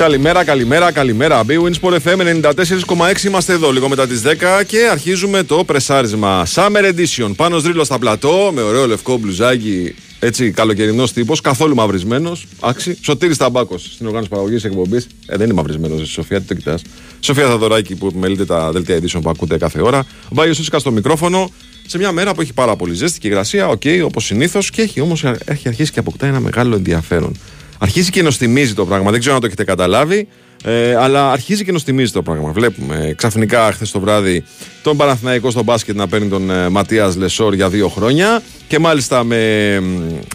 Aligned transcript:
Καλημέρα, 0.00 0.44
καλημέρα, 0.44 0.92
καλημέρα. 0.92 1.42
Wins 1.46 1.90
FM 2.04 2.42
94,6 2.42 3.24
είμαστε 3.26 3.52
εδώ 3.52 3.72
λίγο 3.72 3.88
μετά 3.88 4.06
τις 4.06 4.22
10 4.22 4.64
και 4.66 4.88
αρχίζουμε 4.90 5.42
το 5.42 5.64
πρεσάρισμα. 5.64 6.46
Summer 6.54 6.92
Edition. 6.94 7.32
Πάνος 7.36 7.60
Δρίλος 7.60 7.84
στα 7.84 7.98
πλατό 7.98 8.50
με 8.54 8.62
ωραίο 8.62 8.86
λευκό 8.86 9.16
μπλουζάκι. 9.16 9.94
Έτσι, 10.18 10.50
καλοκαιρινός 10.50 11.12
τύπος, 11.12 11.40
καθόλου 11.40 11.74
μαυρισμένος. 11.74 12.46
Άξιος. 12.60 12.98
Σωτήρης 13.00 13.36
Ταμπάκος 13.36 13.90
στην 13.92 14.06
οργάνωση 14.06 14.30
παραγωγής 14.30 14.64
εκπομπής. 14.64 15.06
Ε, 15.26 15.36
δεν 15.36 15.46
είναι 15.46 15.54
μαυρισμένος, 15.54 16.08
Σοφία, 16.08 16.40
τι 16.40 16.46
το 16.46 16.54
κοιτάς. 16.54 16.82
Σοφία 17.20 17.46
Θοδωράκη 17.46 17.94
που 17.94 18.06
επιμελείται 18.06 18.44
τα 18.44 18.72
δελτία 18.72 18.98
ειδήσεων 18.98 19.18
που 19.22 19.30
ακούτε 19.30 19.58
κάθε 19.58 19.80
ώρα. 19.82 19.98
Ο 20.24 20.32
Μπάγιο 20.32 20.54
Σούσικα 20.54 20.78
στο 20.78 20.90
μικρόφωνο. 20.90 21.50
Σε 21.86 21.98
μια 21.98 22.12
μέρα 22.12 22.34
που 22.34 22.40
έχει 22.40 22.52
πάρα 22.52 22.76
πολύ 22.76 22.94
ζέστη 22.94 23.18
και 23.18 23.28
υγρασία, 23.28 23.68
οκ, 23.68 23.80
οκ, 23.84 24.00
όπως 24.04 24.24
συνήθως, 24.24 24.70
και 24.70 24.82
έχει 24.82 25.00
όμως 25.00 25.24
έχει 25.44 25.68
αρχίσει 25.68 25.92
και 25.92 25.98
αποκτά 25.98 26.26
ένα 26.26 26.40
μεγάλο 26.40 26.74
ενδιαφέρον. 26.74 27.36
Αρχίζει 27.82 28.10
και 28.10 28.22
νοστιμίζει 28.22 28.74
το 28.74 28.86
πράγμα. 28.86 29.10
Δεν 29.10 29.20
ξέρω 29.20 29.34
αν 29.34 29.40
το 29.40 29.46
έχετε 29.46 29.64
καταλάβει. 29.64 30.28
Ε, 30.64 30.94
αλλά 30.94 31.30
αρχίζει 31.30 31.64
και 31.64 31.72
νοστιμίζει 31.72 32.12
το 32.12 32.22
πράγμα. 32.22 32.50
Βλέπουμε 32.50 33.14
ξαφνικά 33.16 33.72
χθες 33.72 33.90
το 33.90 34.00
βράδυ 34.00 34.44
τον 34.82 34.96
Παναθηναϊκό 34.96 35.50
στο 35.50 35.62
μπάσκετ 35.62 35.96
να 35.96 36.08
παίρνει 36.08 36.28
τον 36.28 36.50
ε, 36.50 36.68
Ματίας 36.68 37.16
Λεσόρ 37.16 37.54
για 37.54 37.68
δύο 37.68 37.88
χρόνια 37.88 38.42
και 38.68 38.78
μάλιστα 38.78 39.24
με 39.24 39.82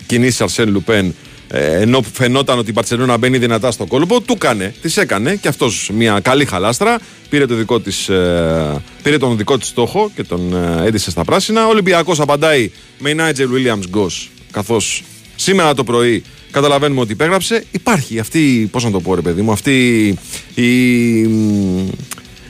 κινήσει 0.05 0.43
Αρσέν 0.43 0.69
Λουπέν 0.69 1.15
ε, 1.47 1.81
ενώ 1.81 2.01
φαινόταν 2.13 2.57
ότι 2.57 2.69
η 2.69 2.73
Παρσελόνα 2.73 3.17
μπαίνει 3.17 3.37
δυνατά 3.37 3.71
στο 3.71 3.85
κόλπο, 3.85 4.21
του 4.21 4.33
έκανε, 4.33 4.73
της 4.81 4.97
έκανε 4.97 5.35
και 5.35 5.47
αυτός 5.47 5.89
μια 5.93 6.19
καλή 6.19 6.45
χαλάστρα. 6.45 6.99
Πήρε, 7.29 7.45
το 7.45 7.55
δικό 7.55 7.79
της, 7.79 8.09
ε, 8.09 8.81
πήρε 9.03 9.17
τον 9.17 9.37
δικό 9.37 9.57
της 9.57 9.67
στόχο 9.67 10.11
και 10.15 10.23
τον 10.23 10.53
ε, 10.53 10.85
έντυσε 10.85 11.11
στα 11.11 11.23
πράσινα. 11.23 11.65
Ο 11.65 11.69
Ολυμπιακός 11.69 12.19
απαντάει 12.19 12.71
με 12.97 13.09
η 13.09 13.13
Νάιτζελ 13.13 13.49
Williams 13.53 13.87
Γκος, 13.89 14.31
καθώς 14.51 15.03
σήμερα 15.35 15.73
το 15.73 15.83
πρωί 15.83 16.23
καταλαβαίνουμε 16.51 17.01
ότι 17.01 17.11
υπέγραψε. 17.11 17.65
Υπάρχει 17.71 18.19
αυτή, 18.19 18.67
πώς 18.71 18.83
να 18.83 18.91
το 18.91 18.99
πω, 18.99 19.15
ρε 19.15 19.21
παιδί 19.21 19.41
μου, 19.41 19.51
αυτή 19.51 20.07
η, 20.53 21.19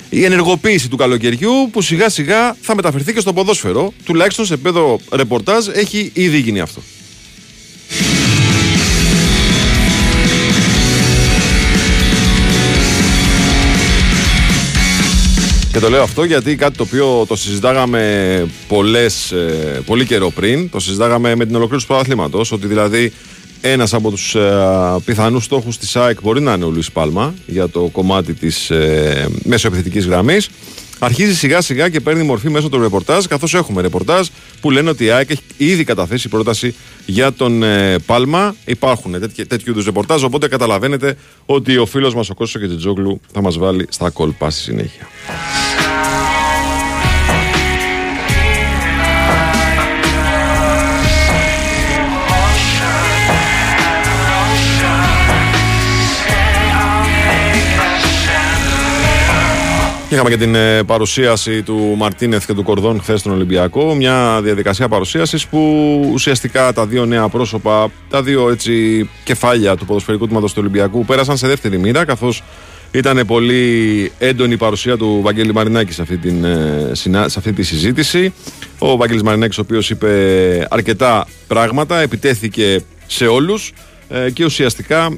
η 0.09 0.23
ενεργοποίηση 0.23 0.89
του 0.89 0.97
καλοκαιριού 0.97 1.69
που 1.72 1.81
σιγά 1.81 2.09
σιγά 2.09 2.56
θα 2.61 2.75
μεταφερθεί 2.75 3.14
και 3.14 3.19
στο 3.19 3.34
ποδόσφαιρο. 3.34 3.94
Τουλάχιστον 4.03 4.45
σε 4.45 4.53
επίπεδο 4.53 5.00
ρεπορτάζ 5.11 5.67
έχει 5.67 6.11
ήδη 6.14 6.38
γίνει 6.38 6.59
αυτό. 6.59 6.81
Και 15.75 15.81
το 15.81 15.89
λέω 15.89 16.03
αυτό 16.03 16.23
γιατί 16.23 16.56
κάτι 16.56 16.78
το 16.78 16.84
οποίο 16.84 17.25
το 17.28 17.36
συζητάγαμε 17.36 18.47
πολλές, 18.67 19.31
ε, 19.31 19.81
πολύ 19.86 20.06
καιρό 20.06 20.30
πριν, 20.30 20.69
το 20.69 20.80
συζητάγαμε 20.80 21.36
με 21.36 21.45
την 21.45 21.56
ολοκλήρωση 21.56 21.86
του 21.86 21.91
πρωταθλήματος, 21.94 22.52
ότι 22.52 22.67
δηλαδή 22.67 23.14
ένας 23.61 23.94
από 23.94 24.09
τους 24.09 24.36
ε, 24.36 24.67
πιθανούς 25.06 25.44
στόχους 25.44 25.78
της 25.78 25.95
ΑΕΚ 25.95 26.22
μπορεί 26.22 26.42
να 26.42 26.53
είναι 26.53 26.66
ο 26.66 26.70
Λουίς 26.70 26.92
Πάλμα 26.92 27.34
για 27.45 27.70
το 27.70 27.81
κομμάτι 27.81 28.34
της 28.34 28.70
ε, 28.70 29.28
μέσω 29.44 29.67
επιθετικής 29.67 30.06
γραμμής. 30.06 30.50
Αρχίζει 31.00 31.36
σιγά 31.36 31.62
σιγά 31.62 31.89
και 31.89 32.00
παίρνει 32.00 32.23
μορφή 32.23 32.50
μέσω 32.50 32.70
του 32.70 32.81
ρεπορτάζ, 32.81 33.25
καθώς 33.25 33.53
έχουμε 33.53 33.81
ρεπορτάζ 33.81 34.28
που 34.62 34.72
λένε 34.72 34.89
ότι 34.89 35.03
η 35.03 35.09
ΑΕΚ 35.09 35.30
έχει 35.30 35.42
ήδη 35.58 35.84
καταθέσει 35.84 36.30
πρόταση 36.30 36.75
για 37.06 37.34
τον 37.34 37.64
ε, 37.64 38.00
Πάλμα. 38.06 38.56
Υπάρχουν 38.66 39.20
τέτοιου, 39.20 39.45
τέτοιου 39.47 39.72
είδους 39.72 39.86
ρεπορτάζ, 39.86 40.23
οπότε 40.23 40.47
καταλαβαίνετε 40.47 41.17
ότι 41.45 41.78
ο 41.78 41.86
φίλος 41.86 42.16
μας 42.16 42.30
ο 42.30 42.34
Κώστος 42.34 42.62
Κετζόγλου 42.62 43.22
θα 43.34 43.42
μας 43.42 43.58
βάλει 43.58 43.86
στα 43.90 44.09
κόλπα 44.09 44.50
στη 44.50 44.62
συνέχεια. 44.62 45.08
Είχαμε 60.16 60.30
και 60.30 60.38
την 60.38 60.55
ε, 60.55 60.83
παρουσίαση 60.83 61.63
του 61.63 61.94
Μαρτίνεθ 61.97 62.45
και 62.45 62.53
του 62.53 62.63
Κορδόν 62.63 63.01
χθες 63.01 63.19
στον 63.19 63.31
Ολυμπιακό. 63.31 63.95
Μια 63.95 64.40
διαδικασία 64.44 64.88
παρουσίασης 64.88 65.47
που 65.47 65.59
ουσιαστικά 66.13 66.73
τα 66.73 66.85
δύο 66.85 67.06
νέα 67.06 67.29
πρόσωπα, 67.29 67.91
τα 68.09 68.23
δύο 68.23 68.50
έτσι 68.50 69.09
κεφάλια 69.23 69.75
του 69.75 69.85
ποδοσφαιρικού 69.85 70.25
τμήματος 70.25 70.53
του 70.53 70.57
Ολυμπιακού 70.62 71.06
πέρασαν 71.06 71.38
σε 71.38 71.47
δεύτερη 71.47 71.78
μοίρα 71.78 72.06
καθώς 72.06 72.44
ήταν 72.91 73.25
πολύ 73.28 74.12
έντονη 74.17 74.53
η 74.53 74.57
παρουσία 74.57 74.97
του 74.97 75.19
Βαγγέλη 75.23 75.53
Μαρινάκης 75.53 75.95
σε 75.95 76.01
αυτή, 76.01 76.17
την, 76.17 76.44
ε, 76.44 76.91
σε 76.94 77.40
αυτή 77.40 77.53
τη 77.53 77.63
συζήτηση. 77.63 78.34
Ο 78.79 78.97
Βαγγέλης 78.97 79.23
Μαρινάκης 79.23 79.57
ο 79.57 79.61
οποίος 79.61 79.90
είπε 79.90 80.67
αρκετά 80.69 81.28
πράγματα, 81.47 82.00
επιτέθηκε 82.00 82.84
σε 83.07 83.25
όλους 83.25 83.73
ε, 84.09 84.29
και 84.31 84.45
ουσιαστικά 84.45 85.17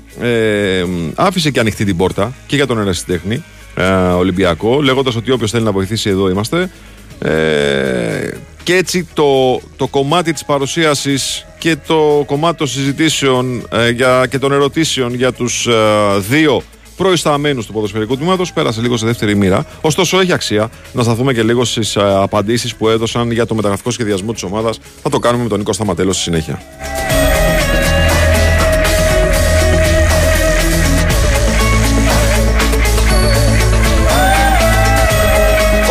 άφησε 1.15 1.51
και 1.51 1.59
ανοιχτή 1.59 1.85
την 1.85 1.97
πόρτα 1.97 2.33
και 2.47 2.55
για 2.55 2.67
τον 2.67 2.79
ερασιτέχνη 2.79 3.35
ε, 3.35 3.56
Ολυμπιακό, 4.17 4.81
λέγοντας 4.81 5.15
ότι 5.15 5.31
όποιος 5.31 5.51
θέλει 5.51 5.63
να 5.63 5.71
βοηθήσει, 5.71 6.09
εδώ 6.09 6.29
είμαστε. 6.29 6.69
Ε, 7.19 8.29
και 8.63 8.75
έτσι 8.75 9.07
το, 9.13 9.61
το 9.75 9.87
κομμάτι 9.87 10.33
της 10.33 10.45
παρουσίασης 10.45 11.45
και 11.57 11.75
το 11.87 12.23
κομμάτι 12.25 12.57
των 12.57 12.67
συζητήσεων 12.67 13.67
ε, 13.71 13.89
για, 13.89 14.25
και 14.29 14.39
των 14.39 14.51
ερωτήσεων 14.51 15.13
για 15.13 15.31
τους 15.31 15.67
ε, 15.67 15.73
δύο 16.29 16.61
προϊσταμένους 16.97 17.65
του 17.65 17.73
ποδοσφαιρικού 17.73 18.17
τμήματος 18.17 18.53
πέρασε 18.53 18.81
λίγο 18.81 18.97
σε 18.97 19.05
δεύτερη 19.05 19.35
μοίρα. 19.35 19.65
Ωστόσο, 19.81 20.19
έχει 20.19 20.33
αξία 20.33 20.69
να 20.93 21.03
σταθούμε 21.03 21.33
και 21.33 21.43
λίγο 21.43 21.65
στις 21.65 21.95
ε, 21.95 22.01
απαντήσεις 22.01 22.75
που 22.75 22.89
έδωσαν 22.89 23.31
για 23.31 23.45
το 23.45 23.55
μεταγραφικό 23.55 23.91
σχεδιασμό 23.91 24.33
της 24.33 24.43
ομάδας. 24.43 24.79
Θα 25.03 25.09
το 25.09 25.19
κάνουμε 25.19 25.43
με 25.43 25.49
τον 25.49 25.57
Νίκο 25.57 25.73
Σταματέλο 25.73 26.13
στη 26.13 26.21
συνέχεια. 26.21 26.61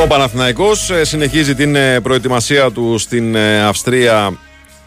Ο 0.06 0.08
Παναθηναϊκός 0.08 0.90
ε, 0.90 1.04
συνεχίζει 1.04 1.54
την 1.54 1.74
ε, 1.74 2.00
προετοιμασία 2.00 2.70
του 2.70 2.98
στην 2.98 3.34
ε, 3.34 3.62
Αυστρία. 3.62 4.38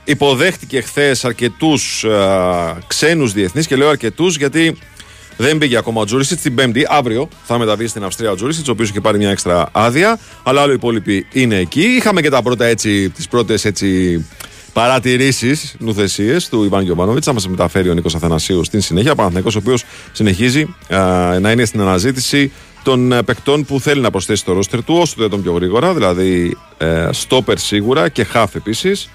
Υποδέχτηκε 0.03 0.81
χθες 0.81 1.25
αρκετούς 1.25 2.05
ξένους 2.87 3.33
διεθνείς 3.33 3.67
και 3.67 3.75
λέω 3.75 3.89
αρκετούς 3.89 4.37
γιατί 4.37 4.77
δεν 5.37 5.57
πήγε 5.57 5.77
ακόμα 5.77 6.01
ο 6.01 6.05
Τζούρισιτς 6.05 6.41
την 6.41 6.55
Πέμπτη. 6.55 6.85
Αύριο 6.89 7.29
θα 7.43 7.57
μεταβεί 7.57 7.87
στην 7.87 8.03
Αυστρία 8.03 8.31
ο 8.31 8.35
Τζούρισιτς, 8.35 8.67
ο 8.67 8.71
οποίος 8.71 8.89
είχε 8.89 9.01
πάρει 9.01 9.17
μια 9.17 9.29
έξτρα 9.29 9.69
άδεια. 9.71 10.19
Αλλά 10.43 10.61
όλοι 10.61 10.71
οι 10.71 10.75
υπόλοιποι 10.75 11.25
είναι 11.31 11.55
εκεί. 11.55 11.81
Είχαμε 11.81 12.21
και 12.21 12.29
τα 12.29 12.41
πρώτα 12.41 12.65
έτσι, 12.65 13.09
τις 13.09 13.27
πρώτες 13.27 13.65
έτσι 13.65 14.25
παρατηρήσεις, 14.73 15.75
νουθεσίες 15.79 16.49
του 16.49 16.63
Ιβάν 16.63 16.83
Γιωβάνοβιτς. 16.83 17.25
Θα 17.25 17.33
μας 17.33 17.47
μεταφέρει 17.47 17.89
ο 17.89 17.93
Νίκος 17.93 18.15
Αθανασίου 18.15 18.63
στην 18.63 18.81
συνέχεια. 18.81 19.11
Ο 19.11 19.15
Παναθηναϊκός 19.15 19.55
ο 19.55 19.59
οποίος 19.59 19.83
συνεχίζει 20.11 20.75
να 21.39 21.51
είναι 21.51 21.65
στην 21.65 21.81
αναζήτηση 21.81 22.51
των 22.83 23.11
ε, 23.11 23.23
παικτών 23.23 23.65
που 23.65 23.79
θέλει 23.79 24.01
να 24.01 24.11
προσθέσει 24.11 24.41
στο 24.41 24.53
ρόστερ 24.53 24.83
του, 24.83 24.95
όσο 24.95 25.15
το 25.15 25.29
τον 25.29 25.41
πιο 25.41 25.51
γρήγορα, 25.51 25.93
δηλαδή 25.93 26.57
ε, 26.77 27.09
στόπερ 27.11 27.57
σίγουρα 27.57 28.09
και 28.09 28.23
χαφ 28.23 28.55
επίσης. 28.55 29.09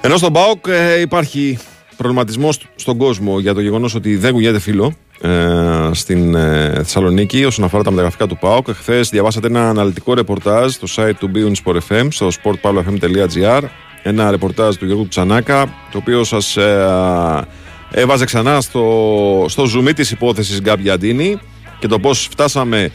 Ενώ 0.00 0.16
στον 0.16 0.32
ΠΑΟΚ 0.32 0.66
ε, 0.68 1.00
υπάρχει 1.00 1.58
προβληματισμός 1.96 2.60
στον 2.74 2.96
κόσμο 2.96 3.38
για 3.38 3.54
το 3.54 3.60
γεγονός 3.60 3.94
ότι 3.94 4.16
δεν 4.16 4.32
κουνιέται 4.32 4.58
φίλο 4.58 4.94
ε, 5.20 5.90
στην 5.92 6.34
ε, 6.34 6.72
Θεσσαλονίκη 6.74 7.44
όσον 7.44 7.64
αφορά 7.64 7.82
τα 7.82 7.90
μεταγραφικά 7.90 8.26
του 8.26 8.38
ΠΑΟΚ. 8.38 8.66
Χθε 8.70 9.00
διαβάσατε 9.00 9.46
ένα 9.46 9.68
αναλυτικό 9.68 10.14
ρεπορτάζ 10.14 10.72
στο 10.72 10.86
site 10.96 11.14
του 11.18 11.30
Beyond 11.34 11.52
Sport 11.64 11.78
FM, 11.88 12.06
στο 12.10 12.28
sportpavlafm.gr. 12.42 13.62
Ένα 14.02 14.30
ρεπορτάζ 14.30 14.76
του 14.76 14.86
Γιώργου 14.86 15.08
Τσανάκα, 15.08 15.64
το 15.92 15.98
οποίο 15.98 16.24
σας 16.24 16.56
ε, 16.56 17.46
έβαζε 17.94 18.24
ξανά 18.24 18.60
στο, 18.60 19.46
στο 19.48 19.64
ζουμί 19.64 19.92
της 19.92 20.10
υπόθεσης 20.10 20.60
Γκάμπι 20.60 21.38
και 21.78 21.86
το 21.86 21.98
πώς 21.98 22.28
φτάσαμε 22.30 22.90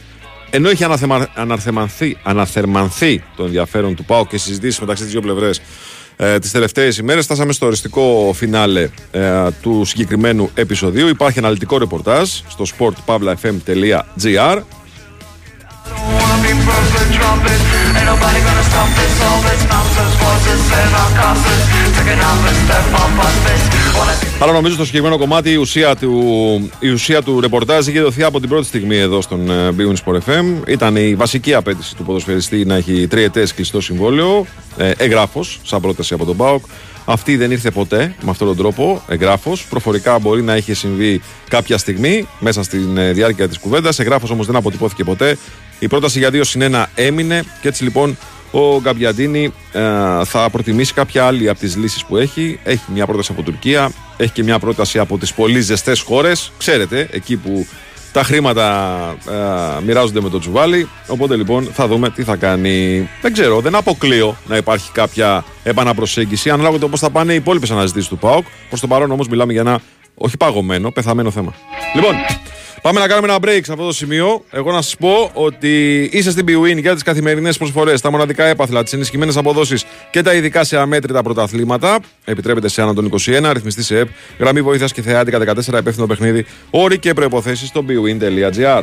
ενώ 0.50 0.70
είχε 0.70 0.84
αναθεμα, 0.84 1.28
αναρθεμανθεί, 1.34 2.16
αναθερμανθεί 2.22 3.22
το 3.36 3.44
ενδιαφέρον 3.44 3.94
του 3.94 4.04
ΠΑΟ 4.04 4.26
και 4.26 4.38
συζητήσεις 4.38 4.80
μεταξύ 4.80 5.02
τις 5.02 5.12
δύο 5.12 5.20
πλευρές 5.20 5.60
ε, 6.16 6.38
τις 6.38 6.50
τελευταίες 6.50 6.98
ημέρες 6.98 7.24
φτάσαμε 7.24 7.52
στο 7.52 7.66
οριστικό 7.66 8.32
φινάλε 8.34 8.88
ε, 9.10 9.46
του 9.62 9.84
συγκεκριμένου 9.84 10.50
επεισοδίου. 10.54 11.08
Υπάρχει 11.08 11.38
αναλυτικό 11.38 11.78
ρεπορτάζ 11.78 12.28
στο 12.48 12.64
sportpavlafm.gr 12.78 14.62
αλλά 24.42 24.52
νομίζω 24.52 24.74
στο 24.74 24.84
συγκεκριμένο 24.84 25.18
κομμάτι 25.18 25.50
η 25.50 25.56
ουσία 25.56 25.96
του, 25.96 26.70
η 26.78 26.88
ουσία 26.88 27.22
του 27.22 27.40
ρεπορτάζ 27.40 27.86
είχε 27.86 28.00
δοθεί 28.00 28.22
από 28.22 28.40
την 28.40 28.48
πρώτη 28.48 28.66
στιγμή 28.66 28.96
εδώ 28.96 29.20
στον 29.20 29.50
Big 29.76 29.94
Sport 30.04 30.16
FM. 30.16 30.44
Ήταν 30.66 30.96
η 30.96 31.14
βασική 31.14 31.54
απέτηση 31.54 31.96
του 31.96 32.04
ποδοσφαιριστή 32.04 32.64
να 32.64 32.74
έχει 32.74 33.06
τριετέ 33.06 33.46
κλειστό 33.54 33.80
συμβόλαιο. 33.80 34.46
Ε, 34.76 34.90
Εγγράφος, 34.96 35.60
σαν 35.62 35.80
πρόταση 35.80 36.14
από 36.14 36.24
τον 36.24 36.34
Μπάουκ. 36.34 36.64
Αυτή 37.04 37.36
δεν 37.36 37.50
ήρθε 37.50 37.70
ποτέ 37.70 38.14
με 38.20 38.30
αυτόν 38.30 38.46
τον 38.46 38.56
τρόπο, 38.56 39.02
εγγράφος. 39.08 39.64
Προφορικά 39.64 40.18
μπορεί 40.18 40.42
να 40.42 40.56
είχε 40.56 40.74
συμβεί 40.74 41.22
κάποια 41.48 41.78
στιγμή 41.78 42.28
μέσα 42.38 42.62
στη 42.62 42.88
ε, 42.96 43.12
διάρκεια 43.12 43.48
της 43.48 43.58
κουβέντας. 43.58 43.98
Εγγράφος 43.98 44.30
όμως 44.30 44.46
δεν 44.46 44.56
αποτυπώθηκε 44.56 45.04
ποτέ. 45.04 45.36
Η 45.78 45.88
πρόταση 45.88 46.18
για 46.18 46.30
2 46.32 46.40
συν 46.42 46.62
1 46.74 46.84
έμεινε 46.94 47.42
και 47.60 47.68
έτσι 47.68 47.82
λοιπόν 47.82 48.16
ο 48.50 48.80
Γκαμπιαντίνη 48.80 49.52
ε, 49.72 49.80
θα 50.24 50.48
προτιμήσει 50.52 50.94
κάποια 50.94 51.26
άλλη 51.26 51.48
από 51.48 51.58
τις 51.58 51.76
λύσεις 51.76 52.04
που 52.04 52.16
έχει. 52.16 52.58
Έχει 52.64 52.84
μια 52.92 53.06
πρόταση 53.06 53.32
από 53.32 53.42
Τουρκία, 53.42 53.92
έχει 54.16 54.32
και 54.32 54.42
μια 54.42 54.58
πρόταση 54.58 54.98
από 54.98 55.18
τις 55.18 55.34
πολύ 55.34 55.60
ζεστές 55.60 56.00
χώρες. 56.00 56.52
Ξέρετε, 56.58 57.08
εκεί 57.12 57.36
που 57.36 57.66
τα 58.12 58.22
χρήματα 58.22 58.96
ε, 59.30 59.82
μοιράζονται 59.84 60.20
με 60.20 60.28
το 60.28 60.38
τσουβάλι. 60.38 60.88
Οπότε 61.06 61.36
λοιπόν 61.36 61.64
θα 61.72 61.86
δούμε 61.86 62.10
τι 62.10 62.22
θα 62.22 62.36
κάνει. 62.36 63.08
Δεν 63.22 63.32
ξέρω, 63.32 63.60
δεν 63.60 63.74
αποκλείω 63.74 64.36
να 64.46 64.56
υπάρχει 64.56 64.92
κάποια 64.92 65.44
επαναπροσέγγιση 65.62 66.50
ανάλογα 66.50 66.78
το 66.78 66.88
πώ 66.88 66.96
θα 66.96 67.10
πάνε 67.10 67.32
οι 67.32 67.36
υπόλοιπες 67.36 67.70
αναζητήσεις 67.70 68.08
του 68.08 68.18
ΠΑΟΚ. 68.18 68.46
Προς 68.68 68.80
το 68.80 68.86
παρόν 68.86 69.10
όμως 69.10 69.28
μιλάμε 69.28 69.52
για 69.52 69.60
ένα 69.60 69.80
όχι 70.14 70.36
παγωμένο, 70.36 70.90
πεθαμένο 70.90 71.30
θέμα. 71.30 71.54
Λοιπόν, 71.94 72.14
Πάμε 72.82 73.00
να 73.00 73.06
κάνουμε 73.08 73.32
ένα 73.32 73.38
break 73.42 73.60
σε 73.62 73.72
αυτό 73.72 73.84
το 73.84 73.92
σημείο. 73.92 74.44
Εγώ 74.50 74.72
να 74.72 74.82
σας 74.82 74.96
πω 74.96 75.30
ότι 75.32 76.02
είσαι 76.12 76.30
στην 76.30 76.46
BWIN 76.48 76.78
για 76.80 76.94
τις 76.94 77.02
καθημερινές 77.02 77.58
προσφορές, 77.58 78.00
τα 78.00 78.10
μοναδικά 78.10 78.44
έπαθλα, 78.44 78.82
τις 78.82 78.92
ενισχυμένες 78.92 79.36
αποδόσεις 79.36 79.84
και 80.10 80.22
τα 80.22 80.34
ειδικά 80.34 80.64
σε 80.64 80.78
αμέτρητα 80.78 81.22
πρωταθλήματα. 81.22 81.98
Επιτρέπεται 82.24 82.68
σε 82.68 82.82
έναν 82.82 82.94
των 82.94 83.04
21, 83.04 83.42
αριθμιστή 83.44 83.82
σε 83.82 83.98
ΕΠ, 83.98 84.08
γραμμή 84.38 84.62
βοήθειας 84.62 84.92
και 84.92 85.02
θεάτικα 85.02 85.38
14, 85.38 85.78
υπεύθυνο 85.78 86.06
παιχνίδι, 86.06 86.46
όροι 86.70 86.98
και 86.98 87.12
προποθέσει 87.12 87.66
στο 87.66 87.84
bwin.gr. 87.88 88.82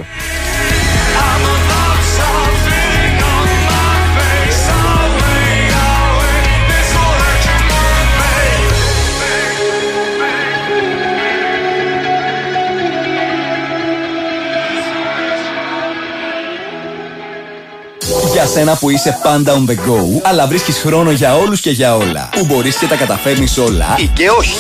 Για 18.38 18.46
σένα 18.46 18.76
που 18.76 18.90
είσαι 18.90 19.20
πάντα 19.24 19.54
on 19.54 19.70
the 19.70 19.74
go, 19.74 20.22
αλλά 20.24 20.48
βρίσκεις 20.48 20.78
χρόνο 20.78 21.12
για 21.12 21.36
όλους 21.36 21.62
και 21.62 21.70
για 21.70 21.96
όλα. 21.96 22.30
Που 22.32 22.46
μπορείς 22.46 22.78
και 22.78 22.86
τα 22.86 22.96
καταφέρνεις 22.96 23.58
όλα 23.58 23.96
ή 23.98 24.08
και 24.08 24.30
όχι. 24.30 24.56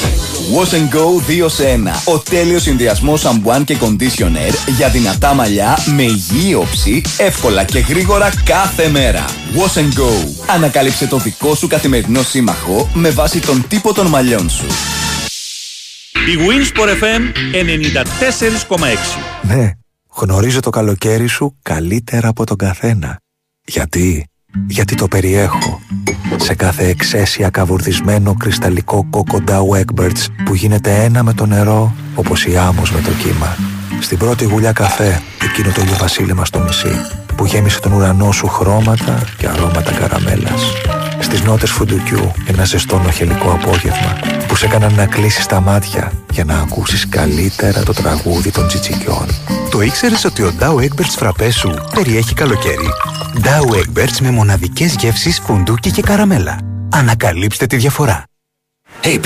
Wash 0.55 0.73
and 0.73 0.95
Go 0.95 1.43
2 1.45 1.49
σε 1.49 1.63
1. 1.63 2.13
Ο 2.13 2.19
τέλειος 2.19 2.61
συνδυασμός 2.61 3.19
σαμπουάν 3.19 3.63
και 3.63 3.77
conditioner 3.81 4.53
για 4.77 4.89
δυνατά 4.89 5.33
μαλλιά 5.33 5.77
με 5.95 6.03
υγιή 6.03 6.55
όψη, 6.59 7.01
εύκολα 7.17 7.63
και 7.63 7.79
γρήγορα 7.79 8.31
κάθε 8.43 8.89
μέρα. 8.89 9.25
Wash 9.55 9.79
and 9.79 9.99
Go. 9.99 10.11
Ανακάλυψε 10.55 11.07
το 11.07 11.17
δικό 11.17 11.55
σου 11.55 11.67
καθημερινό 11.67 12.21
σύμμαχο 12.21 12.89
με 12.93 13.09
βάση 13.09 13.39
τον 13.39 13.65
τύπο 13.67 13.93
των 13.93 14.07
μαλλιών 14.07 14.49
σου. 14.49 14.65
Η 16.13 16.37
Winsport 16.47 16.89
FM 16.89 17.21
94,6 18.75 19.55
Ναι, 19.55 19.71
γνωρίζω 20.09 20.59
το 20.59 20.69
καλοκαίρι 20.69 21.27
σου 21.27 21.57
καλύτερα 21.61 22.27
από 22.27 22.45
τον 22.45 22.57
καθένα. 22.57 23.19
Γιατί, 23.67 24.27
γιατί 24.67 24.95
το 24.95 25.07
περιέχω. 25.07 25.81
Σε 26.35 26.55
κάθε 26.55 26.87
εξαίσια 26.87 27.49
καβουρδισμένο 27.49 28.33
κρυσταλλικό 28.33 29.07
κόκο 29.09 29.43
Dow 29.47 29.81
Egberts 29.81 30.25
που 30.45 30.55
γίνεται 30.55 31.03
ένα 31.03 31.23
με 31.23 31.33
το 31.33 31.45
νερό 31.45 31.93
όπως 32.15 32.45
η 32.45 32.57
άμμος 32.57 32.91
με 32.91 33.01
το 33.01 33.09
κύμα. 33.09 33.57
Στην 34.01 34.17
πρώτη 34.17 34.45
γουλιά 34.45 34.71
καφέ, 34.71 35.21
εκείνο 35.43 35.71
το 35.71 35.81
βασίλεμα 35.99 36.45
στο 36.45 36.59
μισή 36.59 37.01
που 37.35 37.45
γέμισε 37.45 37.79
τον 37.79 37.91
ουρανό 37.91 38.31
σου 38.31 38.47
χρώματα 38.47 39.23
και 39.37 39.47
αρώματα 39.47 39.91
καραμέλας. 39.91 40.63
Στις 41.27 41.41
νότες 41.41 41.71
φουντουκιού 41.71 42.31
ένα 42.47 42.65
ζεστό 42.65 42.99
νοχελικό 42.99 43.51
απόγευμα 43.51 44.19
που 44.47 44.55
σε 44.55 44.65
έκαναν 44.65 44.93
να 44.93 45.05
κλείσεις 45.05 45.45
τα 45.45 45.59
μάτια 45.59 46.11
για 46.31 46.43
να 46.43 46.59
ακούσεις 46.59 47.09
καλύτερα 47.09 47.83
το 47.83 47.93
τραγούδι 47.93 48.51
των 48.51 48.67
τσιτσικιών. 48.67 49.27
Το 49.71 49.81
ήξερες 49.81 50.25
ότι 50.25 50.43
ο 50.43 50.53
Douwe 50.59 50.75
Egberts 50.75 51.15
φραπές 51.17 51.55
σου 51.55 51.73
περιέχει 51.93 52.33
καλοκαίρι; 52.33 52.89
Douwe 53.43 53.75
Egberts 53.75 54.19
με 54.21 54.31
μοναδικές 54.31 54.95
γεύσεις 54.99 55.39
φουντούκι 55.39 55.91
και 55.91 56.01
καραμέλα. 56.01 56.59
Ανακαλύψτε 56.91 57.65
τη 57.65 57.75
διαφορά. 57.75 58.23
Hey, 59.03 59.19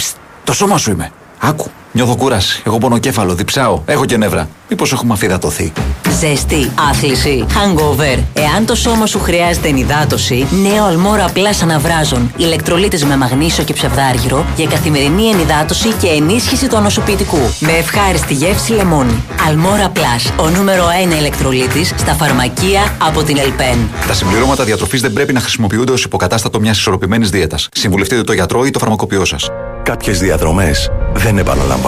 το 0.44 0.54
σώμα 0.54 0.78
σου 0.78 0.92
είμαι. 0.92 1.12
Άκου. 1.40 1.72
Νιώθω 1.92 2.16
κούραση. 2.16 2.62
Εγώ 2.66 2.78
πονοκέφαλο, 2.78 3.36
διψάω. 3.36 3.82
Έχω 3.86 4.06
και 4.06 4.18
νεύρα. 4.18 4.48
Μήπως 4.70 4.92
έχουμε 4.92 5.14
αφυδατωθεί. 5.14 5.72
Ζέστη, 6.20 6.72
άθληση, 6.90 7.46
hangover. 7.50 8.20
Εάν 8.34 8.66
το 8.66 8.76
σώμα 8.76 9.06
σου 9.06 9.20
χρειάζεται 9.20 9.68
ενυδάτωση, 9.68 10.48
νέο 10.62 10.86
Αλμόρα 10.86 11.26
Plus 11.26 11.50
αναβράζον. 11.64 12.32
Ηλεκτρολύτες 12.38 13.06
με 13.06 13.18
μαγνήσιο 13.18 13.64
και 13.64 13.74
ψευδάργυρο 13.74 14.46
για 14.56 14.66
καθημερινή 14.68 15.30
ενυδάτωση 15.30 15.88
και 16.02 16.08
ενίσχυση 16.08 16.68
του 16.68 16.78
ανοσοποιητικού. 16.78 17.40
Με 17.60 17.72
ευχάριστη 17.72 18.34
γεύση 18.34 18.72
λεμόνι. 18.72 19.24
Αλμόρα 19.48 19.92
Plus, 19.96 20.32
ο 20.46 20.50
νούμερο 20.50 20.84
1 21.14 21.16
ηλεκτρολίτης 21.18 21.94
στα 21.98 22.14
φαρμακεία 22.14 22.82
από 23.08 23.24
την 23.24 23.38
Ελπέν. 23.38 23.90
Τα 24.08 24.14
συμπληρώματα 24.14 24.64
διατροφής 24.64 25.02
δεν 25.02 25.14
πρέπει 25.14 25.34
να 25.34 25.40
χρησιμοποιούνται 25.40 25.92
ως 25.92 26.04
υποκατάστατο 26.04 26.60
μιας 26.60 26.78
ισορροπημένης 26.78 27.30
δίαιτας. 27.30 27.68
Συμβουλευτείτε 27.72 28.24
το 28.24 28.34
γιατρό 28.34 28.66
ή 28.66 28.70
το 28.70 28.80
φαρμακοποιό 28.80 29.26
σας. 29.26 29.50
Κάποιες 29.84 30.20
διαδρομές 30.20 30.92
δεν 31.14 31.38
επαναλαμβάνονται. 31.38 31.81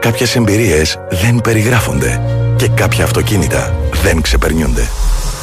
Κάποιες 0.00 0.36
εμπειρίες 0.36 0.98
δεν 1.10 1.40
περιγράφονται. 1.40 2.20
Και 2.56 2.68
κάποια 2.68 3.04
αυτοκίνητα 3.04 3.74
δεν 4.02 4.20
ξεπερνιούνται. 4.20 4.88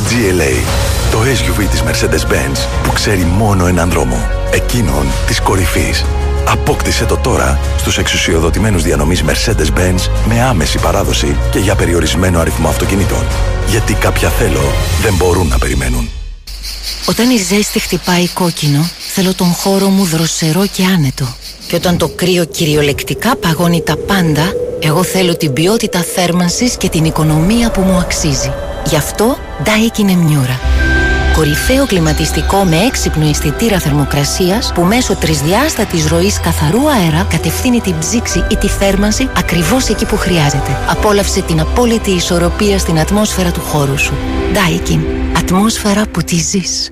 GLA, 0.09 0.63
το 1.11 1.17
SUV 1.21 1.65
της 1.71 1.81
Mercedes-Benz 1.81 2.57
που 2.83 2.91
ξέρει 2.91 3.23
μόνο 3.23 3.67
έναν 3.67 3.89
δρόμο. 3.89 4.27
Εκείνον 4.53 5.05
της 5.27 5.41
κορυφής. 5.41 6.05
Απόκτησε 6.47 7.05
το 7.05 7.17
τώρα 7.17 7.59
στους 7.77 7.97
εξουσιοδοτημένους 7.97 8.83
διανομής 8.83 9.23
Mercedes-Benz 9.23 10.09
με 10.27 10.41
άμεση 10.41 10.77
παράδοση 10.77 11.35
και 11.51 11.59
για 11.59 11.75
περιορισμένο 11.75 12.39
αριθμό 12.39 12.67
αυτοκινήτων. 12.67 13.25
Γιατί 13.67 13.93
κάποια 13.93 14.29
θέλω 14.29 14.73
δεν 15.01 15.13
μπορούν 15.15 15.47
να 15.47 15.57
περιμένουν. 15.57 16.09
Όταν 17.05 17.29
η 17.29 17.37
ζέστη 17.37 17.79
χτυπάει 17.79 18.27
κόκκινο, 18.27 18.89
θέλω 19.13 19.33
τον 19.33 19.51
χώρο 19.51 19.87
μου 19.87 20.05
δροσερό 20.05 20.65
και 20.65 20.83
άνετο. 20.85 21.35
Και 21.71 21.77
όταν 21.77 21.97
το 21.97 22.07
κρύο 22.07 22.45
κυριολεκτικά 22.45 23.35
παγώνει 23.35 23.81
τα 23.81 23.97
πάντα, 23.97 24.53
εγώ 24.79 25.03
θέλω 25.03 25.37
την 25.37 25.53
ποιότητα 25.53 25.99
θέρμανσης 25.99 26.77
και 26.77 26.89
την 26.89 27.05
οικονομία 27.05 27.71
που 27.71 27.81
μου 27.81 27.97
αξίζει. 27.97 28.53
Γι' 28.85 28.95
αυτό 28.95 29.37
Daikin 29.63 30.05
Emnura. 30.05 30.59
Κορυφαίο 31.35 31.85
κλιματιστικό 31.85 32.63
με 32.63 32.77
έξυπνο 32.77 33.29
αισθητήρα 33.29 33.79
θερμοκρασίας 33.79 34.71
που 34.73 34.81
μέσω 34.81 35.15
τρισδιάστατης 35.15 36.07
ροής 36.07 36.39
καθαρού 36.39 36.89
αέρα 36.89 37.27
κατευθύνει 37.29 37.79
την 37.79 37.95
ψήξη 37.99 38.45
ή 38.51 38.55
τη 38.55 38.67
θέρμανση 38.67 39.29
ακριβώς 39.37 39.89
εκεί 39.89 40.05
που 40.05 40.17
χρειάζεται. 40.17 40.77
Απόλαυσε 40.89 41.41
την 41.41 41.59
απόλυτη 41.59 42.11
ισορροπία 42.11 42.77
στην 42.77 42.99
ατμόσφαιρα 42.99 43.51
του 43.51 43.61
χώρου 43.61 43.97
σου. 43.97 44.13
Daikin. 44.53 44.99
Ατμόσφαιρα 45.37 46.03
που 46.11 46.21
τη 46.21 46.35
ζεις. 46.35 46.91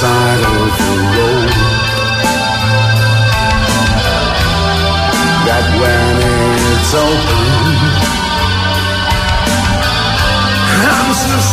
side 0.00 0.42
of 0.54 0.70
the 0.80 0.94
road. 1.14 1.50
That 5.46 5.66
when 5.80 6.14
it's 6.70 6.92
open, 7.06 7.46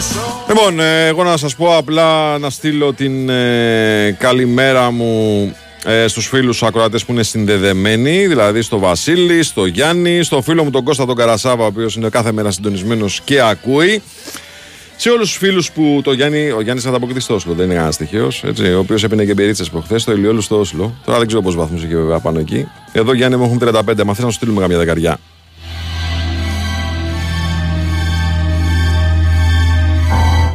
So 0.00 0.20
Λοιπόν, 0.48 0.80
ε, 0.80 1.06
εγώ 1.06 1.24
να 1.24 1.36
σας 1.36 1.56
πω 1.56 1.76
απλά 1.76 2.38
να 2.38 2.50
στείλω 2.50 2.92
την 2.92 3.28
ε, 3.28 4.16
καλημέρα 4.18 4.90
μου 4.90 5.54
ε, 5.84 6.06
στους 6.06 6.26
φίλους 6.26 6.62
ακροατές 6.62 7.04
που 7.04 7.12
είναι 7.12 7.22
συνδεδεμένοι, 7.22 8.26
δηλαδή 8.26 8.62
στο 8.62 8.78
Βασίλη, 8.78 9.42
στο 9.42 9.66
Γιάννη, 9.66 10.22
στο 10.22 10.42
φίλο 10.42 10.64
μου 10.64 10.70
τον 10.70 10.84
Κώστα 10.84 11.06
τον 11.06 11.16
Καρασάβα, 11.16 11.62
ο 11.64 11.66
οποίος 11.66 11.96
είναι 11.96 12.08
κάθε 12.08 12.32
μέρα 12.32 12.50
συντονισμένος 12.50 13.20
και 13.24 13.40
ακούει. 13.40 14.02
Σε 15.02 15.10
όλους 15.10 15.28
τους 15.28 15.38
φίλους 15.38 15.72
που 15.72 16.00
το 16.04 16.12
Γιάννη, 16.12 16.50
ο 16.50 16.60
Γιάννης 16.60 16.86
ανταποκριθεί 16.86 17.20
στο 17.20 17.34
Όσλο, 17.34 17.52
δεν 17.54 17.64
είναι 17.64 17.74
κανένας 17.74 17.96
τυχαίο, 17.96 18.28
ο 18.76 18.78
οποίος 18.78 19.04
έπαιρνε 19.04 19.24
και 19.24 19.34
μπερίτσε 19.34 19.64
προχθές, 19.70 20.04
το 20.04 20.10
Ελιόλου 20.10 20.40
στο 20.40 20.58
Όσλο. 20.58 20.94
Τώρα 21.04 21.18
δεν 21.18 21.26
ξέρω 21.26 21.42
πόσους 21.42 21.58
βαθμούς 21.58 21.82
έχει 21.84 21.96
βέβαια 21.96 22.18
πάνω 22.18 22.38
εκεί. 22.38 22.66
Εδώ 22.92 23.12
Γιάννη 23.14 23.36
μου 23.36 23.44
έχουν 23.44 23.58
35, 23.58 24.04
μα 24.04 24.14
θες 24.14 24.24
να 24.24 24.30
σου 24.30 24.36
στείλουμε 24.36 24.60
καμιά 24.60 24.78
δεκαριά. 24.78 25.18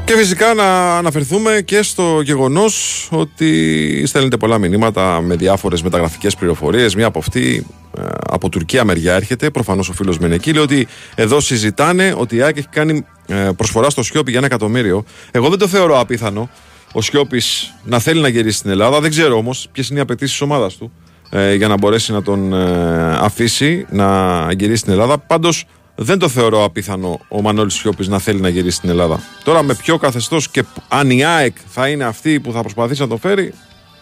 Και 0.06 0.16
φυσικά 0.16 0.54
να 0.54 0.98
αναφερθούμε 0.98 1.62
και 1.66 1.82
στο 1.82 2.22
γεγονός 2.22 3.08
ότι 3.12 4.04
στέλνετε 4.06 4.38
πολλά 4.38 4.58
μηνύματα 4.58 5.22
με 5.22 5.36
διάφορες 5.36 5.82
μεταγραφικές 5.82 6.36
πληροφορίες. 6.36 6.96
Μία 6.96 7.06
από 7.06 7.20
αυτή 7.20 7.66
ε, 7.98 8.02
από 8.30 8.50
Τουρκία 8.50 8.84
μεριά 8.84 9.14
έρχεται. 9.14 9.50
Προφανώς 9.50 9.90
ο 9.90 9.94
φίλος 9.94 10.20
Μενεκή 10.20 10.54
λέει 10.54 10.64
ότι 10.64 10.88
εδώ 11.16 11.40
συζητάνε 11.40 12.14
ότι 12.18 12.36
η 12.36 12.42
ΑΕΚ 12.42 12.58
έχει 12.58 12.68
κάνει 12.68 13.06
ε, 13.28 13.50
προσφορά 13.56 13.90
στο 13.90 14.04
Σιώπη 14.04 14.30
για 14.30 14.40
ένα 14.40 14.48
εκατομμύριο. 14.48 15.04
Εγώ 15.32 15.50
δεν 15.50 15.60
το 15.60 15.68
θεωρώ 15.68 16.00
απίθανο 16.00 16.50
ο 16.94 17.02
Σιώπης 17.02 17.74
να 17.84 18.00
θέλει 18.00 18.22
να 18.22 18.28
γυρίσει 18.28 18.58
στην 18.58 18.70
Ελλάδα. 18.70 19.00
Δεν 19.00 19.10
ξέρω 19.10 19.38
όμως 19.38 19.68
ποιες 19.72 19.90
είναι 19.90 20.00
οι 20.00 20.02
απαιτήσεις 20.02 20.32
της 20.32 20.42
ομάδας 20.42 20.76
του 20.76 20.92
ε, 21.30 21.54
για 21.54 21.68
να 21.68 21.78
μπορέσει 21.78 22.12
να 22.12 22.22
τον 22.22 22.54
ε, 22.54 23.18
αφήσει 23.20 23.86
να 23.90 24.48
γυρίσει 24.52 24.80
στην 24.80 24.92
Ελλάδα. 24.92 25.18
Πάντως 25.18 25.66
δεν 25.96 26.20
το 26.20 26.30
θεωρώ 26.30 26.64
απίθανο 26.64 27.20
ο 27.28 27.42
Μανώλης 27.42 27.74
Σιώπης 27.74 28.08
να 28.08 28.20
θέλει 28.20 28.40
να 28.40 28.50
γυρίσει 28.50 28.76
στην 28.76 28.90
Ελλάδα. 28.90 29.22
Τώρα 29.44 29.64
με 29.64 29.76
ποιο 29.76 29.98
καθεστώς 29.98 30.50
και 30.50 30.64
αν 30.88 31.10
η 31.10 31.26
ΑΕΚ 31.26 31.58
θα 31.70 31.88
είναι 31.88 32.04
αυτή 32.04 32.40
που 32.40 32.52
θα 32.52 32.62
προσπαθήσει 32.62 33.02
να 33.02 33.08
το 33.08 33.18
φέρει. 33.18 33.54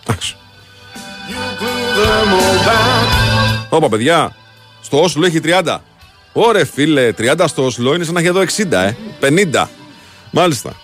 Εντάξει. 0.08 0.36
them 1.96 2.34
all 2.34 2.68
back. 2.68 3.04
Όπα 3.70 3.90
παιδιά, 3.90 4.36
στο 4.82 5.02
Όσλο 5.02 5.26
έχει 5.26 5.40
30. 5.44 5.78
Ωρε 6.34 6.66
φίλε, 6.66 7.12
30 7.18 7.46
στο 7.48 7.66
Όσλο 7.66 7.94
είναι 7.94 8.04
σαν 8.04 8.14
να 8.14 8.20
έχει 8.20 8.30
εδώ 8.30 8.42
60, 8.42 8.72
ε. 8.72 8.96
50. 9.54 9.66
Μάλιστα. 10.32 10.76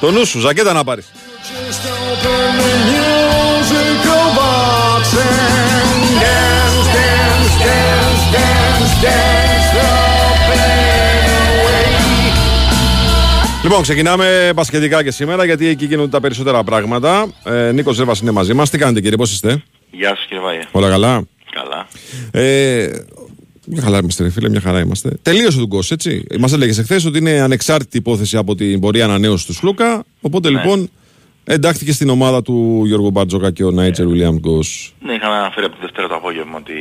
Το 0.00 0.10
νου 0.10 0.26
σου, 0.26 0.38
ζακέτα 0.38 0.72
να 0.72 0.84
πάρεις. 0.84 1.06
Just 1.06 1.84
open 2.10 2.52
the 2.62 2.72
musical 2.90 4.26
box 4.38 5.02
and 5.26 6.20
dance, 6.22 6.86
dance, 6.96 7.54
dance, 9.02 9.45
Λοιπόν, 13.66 13.82
ξεκινάμε 13.82 14.52
μπασκετικά 14.54 15.02
και 15.02 15.10
σήμερα 15.10 15.44
γιατί 15.44 15.66
εκεί 15.66 15.84
γίνονται 15.84 16.08
τα 16.10 16.20
περισσότερα 16.20 16.64
πράγματα. 16.64 17.26
Ε, 17.44 17.72
Νίκος 17.72 17.96
Ζέβας 17.96 18.20
είναι 18.20 18.30
μαζί 18.30 18.54
μας. 18.54 18.70
Τι 18.70 18.78
κάνετε 18.78 19.00
κύριε, 19.00 19.16
πώς 19.16 19.32
είστε, 19.32 19.62
Γεια 19.90 20.08
σας 20.08 20.24
κύριε 20.28 20.42
Βάιε. 20.42 20.60
Όλα 20.70 20.88
καλά; 20.88 21.22
Καλά. 21.52 21.86
Ε, 22.30 22.88
μια 23.66 23.82
καλά 23.82 23.98
είμαστε, 23.98 24.22
ρε 24.22 24.30
φίλε, 24.30 24.48
μια 24.48 24.60
χαρά 24.60 24.80
είμαστε. 24.80 25.10
Τελείωσε 25.22 25.58
τον 25.58 25.68
Κος, 25.68 25.90
έτσι. 25.90 26.24
Μας 26.38 26.52
έλεγες 26.52 26.78
εχθές 26.78 27.04
ότι 27.04 27.18
είναι 27.18 27.40
ανεξάρτητη 27.40 27.96
υπόθεση 27.96 28.36
από 28.36 28.54
την 28.54 28.80
πορεία 28.80 29.04
ανανέωσης 29.04 29.46
του 29.46 29.52
Σλούκα. 29.52 30.04
Οπότε 30.20 30.50
Ναι. 30.50 30.58
λοιπόν 30.60 30.90
εντάχθηκε 31.44 31.92
στην 31.92 32.08
ομάδα 32.08 32.42
του 32.42 32.82
Γιώργου 32.86 33.10
Μπαρτζόκα 33.10 33.50
και 33.50 33.64
ο 33.64 33.70
Νάιτσερ 33.70 34.06
Βιλιάμ 34.06 34.36
Γκος. 34.36 34.94
Ναι, 35.00 35.12
είχαμε 35.12 35.34
αναφέρει 35.34 35.66
από 35.66 35.74
τη 35.74 35.80
Δευτέρα 35.80 36.08
το 36.08 36.14
απόγευμα 36.14 36.56
ότι 36.56 36.72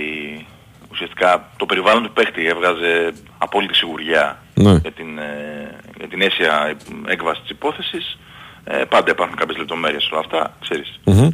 ουσιαστικά 0.92 1.52
το 1.58 1.66
περιβάλλον 1.66 2.04
του 2.04 2.12
παίχτη 2.14 2.46
έβγαζε 2.46 3.14
απόλυτη 3.38 3.76
σιγουριά 3.76 4.44
Ναι. 4.56 4.72
για, 4.82 4.92
την, 4.92 5.18
ε, 5.18 5.76
για 5.98 6.08
την 6.08 6.22
αίσια 6.22 6.76
έκβαση 7.08 7.42
της 7.42 7.50
υπόθεσης. 7.50 8.18
Ε, 8.64 8.84
πάντα 8.90 9.12
υπάρχουν 9.12 9.36
κάποιες 9.36 9.58
λεπτομέρειες 9.58 10.10
όλα 10.12 10.20
αυτά, 10.20 10.58
ξέρεις. 10.62 11.00
Μμμ. 11.04 11.30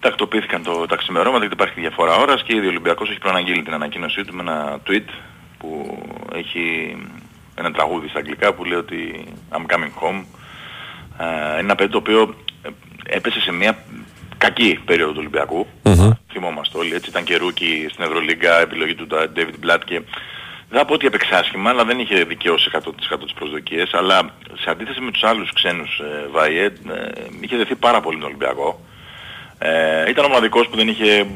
Τακτοποιήθηκαν 0.00 0.62
το, 0.62 0.86
τα 0.86 0.96
ξημερώματα 0.96 1.38
γιατί 1.38 1.54
υπάρχει 1.54 1.80
διαφορά 1.80 2.14
ώρας 2.14 2.42
και 2.42 2.54
ήδη 2.56 2.66
ο 2.66 2.68
Ολυμπιακός 2.68 3.10
έχει 3.10 3.18
προαναγγείλει 3.18 3.62
την 3.62 3.72
ανακοίνωσή 3.74 4.24
του 4.24 4.34
με 4.34 4.42
ένα 4.42 4.78
tweet 4.88 5.08
που 5.58 5.98
έχει 6.34 6.96
ένα 7.54 7.70
τραγούδι 7.72 8.08
στα 8.08 8.18
αγγλικά 8.18 8.52
που 8.54 8.64
λέει 8.64 8.78
ότι 8.78 9.24
I'm 9.52 9.74
coming 9.74 9.92
home. 10.02 10.24
Ε, 11.18 11.24
είναι 11.52 11.58
ένα 11.58 11.74
παιδί 11.74 11.90
το 11.90 11.98
οποίο 11.98 12.34
ε, 12.62 12.68
έπεσε 13.16 13.40
σε 13.40 13.52
μια 13.52 13.78
κακή 14.38 14.80
περίοδο 14.84 15.10
του 15.12 15.18
Ολυμπιακού. 15.20 15.66
Θυμόμαστε 16.32 16.78
όλοι, 16.78 16.94
έτσι 16.94 17.10
ήταν 17.10 17.24
και 17.24 17.36
rookie 17.36 17.86
στην 17.92 18.04
Ευρωλίγκα, 18.04 18.60
επιλογή 18.60 18.94
του 18.94 19.06
τα- 19.06 19.32
David 19.36 19.66
Blatt 19.66 19.80
και 19.84 20.00
δεν 20.70 20.78
θα 20.78 20.84
πω 20.84 20.94
ότι 20.94 21.06
έπαιξε 21.06 21.34
άσχημα, 21.34 21.70
αλλά 21.70 21.84
δεν 21.84 21.98
είχε 21.98 22.24
δικαιώσει 22.24 22.70
100% 22.72 22.80
τις 23.26 23.32
προσδοκίες, 23.34 23.94
αλλά 23.94 24.30
σε 24.58 24.70
αντίθεση 24.70 25.00
με 25.00 25.10
τους 25.10 25.24
άλλους 25.24 25.52
ξένους 25.52 25.98
ε, 25.98 26.28
Βάιε, 26.30 26.64
ε, 26.64 26.70
είχε 27.40 27.56
δεθεί 27.56 27.74
πάρα 27.74 28.00
πολύ 28.00 28.18
τον 28.18 28.26
Ολυμπιακό. 28.26 28.80
Ε, 29.58 30.10
ήταν 30.10 30.24
ο 30.24 30.28
μοναδικός 30.28 30.68
που 30.68 30.76
δεν 30.76 30.88
είχε 30.88 31.14
ε, 31.14 31.26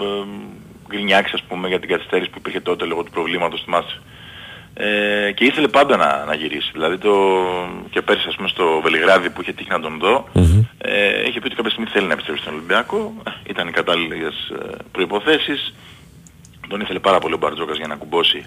γκρινιάξει 0.89 1.33
ας 1.35 1.43
πούμε 1.43 1.69
για 1.69 1.81
την 1.81 1.89
καθυστέρηση 1.89 2.31
που 2.31 2.39
υπήρχε 2.39 2.61
τότε 2.61 2.85
λόγω 2.85 3.03
του 3.03 3.11
προβλήματος 3.11 3.63
θυμάσαι. 3.63 4.01
Ε, 4.75 5.33
και 5.33 5.45
ήθελε 5.45 5.69
πάντα 5.69 5.97
να, 5.97 6.25
να 6.25 6.35
γυρίσει. 6.35 6.71
Δηλαδή 6.73 6.99
το, 6.99 7.13
και 7.91 8.03
πέρσι 8.03 8.29
ας 8.29 8.37
πούμε 8.37 8.49
στο 8.49 8.81
Βελιγράδι 8.83 9.31
που 9.31 9.41
είχε 9.41 9.53
τύχει 9.53 9.71
να 9.71 9.81
τον 9.81 9.99
δω, 9.99 10.29
ε, 10.79 11.27
είχε 11.29 11.41
πει 11.41 11.47
ότι 11.47 11.55
κάποια 11.55 11.71
στιγμή 11.71 11.91
θέλει 11.91 12.07
να 12.07 12.13
επιστρέψει 12.13 12.43
στον 12.43 12.55
Ολυμπιακό. 12.55 13.15
Ε, 13.27 13.31
Ήταν 13.47 13.69
οι 13.69 13.71
κατάλληλες 13.71 14.53
ε, 14.63 14.77
προϋποθέσεις. 14.93 15.75
Τον 16.69 16.81
ήθελε 16.81 16.99
πάρα 16.99 17.19
πολύ 17.19 17.35
ο 17.35 17.37
Μπαρτζόκας 17.37 17.77
για 17.77 17.87
να 17.87 17.95
κουμπώσει 17.95 18.45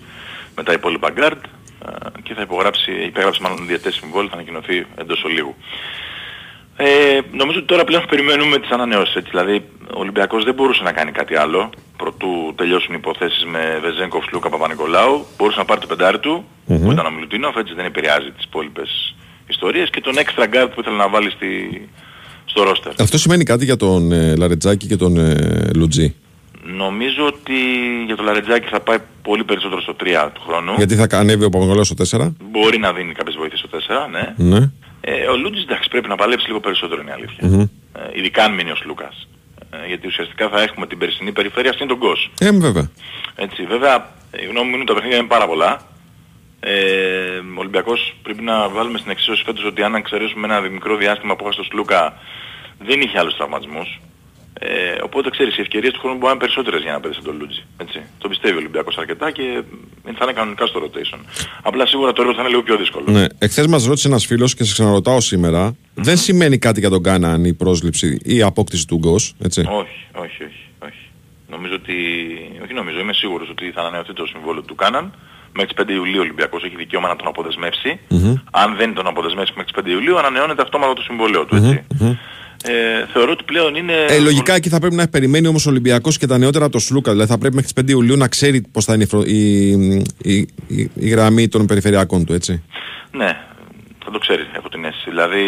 με 0.57 0.63
τα 0.63 0.73
υπόλοιπα 0.73 1.09
γκάρντ 1.09 1.43
ε, 1.43 2.21
και 2.23 2.33
θα 2.33 2.41
υπογράψει, 2.41 2.91
υπεγράψει 2.91 3.41
μάλλον 3.41 3.67
διετές 3.67 3.93
συμβόλαιο, 3.93 4.29
θα 4.29 4.35
ανακοινωθεί 4.35 4.85
εντός 4.95 5.23
ολίγου. 5.23 5.55
Ε, 6.79 7.19
νομίζω 7.31 7.57
ότι 7.57 7.67
τώρα 7.67 7.83
πλέον 7.83 8.05
περιμένουμε 8.09 8.59
τις 8.59 8.69
ανανεώσεις. 8.69 9.15
Έτσι. 9.15 9.29
Δηλαδή 9.29 9.55
ο 9.95 9.99
Ολυμπιακός 9.99 10.43
δεν 10.43 10.53
μπορούσε 10.53 10.83
να 10.83 10.91
κάνει 10.91 11.11
κάτι 11.11 11.35
άλλο 11.35 11.69
προτού 11.97 12.53
τελειώσουν 12.55 12.93
οι 12.93 12.97
υποθέσεις 12.99 13.45
με 13.45 13.79
Βεζένκοφ, 13.81 14.25
Σλούκα, 14.25 14.49
Παπανικολάου. 14.49 15.25
Μπορούσε 15.37 15.57
να 15.57 15.65
πάρει 15.65 15.79
το 15.79 15.87
πεντάρι 15.87 16.19
του 16.19 16.45
που 16.65 16.91
ήταν 16.91 17.05
ο 17.05 17.11
Μιλουτίνοφ, 17.11 17.55
έτσι 17.55 17.73
δεν 17.73 17.85
επηρεάζει 17.85 18.31
τις 18.31 18.43
υπόλοιπες 18.43 19.15
ιστορίες 19.47 19.89
και 19.89 20.01
τον 20.01 20.13
extra 20.15 20.43
guard 20.43 20.69
που 20.73 20.79
ήθελε 20.79 20.95
να 20.95 21.09
βάλει 21.09 21.29
στη, 21.29 21.49
στο 22.45 22.63
roster. 22.63 22.91
Αυτό 22.99 23.17
σημαίνει 23.17 23.43
κάτι 23.43 23.65
για 23.65 23.77
τον 23.77 24.11
ε, 24.11 24.35
Λαρεντζάκη 24.35 24.87
και 24.87 24.95
τον 24.95 25.17
ε, 25.17 25.69
Λούντζη; 25.75 26.15
Νομίζω 26.75 27.25
ότι 27.25 27.53
για 28.05 28.15
το 28.15 28.23
Λαρετζάκη 28.23 28.67
θα 28.67 28.79
πάει 28.79 28.97
πολύ 29.21 29.43
περισσότερο 29.43 29.81
στο 29.81 29.95
3 29.99 30.29
του 30.33 30.41
χρόνου. 30.47 30.73
Γιατί 30.77 30.95
θα 30.95 31.07
ανέβει 31.11 31.43
ο 31.43 31.49
Παπαγγελός 31.49 31.87
στο 31.87 32.19
4. 32.19 32.33
Μπορεί 32.51 32.77
να 32.77 32.93
δίνει 32.93 33.13
κάποιες 33.13 33.35
βοήθειες 33.35 33.59
στο 33.59 33.69
4, 34.05 34.09
ναι. 34.11 34.49
Ναι. 34.57 34.69
Ε, 35.01 35.27
ο 35.27 35.35
Λούτζης 35.37 35.63
εντάξει 35.63 35.89
πρέπει 35.89 36.07
να 36.07 36.15
παλέψει 36.15 36.47
λίγο 36.47 36.59
περισσότερο 36.59 37.01
είναι 37.01 37.09
η 37.09 37.13
αλήθεια. 37.13 37.47
Μμμ. 37.47 37.61
Ε, 37.61 37.69
ειδικά 38.13 38.43
αν 38.43 38.53
μείνει 38.53 38.71
ο 38.71 38.75
Λούκας. 38.85 39.27
Ε, 39.71 39.87
γιατί 39.87 40.07
ουσιαστικά 40.07 40.49
θα 40.49 40.61
έχουμε 40.61 40.87
την 40.87 40.97
περσινή 40.97 41.31
περιφέρεια 41.31 41.73
στην 41.73 41.87
τον 41.87 41.97
Κος. 41.97 42.31
Ε, 42.39 42.51
βέβαια. 42.51 42.89
Έτσι, 43.35 43.63
βέβαια, 43.63 44.13
η 44.41 44.45
γνώμη 44.45 44.67
μου 44.67 44.73
είναι 44.73 44.81
ότι 44.81 44.85
τα 44.85 44.93
παιχνίδια 44.93 45.17
είναι 45.17 45.27
πάρα 45.27 45.47
πολλά. 45.47 45.81
Ε, 46.59 47.37
ο 47.57 47.59
Ολυμπιακός 47.59 48.15
πρέπει 48.23 48.43
να 48.43 48.69
βάλουμε 48.69 48.97
στην 48.97 49.11
εξίσωση 49.11 49.43
φέτος 49.43 49.63
ότι 49.65 49.83
αν 49.83 49.95
εξαιρέσουμε 49.95 50.47
ένα 50.47 50.69
μικρό 50.69 50.95
διάστημα 50.95 51.35
που 51.35 51.43
είχα 51.43 51.51
στο 51.51 51.63
Σλούκα 51.63 52.13
δεν 52.79 53.01
είχε 53.01 53.19
άλλους 53.19 53.35
τραυματισμούς. 53.35 53.99
Ε, 54.59 55.01
οπότε 55.03 55.29
ξέρεις, 55.29 55.57
οι 55.57 55.61
ευκαιρίες 55.61 55.93
του 55.93 55.99
χρόνου 55.99 56.15
μπορεί 56.15 56.25
να 56.25 56.31
είναι 56.31 56.39
περισσότερες 56.39 56.81
για 56.81 56.91
να 56.91 56.99
πέσει 56.99 57.21
τον 57.23 57.37
Λούτζι. 57.39 57.63
Έτσι. 57.77 58.01
Το 58.17 58.27
πιστεύει 58.27 58.53
ο 58.53 58.57
Ολυμπιακός 58.57 58.97
αρκετά 58.97 59.31
και 59.31 59.63
θα 60.03 60.23
είναι 60.23 60.33
κανονικά 60.33 60.65
στο 60.65 60.81
rotation. 60.83 61.19
Απλά 61.61 61.85
σίγουρα 61.85 62.13
το 62.13 62.21
έργο 62.21 62.33
θα 62.33 62.41
είναι 62.41 62.49
λίγο 62.49 62.63
πιο 62.63 62.77
δύσκολο. 62.77 63.05
Ναι. 63.07 63.25
Εχθές 63.39 63.67
μας 63.67 63.85
ρώτησε 63.85 64.07
ένας 64.07 64.25
φίλος 64.25 64.55
και 64.55 64.63
σε 64.63 64.73
ξαναρωτάω 64.73 65.19
σήμερα. 65.19 65.75
Δεν 65.93 66.17
σημαίνει 66.17 66.57
κάτι 66.57 66.79
για 66.79 66.89
τον 66.89 67.03
Κάναν 67.03 67.45
η 67.45 67.53
πρόσληψη 67.53 68.19
ή 68.23 68.35
η 68.35 68.41
απόκτηση 68.41 68.87
του 68.87 68.97
Γκος. 68.97 69.33
Έτσι; 69.43 69.61
Όχι, 69.61 70.07
όχι, 70.11 70.43
όχι, 70.43 70.63
όχι. 70.85 71.03
Νομίζω 71.49 71.73
ότι, 71.73 71.93
όχι 72.63 72.73
νομίζω, 72.73 72.99
είμαι 72.99 73.13
σίγουρος 73.13 73.49
ότι 73.49 73.71
θα 73.71 73.81
ανανεωθεί 73.81 74.13
το 74.13 74.25
συμβόλαιο 74.25 74.61
του 74.61 74.75
Κάναν. 74.75 75.13
Μέχρι 75.53 75.73
τις 75.73 75.85
5 75.85 75.89
Ιουλίου 75.89 76.19
ο 76.19 76.21
Ολυμπιακός 76.21 76.63
έχει 76.63 76.75
δικαίωμα 76.75 77.07
να 77.07 77.15
τον 77.15 77.27
αποδεσμευσει 77.27 77.99
Αν 78.51 78.75
δεν 78.75 78.93
τον 78.93 79.07
αποδεσμεύσει 79.07 79.53
μέχρι 79.55 79.71
τις 79.71 79.91
5 79.91 79.95
Ιουλίου 79.95 80.17
ανανεώνεται 80.17 80.61
αυτόματα 80.61 80.93
το 80.93 81.01
συμβόλαιο 81.01 81.45
του, 81.45 81.55
έτσι. 81.55 81.83
Ε, 82.63 83.05
θεωρώ 83.13 83.31
ότι 83.31 83.43
πλέον 83.43 83.75
είναι... 83.75 83.93
Ε, 84.09 84.19
λογικά 84.19 84.53
εκεί 84.53 84.69
θα 84.69 84.79
πρέπει 84.79 84.95
να 84.95 85.01
έχει 85.01 85.11
περιμένει 85.11 85.47
όμως 85.47 85.65
ο 85.65 85.69
Ολυμπιακός 85.69 86.17
και 86.17 86.27
τα 86.27 86.37
νεότερα 86.37 86.63
από 86.65 86.73
το 86.73 86.79
Σλούκα. 86.79 87.11
Δηλαδή 87.11 87.31
θα 87.31 87.37
πρέπει 87.37 87.55
μέχρι 87.55 87.71
τις 87.73 87.83
5 87.85 87.89
Ιουλίου 87.89 88.17
να 88.17 88.27
ξέρει 88.27 88.61
πώς 88.71 88.85
θα 88.85 88.93
είναι 88.93 89.03
η, 89.03 89.07
φρο- 89.07 89.27
η, 89.27 89.69
η, 89.71 90.47
η- 90.67 90.91
η 90.95 91.09
γραμμή 91.09 91.47
των 91.47 91.65
περιφερειακών 91.65 92.25
του, 92.25 92.33
έτσι. 92.33 92.63
Ναι, 93.11 93.37
θα 94.05 94.11
το 94.11 94.19
ξέρει, 94.19 94.43
έχω 94.55 94.69
την 94.69 94.85
αίσθηση. 94.85 95.09
Δηλαδή 95.09 95.41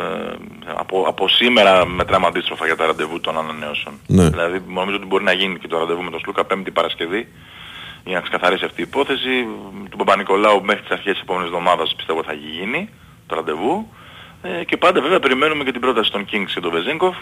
ε, 0.00 0.32
από, 0.76 1.04
από 1.08 1.28
σήμερα 1.28 1.86
μετράμε 1.86 2.26
αντίστροφα 2.26 2.66
για 2.66 2.76
τα 2.76 2.86
ραντεβού 2.86 3.20
των 3.20 3.38
ανανεώσεων. 3.38 3.94
Ναι. 4.06 4.28
Δηλαδή 4.28 4.60
νομίζω 4.68 4.96
ότι 4.96 5.06
μπορεί 5.06 5.24
να 5.24 5.32
γίνει 5.32 5.58
και 5.58 5.68
το 5.68 5.78
ραντεβού 5.78 6.02
με 6.02 6.10
τον 6.10 6.20
Σλούκα 6.20 6.44
πέμπτη 6.44 6.70
Παρασκευή 6.70 7.26
για 8.04 8.14
να 8.14 8.20
ξεκαθαρίσει 8.20 8.64
αυτή 8.64 8.80
η 8.80 8.84
υπόθεση. 8.88 9.46
Του 9.90 9.96
Παπα-Νικολάου 9.96 10.64
μέχρι 10.64 10.82
τις 10.82 10.90
αρχές 10.90 11.12
της 11.12 11.22
επόμενης 11.22 11.48
εβδομάδας 11.48 11.94
πιστεύω 11.96 12.22
θα 12.26 12.32
γίνει 12.32 12.88
το 13.26 13.34
ραντεβού. 13.34 13.88
Ε, 14.46 14.64
και 14.64 14.76
πάντα 14.76 15.00
βέβαια 15.00 15.20
περιμένουμε 15.20 15.64
και 15.64 15.72
την 15.72 15.80
πρόταση 15.80 16.10
των 16.10 16.24
Kings 16.30 16.50
και 16.54 16.60
τον 16.60 16.70
Βεζίνκοφ 16.70 17.16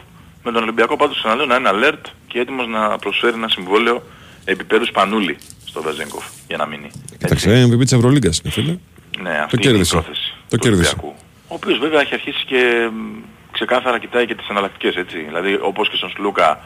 με 0.44 0.52
τον 0.52 0.62
Ολυμπιακό 0.62 0.96
πάντως 0.96 1.16
ξαναλέω 1.18 1.46
να 1.46 1.56
είναι 1.56 1.70
alert 1.72 2.04
και 2.26 2.38
έτοιμος 2.38 2.66
να 2.66 2.98
προσφέρει 2.98 3.34
ένα 3.34 3.48
συμβόλαιο 3.48 4.02
επίπεδου 4.44 4.84
σπανούλη 4.86 5.38
στο 5.64 5.82
Βεζέγκοφ 5.82 6.24
για 6.48 6.56
να 6.56 6.66
μείνει. 6.66 6.90
Κοίταξε, 7.18 7.68
MVP 7.70 7.78
της 7.82 7.92
Ευρωλίγκας 7.92 8.40
είναι 8.44 8.52
φίλε. 8.52 8.76
Ναι, 9.22 9.30
αυτή 9.44 9.56
Το 9.56 9.56
είναι 9.56 9.62
η 9.62 9.66
κέρδισε. 9.70 9.92
πρόθεση. 9.92 10.34
Το 10.48 10.56
του 10.56 10.62
κέρδισε. 10.62 10.94
Ολυμπιακού. 10.94 11.14
Ο 11.48 11.54
οποίος 11.54 11.78
βέβαια 11.78 12.00
έχει 12.00 12.14
αρχίσει 12.14 12.44
και 12.44 12.88
μ, 12.92 13.18
ξεκάθαρα 13.52 13.98
κοιτάει 13.98 14.26
και 14.26 14.34
τις 14.34 14.48
εναλλακτικές 14.48 14.94
έτσι. 14.96 15.18
Δηλαδή 15.18 15.58
όπως 15.62 15.88
και 15.90 15.96
στον 15.96 16.10
Σλούκα 16.10 16.60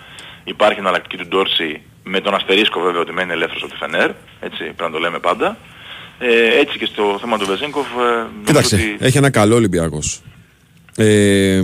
υπάρχει 0.45 0.79
εναλλακτική 0.79 1.17
του 1.17 1.27
Ντόρση 1.29 1.81
με 2.05 2.21
τον 2.21 2.35
αστερίσκο 2.35 2.81
βέβαια 2.81 3.01
ότι 3.01 3.13
μένει 3.13 3.33
ελεύθερος 3.33 3.63
από 3.63 3.73
τη 3.73 3.79
Φενέρ. 3.79 4.11
Έτσι 4.41 4.59
πρέπει 4.63 4.83
να 4.83 4.91
το 4.91 4.99
λέμε 4.99 5.19
πάντα. 5.19 5.57
Ε, 6.19 6.59
έτσι 6.59 6.79
και 6.79 6.87
στο 6.87 7.17
θέμα 7.21 7.39
του 7.39 7.47
Βεζέγκοφ 7.47 7.87
ε, 7.87 7.95
νομίζω 7.95 8.29
Κοίταξε, 8.45 8.75
ότι 8.75 8.97
έχει 9.01 9.19
ένα 9.19 9.31
καλό 9.31 9.55
Ολυμπιακός. 9.55 10.21
Ε, 10.97 11.63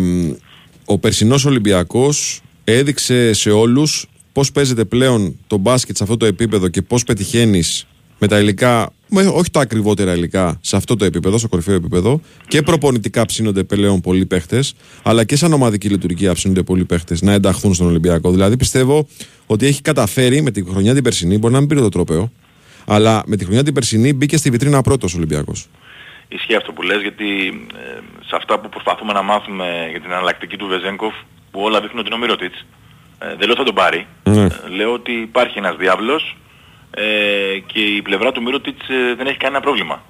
ο 0.85 0.99
περσινός 0.99 1.45
Ολυμπιακός 1.45 2.41
έδειξε 2.65 3.33
σε 3.33 3.51
όλους 3.51 4.07
πώς 4.33 4.53
παίζεται 4.53 4.85
πλέον 4.85 5.39
το 5.47 5.57
μπάσκετ 5.57 5.97
σε 5.97 6.03
αυτό 6.03 6.17
το 6.17 6.27
επίπεδο 6.27 6.69
και 6.69 6.83
πώς 6.83 7.05
πετυχαίνεις 7.05 7.87
με 8.19 8.29
τα 8.29 8.41
υλικά, 8.41 8.93
με, 9.09 9.23
όχι 9.23 9.51
τα 9.51 9.61
ακριβότερα 9.61 10.15
υλικά, 10.15 10.59
σε 10.61 10.77
αυτό 10.77 10.97
το 10.97 11.05
επίπεδο, 11.05 11.39
στο 11.39 11.49
κορυφαίο 11.49 11.75
επίπεδο. 11.75 12.21
Και 12.49 12.63
προπονητικά 12.63 13.27
ψήνονται 13.27 13.63
πλέον 13.63 14.01
πολλοί 14.01 14.27
παίχτες, 14.27 14.75
αλλά 15.03 15.25
και 15.25 15.37
σαν 15.37 15.53
ομαδική 15.53 15.89
λειτουργία 15.89 16.35
ψήνονται 16.35 16.63
πολλοί 16.63 16.85
παίχτες 16.85 17.23
να 17.23 17.33
ενταχθούν 17.33 17.75
στον 17.75 17.87
Ολυμπιακό. 17.87 18.31
Δηλαδή 18.31 18.57
πιστεύω 18.57 19.07
ότι 19.47 19.67
έχει 19.67 19.83
καταφέρει 19.83 20.43
με 20.43 20.51
τη 20.51 20.63
χρονιά 20.65 20.95
την 20.95 21.03
περσινή, 21.03 21.39
μπορεί 21.39 21.53
να 21.53 21.59
μην 21.59 21.69
πήρε 21.69 21.81
το 21.81 21.89
τρόπαιο, 21.89 22.33
αλλά 22.85 23.23
με 23.27 23.37
τη 23.37 23.45
χρονιά 23.45 23.63
την 23.63 23.75
περσινή 23.75 24.13
μπήκε 24.13 24.37
στη 24.37 24.51
βιτρίνα 24.51 24.83
πρώτος 24.83 25.15
Ολυμπιακός. 25.15 25.69
Ισχύει 26.35 26.55
αυτό 26.55 26.73
που 26.73 26.83
λες 26.83 27.01
γιατί 27.01 27.27
ε, 27.75 27.99
σε 28.27 28.37
αυτά 28.37 28.59
που 28.59 28.69
προσπαθούμε 28.69 29.13
να 29.13 29.23
μάθουμε 29.23 29.87
για 29.91 30.01
την 30.01 30.11
εναλλακτική 30.11 30.57
του 30.57 30.67
Βεζέγκοφ 30.67 31.15
που 31.51 31.61
όλα 31.61 31.81
δείχνουν 31.81 31.99
ότι 31.99 32.07
είναι 32.07 32.17
ο 32.17 32.19
Μύρωτιτς. 32.19 32.67
Ε, 33.19 33.27
δεν 33.27 33.39
λέω 33.39 33.51
ότι 33.51 33.59
θα 33.59 33.65
τον 33.65 33.75
πάρει. 33.75 34.07
Ναι. 34.25 34.43
Ε, 34.45 34.49
λέω 34.69 34.93
ότι 34.93 35.13
υπάρχει 35.13 35.59
ένας 35.59 35.77
διάβλος 35.77 36.37
ε, 36.91 37.05
και 37.67 37.81
η 37.81 38.03
πλευρά 38.03 38.33
του 38.33 38.43
Μύρωτιτς 38.43 38.89
ε, 38.89 39.15
δεν 39.15 39.27
έχει 39.27 39.37
κανένα 39.37 39.61
πρόβλημα. 39.61 40.03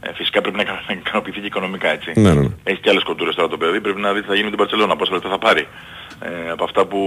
Ε, 0.00 0.12
φυσικά 0.12 0.40
πρέπει 0.40 0.56
να 0.56 0.62
ικανα- 0.62 0.82
να 0.88 0.94
ικανοποιηθεί 0.94 1.40
και 1.40 1.46
οικονομικά 1.46 1.88
έτσι. 1.88 2.12
Ναι, 2.16 2.32
ναι, 2.32 2.40
ναι. 2.40 2.48
Έχει 2.64 2.80
και 2.80 2.90
άλλες 2.90 3.02
κοντούρες 3.02 3.34
τώρα 3.34 3.48
το 3.48 3.56
παιδί, 3.56 3.80
πρέπει 3.80 4.00
να 4.00 4.12
δει 4.12 4.20
τι 4.20 4.26
θα 4.26 4.32
γίνει 4.32 4.44
με 4.44 4.50
την 4.50 4.58
Παρσελόνα, 4.58 4.96
πόσα 4.96 5.12
λεπτά 5.12 5.28
θα 5.28 5.38
πάρει. 5.38 5.68
Ε, 6.20 6.50
από 6.50 6.64
αυτά 6.64 6.86
που 6.86 7.00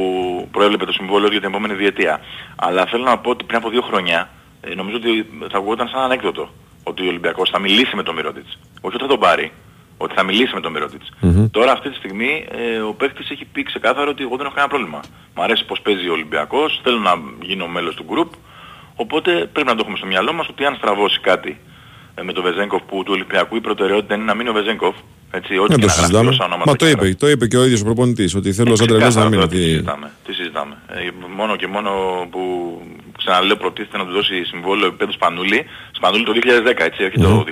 προέβλεπε 0.51 0.85
το 0.85 0.91
συμβόλαιο 0.91 1.29
για 1.31 1.39
την 1.39 1.49
επόμενη 1.49 1.73
διετία. 1.73 2.19
Αλλά 2.55 2.85
θέλω 2.85 3.03
να 3.03 3.17
πω 3.17 3.29
ότι 3.29 3.43
πριν 3.43 3.57
από 3.57 3.69
δύο 3.69 3.81
χρόνια 3.81 4.29
ε, 4.61 4.75
νομίζω 4.75 4.95
ότι 4.97 5.25
θα 5.51 5.57
ακουγόταν 5.57 5.87
σαν 5.87 6.01
ανέκδοτο 6.01 6.49
ότι 6.83 7.03
ο 7.03 7.07
Ολυμπιακός 7.07 7.49
θα 7.49 7.59
μιλήσει 7.59 7.95
με 7.95 8.03
τον 8.03 8.15
Μυρότιτς. 8.15 8.57
Όχι 8.81 8.95
ότι 8.95 9.03
θα 9.03 9.07
τον 9.09 9.19
πάρει, 9.19 9.51
ότι 9.97 10.13
θα 10.15 10.23
μιλήσει 10.23 10.53
με 10.53 10.59
τον 10.61 10.71
Μυρότιτς. 10.71 11.09
Τώρα 11.51 11.71
αυτή 11.71 11.89
τη 11.89 11.95
στιγμή 11.95 12.45
ε, 12.51 12.79
ο 12.79 12.93
παίκτης 12.93 13.29
έχει 13.29 13.45
πει 13.45 13.63
ξεκάθαρα 13.63 14.09
ότι 14.09 14.23
εγώ 14.23 14.35
δεν 14.37 14.45
έχω 14.45 14.55
κανένα 14.55 14.73
πρόβλημα. 14.73 14.99
Μ' 15.35 15.41
αρέσει 15.41 15.65
πως 15.65 15.81
παίζει 15.81 16.07
ο 16.09 16.11
Ολυμπιακός, 16.11 16.79
θέλω 16.83 16.97
να 16.99 17.13
γίνω 17.41 17.67
μέλος 17.67 17.95
του 17.95 18.03
γκρουπ, 18.09 18.31
οπότε 18.95 19.31
πρέπει 19.53 19.67
να 19.67 19.75
το 19.75 19.81
έχουμε 19.83 19.97
στο 19.97 20.05
μυαλό 20.05 20.33
μας 20.33 20.47
ότι 20.47 20.65
αν 20.65 20.75
στραβώσει 20.75 21.19
κάτι 21.19 21.59
ε, 22.15 22.21
με 22.21 22.33
τον 22.33 22.43
Βεζέγκοφ 22.43 22.81
που 22.81 23.03
του 23.03 23.11
Ολυμπιακού 23.15 23.55
η 23.55 23.61
προτεραιότητα 23.61 24.15
είναι 24.15 24.23
να 24.23 24.33
μείνει 24.35 24.49
ο 24.49 24.53
Βεζέγκοφ, 24.53 24.95
έτσι, 25.31 25.57
ό,τι 25.57 25.67
Δεν 25.67 25.79
και 25.79 25.85
το 25.85 25.87
να 25.87 25.93
γράφει 25.93 25.99
συζητάμε. 25.99 26.29
όσα 26.29 26.43
ονόματα 26.45 26.69
Μα 26.71 26.75
το 26.75 26.85
και 26.85 26.91
είπε, 26.91 27.13
το 27.15 27.29
είπε 27.29 27.47
και 27.47 27.57
ο 27.57 27.63
ίδιος 27.63 27.81
ο 27.81 27.83
προπονητής, 27.83 28.35
ότι 28.35 28.53
θέλω 28.53 28.75
σαν 28.75 28.87
τρελό 28.87 29.01
να 29.03 29.07
Ξεκάθαρα 29.07 29.29
μείνει. 29.35 29.41
τώρα, 29.41 29.55
Τι 29.55 29.57
Τι- 29.57 29.63
συζητάμε. 29.71 30.11
Τι 30.25 30.33
συζητάμε. 30.33 30.77
Ε, 30.87 31.09
μόνο 31.35 31.55
και 31.55 31.67
μόνο 31.67 31.91
που 32.31 32.41
ξαναλέω 33.23 33.55
προτίθεται 33.55 33.97
να 33.97 34.05
του 34.05 34.11
δώσει 34.11 34.43
συμβόλαιο 34.43 34.87
επίπεδου 34.87 35.11
Σπανούλη. 35.11 35.65
Σπανούλη 35.91 36.23
το 36.23 36.33
2010 36.33 36.73
έτσι, 36.77 37.03
όχι 37.03 37.19
το 37.19 37.45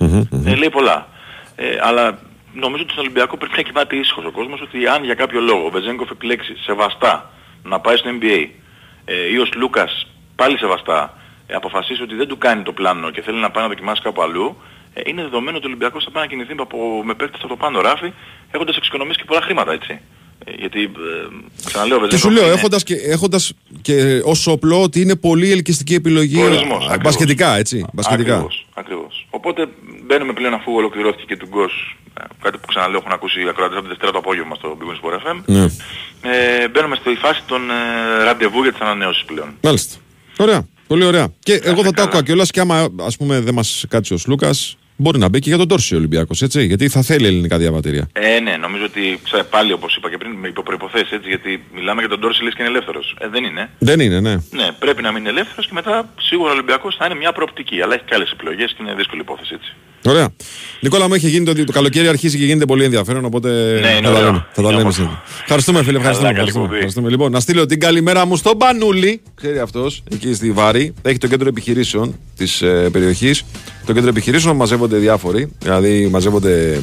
2015. 0.00 0.06
Ε, 0.46 0.54
λέει 0.54 0.70
πολλά. 0.70 1.08
Ε, 1.56 1.78
αλλά 1.80 2.18
νομίζω 2.52 2.82
ότι 2.82 2.92
στον 2.92 3.04
Ολυμπιακό 3.04 3.36
πρέπει 3.36 3.56
να 3.56 3.62
κοιμάται 3.62 3.96
ήσυχος 3.96 4.24
ο 4.24 4.30
κόσμος 4.30 4.60
ότι 4.60 4.86
αν 4.86 5.04
για 5.04 5.14
κάποιο 5.14 5.40
λόγο 5.40 5.66
ο 5.66 5.70
Βεζέγκοφ 5.70 6.10
επιλέξει 6.10 6.56
σεβαστά 6.56 7.30
να 7.62 7.80
πάει 7.80 7.96
στο 7.96 8.10
NBA 8.20 8.48
ε, 9.04 9.30
ή 9.32 9.38
ο 9.38 9.46
Λούκας 9.56 10.06
πάλι 10.36 10.58
σεβαστά 10.58 11.14
ε, 11.46 11.54
αποφασίσει 11.54 12.02
ότι 12.02 12.14
δεν 12.14 12.28
του 12.28 12.38
κάνει 12.38 12.62
το 12.62 12.72
πλάνο 12.72 13.10
και 13.10 13.22
θέλει 13.22 13.38
να 13.38 13.50
πάει 13.50 13.62
να 13.62 13.68
δοκιμάσει 13.68 14.02
κάπου 14.02 14.22
αλλού, 14.22 14.56
ε, 14.94 15.00
είναι 15.04 15.22
δεδομένο 15.22 15.56
ότι 15.56 15.66
ο 15.66 15.68
Ολυμπιακός 15.68 16.04
θα 16.04 16.10
πάει 16.10 16.22
να 16.22 16.28
κινηθεί 16.28 16.54
από, 16.58 17.02
με 17.04 17.14
παίκτες 17.14 17.40
από 17.40 17.48
το 17.48 17.56
πάνω 17.56 17.80
ράφι 17.80 18.12
έχοντας 18.50 18.76
εξοικονομήσει 18.76 19.18
και 19.18 19.24
πολλά 19.24 19.40
χρήματα 19.40 19.72
έτσι. 19.72 20.00
Ε, 20.44 20.50
γιατί, 20.58 20.82
ε, 20.82 20.88
ξαναλέω, 21.64 21.96
ο 21.96 22.06
Και 22.06 22.16
σου 22.16 22.28
Βεζέγκοφ 22.28 22.38
λέω, 22.38 22.44
είναι 22.44 22.58
έχοντας 22.58 22.82
και, 22.82 22.94
έχοντας 22.94 23.52
και 23.82 24.20
ως 24.24 24.46
όπλο 24.46 24.82
ότι 24.82 25.00
είναι 25.00 25.16
πολύ 25.16 25.50
ελκυστική 25.50 25.94
επιλογή. 25.94 26.36
προορισμός, 26.36 26.82
α, 26.82 26.86
ακριβώς. 26.86 27.02
Μπασκετικά, 27.02 27.56
έτσι. 27.56 27.84
Μπασκετικά. 27.92 28.34
Ακριβώς, 28.34 28.66
ακριβώς. 28.74 29.26
Οπότε 29.30 29.66
μπαίνουμε 30.06 30.32
πλέον 30.32 30.54
αφού 30.54 30.72
ολοκληρώθηκε 30.74 31.24
και 31.26 31.36
του 31.36 31.46
Γκος, 31.46 31.96
ε, 32.20 32.24
κάτι 32.42 32.58
που 32.58 32.66
ξαναλέω 32.66 32.98
έχουν 32.98 33.12
ακούσει 33.12 33.42
οι 33.44 33.48
ακροατές 33.48 33.76
από 33.76 33.86
τη 33.86 33.88
Δευτέρα 33.88 34.12
το 34.12 34.18
απόγευμα 34.18 34.54
στο 34.54 34.76
Big 34.80 34.84
Win 34.84 34.96
Sport 35.00 35.14
FM. 35.14 35.42
Ναι. 35.46 35.64
Ε, 36.22 36.68
μπαίνουμε 36.68 36.96
στη 36.96 37.14
φάση 37.14 37.42
των 37.46 37.70
ε, 37.70 38.24
ραντεβού 38.24 38.62
για 38.62 38.72
τις 38.72 38.80
ανανεώσεις 38.80 39.24
πλέον. 39.24 39.48
Μάλιστα. 39.60 39.96
Ωραία. 40.36 40.68
Πολύ 40.86 41.04
ωραία. 41.04 41.28
Και 41.38 41.52
εγώ 41.52 41.76
θα 41.76 41.82
το 41.82 41.90
καλά. 41.90 42.06
άκουγα 42.08 42.22
κιόλας 42.22 42.50
και 42.50 42.60
άμα 42.60 42.88
ας 43.00 43.16
πούμε 43.16 43.40
δεν 43.40 43.54
μας 43.54 43.84
κάτσει 43.88 44.14
ο 44.14 44.18
Λούκα, 44.26 44.50
μπορεί 44.96 45.18
να 45.18 45.28
μπει 45.28 45.38
και 45.38 45.48
για 45.48 45.58
τον 45.58 45.68
Τόρση 45.68 45.94
ο 45.94 45.96
Ολυμπιακός, 45.98 46.42
έτσι. 46.42 46.64
Γιατί 46.64 46.88
θα 46.88 47.02
θέλει 47.02 47.26
ελληνικά 47.26 47.58
διαβατήρια. 47.58 48.08
Ε, 48.12 48.40
ναι, 48.40 48.56
νομίζω 48.56 48.84
ότι 48.84 49.20
ξέ, 49.22 49.42
πάλι 49.50 49.72
όπως 49.72 49.96
είπα 49.96 50.10
και 50.10 50.18
πριν 50.18 50.32
με 50.32 50.48
υποπροϋποθέσεις 50.48 51.10
έτσι, 51.10 51.28
γιατί 51.28 51.64
μιλάμε 51.74 52.00
για 52.00 52.08
τον 52.08 52.20
Ντόρση 52.20 52.42
λες 52.42 52.54
και 52.54 52.62
είναι 52.62 52.70
ελεύθερος. 52.70 53.16
Ε, 53.20 53.28
δεν 53.28 53.44
είναι. 53.44 53.70
Δεν 53.78 54.00
είναι, 54.00 54.20
ναι. 54.20 54.34
Ναι, 54.50 54.68
πρέπει 54.78 55.02
να 55.02 55.12
μείνει 55.12 55.28
ελεύθερος 55.28 55.66
και 55.66 55.72
μετά 55.74 56.08
σίγουρα 56.20 56.50
ο 56.50 56.52
Ολυμπιακός 56.52 56.96
θα 56.96 57.06
είναι 57.06 57.14
μια 57.14 57.32
προοπτική. 57.32 57.80
Αλλά 57.82 57.94
έχει 57.94 58.04
και 58.04 58.14
άλλες 58.14 58.30
επιλογές 58.30 58.72
και 58.72 58.82
είναι 58.82 58.94
δύσκολη 58.94 59.20
υπόθεση 59.20 59.54
έτσι. 59.54 59.74
Ωραία. 60.04 60.28
Νικόλα 60.80 61.08
μου, 61.08 61.14
είχε 61.14 61.28
γίνει 61.28 61.44
το, 61.44 61.64
το 61.64 61.72
καλοκαίρι 61.72 62.08
αρχίζει 62.08 62.38
και 62.38 62.44
γίνεται 62.44 62.64
πολύ 62.64 62.84
ενδιαφέρον, 62.84 63.24
οπότε 63.24 63.48
Ναι, 63.80 63.88
είναι 63.88 63.94
θα 63.94 64.00
τα 64.02 64.08
ωραίο. 64.10 64.22
λέμε. 64.24 64.46
Θα 64.52 64.54
τα 64.54 64.60
Είναι 64.62 64.68
λέμε 64.68 64.80
όμορφο. 64.80 64.90
σήμερα. 64.90 65.22
Ευχαριστούμε, 65.42 65.82
φίλε. 65.82 65.96
Ευχαριστούμε. 65.98 66.28
καλή 66.28 66.38
ευχαριστούμε, 66.38 66.64
εκπομπή. 66.64 66.74
ευχαριστούμε. 66.76 67.10
Λοιπόν, 67.10 67.32
να 67.32 67.40
στείλω 67.40 67.66
την 67.66 67.80
καλημέρα 67.80 68.26
μου 68.26 68.36
στον 68.36 68.58
Πανούλη. 68.58 69.20
Ξέρει 69.34 69.58
αυτός, 69.58 70.02
εκεί 70.12 70.34
στη 70.34 70.50
Βάρη. 70.50 70.94
Έχει 71.02 71.18
το 71.18 71.26
κέντρο 71.26 71.48
επιχειρήσεων 71.48 72.18
της 72.36 72.62
ε, 72.62 72.88
περιοχής. 72.92 73.42
Το 73.86 73.92
κέντρο 73.92 74.08
επιχειρήσεων 74.08 74.56
μαζεύονται 74.56 74.96
διάφοροι. 74.96 75.52
Δηλαδή, 75.62 76.08
μαζεύονται 76.12 76.80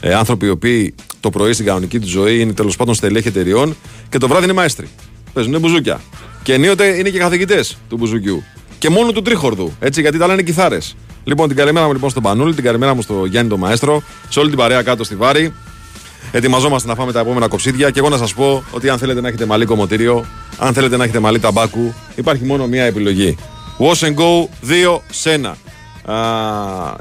ε, 0.00 0.14
άνθρωποι 0.14 0.46
οι 0.46 0.50
οποίοι 0.50 0.94
το 1.20 1.30
πρωί 1.30 1.52
στην 1.52 1.64
κανονική 1.66 1.98
του 2.00 2.08
ζωή 2.08 2.40
είναι 2.40 2.52
τέλος 2.52 2.76
πάντων 2.76 2.94
στελέχη 2.94 3.28
εταιριών 3.28 3.76
και 4.08 4.18
το 4.18 4.28
βράδυ 4.28 4.44
είναι 4.44 4.52
μαέστροι. 4.52 4.88
Παίζουν 5.32 5.58
μπουζούκια. 5.60 6.00
Και 6.42 6.52
ενίοτε 6.52 6.86
είναι 6.98 7.08
και 7.08 7.18
καθηγητές 7.18 7.78
του 7.88 7.96
μπουζουκιού. 7.96 8.42
Και 8.78 8.88
μόνο 8.88 9.12
του 9.12 9.22
τρίχορδου. 9.22 9.72
Έτσι, 9.80 10.00
γιατί 10.00 10.18
τα 10.18 10.26
λένε 10.26 10.42
κιθάρες. 10.42 10.96
Λοιπόν, 11.28 11.48
την 11.48 11.56
καλημέρα 11.56 11.86
μου 11.86 11.92
λοιπόν 11.92 12.10
στον 12.10 12.22
Πανούλη, 12.22 12.54
την 12.54 12.64
καλημέρα 12.64 12.94
μου 12.94 13.02
στο 13.02 13.24
Γιάννη 13.24 13.50
το 13.50 13.56
Μαέστρο, 13.56 14.02
σε 14.28 14.38
όλη 14.38 14.48
την 14.48 14.58
παρέα 14.58 14.82
κάτω 14.82 15.04
στη 15.04 15.16
Βάρη. 15.16 15.54
Ετοιμαζόμαστε 16.32 16.88
να 16.88 16.94
φάμε 16.94 17.12
τα 17.12 17.20
επόμενα 17.20 17.48
κοψίδια 17.48 17.90
και 17.90 17.98
εγώ 17.98 18.08
να 18.08 18.16
σας 18.16 18.34
πω 18.34 18.64
ότι 18.70 18.88
αν 18.88 18.98
θέλετε 18.98 19.20
να 19.20 19.28
έχετε 19.28 19.46
μαλλί 19.46 19.64
κομμωτήριο, 19.64 20.24
αν 20.58 20.72
θέλετε 20.72 20.96
να 20.96 21.04
έχετε 21.04 21.18
μαλλί 21.18 21.38
ταμπάκου, 21.38 21.94
υπάρχει 22.14 22.44
μόνο 22.44 22.66
μία 22.66 22.84
επιλογή. 22.84 23.36
Wash 23.78 24.06
and 24.06 24.14
Go 24.14 24.48
2 24.94 25.00
σε 25.10 25.40
1. 25.44 25.52
Α, 26.12 26.14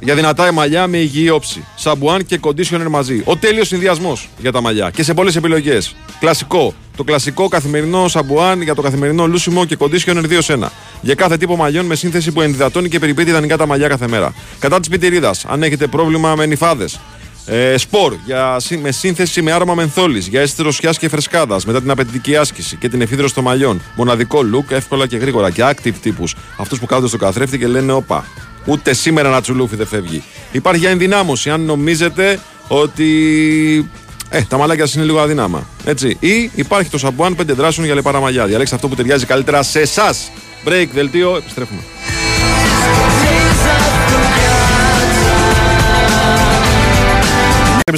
για 0.02 0.16
δυνατά 0.16 0.52
μαλλιά 0.52 0.88
με 0.88 0.98
υγιή 0.98 1.30
όψη. 1.34 1.64
Σαμπουάν 1.76 2.26
και 2.26 2.40
conditioner 2.42 2.88
μαζί. 2.90 3.22
Ο 3.26 3.38
τέλειος 3.38 3.68
συνδυασμός 3.68 4.30
για 4.38 4.52
τα 4.52 4.62
μαλλιά 4.62 4.90
και 4.90 5.04
σε 5.04 5.14
πολλές 5.14 5.36
επιλογές. 5.36 5.96
Κλασικό. 6.20 6.74
Το 6.98 7.04
κλασικό 7.04 7.48
καθημερινό 7.48 8.08
σαμπουάν 8.08 8.62
για 8.62 8.76
το 8.76 8.82
καθημερινό 8.82 9.28
λούσιμο 9.28 9.66
και 9.66 9.78
conditioner 9.80 10.24
2 10.30 10.38
σε 10.42 10.54
1. 10.54 10.72
Για 11.02 11.16
κάθε 11.16 11.38
τύπο 11.38 11.56
μαλλιών 11.56 11.86
με 11.86 11.96
σύνθεση 11.96 12.32
που 12.32 12.42
ενδυδατώνει 12.42 12.90
και 12.90 13.00
περιπέτει 13.00 13.30
ιδανικά 13.30 13.58
τα 13.58 13.66
μαλλιά 13.68 13.88
κάθε 13.88 14.08
μέρα. 14.08 14.34
Κατά 14.60 14.80
της 14.80 14.90
πιτηρίδας, 14.90 15.46
αν 15.48 15.64
έχετε 15.64 15.88
πρόβλημα 15.88 16.36
με 16.36 16.46
νυφάδες, 16.46 17.00
ε, 17.46 17.78
σπορ 17.78 18.16
για, 18.26 18.56
συ- 18.60 18.80
με 18.82 18.92
σύνθεση 18.92 19.42
με 19.42 19.52
άρωμα 19.52 19.74
μενθόλης 19.74 20.28
για 20.28 20.42
αίσθηση 20.42 20.62
δροσιά 20.62 20.92
και 20.92 21.10
φρεσκάδας 21.10 21.66
μετά 21.66 21.82
την 21.82 21.90
απαιτητική 21.92 22.36
άσκηση 22.36 22.76
και 22.76 22.90
την 22.90 23.02
εφίδρωση 23.02 23.34
των 23.34 23.44
μαλλιών. 23.44 23.82
Μοναδικό 23.96 24.40
look, 24.54 24.72
εύκολα 24.72 25.08
και 25.08 25.18
γρήγορα. 25.18 25.52
Και 25.52 25.64
active 25.66 25.94
τύπους. 26.02 26.36
Αυτούς 26.58 26.80
που 26.80 26.86
κάθονται 26.86 27.08
στο 27.08 27.18
καθρέφτη 27.18 27.58
και 27.58 27.68
λένε 27.68 27.92
Όπα, 27.92 28.26
ούτε 28.68 28.94
σήμερα 28.94 29.30
να 29.30 29.42
τσουλούφι 29.42 29.76
δεν 29.76 29.88
φεύγει. 29.88 30.24
Υπάρχει 30.52 30.80
για 30.80 30.90
ενδυνάμωση 30.90 31.50
αν 31.50 31.62
νομίζετε 31.62 32.40
ότι. 32.68 33.90
Ε, 34.30 34.42
τα 34.42 34.58
μαλάκια 34.58 34.86
σας 34.86 34.96
είναι 34.96 35.04
λίγο 35.04 35.20
αδύναμα. 35.20 35.68
Έτσι. 35.86 36.18
Ή 36.20 36.52
υπάρχει 36.56 36.90
το 36.90 36.98
σαμπουάν 36.98 37.36
5 37.42 37.46
δράσεων 37.46 37.86
για 37.86 37.96
λεπάρα 37.96 38.20
μαλλιά. 38.20 38.46
Διαλέξτε 38.46 38.76
αυτό 38.76 38.88
που 38.88 38.96
ταιριάζει 38.96 39.26
καλύτερα 39.26 39.64
σε 39.64 39.80
εσάς. 39.80 40.32
Break, 40.66 40.88
δελτίο, 40.94 41.36
επιστρέφουμε. 41.36 41.82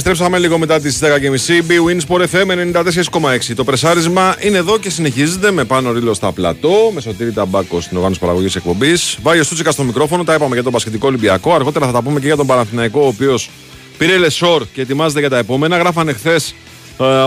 Επιστρέψαμε 0.00 0.38
λίγο 0.38 0.58
μετά 0.58 0.80
τις 0.80 0.98
10.30. 1.02 1.06
Big 1.68 1.90
Win 1.90 2.00
Sport 2.08 2.24
FM 2.32 2.72
94,6. 2.82 3.54
Το 3.56 3.64
πρεσάρισμα 3.64 4.36
είναι 4.40 4.56
εδώ 4.56 4.78
και 4.78 4.90
συνεχίζεται 4.90 5.50
με 5.50 5.64
πάνω 5.64 5.92
ρίλο 5.92 6.14
στα 6.14 6.32
πλατό, 6.32 6.90
με 6.94 7.00
σωτήρι 7.00 7.32
ταμπάκο 7.32 7.80
στην 7.80 7.96
οργάνωση 7.96 8.20
παραγωγής 8.20 8.56
εκπομπής. 8.56 9.18
Βάγιο 9.22 9.42
Στούτσικα 9.42 9.70
στο 9.70 9.82
μικρόφωνο, 9.82 10.24
τα 10.24 10.34
είπαμε 10.34 10.54
για 10.54 10.62
τον 10.62 10.72
Πασχετικό 10.72 11.06
Ολυμπιακό. 11.06 11.54
Αργότερα 11.54 11.86
θα 11.86 11.92
τα 11.92 12.02
πούμε 12.02 12.20
και 12.20 12.26
για 12.26 12.36
τον 12.36 12.46
Παναθηναϊκό, 12.46 13.00
ο 13.00 13.06
οποίος 13.06 13.50
πήρε 13.98 14.18
λεσόρ 14.18 14.64
και 14.72 14.80
ετοιμάζεται 14.80 15.20
για 15.20 15.30
τα 15.30 15.38
επόμενα. 15.38 15.76
Γράφανε 15.76 16.12
χθες 16.12 16.54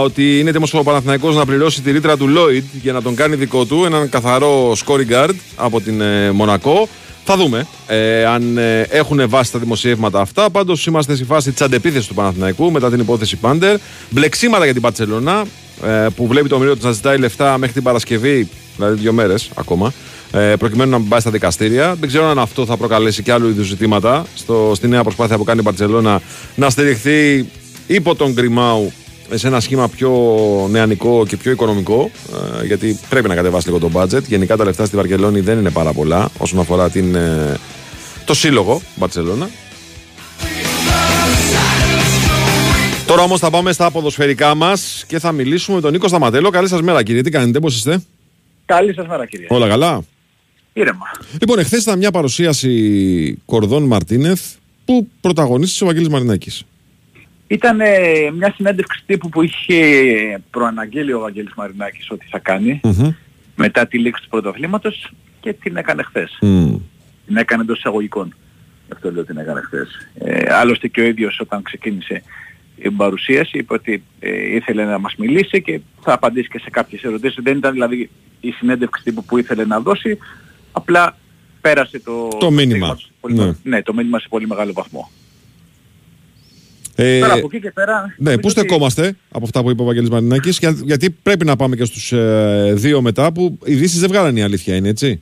ότι 0.04 0.40
είναι 0.40 0.50
έτοιμος 0.50 0.74
ο 0.74 0.84
Παναθηναϊκός 0.84 1.36
να 1.36 1.46
πληρώσει 1.46 1.82
τη 1.82 1.92
ρήτρα 1.92 2.18
του 2.18 2.30
Lloyd 2.38 2.64
για 2.82 2.94
να 2.94 3.02
τον 3.02 3.16
κάνει 3.16 3.36
δικό 3.36 3.66
του, 3.66 3.84
έναν 3.86 4.10
καθαρό 4.10 4.72
scoring 4.86 5.12
guard 5.12 5.36
από 5.56 5.82
την 5.82 6.02
ε, 6.02 6.32
Μονακό. 6.32 6.88
Θα 7.26 7.38
δούμε 7.38 7.68
ε, 7.88 8.26
αν 8.26 8.58
ε, 8.58 8.82
έχουν 8.82 9.30
βάσει 9.30 9.52
τα 9.52 9.60
δημοσιεύματα 9.60 10.20
αυτά. 10.20 10.50
Πάντως 10.50 10.86
είμαστε 10.86 11.16
στη 11.16 11.24
φάση 11.24 11.52
της 11.52 11.62
αντεπίθεσης 11.62 12.08
του 12.08 12.14
Παναθηναϊκού 12.14 12.72
μετά 12.72 12.90
την 12.90 13.00
υπόθεση 13.00 13.36
Πάντερ. 13.36 13.78
Μπλεξίματα 14.10 14.64
για 14.64 14.74
την 14.74 14.82
Παρσελόνα 14.82 15.46
ε, 15.86 16.08
που 16.16 16.28
βλέπει 16.28 16.50
το 16.50 16.58
μοιραίο 16.58 16.76
του 16.76 16.86
να 16.86 16.92
ζητάει 16.92 17.18
λεφτά 17.18 17.58
μέχρι 17.58 17.74
την 17.74 17.84
Παρασκευή, 17.84 18.50
δηλαδή 18.76 19.00
δύο 19.00 19.14
μέρες 19.14 19.50
ακόμα, 19.56 19.94
ε, 20.32 20.40
προκειμένου 20.40 20.92
να 20.92 21.00
μην 21.00 21.08
πάει 21.08 21.20
στα 21.20 21.32
δικαστήρια. 21.32 21.96
Δεν 22.00 22.10
ξέρω 22.10 22.26
αν 22.30 22.40
αυτό 22.40 22.66
θα 22.66 22.78
προκαλέσει 22.78 23.24
και 23.24 23.32
άλλου 23.32 23.50
είδους 23.50 23.68
ζητήματα 23.68 24.26
στο, 24.36 24.72
στη 24.76 24.88
νέα 24.88 25.04
προσπάθεια 25.04 25.38
που 25.38 25.44
κάνει 25.44 25.60
η 25.60 25.64
Μπαρσελόνα 25.66 26.22
να 26.56 26.70
στηριχθεί 26.70 27.50
υπό 27.88 28.16
τον 28.16 28.32
Γκριμάου 28.32 28.94
σε 29.38 29.48
ένα 29.48 29.60
σχήμα 29.60 29.88
πιο 29.88 30.12
νεανικό 30.72 31.26
και 31.26 31.38
πιο 31.38 31.52
οικονομικό, 31.52 32.12
ε, 32.62 32.66
γιατί 32.66 33.00
πρέπει 33.10 33.28
να 33.28 33.36
κατεβάσει 33.36 33.68
λίγο 33.68 33.80
το 33.80 33.90
budget. 33.94 34.24
Γενικά 34.28 34.58
τα 34.58 34.64
λεφτά 34.64 34.86
στη 34.86 34.96
Βαρκελόνη 34.96 35.40
δεν 35.40 35.60
είναι 35.60 35.70
πάρα 35.70 35.94
πολλά 35.94 36.30
όσον 36.38 36.60
αφορά 36.60 36.90
την, 36.90 37.16
ε, 37.16 37.58
το 38.26 38.34
σύλλογο 38.34 38.82
Μπαρσελόνα. 38.96 39.50
Τώρα 43.08 43.22
όμως 43.22 43.40
θα 43.40 43.50
πάμε 43.50 43.72
στα 43.72 43.92
ποδοσφαιρικά 43.92 44.56
μας 44.56 45.04
και 45.08 45.20
θα 45.20 45.32
μιλήσουμε 45.32 45.76
με 45.76 45.82
τον 45.82 45.92
Νίκο 45.92 46.08
Σταματέλο. 46.08 46.50
Καλή 46.50 46.68
σας 46.68 46.82
μέρα, 46.82 47.04
κύριε. 47.04 47.22
Τι 47.22 47.30
κάνετε, 47.30 47.60
πώς 47.60 47.76
είστε; 47.76 48.04
Καλή 48.66 48.94
σας 48.94 49.08
μέρα 49.08 49.26
κύριε. 49.26 49.48
Όλα 49.50 49.68
καλά; 49.68 50.04
Ήρεμα. 50.74 51.12
Λοιπόν, 51.40 51.60
εχθές 51.60 51.82
ήταν 51.82 51.98
μια 51.98 52.12
παρουσίαση 52.12 53.42
Κορδόν 53.46 53.84
Μαρτίνεθ 53.84 54.42
που 54.86 55.08
πρωταγωνίστησε 55.22 55.84
ο 55.84 55.88
Βαγγέλης 55.88 56.10
Μαρινάκης. 56.10 56.64
Ήταν 57.54 57.80
ε, 57.82 58.32
μια 58.38 58.54
συνέντευξη 58.56 59.04
τύπου 59.06 59.30
που 59.30 59.42
είχε 59.42 59.80
προαναγγείλει 60.50 61.14
ο 61.14 61.20
Βαγγέλης 61.20 61.54
Μαρινάκης 61.56 62.12
ότι 62.12 62.26
θα 62.30 62.40
κάνει 62.40 62.82
μετά 63.56 63.88
τη 63.88 64.00
λήξη 64.00 64.24
του 64.24 64.30
πρωταθλήματος 64.30 65.12
και 65.40 65.54
την 65.54 65.76
έκανε 65.78 66.04
χθες. 66.04 66.38
Μμμ. 66.42 66.76
Την 67.26 67.38
έκανε 67.38 67.62
εντός 67.62 67.78
εισαγωγικών. 67.78 68.36
Γι' 68.88 68.94
αυτό 68.94 69.12
λέω 69.12 69.26
την 69.26 69.38
έκανε 69.38 69.62
χθες. 69.62 69.90
Ε, 70.18 70.54
άλλωστε 70.54 70.88
και 70.88 71.02
ο 71.02 71.04
ίδιος 71.06 71.40
όταν 71.40 71.62
ξεκίνησε 71.62 72.24
την 72.82 72.96
παρουσίαση 72.96 73.58
είπε 73.58 73.74
ότι 73.74 74.04
ε, 74.20 74.56
ήθελε 74.56 74.84
να 74.86 75.00
μας 75.00 75.16
μιλήσει 75.16 75.62
και 75.62 75.80
θα 76.02 76.14
απαντήσει 76.14 76.48
και 76.48 76.60
σε 76.60 76.70
κάποιες 76.70 77.04
ερωτήσεις. 77.04 77.44
Δεν 77.44 77.58
ήταν 77.58 77.72
δηλαδή 77.74 78.10
η 78.42 78.52
συνέντευξη 78.52 79.04
τύπου 79.04 79.24
που 79.24 79.38
ήθελε 79.38 79.66
να 79.66 79.80
δώσει, 79.80 80.18
απλά 80.72 81.18
πέρασε 81.62 82.00
το, 82.00 82.28
Το 82.28 82.52
μήνυμα. 82.52 82.76
στίγμα 82.76 82.96
του 82.96 83.02
σε 83.02 83.12
πολύ 83.20 83.34
Ναι. 83.36 83.46
με- 83.46 83.58
ναι, 83.64 83.82
το 83.82 83.94
μήνυμα 83.94 84.20
σε 84.20 84.28
πολύ 84.30 84.48
μεγάλο 84.48 84.74
βαθμό. 84.74 85.12
Ε, 86.96 87.20
Τώρα 87.20 87.34
από 87.34 87.46
εκεί 87.52 87.60
και 87.60 87.72
πέρα... 87.72 88.02
ναι, 88.02 88.14
νομίζω 88.18 88.40
πού 88.40 88.48
ότι- 88.50 88.60
στεκόμαστε 88.60 89.16
από 89.32 89.46
αυτά 89.46 89.62
που 89.64 89.70
είπε 89.70 89.82
ο 89.82 89.86
Βαγγέλης 89.86 90.10
Μαρινάκης, 90.10 90.58
για, 90.58 90.76
γιατί 90.84 91.10
πρέπει 91.10 91.46
να 91.46 91.56
πάμε 91.56 91.76
και 91.76 91.84
στους 91.86 92.12
ε, 92.12 92.72
δύο 92.76 93.02
μετά 93.02 93.32
που 93.32 93.58
οι 93.66 93.72
ειδήσεις 93.72 94.00
δεν 94.00 94.10
βγάλανε 94.10 94.40
η 94.40 94.44
αλήθεια, 94.44 94.76
είναι 94.76 94.90
έτσι. 94.90 95.22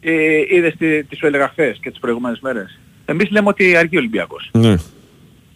Ε, 0.00 0.38
είδες 0.56 0.74
τι, 0.78 1.04
τι 1.04 1.16
σου 1.16 1.26
έλεγα 1.26 1.48
χθες 1.48 1.78
και 1.82 1.90
τις 1.90 1.98
προηγούμενες 1.98 2.40
μέρες. 2.40 2.78
Εμείς 3.04 3.30
λέμε 3.30 3.48
ότι 3.48 3.76
αργεί 3.76 3.96
ο 3.96 3.98
Ολυμπιακός. 3.98 4.48
Ναι. 4.52 4.74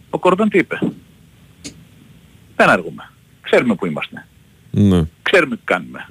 Ο 0.09 0.19
Κορδόν 0.19 0.49
τι 0.49 0.57
είπε; 0.57 0.79
Δεν 2.55 2.69
αργούμε. 2.69 3.09
Ξέρουμε 3.41 3.75
που 3.75 3.85
είμαστε. 3.85 4.25
ναι. 4.71 5.01
Ξέρουμε 5.21 5.55
τι 5.55 5.61
κάνουμε. 5.63 6.07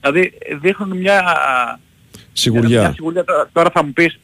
Δηλαδή 0.00 0.32
δείχνουν 0.60 0.96
μια... 0.96 1.22
Σιγουριά. 2.32 2.80
Μια 2.80 2.92
σιγουριά. 2.92 3.24
Τώρα, 3.24 3.48
τώρα 3.52 3.70
θα 3.70 3.84
μου 3.84 3.92
πεις, 3.92 4.18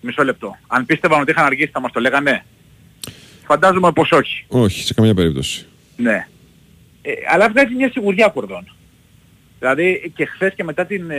μισό 0.00 0.24
λεπτό. 0.24 0.56
Αν 0.66 0.86
πίστευαν 0.86 1.20
ότι 1.20 1.30
είχαν 1.30 1.44
αργήσει 1.44 1.70
θα 1.72 1.80
μας 1.80 1.92
το 1.92 2.00
λέγανε; 2.00 2.44
Φαντάζομαι 3.44 3.92
πως 3.92 4.10
όχι. 4.10 4.44
Όχι, 4.48 4.82
σε 4.82 4.94
καμία 4.94 5.14
περίπτωση. 5.14 5.66
Ναι. 5.96 6.26
Ε, 7.02 7.12
αλλά 7.32 7.48
βγάζει 7.48 7.74
μια 7.74 7.90
σιγουριά 7.90 8.26
ο 8.26 8.32
Κορδόν. 8.32 8.72
Δηλαδή 9.58 10.12
και 10.14 10.24
χθες 10.24 10.54
και 10.54 10.64
μετά 10.64 10.86
την 10.86 11.10
ε, 11.10 11.18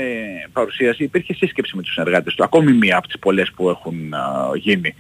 παρουσίαση 0.53 1.03
υπήρχε 1.03 1.33
σύσκεψη 1.33 1.75
με 1.75 1.81
τους 1.81 1.93
συνεργάτες 1.93 2.33
του. 2.33 2.43
Ακόμη 2.43 2.71
μία 2.71 2.97
από 2.97 3.07
τις 3.07 3.19
πολλές 3.19 3.51
που 3.55 3.69
έχουν 3.69 4.13
α, 4.13 4.51
γίνει 4.55 4.95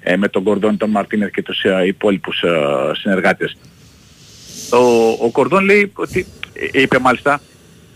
ε, 0.00 0.16
με 0.16 0.28
τον 0.28 0.42
Κορδόν, 0.42 0.76
τον 0.76 0.90
Μαρτίνεθ 0.90 1.30
και 1.30 1.42
τους 1.42 1.62
ε, 1.62 1.86
υπόλοιπους 1.86 2.42
ε, 2.42 2.50
συνεργάτες. 2.92 3.56
Ο, 4.72 5.08
ο 5.24 5.30
Κορδόν 5.30 5.64
λέει 5.64 5.92
ότι, 5.94 6.26
ε, 6.72 6.80
είπε 6.80 6.98
μάλιστα, 6.98 7.40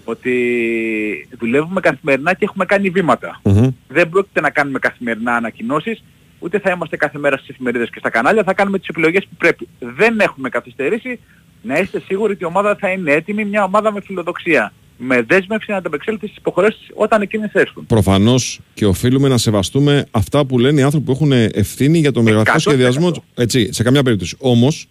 ότι 0.04 1.28
δουλεύουμε 1.38 1.80
καθημερινά 1.80 2.34
και 2.34 2.44
έχουμε 2.44 2.64
κάνει 2.64 2.90
βήματα. 2.90 3.40
Μμμ. 3.44 3.68
Δεν 3.88 4.08
πρόκειται 4.08 4.40
να 4.40 4.50
κάνουμε 4.50 4.78
καθημερινά 4.78 5.34
ανακοινώσεις, 5.34 6.02
ούτε 6.46 6.58
θα 6.58 6.70
είμαστε 6.70 6.96
κάθε 6.96 7.18
μέρα 7.18 7.36
στις 7.36 7.48
εφημερίδες 7.48 7.90
και 7.90 7.98
στα 7.98 8.10
κανάλια, 8.10 8.42
θα 8.42 8.54
κάνουμε 8.54 8.78
τις 8.78 8.88
επιλογές 8.88 9.24
που 9.24 9.36
πρέπει. 9.38 9.68
Δεν 9.78 10.20
έχουμε 10.20 10.48
καθυστερήσει, 10.48 11.18
να 11.62 11.78
είστε 11.78 12.00
σίγουροι 12.06 12.32
ότι 12.32 12.42
η 12.42 12.46
ομάδα 12.46 12.76
θα 12.80 12.90
είναι 12.90 13.12
έτοιμη, 13.12 13.44
μια 13.44 13.64
ομάδα 13.64 13.92
με 13.92 14.00
φιλοδοξία. 14.00 14.72
Με 14.98 15.22
δέσμευση 15.22 15.70
να 15.70 15.76
ανταπεξέλθει 15.76 16.26
στις 16.26 16.38
υποχρεώσεις 16.38 16.90
όταν 16.94 17.22
εκείνες 17.22 17.50
έρθουν. 17.52 17.86
Προφανώς 17.86 18.60
και 18.74 18.86
οφείλουμε 18.86 19.28
να 19.28 19.38
σεβαστούμε 19.38 20.06
αυτά 20.10 20.44
που 20.44 20.58
λένε 20.58 20.80
οι 20.80 20.82
άνθρωποι 20.82 21.04
που 21.04 21.12
έχουν 21.12 21.32
ευθύνη 21.32 21.98
για 21.98 22.12
τον 22.12 22.22
μεγαλύτερο 22.22 22.56
100%. 22.56 22.60
σχεδιασμό. 22.60 23.24
Έτσι, 23.34 23.72
σε 23.72 23.82
καμιά 23.82 24.02
περίπτωση. 24.02 24.36
Όμως, 24.38 24.88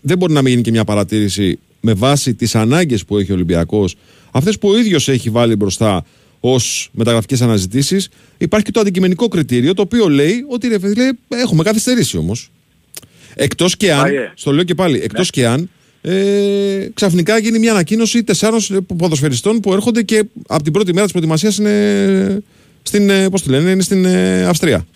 δεν 0.00 0.18
μπορεί 0.18 0.32
να 0.32 0.42
μην 0.42 0.50
γίνει 0.50 0.62
και 0.62 0.70
μια 0.70 0.84
παρατήρηση 0.84 1.58
με 1.80 1.94
βάση 1.94 2.34
τις 2.34 2.54
ανάγκες 2.54 3.04
που 3.04 3.18
έχει 3.18 3.30
ο 3.30 3.34
Ολυμπιακός, 3.34 3.96
αυτές 4.30 4.58
που 4.58 4.68
ο 4.68 4.78
ίδιος 4.78 5.08
έχει 5.08 5.30
βάλει 5.30 5.56
μπροστά 5.56 6.04
ως 6.46 6.88
μεταγραφικές 6.92 7.40
αναζητήσεις. 7.40 8.08
Υπάρχει 8.38 8.66
και 8.66 8.72
το 8.72 8.80
αντικειμενικό 8.80 9.28
κριτήριο 9.28 9.74
το 9.74 9.82
οποίο 9.82 10.08
λέει 10.08 10.44
ότι 10.48 10.68
ρε 10.68 10.78
φίλε, 10.78 11.10
έχουμε 11.28 11.62
καθυστερήσει 11.62 12.16
όμως. 12.16 12.50
Εκτός 13.34 13.76
και 13.76 13.92
αν, 13.92 14.02
Πάει, 14.02 14.16
ε. 14.16 14.32
στο 14.34 14.52
λέω 14.52 14.64
και 14.64 14.74
πάλι, 14.74 15.00
εκτός 15.00 15.30
και 15.30 15.46
αν 15.46 15.70
ε, 16.00 16.88
ξαφνικά 16.94 17.38
γίνει 17.38 17.58
μια 17.58 17.70
ανακοίνωση 17.70 18.24
τεσσάρων 18.24 18.60
ποδοσφαιριστών 18.96 19.60
που 19.60 19.72
έρχονται 19.72 20.02
και 20.02 20.24
από 20.46 20.62
την 20.62 20.72
πρώτη 20.72 20.92
μέρα 20.92 21.02
της 21.02 21.12
προετοιμασίας 21.12 21.58
είναι 21.58 22.42
στην, 22.82 23.10
ε, 23.10 23.30
πώς 23.30 23.42
τη 23.42 23.50
λένε, 23.50 23.70
είναι 23.70 23.82
στην 23.82 24.04
ε, 24.04 24.44
Αυστρία. 24.44 24.86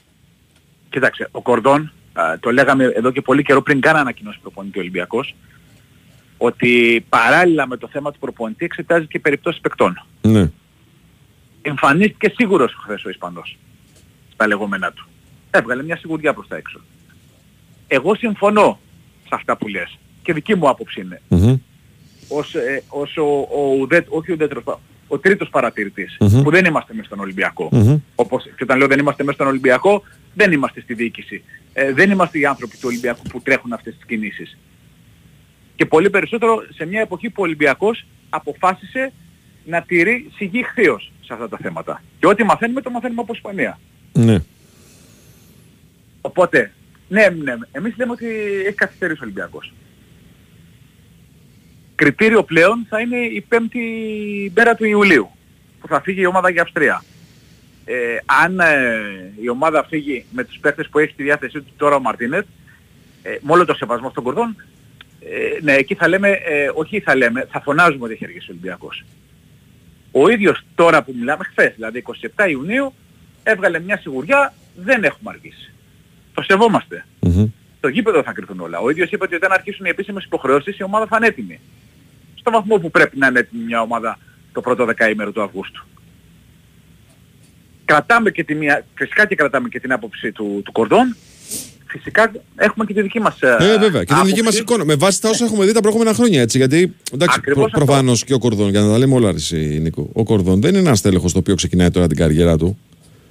Κοίταξε, 0.90 1.28
ο 1.30 1.42
Κορδόν, 1.42 1.92
α, 2.12 2.22
το 2.40 2.50
λέγαμε 2.50 2.84
εδώ 2.84 3.10
και 3.10 3.20
πολύ 3.20 3.42
καιρό 3.42 3.62
πριν 3.62 3.80
καν 3.80 3.96
ανακοινώσει 3.96 4.38
προπονητή 4.42 4.78
ο 4.78 4.80
Ολυμπιακός, 4.80 5.34
ότι 6.36 7.04
παράλληλα 7.08 7.66
με 7.66 7.76
το 7.76 7.88
θέμα 7.92 8.12
του 8.12 8.18
προπονητή 8.18 8.64
εξετάζει 8.64 9.06
και 9.06 9.18
περιπτώσεις 9.18 9.60
παικτών. 9.60 10.06
Ναι. 10.20 10.50
Εμφανίστηκε 11.68 12.32
σίγουρος 12.36 12.74
χθες 12.82 13.04
ο 13.04 13.08
Ισπανός 13.08 13.56
στα 14.32 14.46
λεγόμενά 14.46 14.92
του. 14.92 15.06
Έβγαλε 15.50 15.82
μια 15.82 15.96
σιγουριά 15.96 16.34
προς 16.34 16.48
τα 16.48 16.56
έξω. 16.56 16.80
Εγώ 17.88 18.14
συμφωνώ 18.14 18.78
σε 19.22 19.28
αυτά 19.30 19.56
που 19.56 19.68
λες. 19.68 19.98
Και 20.22 20.32
δική 20.32 20.54
μου 20.54 20.68
άποψη 20.68 21.00
είναι. 21.00 21.20
Μμμ. 21.28 21.56
Ως, 22.28 22.54
ε, 22.54 22.82
ως 22.88 23.16
ο, 23.16 23.22
ο, 23.40 23.74
ουδέ, 23.80 24.06
όχι 24.08 24.30
ο, 24.30 24.34
ουδέτερος, 24.34 24.62
πα- 24.64 24.80
ο 25.08 25.18
τρίτος 25.18 25.48
παρατηρητής, 25.48 26.16
Μμμ. 26.20 26.42
που 26.42 26.50
δεν 26.50 26.64
είμαστε 26.64 26.94
μέσα 26.94 27.06
στον 27.06 27.20
Ολυμπιακό. 27.20 27.68
Μμμ. 27.72 27.98
Όπως, 28.14 28.42
και 28.44 28.62
όταν 28.62 28.78
λέω 28.78 28.86
δεν 28.86 28.98
είμαστε 28.98 29.22
μέσα 29.22 29.34
στον 29.36 29.46
Ολυμπιακό, 29.46 30.02
δεν 30.34 30.52
είμαστε 30.52 30.80
στη 30.80 30.94
διοίκηση. 30.94 31.42
Ε, 31.72 31.92
δεν 31.92 32.10
είμαστε 32.10 32.38
οι 32.38 32.46
άνθρωποι 32.46 32.74
του 32.76 32.82
Ολυμπιακού 32.84 33.22
που 33.28 33.40
τρέχουν 33.42 33.72
αυτές 33.72 33.94
τις 33.94 34.04
κινήσεις. 34.06 34.58
Και 35.76 35.86
πολύ 35.86 36.10
περισσότερο 36.10 36.62
σε 36.74 36.86
μια 36.86 37.00
εποχή 37.00 37.30
που 37.30 37.42
ο 37.42 37.44
Ολυμπιακός 37.44 38.04
αποφάσισε 38.28 39.12
να 39.68 39.82
τηρεί 39.82 40.30
σιγή 40.36 40.62
χθείως 40.62 41.12
σε 41.20 41.32
αυτά 41.32 41.48
τα 41.48 41.56
θέματα. 41.62 42.02
Και 42.18 42.26
ό,τι 42.26 42.44
μαθαίνουμε 42.44 42.80
το 42.80 42.90
μαθαίνουμε 42.90 43.20
από 43.20 43.32
Ισπανία. 43.32 43.78
Ναι. 44.12 44.38
Οπότε, 46.20 46.72
ναι, 47.08 47.28
ναι, 47.28 47.54
εμείς 47.72 47.96
λέμε 47.96 48.12
ότι 48.12 48.26
έχει 48.66 48.74
καθυστερήσει 48.74 49.20
ο 49.20 49.24
Ολυμπιακός. 49.24 49.72
Κριτήριο 51.94 52.42
πλέον 52.42 52.86
θα 52.88 53.00
είναι 53.00 53.16
η 53.16 53.40
πέμπτη 53.40 53.82
μέρα 54.54 54.74
του 54.74 54.84
Ιουλίου 54.84 55.30
που 55.80 55.88
θα 55.88 56.00
φύγει 56.00 56.20
η 56.20 56.26
ομάδα 56.26 56.50
για 56.50 56.62
Αυστρία. 56.62 57.04
Ε, 57.84 58.16
αν 58.44 58.60
ε, 58.60 59.32
η 59.40 59.48
ομάδα 59.48 59.84
φύγει 59.84 60.24
με 60.30 60.44
τους 60.44 60.58
παίχτες 60.58 60.88
που 60.88 60.98
έχει 60.98 61.12
στη 61.12 61.22
διάθεσή 61.22 61.60
του 61.60 61.72
τώρα 61.76 61.96
ο 61.96 62.00
Μαρτίνετ, 62.00 62.46
ε, 63.22 63.36
με 63.40 63.52
όλο 63.52 63.64
το 63.64 63.74
σεβασμό 63.74 64.10
στον 64.10 64.24
Κορδόν, 64.24 64.56
ε, 65.20 65.62
ναι, 65.62 65.72
εκεί 65.72 65.94
θα 65.94 66.08
λέμε, 66.08 66.28
ε, 66.28 66.70
όχι 66.74 67.00
θα 67.00 67.16
λέμε, 67.16 67.46
θα 67.50 67.60
φωνάζουμε 67.60 68.04
ότι 68.04 68.12
έχει 68.12 68.24
αργήσει 68.24 68.50
ο 68.50 68.52
Ολυμπιακός. 68.52 69.04
Ο 70.12 70.28
ίδιος 70.28 70.62
τώρα 70.74 71.02
που 71.02 71.14
μιλάμε, 71.18 71.44
χθες, 71.44 71.72
δηλαδή 71.74 72.04
27 72.36 72.48
Ιουνίου, 72.50 72.92
έβγαλε 73.42 73.80
μια 73.80 73.98
σιγουριά, 73.98 74.54
δεν 74.76 75.04
έχουμε 75.04 75.30
αργήσει. 75.30 75.72
Το 76.34 76.42
σεβόμαστε. 76.42 77.04
Μμμ. 77.20 77.46
Στο 77.78 77.88
γήπεδο 77.88 78.22
θα 78.22 78.32
κρυθούν 78.32 78.60
όλα. 78.60 78.78
Ο 78.78 78.90
ίδιος 78.90 79.10
είπε 79.10 79.24
ότι 79.24 79.34
όταν 79.34 79.52
αρχίσουν 79.52 79.86
οι 79.86 79.88
επίσημες 79.88 80.24
υποχρεώσεις 80.24 80.78
η 80.78 80.82
ομάδα 80.82 81.06
θα 81.06 81.16
είναι 81.16 81.26
έτοιμη. 81.26 81.60
Στο 82.34 82.50
βαθμό 82.50 82.76
που 82.78 82.90
πρέπει 82.90 83.18
να 83.18 83.26
είναι 83.26 83.38
έτοιμη 83.38 83.64
μια 83.64 83.80
ομάδα 83.80 84.18
το 84.52 84.60
πρώτο 84.60 84.84
δεκαήμερο 84.84 85.32
του 85.32 85.42
Αυγούστου. 85.42 85.84
Κρατάμε 87.84 88.30
και 88.30 88.44
τη 88.44 88.54
μία, 88.54 88.84
φυσικά 88.94 89.26
και 89.26 89.34
κρατάμε 89.34 89.68
και 89.68 89.80
την 89.80 89.92
άποψη 89.92 90.32
του, 90.32 90.62
του 90.64 90.72
Κορδόν. 90.72 91.16
Φυσικά 91.90 92.32
έχουμε 92.56 92.84
και 92.84 92.94
τη 92.94 93.02
δική 93.02 93.20
μας 93.20 93.40
Ε, 93.42 93.56
βέβαια. 93.78 94.04
Και 94.04 94.14
την 94.14 94.24
δική 94.24 94.42
μας 94.42 94.54
άποψη. 94.54 94.60
εικόνα. 94.60 94.84
Με 94.84 94.94
βάση 94.94 95.20
τα 95.20 95.28
όσα 95.28 95.44
έχουμε 95.44 95.66
δει 95.66 95.72
τα 95.72 95.80
προηγούμενα 95.80 96.14
χρόνια. 96.14 96.40
Έτσι, 96.40 96.58
γιατί 96.58 96.94
εντάξει, 97.12 97.36
Ακριβώς 97.38 97.62
προ, 97.70 97.72
αυτό. 97.74 97.84
προφανώς 97.84 98.24
και 98.24 98.34
ο 98.34 98.38
Κορδόν, 98.38 98.70
για 98.70 98.80
να 98.80 98.90
τα 98.90 98.98
λέμε 98.98 99.14
όλα, 99.14 99.28
εσύ, 99.28 99.78
Νίκο. 99.82 100.08
Ο 100.12 100.22
Κορδόν 100.22 100.60
δεν 100.60 100.70
είναι 100.70 100.78
ένας 100.78 101.00
τέλεχος 101.00 101.32
το 101.32 101.38
οποίο 101.38 101.54
ξεκινάει 101.54 101.90
τώρα 101.90 102.06
την 102.06 102.16
καριέρα 102.16 102.56
του. 102.56 102.78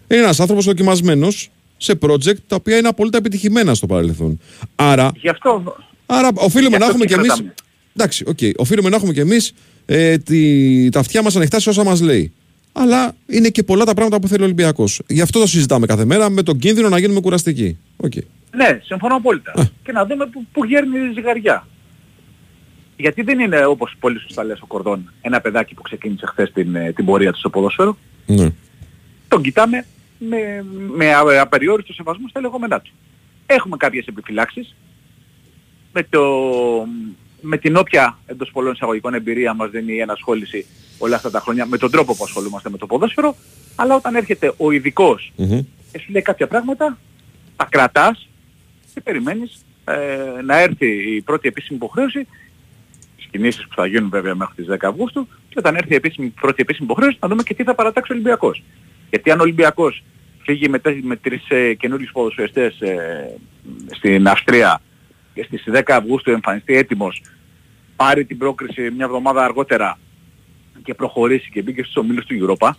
Είναι 0.07 0.19
ένας 0.21 0.39
άνθρωπος 0.39 0.65
δοκιμασμένος 0.65 1.49
σε 1.77 1.97
project 2.01 2.35
τα 2.47 2.55
οποία 2.55 2.77
είναι 2.77 2.87
απόλυτα 2.87 3.17
επιτυχημένα 3.17 3.73
στο 3.73 3.85
παρελθόν. 3.87 4.39
Άρα, 4.75 5.11
Γι' 5.21 5.29
αυτό 5.29 5.75
άρα 6.05 6.29
οφείλουμε 6.35 6.69
Γι' 6.77 6.77
να 6.83 6.85
αυτό 6.85 6.87
έχουμε 6.89 7.05
και 7.05 7.13
κι 7.13 7.19
εμεί. 7.19 7.27
κρατάμε. 7.27 7.53
Εντάξει, 7.95 8.23
οκ. 8.27 8.37
Οφείλουμε 8.55 8.89
να 8.89 8.95
έχουμε 8.95 9.13
κι 9.13 9.19
εμείς 9.19 9.53
ε, 9.85 10.17
τη, 10.17 10.89
τα 10.89 10.99
αυτιά 10.99 11.21
μας 11.21 11.35
ανοιχτά 11.35 11.59
σε 11.59 11.69
όσα 11.69 11.83
μας 11.83 12.01
λέει. 12.01 12.31
Αλλά 12.71 13.15
είναι 13.27 13.49
και 13.49 13.63
πολλά 13.63 13.85
τα 13.85 13.93
πράγματα 13.93 14.19
που 14.19 14.27
θέλει 14.27 14.41
ο 14.41 14.45
Ολυμπιακός. 14.45 15.01
Γι' 15.07 15.21
αυτό 15.21 15.39
το 15.39 15.47
συζητάμε 15.47 15.85
κάθε 15.85 16.05
μέρα 16.05 16.29
με 16.29 16.43
τον 16.43 16.57
κίνδυνο 16.57 16.89
να 16.89 16.99
γίνουμε 16.99 17.19
κουραστικοί. 17.19 17.77
Οκ. 17.97 18.13
Ναι, 18.55 18.79
συμφωνώ 18.83 19.15
απόλυτα. 19.15 19.69
Και 19.83 19.91
να 19.91 20.05
δούμε 20.05 20.25
που, 20.25 20.45
που 20.51 20.65
γέρνει 20.65 20.99
η 20.99 21.11
ζυγαριά. 21.13 21.67
Γιατί 22.97 23.21
δεν 23.21 23.39
είναι 23.39 23.65
όπως 23.65 23.95
πολύ 23.99 24.19
σωστά 24.19 24.43
λες 24.43 24.61
ο 24.61 24.65
Κορδόν 24.65 25.13
ένα 25.21 25.41
παιδάκι 25.41 25.73
που 25.73 25.81
ξεκίνησε 25.81 26.25
χθες 26.25 26.51
την, 26.51 26.75
ε, 26.75 26.91
την 26.91 27.05
πορεία 27.05 27.31
του 27.31 27.39
στο 27.39 27.49
ποδόσφαιρο. 27.49 27.97
Ναι. 28.25 28.49
Τον 29.27 29.41
κοιτάμε 29.41 29.85
με, 30.17 30.65
με 30.95 31.13
α- 31.13 31.41
απεριόριστο 31.41 31.93
σεβασμό 31.93 32.27
στα 32.27 32.39
λεγόμενά 32.41 32.81
του. 32.81 32.91
Έχουμε 33.45 33.77
κάποιες 33.77 34.05
επιφυλάξεις. 34.05 34.75
Με, 35.93 36.03
το, 36.09 36.21
με 37.41 37.57
την 37.57 37.75
όποια 37.75 38.17
εντός 38.25 38.49
πολλών 38.51 38.73
εισαγωγικών 38.73 39.13
εμπειρία 39.13 39.53
μας 39.53 39.69
δίνει 39.69 39.93
η 39.93 39.99
ενασχόληση 39.99 40.65
όλα 40.97 41.15
αυτά 41.15 41.31
τα 41.31 41.39
χρόνια 41.39 41.65
με 41.65 41.77
τον 41.77 41.91
τρόπο 41.91 42.15
που 42.15 42.23
ασχολούμαστε 42.23 42.69
με 42.69 42.77
το 42.77 42.85
ποδόσφαιρο, 42.85 43.35
αλλά 43.75 43.95
όταν 43.95 44.15
έρχεται 44.15 44.53
ο 44.57 44.71
ειδικός 44.71 45.31
Μμμ. 45.35 45.59
και 45.91 45.99
σου 45.99 46.11
λέει 46.11 46.21
κάποια 46.21 46.47
πράγματα, 46.47 46.97
τα 47.55 47.67
κρατάς 47.69 48.27
και 48.97 49.03
περιμένεις 49.03 49.65
ε, 49.85 50.41
να 50.45 50.59
έρθει 50.59 51.15
η 51.15 51.21
πρώτη 51.21 51.47
επίσημη 51.47 51.77
υποχρέωση, 51.77 52.27
τις 53.17 53.25
κινήσεις 53.31 53.67
που 53.67 53.75
θα 53.75 53.85
γίνουν 53.85 54.09
βέβαια 54.09 54.35
μέχρι 54.35 54.55
τις 54.55 54.65
10 54.69 54.77
Αυγούστου, 54.81 55.27
και 55.49 55.55
όταν 55.57 55.75
έρθει 55.75 55.91
η 55.91 55.95
επίσημη, 55.95 56.27
πρώτη 56.27 56.61
επίσημη 56.61 56.87
υποχρέωση 56.91 57.17
να 57.21 57.27
δούμε 57.27 57.43
και 57.43 57.53
τι 57.53 57.63
θα 57.63 57.75
παρατάξει 57.75 58.11
ο 58.11 58.15
Ολυμπιακός. 58.15 58.63
Γιατί 59.09 59.31
αν 59.31 59.39
ο 59.39 59.41
Ολυμπιακός 59.41 60.03
φύγει 60.41 60.69
με, 60.69 60.79
τε- 60.79 61.03
με 61.03 61.15
τρεις 61.15 61.49
ε, 61.49 61.73
καινούριους 61.73 62.11
ποδοσφαιριστές 62.11 62.81
ε, 62.81 63.37
στην 63.95 64.27
Αυστρία 64.27 64.81
και 65.33 65.43
στις 65.43 65.63
10 65.73 65.81
Αυγούστου 65.87 66.31
εμφανιστεί 66.31 66.75
έτοιμος, 66.75 67.21
πάρει 67.95 68.25
την 68.25 68.37
πρόκριση 68.37 68.81
μια 68.81 69.05
εβδομάδα 69.05 69.43
αργότερα 69.43 69.99
και 70.83 70.93
προχωρήσει 70.93 71.49
και 71.49 71.61
μπήκε 71.61 71.83
στους 71.83 71.95
ομίλους 71.95 72.25
του 72.25 72.35
Europa, 72.59 72.69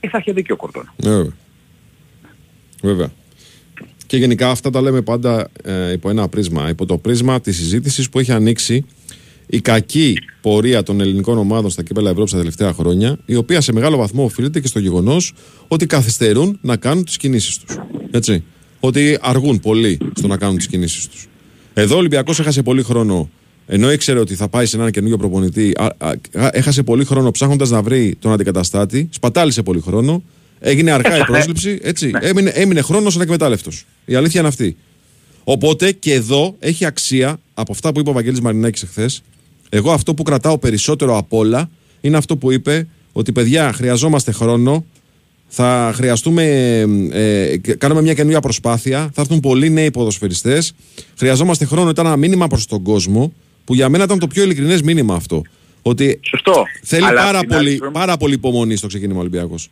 ε, 0.00 0.08
θα 0.08 0.18
είχε 0.18 0.32
δίκιο 0.32 0.54
ο 0.54 0.58
Κορδόν. 0.58 0.92
Ναι, 0.96 1.22
βέβαια. 2.82 3.10
Βέβαια. 4.14 4.26
Και 4.28 4.34
γενικά 4.34 4.50
αυτά 4.50 4.70
τα 4.70 4.80
λέμε 4.80 5.02
πάντα 5.02 5.50
ε, 5.62 5.92
υπό 5.92 6.10
ένα 6.10 6.28
πρίσμα. 6.28 6.68
Υπό 6.68 6.86
το 6.86 6.98
πρίσμα 6.98 7.40
της 7.40 7.56
συζήτησης 7.56 8.08
που 8.08 8.18
έχει 8.18 8.32
ανοίξει 8.32 8.84
η 9.46 9.60
κακή 9.60 10.18
πορεία 10.40 10.82
των 10.82 11.00
ελληνικών 11.00 11.38
ομάδων 11.38 11.70
στα 11.70 11.82
κύπελα 11.82 12.10
Ευρώπης 12.10 12.32
τα 12.32 12.38
τελευταία 12.38 12.72
χρόνια, 12.72 13.18
η 13.26 13.34
οποία 13.34 13.60
σε 13.60 13.72
μεγάλο 13.72 13.96
βαθμό 13.96 14.24
οφείλεται 14.24 14.60
και 14.60 14.66
στο 14.66 14.78
γεγονός 14.78 15.32
ότι 15.68 15.86
καθυστερούν 15.86 16.58
να 16.60 16.76
κάνουν 16.76 17.04
τις 17.04 17.16
κινήσεις 17.16 17.58
τους. 17.58 17.78
Έτσι. 18.10 18.44
Ότι 18.80 19.18
αργούν 19.20 19.60
πολύ 19.60 19.98
στο 20.14 20.26
να 20.26 20.36
κάνουν 20.36 20.56
τις 20.56 20.66
κινήσεις 20.66 21.08
τους. 21.08 21.26
Εδώ 21.74 21.94
ο 21.94 21.98
Ολυμπιακός 21.98 22.40
έχασε 22.40 22.62
πολύ 22.62 22.82
χρόνο, 22.82 23.30
ενώ 23.66 23.92
ήξερε 23.92 24.18
ότι 24.18 24.34
θα 24.34 24.48
πάει 24.48 24.66
σε 24.66 24.76
έναν 24.76 24.90
καινούργιο 24.90 25.18
προπονητή, 25.18 25.72
α, 25.76 25.84
α, 25.98 26.08
α, 26.32 26.50
έχασε 26.52 26.82
πολύ 26.82 27.04
χρόνο 27.04 27.30
ψάχνοντας 27.30 27.70
να 27.70 27.82
βρει 27.82 28.16
τον 28.18 28.32
αντικαταστάτη, 28.32 29.08
σπατάλησε 29.10 29.62
πολύ 29.62 29.80
χρόνο, 29.80 30.22
έγινε 30.66 30.90
αργά 30.90 31.10
η 31.10 31.14
Έχασε. 31.14 31.30
πρόσληψη, 31.32 31.78
έτσι. 31.82 32.10
Έμεινε, 32.20 32.50
έμεινε 32.50 32.80
χρόνος 32.80 33.14
ανεκμετάλλευτος. 33.16 33.84
Η 34.04 34.14
αλήθεια 34.14 34.40
είναι 34.40 34.48
αυτή. 34.48 34.76
Οπότε 35.44 35.92
και 35.92 36.12
εδώ 36.12 36.56
έχει 36.58 36.84
αξία 36.84 37.40
από 37.54 37.72
αυτά 37.72 37.92
που 37.92 38.00
είπε 38.00 38.10
ο 38.10 38.12
Βαγγέλης 38.12 38.40
Μαρινάκης 38.40 38.82
εχθές. 38.82 39.22
Εγώ 39.68 39.92
αυτό 39.92 40.14
που 40.14 40.22
κρατάω 40.22 40.58
περισσότερο 40.58 41.16
απ' 41.16 41.32
όλα 41.32 41.70
είναι 42.00 42.16
αυτό 42.16 42.36
που 42.36 42.52
είπε 42.52 42.86
ότι 43.12 43.32
παιδιά 43.32 43.72
χρειαζόμαστε 43.72 44.32
χρόνο, 44.32 44.84
θα 45.48 45.92
χρειαστούμε, 45.94 46.44
ε, 47.12 47.56
και- 47.56 47.74
κάνουμε 47.74 48.02
μια 48.02 48.14
καινούργια 48.14 48.40
προσπάθεια, 48.40 49.10
θα 49.14 49.20
έρθουν 49.20 49.40
πολλοί 49.40 49.70
νέοι 49.70 49.90
ποδοσφαιριστές, 49.90 50.72
χρειαζόμαστε 51.18 51.64
χρόνο, 51.64 51.90
ήταν 51.90 52.06
ένα 52.06 52.16
μήνυμα 52.16 52.46
προς 52.46 52.66
τον 52.66 52.82
κόσμο 52.82 53.32
που 53.64 53.74
για 53.74 53.88
μένα 53.88 54.04
ήταν 54.04 54.18
το 54.18 54.26
πιο 54.26 54.42
ειλικρινές 54.42 54.82
μήνυμα 54.82 55.14
αυτό. 55.14 55.42
Ότι 55.82 56.20
Σωστό. 56.22 56.64
θέλει 56.82 57.04
Αλλά 57.04 57.22
πάρα 57.24 57.38
απ' 57.38 57.44
την 57.46 57.52
άλλη, 57.54 57.58
πολύ, 57.62 57.70
συγγνώμη- 57.70 57.94
πάρα 57.94 58.16
πολύ 58.16 58.34
υπομονή 58.34 58.76
στο 58.76 58.86
ξεκίνημα 58.86 59.20
Ολυμπιακός. 59.20 59.68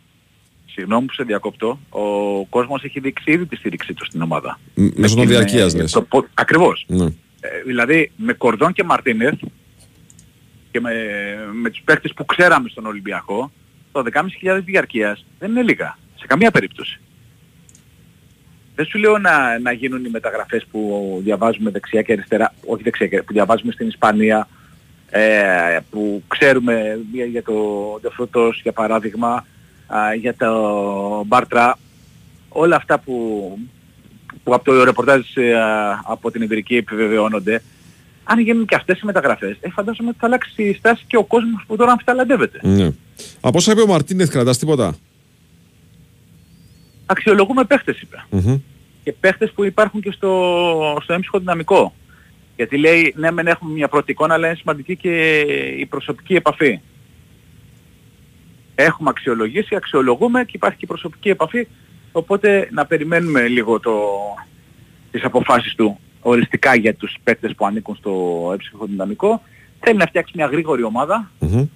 Συγγνώμη 0.72 1.06
που 1.06 1.12
σε 1.12 1.22
διακόπτω. 1.22 1.78
Ο 1.88 2.00
κόσμος 2.44 2.82
έχει 2.84 3.00
δείξει 3.00 3.30
ήδη 3.32 3.46
τη 3.46 3.56
στήριξή 3.56 3.94
του 3.94 4.04
στην 4.04 4.22
ομάδα. 4.22 4.58
Μ- 4.74 4.98
Μέσω 4.98 5.14
των 5.14 5.24
την, 5.26 5.32
διαρκείας 5.34 5.74
ε, 5.74 5.76
λες. 5.76 5.92
το 5.92 6.02
πο- 6.02 6.26
Ακριβώς. 6.34 6.84
Ναι. 6.88 7.04
Ε, 7.40 7.48
δηλαδή 7.66 8.12
με 8.16 8.32
Κορδόν 8.32 8.72
και 8.72 8.84
Μαρτίνεθ 8.84 9.34
και 10.70 10.80
με, 10.80 10.92
με 11.52 11.70
τους 11.70 11.80
παίχτες 11.84 12.12
που 12.14 12.24
ξέραμε 12.24 12.68
στον 12.68 12.86
Ολυμπιακό, 12.86 13.52
το 13.92 14.02
10.500 14.12 14.60
διαρκείας 14.64 15.24
δεν 15.38 15.50
είναι 15.50 15.62
λίγα. 15.62 15.98
Σε 16.18 16.26
καμία 16.26 16.50
περίπτωση. 16.50 17.00
Δεν 18.74 18.84
σου 18.86 18.98
λέω 18.98 19.18
να, 19.18 19.58
να 19.58 19.72
γίνουν 19.72 20.04
οι 20.04 20.08
μεταγραφές 20.08 20.66
που 20.70 21.20
διαβάζουμε 21.24 21.70
δεξιά 21.70 22.02
και 22.02 22.12
αριστερά, 22.12 22.54
όχι 22.66 22.82
δεξιά 22.82 23.06
και 23.06 23.22
που 23.22 23.32
διαβάζουμε 23.32 23.72
στην 23.72 23.88
Ισπανία, 23.88 24.48
ε, 25.10 25.78
που 25.90 26.22
ξέρουμε 26.28 27.00
για, 27.12 27.24
για 27.24 27.42
το 27.42 27.54
Ντεφρωτός 28.02 28.60
για 28.62 28.72
παράδειγμα, 28.72 29.46
α, 29.96 30.14
για 30.14 30.34
το 30.36 30.50
Μπάρτρα, 31.26 31.78
όλα 32.48 32.76
αυτά 32.76 32.98
που, 32.98 33.14
που 34.44 34.54
από 34.54 34.64
το 34.64 34.84
ρεπορτάζ 34.84 35.36
ε, 35.36 35.54
από 36.04 36.30
την 36.30 36.42
Ιβηρική 36.42 36.76
επιβεβαιώνονται, 36.76 37.62
αν 38.24 38.40
γίνουν 38.40 38.66
και 38.66 38.74
αυτές 38.74 39.00
οι 39.00 39.06
μεταγραφές, 39.06 39.56
ε, 39.60 39.70
φαντάζομαι 39.70 40.08
ότι 40.08 40.18
θα 40.18 40.26
αλλάξει 40.26 40.62
η 40.62 40.74
στάση 40.74 41.04
και 41.06 41.16
ο 41.16 41.24
κόσμος 41.24 41.64
που 41.66 41.76
τώρα 41.76 41.90
αμφιταλαντεύεται. 41.92 42.58
Ναι. 42.62 42.90
Από 43.40 43.58
όσα 43.58 43.72
είπε 43.72 43.80
ο 43.80 43.86
Μαρτίνεθ, 43.86 44.30
κρατάς 44.30 44.58
τίποτα; 44.58 44.94
Αξιολογούμε 47.06 47.64
παίχτες 47.64 48.00
είπε. 48.00 48.24
Μμμ. 48.30 48.60
και 49.04 49.12
παίχτες 49.12 49.50
που 49.50 49.64
υπάρχουν 49.64 50.00
και 50.00 50.10
στο, 50.10 50.98
στο 51.02 51.12
έμψυχο 51.12 51.38
δυναμικό. 51.38 51.94
Γιατί 52.56 52.78
λέει, 52.78 53.14
ναι 53.16 53.30
μεν 53.30 53.46
έχουμε 53.46 53.72
μια 53.72 53.88
πρώτη 53.88 54.10
εικόνα, 54.10 54.34
αλλά 54.34 54.46
είναι 54.46 54.56
σημαντική 54.56 54.96
και 54.96 55.40
η 55.78 55.86
προσωπική 55.86 56.34
επαφή. 56.34 56.80
Έχουμε 58.74 59.08
αξιολογήσει, 59.10 59.74
αξιολογούμε 59.74 60.44
και 60.44 60.52
υπάρχει 60.54 60.76
και 60.76 60.84
η 60.84 60.88
προσωπική 60.88 61.28
επαφή, 61.28 61.66
οπότε 62.12 62.68
να 62.72 62.86
περιμένουμε 62.86 63.48
λίγο 63.48 63.80
το, 63.80 63.92
τις 65.10 65.24
αποφάσεις 65.24 65.74
του 65.74 65.98
οριστικά 66.20 66.74
για 66.74 66.94
τους 66.94 67.14
παίκτες 67.22 67.54
που 67.54 67.66
ανήκουν 67.66 67.96
στο 67.96 68.48
έμψυχο 68.52 68.86
δυναμικό. 68.86 69.42
Θέλει 69.80 69.96
να 69.96 70.06
φτιάξει 70.06 70.32
μια 70.36 70.46
γρήγορη 70.46 70.82
ομάδα, 70.82 71.30
Μμμ. 71.38 71.58
ε, 71.58 71.66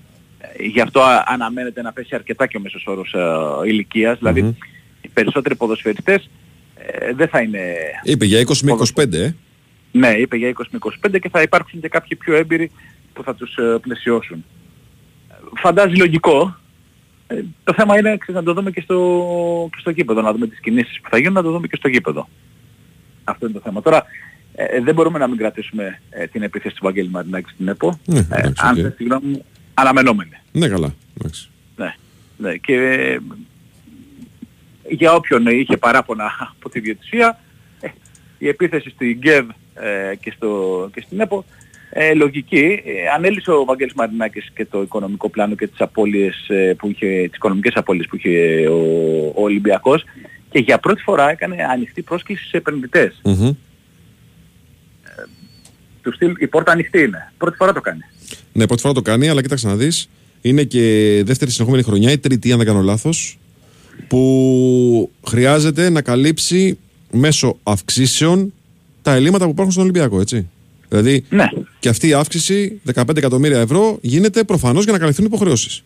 γι' 0.65 0.81
αυτό 0.81 1.01
α- 1.01 1.25
αναμένεται 1.27 1.83
να 1.83 1.93
πέσει 1.93 2.15
αρκετά 2.15 2.47
και 2.47 2.57
ο 2.57 2.61
μέσος 2.61 2.87
όρος 2.87 3.15
ε, 3.15 3.69
ηλικίας, 3.69 4.19
δηλαδή 4.19 4.43
Μμμ. 4.43 4.53
οι 5.01 5.09
περισσότεροι 5.09 5.55
ποδοσφαιριστές 5.55 6.31
ε, 6.77 7.13
δεν 7.15 7.29
θα 7.29 7.41
είναι 7.41 7.61
Είπε 8.03 8.25
για 8.25 8.41
20 8.47 8.57
με 8.63 8.73
25, 8.95 9.13
ε. 9.13 9.31
ναι, 9.93 10.09
είπε 10.09 10.37
για 10.37 10.53
20 10.59 10.63
με 10.71 10.79
25 11.09 11.21
και 11.21 11.29
θα 11.29 11.43
υπάρξουν 11.43 11.81
και 11.81 11.89
κάποιοι 11.89 12.17
πιο 12.17 12.35
έμπειροι 12.35 12.71
που 13.13 13.23
θα 13.23 13.35
τους 13.35 13.57
ε, 13.57 13.79
πλαισιώσουν. 13.81 14.45
Φαντάζει 15.57 15.95
λογικό. 15.97 16.57
Ε, 17.27 17.43
το 17.65 17.73
θέμα 17.75 17.99
είναι 17.99 18.17
ξέρεις, 18.17 18.41
να 18.41 18.43
το 18.43 18.53
δούμε 18.53 18.71
και 18.71 18.81
στο, 18.81 19.69
και 19.73 19.79
στο 19.81 19.91
γήπεδο, 19.91 20.21
να 20.21 20.33
δούμε 20.33 20.47
τις 20.47 20.61
κινήσεις 20.61 21.01
που 21.01 21.09
θα 21.11 21.19
γίνουν, 21.19 21.33
να 21.33 21.43
το 21.43 21.51
δούμε 21.51 21.67
και 21.67 21.77
στο 21.77 21.89
γήπεδο. 21.89 22.29
Αυτό 23.25 23.47
είναι 23.47 23.55
το 23.55 23.61
θέμα. 23.65 23.83
Τώρα, 23.83 24.05
ε, 24.55 24.81
δεν 24.81 24.95
μπορούμε 24.95 25.19
να 25.19 25.29
μην 25.29 25.37
κρατήσουμε 25.37 26.01
ε, 26.11 26.27
την 26.27 26.43
επίθεση 26.43 26.75
του 26.75 26.85
Βαγγέλη 26.85 27.09
Μαρινάκη 27.09 27.51
στην 27.51 27.69
ΕΠΟ. 27.69 27.99
Ναι, 28.05 28.19
ε, 28.19 28.39
εντάξει, 28.39 28.63
αν 28.67 28.71
οκ. 28.71 28.83
θες 28.83 28.95
τη 28.97 29.05
γνώμη 29.05 29.27
μου, 29.27 29.45
αναμενόμενη. 29.75 30.31
Ναι, 30.53 30.69
καλά. 30.69 30.95
Εντάξει. 31.19 31.49
Ναι, 31.77 31.95
ναι. 32.37 32.57
Και 32.57 32.75
ε, 32.75 33.19
για 34.89 35.13
όποιον 35.13 35.47
είχε 35.47 35.77
παράπονα 35.77 36.55
από 36.57 36.69
τη 36.69 36.81
διαιτησία, 36.81 37.41
ε, 37.81 37.89
η 38.39 38.49
επίθεση 38.49 38.91
στην 38.91 39.11
ΓΚΕΒ 39.11 39.49
ε, 39.75 40.15
και, 40.15 40.33
στο, 40.37 40.91
και 40.95 41.01
στην 41.01 41.21
ΕΠΟ, 41.21 41.45
ε, 41.91 42.15
λογική, 42.15 42.83
ε, 42.85 42.93
ανέλησε 43.17 43.51
ο 43.51 43.65
Βαγγέλης 43.65 43.95
Μαρινάκης 43.95 44.51
και 44.55 44.65
το 44.65 44.83
οικονομικό 44.83 45.29
πλάνο 45.29 45.55
και 45.55 45.67
τις 45.67 45.81
απώλειες 45.81 46.49
ε, 46.49 46.75
που 46.79 46.89
είχε, 46.89 47.07
τις 47.07 47.37
οικονομικές 47.37 47.73
απώλειες 47.75 48.07
που 48.07 48.17
είχε 48.17 48.67
ο, 48.69 48.81
ο 49.35 49.43
Ολυμπιακός 49.43 50.05
και 50.51 50.59
για 50.59 50.79
πρώτη 50.79 51.03
φορά 51.03 51.31
έκανε 51.31 51.57
ανοιχτή 51.71 52.03
πρόσκληση 52.03 52.49
σε 52.49 52.57
επενδυτές. 52.57 53.21
Μμμ. 53.25 53.51
Του 56.03 56.13
στυλ, 56.13 56.35
η 56.39 56.47
πόρτα 56.47 56.73
ανοιχτή 56.73 56.99
είναι. 56.99 57.33
Πρώτη 57.39 57.57
φορά 57.57 57.73
το 57.73 57.81
κάνει. 57.81 58.01
Ναι, 58.53 58.67
πρώτη 58.67 58.83
φορά 58.83 58.95
το 58.95 59.03
κάνει, 59.03 59.29
αλλά 59.29 59.43
κοίταξε 59.43 59.67
να 59.67 59.77
δεις. 59.77 60.09
Είναι 60.41 60.65
και 60.65 61.23
δεύτερη 61.25 61.51
συνεχόμενη 61.51 61.83
χρονιά, 61.83 62.11
η 62.11 62.19
τρίτη, 62.19 62.53
αν 62.53 62.59
δεν 62.59 62.67
κάνω 62.67 62.81
λάθος, 62.81 63.39
που 64.09 65.11
χρειάζεται 65.27 65.91
να 65.91 66.03
καλύψει 66.03 66.79
μέσω 67.11 67.59
αυξήσεων 67.63 68.53
τα 69.03 69.13
ελλείμματα 69.13 69.45
που 69.45 69.51
υπάρχουν 69.51 69.73
στον 69.73 69.85
Ολυμπιακό, 69.85 70.21
έτσι. 70.21 70.49
Δηλαδή, 70.89 71.25
Ναι. 71.29 71.49
και 71.79 71.89
αυτή 71.89 72.09
η 72.09 72.13
αύξηση 72.13 72.81
15 72.95 73.17
εκατομμύρια 73.17 73.61
ευρώ 73.61 73.99
γίνεται 74.01 74.45
προφανώς 74.45 74.85
για 74.85 74.93
να 74.93 74.99
καλυφθούν 74.99 75.25
υποχρεώσεις. 75.25 75.83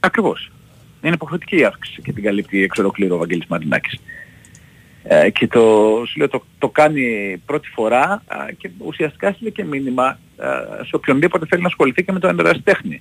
Ακριβώς. 0.00 0.50
Είναι 1.02 1.14
υποχρεωτική 1.14 1.56
η 1.56 1.64
αύξηση 1.64 2.02
και 2.02 2.12
την 2.12 2.22
καλύπτει 2.22 2.62
εξ 2.62 2.78
ολοκλήρου 2.78 3.14
ο 3.14 3.18
Βαγγέλης 3.18 3.46
Μαρινάκης. 3.46 3.98
Ε, 5.04 5.30
και 5.30 5.46
το, 5.46 5.60
σου 6.06 6.18
λέω, 6.18 6.28
το, 6.28 6.44
το 6.58 6.68
κάνει 6.68 7.36
πρώτη 7.46 7.68
φορά 7.68 8.22
α, 8.26 8.36
και 8.58 8.70
ουσιαστικά 8.78 9.32
στείλει 9.32 9.52
και 9.52 9.64
μήνυμα 9.64 10.04
α, 10.04 10.18
σε 10.84 10.90
οποιονδήποτε 10.96 11.46
θέλει 11.48 11.62
να 11.62 11.68
ασχοληθεί 11.68 12.04
και 12.04 12.12
με 12.12 12.18
το 12.18 12.28
ενερασιτέχνη. 12.28 13.00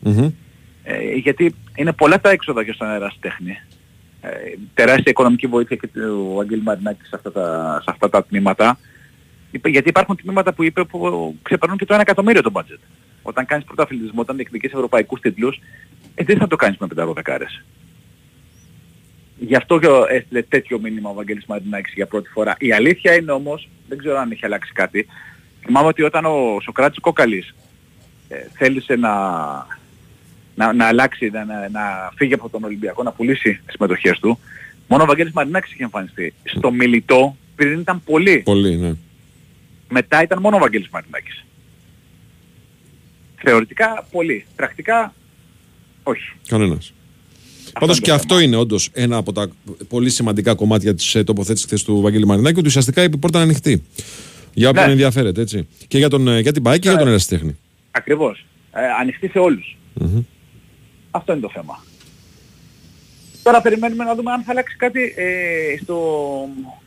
Ε, 0.84 1.16
γιατί 1.16 1.56
είναι 1.76 1.94
πολλά 1.94 2.22
τα 2.22 2.30
έξοδα 2.30 2.64
και 2.64 2.72
στον 2.72 2.88
αεραστέχνη. 2.88 3.58
Ε, 4.22 4.30
τεράστια 4.74 5.12
οικονομική 5.12 5.48
βοήθεια 5.48 5.76
και 5.76 5.88
του 5.88 6.38
Αγγέλη 6.42 6.62
Μαρινάκη 6.62 7.04
σε 7.04 7.16
αυτά 7.16 7.32
τα, 7.32 7.78
σε 7.84 7.90
αυτά 7.92 8.10
τα 8.10 8.24
τμήματα. 8.24 8.80
Είπε- 9.52 9.70
Γιατί 9.70 9.90
υπάρχουν 9.90 10.16
τμήματα 10.16 10.54
που 10.54 10.64
είπε 10.64 10.84
που 10.84 11.36
ξεπερνούν 11.42 11.78
και 11.78 11.86
το 11.86 11.96
1 11.96 12.00
εκατομμύριο 12.02 12.42
το 12.42 12.52
budget. 12.54 12.80
Όταν 13.22 13.46
κάνεις 13.46 13.66
πρωταθλητισμό, 13.66 14.22
όταν 14.22 14.36
διεκδικείς 14.36 14.72
ευρωπαϊκούς 14.74 15.20
τίτλους, 15.20 15.60
ε, 16.16 16.24
δεν 16.24 16.38
θα 16.38 16.48
το 16.48 16.56
κάνεις 16.56 16.78
με 16.78 16.88
5 16.88 17.14
δεκάρες. 17.14 17.64
Γι' 19.40 19.56
αυτό 19.56 19.80
και 19.80 19.88
ο- 19.88 20.06
έστειλε 20.10 20.42
τέτοιο 20.42 20.80
μήνυμα 20.80 21.10
ο 21.10 21.14
Βαγγέλης 21.14 21.46
Μαρινάκης 21.46 21.94
για 21.94 22.06
πρώτη 22.08 22.30
φορά. 22.30 22.56
Η 22.60 22.74
αλήθεια 22.74 23.14
είναι 23.16 23.32
όμως, 23.32 23.70
δεν 23.88 23.98
ξέρω 23.98 24.18
αν 24.18 24.32
έχει 24.32 24.46
αλλάξει 24.46 24.72
κάτι, 24.74 25.08
θυμάμαι 25.66 25.88
ότι 25.88 26.02
όταν 26.04 26.26
ο 26.26 26.60
Σοκράτης 26.62 27.00
Κόκαλης 27.00 27.56
ε, 28.28 28.36
θέλησε 28.54 28.96
να, 28.96 29.12
να, 30.56 30.74
να 30.74 30.86
αλλάξει, 30.86 31.30
να, 31.30 31.46
να, 31.46 31.70
να 31.70 32.12
φύγει 32.16 32.34
από 32.34 32.50
τον 32.50 32.64
Ολυμπιακό, 32.64 33.04
να 33.04 33.12
πουλήσει 33.12 33.62
τις 33.66 33.74
συμμετοχές 33.78 34.20
του. 34.20 34.40
Μόνο 34.88 35.04
ο 35.04 35.06
Βαγγέλης 35.06 35.34
Μαρινάκης 35.34 35.72
είχε 35.74 35.84
εμφανιστεί. 35.84 36.34
Στο 36.44 36.72
μιλητό 36.72 37.36
πριν 37.56 37.80
ήταν 37.80 38.02
πολύ. 38.04 38.40
Πολύ, 38.40 38.78
ναι. 38.78 38.92
Μετά 39.94 40.22
ήταν 40.24 40.40
μόνο 40.42 40.56
ο 40.56 40.60
Βαγγέλης 40.60 40.90
Μαρινάκης. 40.90 41.46
Θεωρητικά 43.44 44.08
πολύ. 44.12 44.46
Πρακτικά 44.56 45.14
όχι. 46.04 46.32
Κανένας. 46.48 46.94
Πάντως 47.80 48.00
και 48.00 48.12
αυτό 48.12 48.40
είναι 48.40 48.56
όντως 48.56 48.90
ένα 48.94 49.18
από 49.18 49.32
τα 49.34 49.48
πολύ 49.88 50.10
σημαντικά 50.10 50.56
κομμάτια 50.56 50.96
της 50.96 51.16
ε, 51.16 51.24
τοποθέτησης 51.24 51.66
χθες 51.66 51.84
του 51.84 52.02
Βαγγέλη 52.02 52.26
Μαρινάκη, 52.26 52.60
ότι 52.60 52.68
ουσιαστικά 52.68 53.04
η 53.04 53.18
πόρτα 53.18 53.38
είναι 53.38 53.48
ανοιχτή. 53.48 53.84
Για 54.54 54.70
όποιον 54.70 54.86
Ναι. 54.86 54.92
ενδιαφέρεται, 54.92 55.42
έτσι. 55.42 55.68
Και 55.88 55.98
για, 55.98 56.10
τον, 56.10 56.28
ε, 56.28 56.40
για 56.40 56.52
την 56.52 56.64
ΠΑΕ 56.64 56.78
και 56.78 56.90
για 56.90 56.98
τον 56.98 57.08
ερασιτέχνη. 57.08 57.58
Ακριβώς. 57.92 58.46
Ε, 58.74 58.82
ανοιχτή 59.00 59.28
σε 59.28 59.40
όλους. 59.40 59.78
Αυτό 61.12 61.32
είναι 61.32 61.42
το 61.42 61.50
θέμα. 61.54 61.84
Τώρα 63.44 63.62
περιμένουμε 63.62 64.04
να 64.04 64.16
δούμε 64.16 64.32
αν 64.32 64.44
θα 64.44 64.52
αλλάξει 64.52 64.76
κάτι 64.76 65.14
ε, 65.18 65.78
στο, 65.82 66.00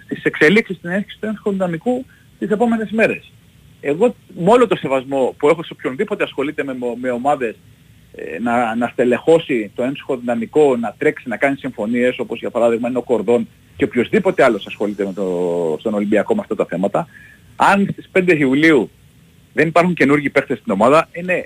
στις 0.05 0.23
εξελίξεις 0.25 0.77
στην 0.77 0.91
έναρξη 0.91 1.17
του 1.21 1.27
ένσυχου 1.27 1.51
δυναμικού 1.51 2.07
τις 2.39 2.51
επόμενες 2.51 2.91
μέρες. 2.91 3.33
Εγώ 3.81 4.15
με 4.39 4.51
όλο 4.51 4.67
το 4.67 4.77
σεβασμό 4.77 5.35
που 5.39 5.49
έχω 5.49 5.63
σε 5.63 5.73
οποιονδήποτε 5.73 6.25
ασχολείται 6.25 6.65
με, 6.65 6.77
με 7.01 7.11
ομάδες 7.11 7.57
ε, 8.15 8.39
να, 8.39 8.75
να 8.75 8.87
στελεχώσει 8.87 9.71
το 9.75 9.83
ένσυχο 9.83 10.17
δυναμικό, 10.17 10.77
να 10.77 10.95
τρέξει, 10.99 11.29
να 11.29 11.37
κάνει 11.37 11.57
συμφωνίες 11.57 12.19
όπως 12.19 12.39
για 12.39 12.51
παράδειγμα 12.51 12.89
είναι 12.89 12.99
ο 12.99 13.03
Κορδόν 13.03 13.49
και 13.77 13.85
οποιοδήποτε 13.85 14.45
άλλος 14.45 14.67
ασχολείται 14.67 15.05
με 15.05 15.13
το, 15.13 15.77
στον 15.81 15.95
Ολυμπιακό 15.95 16.35
με 16.35 16.41
αυτά 16.41 16.55
τα 16.55 16.65
θέματα. 16.65 17.09
Αν 17.57 17.89
στις 17.93 18.11
5 18.13 18.37
Ιουλίου 18.39 18.91
δεν 19.53 19.69
υπάρχουν 19.69 19.95
καινούργιοι 19.95 20.31
παίχτες 20.31 20.59
στην 20.59 20.73
ομάδα, 20.73 21.09
είναι 21.13 21.33
ε, 21.33 21.43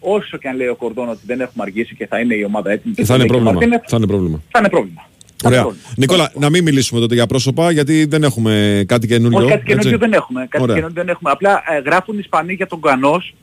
όσο 0.00 0.36
και 0.36 0.48
αν 0.48 0.56
λέει 0.56 0.66
ο 0.66 0.76
Κορδόν 0.76 1.08
ότι 1.08 1.20
δεν 1.26 1.40
έχουμε 1.40 1.62
αργήσει 1.64 1.94
και 1.94 2.06
θα 2.06 2.18
είναι 2.18 2.34
η 2.34 2.44
ομάδα 2.44 2.70
έτοιμη. 2.70 2.94
και 2.94 3.04
Θα 3.04 3.14
είναι 3.14 3.22
λέει 3.22 3.30
και 3.30 3.36
ο 3.36 3.38
πρόβλημα. 3.38 3.52
Μαρτίνεθ, 3.52 3.82
Θα 3.88 3.96
είναι 3.96 4.06
πρόβλημα. 4.06 4.42
θα 4.50 4.58
είναι 4.58 4.68
πρόβλημα. 4.68 5.08
Ωραία. 5.42 5.66
Νικόλα, 5.96 6.32
να 6.38 6.50
μην 6.50 6.62
μιλήσουμε 6.62 7.00
τότε 7.00 7.14
για 7.14 7.26
πρόσωπα, 7.26 7.70
γιατί 7.70 8.04
δεν 8.04 8.22
έχουμε 8.22 8.84
κάτι 8.88 9.06
καινούριο. 9.06 9.38
Όχι, 9.38 9.48
κάτι 9.48 9.64
καινούργιο 9.64 9.90
έτσι. 9.90 10.00
δεν 10.00 10.12
έχουμε. 10.12 10.46
Κάτι 10.48 10.62
Ωραία. 10.62 10.74
καινούργιο 10.76 11.02
δεν 11.02 11.12
έχουμε. 11.14 11.30
Απλά 11.30 11.62
ε, 11.66 11.78
γράφουν 11.78 12.14
οι 12.14 12.20
Ισπανοί 12.20 12.52
για 12.52 12.66
τον 12.66 12.80
Κανός 12.80 13.34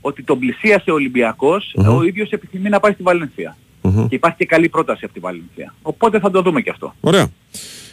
ότι 0.00 0.22
τον 0.22 0.38
πλησίασε 0.38 0.90
ο 0.90 0.94
ολυμπιακος 0.94 1.74
Μμμ. 1.76 1.88
ο 1.88 2.02
ίδιος 2.02 2.30
επιθυμεί 2.30 2.68
να 2.68 2.80
πάει 2.80 2.92
στη 2.92 3.02
βαλενθια 3.02 3.56
Μμμ. 3.80 4.08
Και 4.08 4.14
υπάρχει 4.14 4.36
και 4.36 4.46
καλή 4.46 4.68
πρόταση 4.68 5.04
από 5.04 5.14
τη 5.14 5.20
Βαλενθία. 5.20 5.74
Οπότε 5.82 6.18
θα 6.18 6.30
το 6.30 6.42
δούμε 6.42 6.60
και 6.60 6.70
αυτό. 6.70 6.94
Ωραία. 7.00 7.28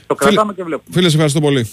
Το 0.07 0.15
κρατάμε 0.15 0.53
και 0.53 0.63
βλέπουμε. 0.63 0.89
Φίλες, 0.93 1.09
σε 1.09 1.15
ευχαριστώ 1.15 1.39
πολύ. 1.39 1.67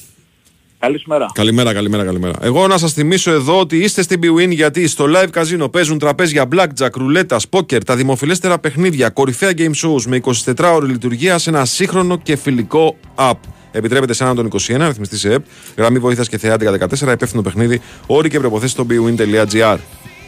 Καλή 0.79 0.99
σου 0.99 1.05
μέρα. 1.09 1.27
Καλημέρα, 1.35 1.73
καλημέρα, 1.75 2.05
καλημέρα. 2.05 2.35
Εγώ 2.43 2.67
να 2.67 2.79
σας 2.79 2.93
θυμίσω 2.93 3.31
εδώ 3.31 3.61
ότι 3.61 3.77
είστε 3.79 4.03
στην 4.03 4.21
BWIN 4.23 4.49
γιατί 4.51 4.89
στο 4.89 5.07
live 5.15 5.41
casino 5.41 5.73
παίζουν 5.73 5.99
τραπέζια 5.99 6.49
blackjack, 6.53 6.91
ρουλέτας, 6.95 7.47
poker, 7.51 7.85
τα 7.85 7.97
δημοφιλέστερα 7.97 8.59
παιχνίδια, 8.59 9.09
κορυφαία 9.09 9.53
game 9.57 9.73
shows 9.85 10.03
με 10.07 10.21
24 10.45 10.73
ώρε 10.75 10.87
λειτουργία 10.87 11.39
σε 11.39 11.51
ένα 11.51 11.65
σύγχρονο 11.65 12.19
και 12.19 12.37
φιλικό 12.37 12.97
app. 13.15 13.33
Επιτρέπεται 13.73 14.13
σε 14.13 14.23
έναν 14.25 14.37
των 14.37 14.51
21, 14.69 14.81
αριθμιστή 14.81 15.17
σε 15.17 15.33
ΕΠ, 15.33 15.45
γραμμή 15.77 15.99
βοήθειας 15.99 16.29
και 16.29 16.39
θεάτικα 16.39 16.73
14, 16.73 17.13
υπεύθυνο 17.13 17.43
παιχνίδι, 17.43 17.81
όροι 18.07 18.29
και 18.29 18.39
προποθέσει 18.39 18.73
στο 18.73 18.87
bwin.gr. 18.91 19.77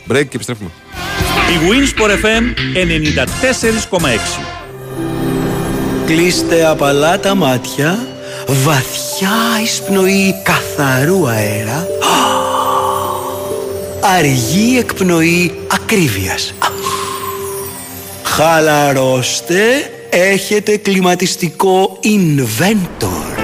Break 0.09 0.27
και 0.29 0.35
επιστρέφουμε. 0.35 0.71
Η 1.51 1.57
Winsport 1.71 2.25
FM 2.25 2.45
94,6. 3.99 4.45
Κλείστε 6.07 6.67
απαλά 6.67 7.21
τα 7.21 7.35
μάτια, 7.35 7.99
βαθιά 8.53 9.63
εισπνοή 9.63 10.35
καθαρού 10.43 11.29
αέρα, 11.29 11.87
αργή 14.17 14.79
εκπνοή 14.79 15.61
ακρίβειας. 15.73 16.55
Χαλαρώστε, 18.23 19.63
έχετε 20.11 20.77
κλιματιστικό 20.77 21.99
Inventor. 22.03 23.39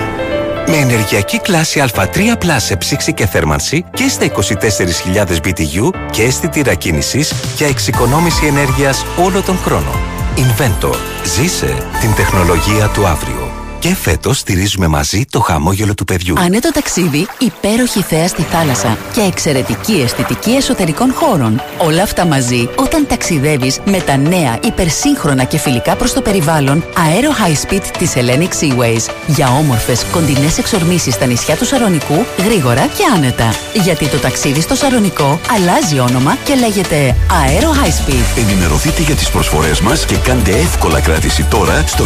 Με 0.68 0.76
ενεργειακή 0.76 1.38
κλάση 1.38 1.84
Α3 1.94 2.16
Plus 2.16 2.56
σε 2.56 2.76
ψήξη 2.76 3.12
και 3.12 3.26
θέρμανση 3.26 3.84
και 3.94 4.08
στα 4.08 4.26
24.000 4.26 5.36
BTU 5.44 5.90
και 6.10 6.22
αισθητήρα 6.22 6.74
κίνησης 6.74 7.32
για 7.56 7.66
εξοικονόμηση 7.66 8.46
ενέργειας 8.46 9.04
όλο 9.24 9.42
τον 9.42 9.58
χρόνο. 9.58 10.00
Inventor. 10.36 10.96
Ζήσε 11.24 11.76
την 12.00 12.14
τεχνολογία 12.14 12.88
του 12.94 13.06
αύριο. 13.06 13.65
Και 13.78 13.94
φέτος 13.94 14.38
στηρίζουμε 14.38 14.86
μαζί 14.86 15.24
το 15.30 15.40
χαμόγελο 15.40 15.94
του 15.94 16.04
παιδιού. 16.04 16.34
Ανέτο 16.38 16.70
ταξίδι, 16.72 17.26
υπέροχη 17.38 18.02
θέα 18.02 18.28
στη 18.28 18.42
θάλασσα 18.42 18.98
και 19.12 19.20
εξαιρετική 19.20 19.92
αισθητική 19.92 20.50
εσωτερικών 20.50 21.12
χώρων. 21.12 21.62
Όλα 21.78 22.02
αυτά 22.02 22.26
μαζί 22.26 22.68
όταν 22.76 23.06
ταξιδεύεις 23.06 23.80
με 23.84 24.00
τα 24.00 24.16
νέα 24.16 24.58
υπερσύγχρονα 24.64 25.44
και 25.44 25.58
φιλικά 25.58 25.96
προς 25.96 26.12
το 26.12 26.22
περιβάλλον 26.22 26.84
Aero 26.94 27.48
High 27.48 27.72
Speed 27.72 27.82
της 27.98 28.12
Hellenic 28.14 28.50
Seaways. 28.60 29.10
Για 29.26 29.48
όμορφες 29.48 30.04
κοντινές 30.12 30.58
εξορμήσεις 30.58 31.14
στα 31.14 31.26
νησιά 31.26 31.56
του 31.56 31.64
Σαρονικού, 31.64 32.24
γρήγορα 32.44 32.86
και 32.86 33.02
άνετα. 33.14 33.54
Γιατί 33.84 34.08
το 34.08 34.16
ταξίδι 34.16 34.60
στο 34.60 34.74
Σαρονικό 34.74 35.40
αλλάζει 35.50 35.98
όνομα 35.98 36.36
και 36.44 36.54
λέγεται 36.54 37.16
Aero 37.28 37.84
High 37.84 38.10
Speed. 38.10 38.38
Ενημερωθείτε 38.48 39.02
για 39.02 39.14
τις 39.14 39.30
προσφορές 39.30 39.80
μας 39.80 40.04
και 40.04 40.16
κάντε 40.16 40.50
εύκολα 40.50 41.00
κράτηση 41.00 41.44
τώρα 41.44 41.84
στο 41.86 42.04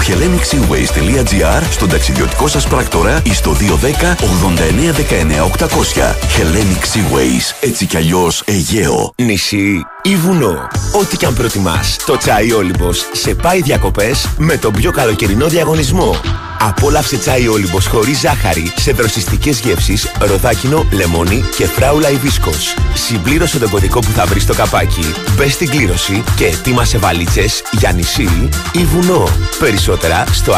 hellenicsseaways.gr, 1.61 1.71
στον 1.71 1.89
ταξιδιωτικό 1.89 2.49
σας 2.49 2.67
πράκτορα 2.67 3.23
ή 3.25 3.35
στο 3.35 3.53
210 3.53 4.17
89 4.17 4.93
19 4.93 5.45
800. 5.45 6.15
Hellenic 6.37 6.83
Seaways, 6.83 7.55
έτσι 7.61 7.87
κι 7.87 7.97
αλλιώς 7.97 8.43
Αιγαίο. 8.47 9.13
Νησί 9.17 9.85
ή 10.03 10.17
βουνό. 10.17 10.69
Ό,τι 11.01 11.17
και 11.17 11.27
αν 11.27 11.35
προτιμάς, 11.35 11.97
το 12.07 12.17
τσάι 12.17 12.53
Όλυμπος 12.53 13.09
σε 13.13 13.35
πάει 13.35 13.63
διακοπές 13.63 14.29
με 14.37 14.57
τον 14.57 14.73
πιο 14.73 14.91
καλοκαιρινό 14.91 15.47
διαγωνισμό. 15.47 16.17
Απόλαυσε 16.63 17.17
τσάι 17.17 17.49
Όλυμπος 17.49 17.87
χωρίς 17.87 18.19
ζάχαρη 18.19 18.73
σε 18.77 18.93
δροσιστικές 18.93 19.61
γεύσεις, 19.61 20.11
ροδάκινο, 20.21 20.87
λεμόνι 20.91 21.45
και 21.57 21.67
φράουλα 21.67 22.11
υβίσκος. 22.11 22.75
Συμπλήρωσε 22.95 23.59
τον 23.59 23.71
κωδικό 23.71 24.01
που 24.01 24.11
θα 24.15 24.27
βρεις 24.27 24.43
στο 24.43 24.55
καπάκι, 24.55 25.15
μπες 25.37 25.53
στην 25.53 25.69
κλήρωση 25.69 26.23
και 26.37 26.45
ετοίμασε 26.47 26.99
βαλίτσες 26.99 27.63
για 27.79 27.93
νησί 27.93 28.49
ή 28.73 28.85
βουνό. 28.85 29.29
Περισσότερα 29.59 30.25
στο 30.33 30.53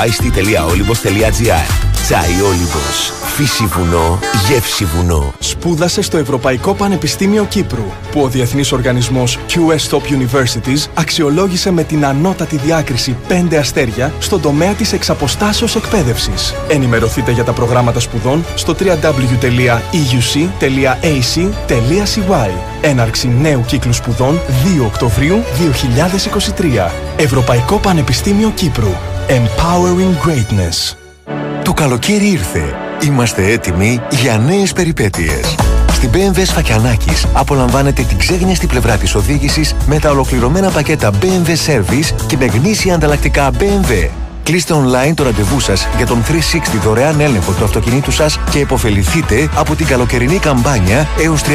ict.olybos.gr 0.92 1.92
Τσάι 2.02 2.40
Όλυμπος. 2.42 3.12
Φύση 3.36 3.66
βουνό, 3.66 4.18
γεύση 4.48 4.84
βουνό. 4.84 5.34
Σπούδασε 5.38 6.02
στο 6.02 6.16
Ευρωπαϊκό 6.16 6.74
Πανεπιστήμιο 6.74 7.44
Κύπρου, 7.44 7.84
που 8.10 8.20
ο 8.22 8.28
διεθνής 8.28 8.72
οργανισμός 8.72 9.38
QS 9.48 9.88
Top 9.90 10.00
Universities 10.00 10.86
αξιολόγησε 10.94 11.70
με 11.70 11.82
την 11.82 12.06
ανώτατη 12.06 12.56
διάκριση 12.56 13.16
5 13.28 13.54
αστέρια 13.54 14.12
στον 14.18 14.40
τομέα 14.40 14.72
της 14.72 14.92
εξαποστάσεως 14.92 15.76
εκπαίδευσης. 15.76 16.54
Ενημερωθείτε 16.68 17.30
για 17.30 17.44
τα 17.44 17.52
προγράμματα 17.52 18.00
σπουδών 18.00 18.44
στο 18.54 18.74
www.euc.ac.cy. 18.78 19.30
Έναρξη 22.80 23.28
νέου 23.28 23.64
κύκλου 23.66 23.92
σπουδών 23.92 24.40
2 24.80 24.84
Οκτωβρίου 24.86 25.42
2023. 26.86 26.90
Ευρωπαϊκό 27.16 27.76
Πανεπιστήμιο 27.76 28.52
Κύπρου. 28.54 29.11
Empowering 29.28 30.26
Greatness. 30.26 30.96
Το 31.64 31.72
καλοκαίρι 31.72 32.26
ήρθε. 32.26 32.74
Είμαστε 33.04 33.46
έτοιμοι 33.46 34.00
για 34.10 34.38
νέες 34.38 34.72
περιπέτειες. 34.72 35.56
Στην 35.92 36.10
BMW 36.12 36.42
Σφακιανάκης 36.44 37.26
απολαμβάνετε 37.32 38.02
την 38.02 38.18
ξέγνιαστη 38.18 38.66
πλευρά 38.66 38.96
της 38.96 39.14
οδήγησης 39.14 39.74
με 39.86 39.98
τα 39.98 40.10
ολοκληρωμένα 40.10 40.70
πακέτα 40.70 41.10
BMW 41.22 41.48
Service 41.66 42.14
και 42.26 42.36
με 42.36 42.44
γνήσια 42.44 42.94
ανταλλακτικά 42.94 43.50
BMW. 43.58 44.21
Κλείστε 44.42 44.74
online 44.74 45.12
το 45.14 45.22
ραντεβού 45.22 45.60
σας 45.60 45.88
για 45.96 46.06
τον 46.06 46.22
360 46.22 46.78
δωρεάν 46.82 47.20
έλεγχο 47.20 47.52
του 47.52 47.64
αυτοκινήτου 47.64 48.10
σας 48.10 48.38
και 48.50 48.58
υποφεληθείτε 48.58 49.48
από 49.54 49.74
την 49.74 49.86
καλοκαιρινή 49.86 50.38
καμπάνια 50.38 51.08
έως 51.22 51.42
31 51.42 51.46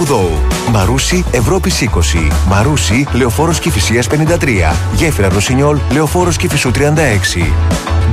Οκτώου. 0.00 0.30
Μαρούσι 0.70 1.24
Ευρώπης 1.30 1.80
20. 1.80 2.30
Μαρούσι 2.48 3.06
Λεωφόρος 3.12 3.58
Κηφισίας 3.58 4.06
53. 4.06 4.74
Γέφυρα 4.94 5.28
Ρωσινιόλ 5.28 5.78
Λεωφόρος 5.92 6.36
Κηφισού 6.36 6.70
36. 6.70 7.52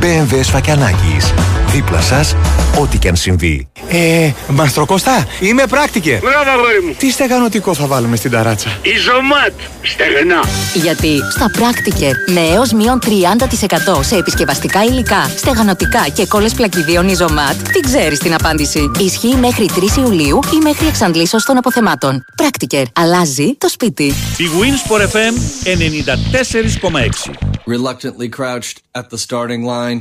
BMW 0.01 0.39
Σφακιανάκης. 0.41 1.33
Δίπλα 1.67 2.01
σας, 2.01 2.35
ό,τι 2.79 2.97
και 2.97 3.07
αν 3.07 3.15
συμβεί. 3.15 3.67
Ε, 3.89 4.31
Μαστροκώστα, 4.47 5.25
είμαι 5.39 5.63
πράκτικε. 5.69 6.19
Μπράβο, 6.21 6.49
αγόρι 6.49 6.81
μου. 6.85 6.95
Τι 6.97 7.11
στεγανοτικό 7.11 7.73
θα 7.73 7.85
βάλουμε 7.85 8.15
στην 8.15 8.31
ταράτσα; 8.31 8.69
Ιζωμάτ. 8.81 9.53
Στεγνά. 9.81 10.39
Γιατί 10.73 11.19
στα 11.31 11.51
Practiker 11.55 12.33
με 12.33 12.41
έως 12.53 12.71
μείον 12.71 12.99
30% 12.99 14.02
σε 14.03 14.15
επισκευαστικά 14.15 14.83
υλικά, 14.83 15.27
στεγανοτικά 15.35 16.07
και 16.13 16.25
κόλλες 16.25 16.53
πλακιδίων 16.53 17.07
Ιζωμάτ, 17.07 17.67
τι 17.71 17.79
ξέρεις 17.79 18.19
την 18.19 18.33
απάντηση. 18.33 18.91
Ισχύει 18.99 19.35
μέχρι 19.35 19.69
3 19.75 19.97
Ιουλίου 19.97 20.39
ή 20.53 20.57
μέχρι 20.63 20.87
εξαντλήσεως 20.87 21.43
των 21.43 21.57
αποθεμάτων. 21.57 22.23
Practiker. 22.41 22.83
Αλλάζει 22.93 23.55
το 23.57 23.69
σπίτι. 23.69 24.03
Η 24.37 24.45
Winsport 24.59 25.01
FM 25.01 25.33
94,6. 25.65 27.33
Reluctantly 27.65 28.29
crouched 28.29 28.77
at 28.99 29.09
the 29.09 29.17
starting 29.17 29.63
line. 29.63 29.99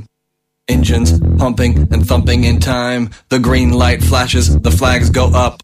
Engines 0.68 1.10
pumping 1.38 1.88
and 1.92 2.06
thumping 2.06 2.44
in 2.44 2.58
time. 2.60 3.10
The 3.28 3.40
green 3.48 3.70
light 3.72 4.02
flashes, 4.10 4.46
the 4.66 4.74
flags 4.80 5.08
go 5.10 5.26
up. 5.46 5.54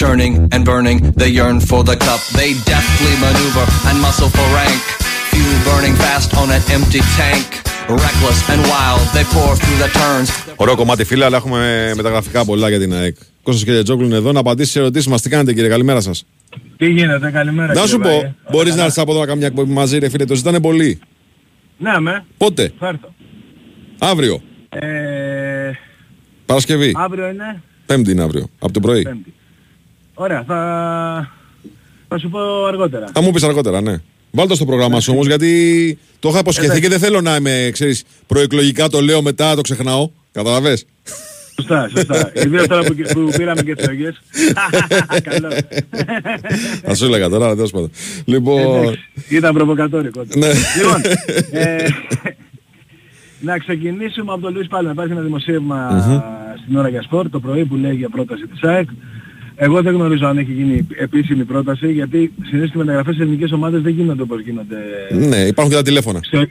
Churning 0.00 0.34
and 0.52 0.64
burning, 0.64 0.98
they 1.20 1.30
yearn 1.38 1.58
for 1.70 1.82
the 1.82 1.96
cup. 2.06 2.20
They 2.40 2.50
deftly 2.74 3.14
maneuver 3.26 3.66
and 3.88 3.96
muscle 4.06 4.30
for 4.36 4.46
rank. 4.60 4.82
Fuel 5.30 5.58
burning 5.68 5.96
fast 6.04 6.28
on 6.36 6.48
an 6.56 6.62
empty 6.76 7.02
tank. 7.20 7.46
Reckless 7.88 8.40
and 8.52 8.62
wild, 8.72 9.04
they 9.14 9.24
pour 9.34 9.52
through 9.56 9.78
the 9.84 9.90
turns. 9.98 10.52
Ωραίο 10.56 10.74
κομμάτι, 10.76 11.04
φίλε, 11.04 11.24
αλλά 11.24 11.36
έχουμε 11.36 11.92
μεταγραφικά 11.96 12.44
πολλά 12.44 12.68
για 12.68 12.78
την 12.78 12.94
ΑΕΚ. 12.94 13.16
Κώστας 13.42 13.64
και 13.64 13.82
Τζόγλου 13.82 14.04
είναι 14.06 14.16
εδώ 14.16 14.32
να 14.32 14.40
απαντήσεις 14.40 14.72
σε 14.72 14.78
ερωτήσεις 14.78 15.06
μας. 15.08 15.22
Τι 15.22 15.28
κάνετε, 15.28 15.52
κύριε, 15.52 15.68
καλημέρα 15.68 16.00
σας. 16.00 16.24
Τι 16.76 16.86
γίνεται, 16.90 17.30
καλημέρα. 17.30 17.66
Να 17.66 17.72
κύριε 17.72 17.86
σου 17.88 17.98
πω, 17.98 18.08
Βάγε. 18.08 18.34
μπορείς 18.50 18.74
να 18.74 18.82
έρθεις 18.82 18.98
από 18.98 19.10
εδώ 19.10 19.20
να 19.20 19.26
κάνουμε 19.26 19.46
μια 19.46 19.54
εκπομπή 19.56 19.72
μαζί, 19.78 19.98
ρε 19.98 20.08
φίλε, 20.08 20.24
το 20.24 20.34
ζητάνε 20.34 20.60
πολύ. 20.60 20.98
Ναι, 21.78 22.00
με. 22.00 22.24
Πότε, 22.36 22.72
Θα 22.78 22.86
έρθω. 22.88 23.14
αύριο, 23.98 24.42
Ε, 24.68 25.70
Παρασκευή, 26.46 26.92
αύριο 26.96 27.28
είναι; 27.28 27.62
Πέμπτη 27.86 28.10
είναι 28.10 28.22
αύριο, 28.22 28.48
από 28.58 28.72
το 28.72 28.80
πρωί. 28.80 29.02
Πέμπτη. 29.02 29.32
Ωραία, 30.14 30.44
θα, 30.46 30.56
θα 32.08 32.18
σου 32.18 32.28
πω 32.28 32.64
αργότερα. 32.64 33.06
Θα 33.12 33.20
μου 33.22 33.30
πεις 33.30 33.42
αργότερα, 33.42 33.80
ναι. 33.80 33.96
Βάλτε 34.36 34.50
το 34.50 34.56
στο 34.56 34.64
πρόγραμμά 34.64 35.00
σου 35.00 35.12
όμως, 35.12 35.26
γιατί 35.26 35.98
το 36.18 36.28
είχα 36.28 36.38
υποσχεθεί 36.38 36.80
και 36.80 36.88
δεν 36.88 36.98
θέλω 36.98 37.20
να 37.20 37.36
είμαι, 37.36 37.68
ξέρεις, 37.72 38.04
προεκλογικά 38.26 38.88
το 38.88 39.00
λέω 39.00 39.22
μετά, 39.22 39.54
το 39.54 39.60
ξεχνάω. 39.60 40.10
Καταλαβες; 40.32 40.86
Σωστά, 41.54 41.88
σωστά. 41.88 42.32
Ιδίως 42.34 42.66
τώρα 42.66 42.82
που, 42.84 42.94
που 43.12 43.30
πήραμε 43.36 43.62
και 43.62 43.70
εκλογές. 43.70 44.22
Καλό. 45.22 45.48
Θα 46.82 46.94
σου 46.94 47.04
έλεγα 47.04 47.28
τώρα, 47.28 47.44
αλλά 47.44 47.54
τέλος 47.54 47.70
πάντων. 47.70 47.90
Λοιπόν, 48.24 48.82
Εντάξει, 48.82 49.00
Ήταν 49.28 49.54
προβοκατόρικο. 49.54 50.24
Ναι. 50.34 50.48
Λοιπόν, 50.76 51.00
ε, 51.50 51.76
να 53.40 53.58
ξεκινήσουμε 53.58 54.32
από 54.32 54.40
τον 54.40 54.54
Λουίς 54.54 54.68
Πάλμα. 54.68 54.90
Υπάρχει 54.90 55.12
ένα 55.12 55.20
δημοσίευμα 55.20 55.90
Μμμ. 55.90 56.20
στην 56.62 56.76
ώρα 56.76 56.88
για 56.88 57.02
σπορ 57.02 57.30
το 57.30 57.40
πρωί 57.40 57.64
που 57.64 57.76
λέει 57.76 57.94
για 57.94 58.08
πρόταση 58.08 58.46
της 58.46 58.62
ΑΕΚ. 58.62 58.88
Εγώ 59.58 59.82
δεν 59.82 59.94
γνωρίζω 59.94 60.26
αν 60.26 60.38
έχει 60.38 60.52
γίνει 60.52 60.86
επίσημη 60.96 61.44
πρόταση 61.44 61.92
γιατί 61.92 62.32
συνήθως 62.48 62.70
οι 62.74 62.78
μεταγραφές 62.78 63.14
σε 63.16 63.22
ελληνικές 63.22 63.52
ομάδες 63.52 63.82
δεν 63.82 63.92
γίνονται 63.92 64.22
όπως 64.22 64.40
γίνονται 64.40 64.76
ναι, 65.28 65.36
υπάρχουν 65.36 65.72
και 65.72 65.78
τα 65.78 65.82
τηλέφωνα. 65.82 66.20
στο, 66.22 66.44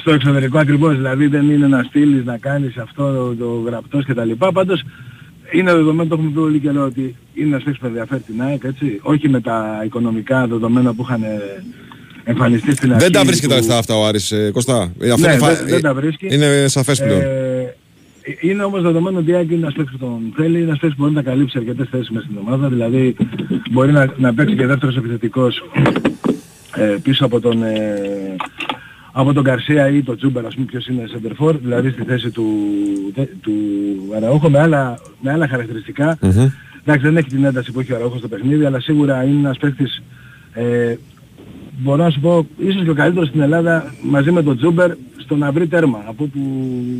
στο 0.00 0.10
εξωτερικό 0.12 0.58
ακριβώς. 0.58 0.96
Δηλαδή 0.96 1.26
δεν 1.26 1.50
είναι 1.50 1.66
να 1.66 1.82
στείλεις, 1.82 2.24
να 2.24 2.36
κάνεις 2.38 2.76
αυτό 2.76 3.12
το, 3.12 3.34
το 3.44 3.62
γραπτός 3.66 4.04
κτλ. 4.04 4.30
Πάντως 4.52 4.82
είναι 5.52 5.72
δεδομένο, 5.72 6.08
το 6.08 6.14
έχουμε 6.14 6.30
πει 6.30 6.38
όλοι 6.38 6.58
καιρό, 6.58 6.84
ότι 6.84 7.16
είναι 7.34 7.46
ένας 7.48 7.62
παίκτης 7.62 7.80
που 7.80 7.86
ενδιαφέρει 7.86 8.20
την 8.20 8.42
ΑΕΚ, 8.42 8.62
έτσι. 8.64 8.98
Όχι 9.02 9.28
με 9.28 9.40
τα 9.40 9.82
οικονομικά 9.84 10.46
δεδομένα 10.46 10.94
που 10.94 11.02
είχαν 11.02 11.22
ε, 11.22 11.28
εμφανιστεί 12.24 12.72
στην 12.72 12.90
αρχή. 12.92 13.02
Δεν 13.04 13.12
τα 13.12 13.24
βρίσκει 13.24 13.46
τα 13.46 13.54
του- 13.54 13.60
λεφτά 13.60 13.78
αυτά 13.78 13.96
ο 13.96 14.06
Άρης, 14.06 14.32
ε, 14.32 14.50
Κωστά. 14.52 14.92
Ε, 15.00 15.10
Αυτό 15.10 15.26
Ναι, 15.26 15.32
είναι, 15.32 15.40
φα- 15.42 15.54
δεν- 15.54 15.66
δεν 15.68 15.80
τα 15.80 15.94
βρίσκει. 15.94 16.26
είναι 16.34 16.64
σαφές 16.68 17.02
πλέον. 17.02 17.20
Ε, 17.20 17.74
είναι 18.40 18.62
όμως 18.62 18.82
δεδομένο 18.82 19.18
ότι 19.18 19.30
η 19.30 19.34
ΑΕΚ 19.34 19.50
είναι 19.50 19.60
ένας 19.60 19.74
παίκτης 19.74 19.92
που 19.92 20.04
τον 20.04 20.32
θέλει, 20.36 20.56
είναι 20.56 20.66
ένας 20.66 20.78
παίκτης 20.78 20.96
που 20.96 21.02
μπορεί 21.02 21.14
να 21.14 21.22
καλύψει 21.22 21.58
αρκετές 21.58 21.88
θέσεις 21.90 22.10
μέσα 22.10 22.26
στην 22.26 22.38
ομάδα, 22.46 22.68
δηλαδή 22.68 23.16
μπορεί 23.70 23.92
να, 23.92 24.12
να 24.16 24.34
παίξει 24.34 24.56
και 24.56 24.66
δεύτερος 24.66 24.96
επιθετικός 24.96 25.64
ε, 26.76 26.96
πίσω 27.02 27.24
από 27.24 27.40
τον, 27.40 27.62
ε, 27.62 28.36
από 29.12 29.32
τον 29.32 29.42
Γκαρσία 29.42 29.88
ή 29.88 30.02
τον 30.02 30.16
Τσούμπερ, 30.16 30.46
ας 30.46 30.54
πούμε 30.54 30.66
ποιος 30.66 30.86
είναι 30.86 31.04
center 31.12 31.44
for, 31.44 31.54
δηλαδή 31.60 31.90
στη 31.90 32.02
θέση 32.02 32.30
του, 32.30 32.46
του 33.40 33.52
Αραούχο 34.16 34.50
με 34.50 34.60
άλλα, 34.60 34.98
με 35.20 35.32
άλλα 35.32 35.48
χαρακτηριστικά. 35.48 36.18
Μμμ. 36.20 36.50
Εντάξει 36.84 37.04
δεν 37.06 37.16
έχει 37.16 37.28
την 37.28 37.44
ένταση 37.44 37.72
που 37.72 37.80
έχει 37.80 37.92
ο 37.92 37.96
Αραούχος 37.96 38.18
στο 38.18 38.28
παιχνίδι, 38.28 38.64
αλλά 38.64 38.80
σίγουρα 38.80 39.24
είναι 39.24 39.38
ένας 39.38 39.58
παίκτης 39.58 40.02
ε, 40.52 40.94
μπορώ 41.78 42.02
να 42.02 42.10
σου 42.10 42.20
πω, 42.20 42.46
ίσως 42.58 42.82
και 42.84 42.90
ο 42.90 42.94
καλύτερος 42.94 43.28
στην 43.28 43.40
Ελλάδα 43.40 43.94
μαζί 44.02 44.30
με 44.30 44.42
τον 44.42 44.56
Τσούμπερ 44.56 44.90
στο 45.16 45.36
να 45.36 45.52
βρει 45.52 45.66
τέρμα 45.66 46.02
από 46.06 46.24
που, 46.24 46.40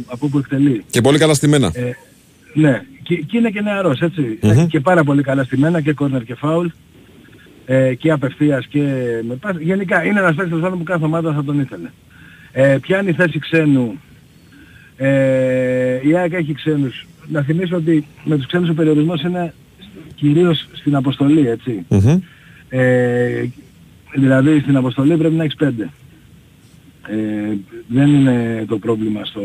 από 0.07 0.29
που 0.29 0.39
εκτελεί. 0.39 0.85
Και 0.91 1.01
πολύ 1.01 1.19
καλά 1.19 1.35
στημένα. 1.35 1.71
Ε, 1.75 1.91
ναι, 2.55 2.83
και, 3.03 3.17
και 3.17 3.39
είναι 3.39 3.51
και 3.51 3.61
νεαρός, 3.61 4.01
έτσι. 4.01 4.39
Μμμ. 4.43 4.67
Και 4.67 4.81
πάρα 4.81 5.05
πολύ 5.05 5.23
καλά 5.23 5.45
στημένα 5.45 5.81
και 5.81 5.93
κόρνερ 5.93 6.25
και 6.25 6.35
φάουλ. 6.35 6.67
Ε, 7.67 7.95
και 7.95 8.11
απευθείας 8.11 8.67
και 8.67 8.81
με 9.29 9.35
πας. 9.35 9.57
Γενικά 9.61 10.05
είναι 10.05 10.21
ένας 10.21 10.35
παίκτης 10.35 10.61
που 10.61 10.83
κάθε 10.83 11.05
ομάδα 11.05 11.33
θα 11.33 11.45
τον 11.45 11.61
ήθελε. 11.61 11.91
Ε, 12.53 12.77
πιάνει 12.81 13.13
θέση 13.13 13.39
ξένου. 13.39 14.01
Ε, 14.97 16.09
η 16.09 16.17
ΑΕΚ 16.17 16.33
έχει 16.33 16.55
ξένους. 16.55 17.07
Να 17.29 17.43
θυμίσω 17.43 17.77
ότι 17.77 18.07
με 18.25 18.37
τους 18.37 18.47
ξένους 18.47 18.69
ο 18.69 18.75
περιορισμός 18.75 19.23
είναι 19.23 19.55
κυρίως 20.15 20.69
στην 20.73 20.97
αποστολή, 20.97 21.49
έτσι. 21.49 21.85
Μμμ. 21.89 22.21
Ε, 22.69 23.45
δηλαδή 24.15 24.61
στην 24.61 24.77
αποστολή 24.77 25.17
πρέπει 25.17 25.35
να 25.35 25.43
έχεις 25.43 25.57
πέντε. 25.57 25.91
Ε, 27.09 27.57
δεν 27.87 28.09
είναι 28.09 28.65
το 28.69 28.79
πρόβλημα 28.79 29.25
στο, 29.25 29.43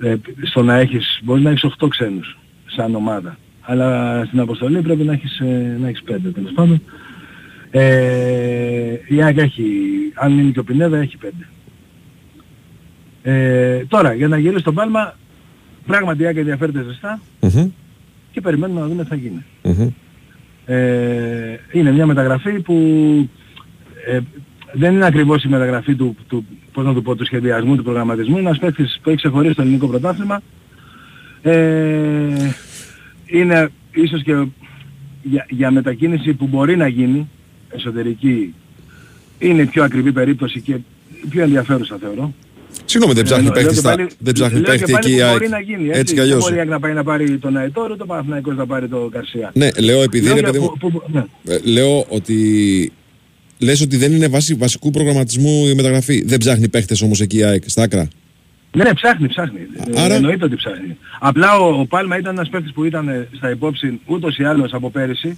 ε, 0.00 0.14
στο 0.42 0.62
να 0.62 0.74
έχεις, 0.74 1.20
μπορείς 1.22 1.42
να 1.42 1.50
έχεις 1.50 1.64
8 1.64 1.88
ξένους 1.88 2.38
σαν 2.66 2.94
ομάδα. 2.94 3.36
Αλλά 3.60 4.22
στην 4.24 4.40
αποστολή 4.40 4.80
πρέπει 4.80 5.02
να 5.02 5.12
έχεις, 5.12 5.38
ε, 5.38 5.76
να 5.80 5.88
έχεις 5.88 6.02
πέντε 6.02 6.28
τέλος 6.28 6.52
πάντων. 6.52 6.82
Ε, 7.70 8.94
η 9.08 9.22
ΑΕΚ 9.22 9.36
έχει, 9.38 9.64
αν 10.14 10.38
είναι 10.38 10.50
και 10.50 10.58
ο 10.58 10.64
Πινέδα 10.64 10.98
έχει 10.98 11.16
πέντε. 11.16 11.46
Ε, 13.22 13.84
τώρα, 13.84 14.14
για 14.14 14.28
να 14.28 14.38
γυρίσει 14.38 14.64
τον 14.64 14.74
Πάλμα, 14.74 15.14
πράγματι 15.86 16.22
η 16.22 16.26
ΑΕΚ 16.26 16.36
ενδιαφέρεται 16.36 16.82
ζεστά 16.82 17.20
Μμμ. 17.40 17.70
και 18.32 18.40
περιμένουμε 18.40 18.80
να 18.80 18.86
δούμε 18.86 19.02
τι 19.02 19.08
θα 19.08 19.14
γίνει. 19.14 19.44
Μμμ. 19.62 19.88
Ε, 20.70 21.58
είναι 21.72 21.92
μια 21.92 22.06
μεταγραφή 22.06 22.60
που 22.60 22.74
ε, 24.06 24.20
δεν 24.72 24.94
είναι 24.94 25.06
ακριβώς 25.06 25.44
η 25.44 25.48
μεταγραφή 25.48 25.94
του, 25.94 26.16
του, 26.28 26.44
πώς 26.72 26.84
να 26.84 26.94
το 26.94 27.02
πω, 27.02 27.14
του 27.14 27.24
σχεδιασμού, 27.24 27.76
του 27.76 27.82
προγραμματισμού. 27.82 28.38
Είναι 28.38 28.46
ένας 28.46 28.58
παίκτης 28.58 28.98
που 29.02 29.08
έχει 29.08 29.18
ξεχωρίσει 29.18 29.54
το 29.54 29.62
ελληνικό 29.62 29.86
πρωτάθλημα. 29.86 30.40
Ε, 31.42 32.50
είναι 33.26 33.68
ίσως 33.92 34.22
και 34.22 34.46
για, 35.22 35.46
για 35.48 35.70
μετακίνηση 35.70 36.34
που 36.34 36.46
μπορεί 36.46 36.76
να 36.76 36.86
γίνει 36.86 37.28
εσωτερική 37.70 38.54
είναι 39.38 39.62
η 39.62 39.66
πιο 39.66 39.84
ακριβή 39.84 40.12
περίπτωση 40.12 40.60
και 40.60 40.72
η 41.24 41.26
πιο 41.30 41.42
ενδιαφέρουσα 41.42 41.96
θεωρώ. 42.00 42.34
Συγγνώμη, 42.84 43.14
δεν 43.14 43.24
ψάχνει 43.24 43.44
Ε, 43.46 43.46
λέω 43.46 43.54
παίχτη 43.54 43.74
και 43.74 43.80
στα- 43.80 43.88
πάλι- 43.94 44.08
δεν 44.18 44.34
ψάχνει 44.34 44.54
λέω 44.60 44.64
και 44.64 44.70
παίχτη 44.70 44.92
πάλι 44.92 45.04
εκεί 45.06 45.14
η 45.14 45.18
που 45.18 45.24
ΑΕΚ. 45.26 45.32
Μπορεί 45.38 45.48
να 45.48 45.60
γίνει, 45.60 45.86
έτσι, 45.88 46.00
Έτσι 46.00 46.14
κι 46.14 46.20
Δεν 46.20 46.28
αλλιώς. 46.28 46.40
μπορεί 46.42 46.54
η 46.54 46.58
ΑΕΚ 46.58 46.68
να 46.68 46.80
πάει 46.80 46.92
να 46.92 47.04
πάρει 47.04 47.38
τον 47.38 47.56
Αετόρο, 47.56 47.96
το 47.96 48.06
Παναθηναϊκός 48.06 48.56
να 48.56 48.66
πάρει 48.66 48.88
τον 48.88 49.10
Καρσία. 49.10 49.50
Ναι, 49.54 49.68
λέω 49.80 50.02
επειδή 50.02 50.24
Λέω 50.24 50.34
ρε 50.34 50.40
για 50.40 50.50
παιδί 50.50 50.64
μου. 50.64 50.72
που- 50.80 50.90
που- 50.92 51.02
ναι. 51.12 51.24
ε, 51.54 51.58
Λέω 51.64 52.06
ότι. 52.08 52.92
Λες 53.58 53.80
ότι 53.80 53.96
δεν 53.96 54.12
είναι 54.12 54.28
βάση 54.28 54.54
βασικού 54.54 54.90
προγραμματισμού 54.90 55.66
η 55.68 55.74
μεταγραφή. 55.74 56.22
Δεν 56.26 56.38
ψάχνει 56.38 56.68
παίχτες 56.68 57.02
όμως 57.02 57.20
εκεί 57.20 57.36
η 57.38 57.42
ΑΕΚ 57.44 57.62
στα 57.66 57.82
άκρα. 57.82 58.08
Ναι, 58.72 58.84
ναι, 58.84 58.94
ψάχνει, 58.94 59.28
ψάχνει. 59.28 59.58
Ε, 59.94 60.00
Άρα- 60.00 60.14
Εννοείται 60.14 60.44
ότι 60.44 60.56
ψάχνει. 60.56 60.96
Απλά 61.20 61.58
ο, 61.58 61.80
ο 61.80 61.86
Πάλμα 61.86 62.18
ήταν 62.18 62.34
ένας 62.36 62.48
παίκτης 62.48 62.72
που 62.72 62.84
ήταν 62.84 63.08
ε, 63.08 63.28
στα 63.36 63.50
υπόψη 63.50 64.00
ούτως 64.06 64.38
ή 64.38 64.44
άλλως 64.44 64.72
από 64.72 64.90
πέρυσι. 64.90 65.36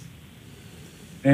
Ε, 1.22 1.32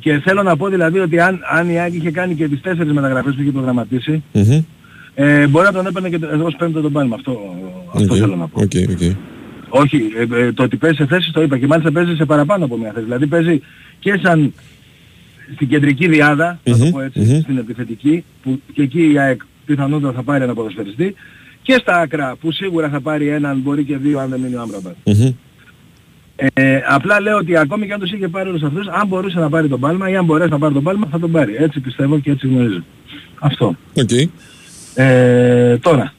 και 0.00 0.18
θέλω 0.24 0.42
να 0.42 0.56
πω 0.56 0.68
δηλαδή 0.68 0.98
ότι 0.98 1.20
αν, 1.20 1.40
αν 1.50 1.68
η 1.70 1.80
ΑΕΚ 1.80 1.96
είχε 1.96 2.10
κάνει 2.10 2.34
και 2.34 2.48
τις 2.48 2.60
τέσσερις 2.60 2.92
μεταγραφές 2.92 3.34
που 3.34 3.40
είχε 3.42 3.50
προγραμματίσει, 3.50 4.22
Μμμ. 4.32 4.62
ε, 5.14 5.46
μπορεί 5.46 5.64
να 5.66 5.72
τον 5.72 5.86
έπαιρνε 5.86 6.08
και 6.08 6.18
το- 6.18 6.44
ως 6.44 6.54
πέμπτο 6.58 6.80
τον 6.80 6.92
Πάλμα. 6.92 7.14
Αυτό, 7.14 7.38
αυτό 7.94 8.14
Οκ, 8.14 8.18
θέλω 8.20 8.36
να 8.36 8.48
πω. 8.48 8.60
οκ, 8.60 8.70
οκ. 8.90 9.16
Όχι, 9.68 10.02
ε, 10.16 10.40
ε, 10.42 10.52
το 10.52 10.62
ότι 10.62 10.76
παίζει 10.76 10.96
σε 10.96 11.06
θέση 11.06 11.32
το 11.32 11.42
είπα 11.42 11.58
και 11.58 11.66
μάλιστα 11.66 11.92
παίζει 11.92 12.14
σε 12.14 12.24
παραπάνω 12.24 12.64
από 12.64 12.76
μια 12.76 12.90
θέση. 12.92 13.04
Δηλαδή 13.04 13.26
παίζει 13.26 13.60
και 13.98 14.18
σαν 14.22 14.52
στην 15.54 15.68
κεντρική 15.68 16.08
τριάδα, 16.08 16.58
να 16.64 16.78
το 16.78 16.84
Μμμ, 16.84 16.90
πω 16.90 17.00
έτσι, 17.00 17.18
μμμ. 17.20 17.40
στην 17.40 17.58
επιθετική, 17.58 18.24
που 18.42 18.60
και 18.72 18.82
εκεί 18.82 19.12
η 19.12 19.18
ΑΕΚ 19.18 19.40
πιθανότατα 19.66 20.12
θα 20.12 20.22
πάρει 20.22 20.44
ένα 20.44 20.54
ποδοσφαιριστή, 20.54 21.14
και 21.62 21.72
στα 21.80 22.00
άκρα 22.00 22.36
που 22.40 22.52
σίγουρα 22.52 22.88
θα 22.88 23.00
πάρει 23.00 23.28
έναν, 23.28 23.58
μπορεί 23.58 23.84
και 23.84 23.96
δύο 23.96 24.18
αν 24.18 24.28
δεν 24.30 24.40
μείνει 24.40 24.54
ο 24.54 24.60
Άμραμπατ. 24.60 24.94
Μμμ. 26.40 26.48
Ε, 26.54 26.82
απλά 26.88 27.20
λέω 27.20 27.36
ότι 27.36 27.56
ακόμη 27.56 27.86
και 27.86 27.92
αν 27.92 28.00
τους 28.00 28.12
είχε 28.12 28.28
πάρει 28.28 28.48
όλους 28.48 28.62
αυτούς, 28.62 28.86
αν 28.88 29.06
μπορούσε 29.06 29.38
να 29.38 29.48
πάρει 29.48 29.68
τον 29.68 29.80
Πάλμα 29.80 30.10
ή 30.10 30.16
αν 30.16 30.24
μπορέσει 30.24 30.50
να 30.50 30.58
πάρει 30.58 30.74
τον 30.74 30.82
Πάλμα 30.82 31.08
θα 31.10 31.18
τον 31.18 31.30
πάρει. 31.30 31.54
Έτσι 31.58 31.80
πιστεύω 31.80 32.18
και 32.18 32.30
έτσι 32.30 32.46
γνωρίζω. 32.48 32.84
Αυτό. 33.38 33.76
Οκ. 33.96 34.10
Ε, 34.94 35.78
τώρα, 35.78 36.12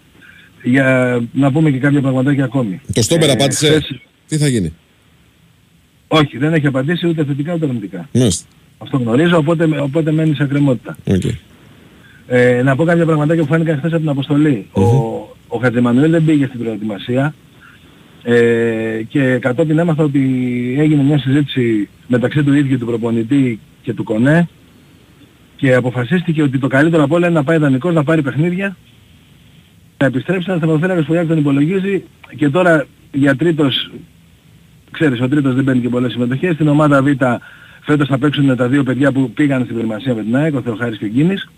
για 0.63 1.19
να 1.33 1.51
πούμε 1.51 1.71
και 1.71 1.77
κάποια 1.77 2.01
πραγματάκια 2.01 2.43
ακόμη. 2.43 2.81
Το 2.93 3.01
στόπερ 3.01 3.29
Ε, 3.29 3.31
απάντησε. 3.31 3.67
χθες- 3.67 3.99
Τι 4.27 4.37
θα 4.37 4.47
γίνει; 4.47 4.73
Όχι, 6.07 6.37
δεν 6.37 6.53
έχει 6.53 6.67
απαντήσει 6.67 7.07
ούτε 7.07 7.23
θετικά 7.25 7.53
ούτε 7.53 7.65
αρνητικά. 7.65 8.09
Μάλιστα. 8.13 8.45
Αυτό 8.77 8.97
γνωρίζω, 8.97 9.37
οπότε, 9.37 9.67
οπότε 9.81 10.11
μένει 10.11 10.35
σε 10.35 10.43
εκκρεμότητα. 10.43 10.97
Οκ. 11.07 11.21
Ε, 12.27 12.61
να 12.63 12.75
πω 12.75 12.83
κάποια 12.83 13.05
πραγματάκια 13.05 13.43
που 13.43 13.49
φάνηκαν 13.49 13.77
χθες 13.77 13.91
από 13.91 13.99
την 14.01 14.09
αποστολή. 14.09 14.67
Ο, 14.71 14.81
ο 15.47 15.57
Χατζημανουέλ 15.61 16.11
δεν 16.11 16.25
πήγε 16.25 16.45
στην 16.45 16.59
προετοιμασία 16.59 17.33
ε, 18.23 19.01
και 19.07 19.37
κατόπιν 19.37 19.79
έμαθα 19.79 20.03
ότι 20.03 20.21
έγινε 20.79 21.03
μια 21.03 21.19
συζήτηση 21.19 21.89
μεταξύ 22.07 22.43
του 22.43 22.53
ίδιου 22.53 22.77
του 22.77 22.85
προπονητή 22.85 23.59
και 23.81 23.93
του 23.93 24.03
Κονέ 24.03 24.47
και 25.55 25.73
αποφασίστηκε 25.73 26.41
ότι 26.41 26.59
το 26.59 26.67
καλύτερο 26.67 27.03
από 27.03 27.15
όλα 27.15 27.27
είναι 27.27 27.35
να 27.35 27.43
πάει 27.43 27.57
δανεικός, 27.57 27.93
να 27.93 28.03
πάρει 28.03 28.21
παιχνίδια 28.21 28.75
να 29.97 30.05
επιστρέψει 30.07 30.45
ένας 30.49 30.61
θεματοφύλακας 30.61 31.05
που 31.05 31.13
η 31.13 31.17
ΑΕΚ 31.17 31.27
τον 31.27 31.37
υπολογίζει 31.37 32.03
και 32.35 32.49
τώρα 32.49 32.85
για 33.11 33.35
τρίτος, 33.35 33.91
ξέρεις 34.91 35.21
ο 35.21 35.27
τρίτος 35.27 35.55
δεν 35.55 35.63
παίρνει 35.63 35.81
και 35.81 35.89
πολλές 35.89 36.11
συμμετοχές, 36.11 36.53
στην 36.53 36.67
ομάδα 36.67 37.01
Β 37.01 37.07
φέτος 37.81 38.07
θα 38.07 38.17
παίξουν 38.17 38.55
τα 38.55 38.67
δύο 38.67 38.83
παιδιά 38.83 39.11
που 39.11 39.31
πήγαν 39.31 39.61
στην 39.61 39.73
προετοιμασία 39.73 40.15
με 40.15 40.23
την 40.23 40.35
ΑΕΚ, 40.35 40.55
ο 40.55 40.61
Θεοχάρης 40.61 40.97
και 40.97 41.05
ο 41.05 41.07
Γκίνης. 41.07 41.49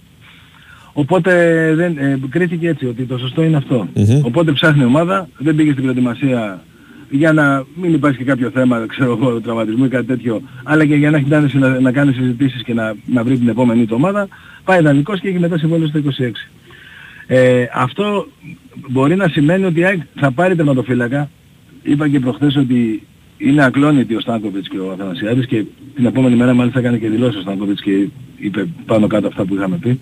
Οπότε 0.94 1.32
δεν, 1.76 1.98
ε, 1.98 2.20
κρίθηκε 2.30 2.68
έτσι 2.68 2.86
ότι 2.86 3.04
το 3.04 3.18
σωστό 3.18 3.44
είναι 3.44 3.58
αυτό. 3.58 3.88
Μμμ. 3.94 4.20
Οπότε 4.24 4.52
ψάχνει 4.52 4.82
η 4.82 4.86
ομάδα, 4.86 5.28
δεν 5.38 5.56
πήγε 5.56 5.72
στην 5.72 5.84
προετοιμασία 5.84 6.64
για 7.10 7.34
να 7.34 7.66
μην 7.76 7.94
υπάρχει 7.94 8.18
και 8.18 8.24
κάποιο 8.24 8.50
θέμα, 8.50 8.86
ξέρω 8.88 9.20
εγώ, 9.22 9.42
τραυματισμού 9.42 9.86
ή 9.86 9.88
κάτι 9.88 10.06
τέτοιο, 10.06 10.42
αλλά 10.64 10.86
και 10.86 10.96
για 10.96 11.10
να 11.10 11.18
έχει 11.18 11.30
τάση 11.30 11.58
να, 11.58 11.80
να 11.80 11.92
κάνει 11.92 12.14
συζητήσεις 12.14 12.64
και 12.64 12.74
να, 12.74 12.94
να 13.06 13.24
βρει 13.24 13.38
την 13.38 13.48
επόμενη 13.48 13.86
του 13.86 13.96
ομάδα, 13.98 14.28
πάει 14.64 14.82
δανεικός 14.82 15.20
και 15.20 15.28
έχει 15.28 15.40
μετά 15.40 15.58
συμβόλαιο 15.58 15.88
στο 15.88 16.00
26. 16.00 16.32
Ε, 17.28 17.66
αυτό 17.74 18.28
μπορεί 18.90 19.16
να 19.16 19.28
σημαίνει 19.28 19.66
ότι 19.66 19.80
η 19.80 19.86
ΑΕΚ 19.86 20.02
θα 20.16 20.32
πάρει 20.32 20.56
τερματοφύλακα. 20.56 21.30
Είπα 21.84 22.08
και 22.08 22.20
προχθές 22.20 22.56
ότι 22.56 23.08
είναι 23.38 23.64
ακλόνητοι 23.64 24.16
ο 24.16 24.20
Στάνκοβιτς 24.20 24.70
και 24.70 24.78
ο 24.78 24.92
Αθανασιάδης 24.92 25.46
και 25.46 25.66
την 25.96 26.06
επόμενη 26.06 26.36
μέρα 26.36 26.54
μάλιστα 26.54 26.80
έκανε 26.80 26.98
και 26.98 27.10
δηλώσεις 27.10 27.38
ο 27.38 27.42
Στάνκοβιτς 27.42 27.82
και 27.82 28.08
είπε 28.38 28.68
πάνω 28.86 29.08
κάτω 29.08 29.28
αυτά 29.28 29.46
που 29.46 29.56
είχαμε 29.56 29.78
πει. 29.78 30.00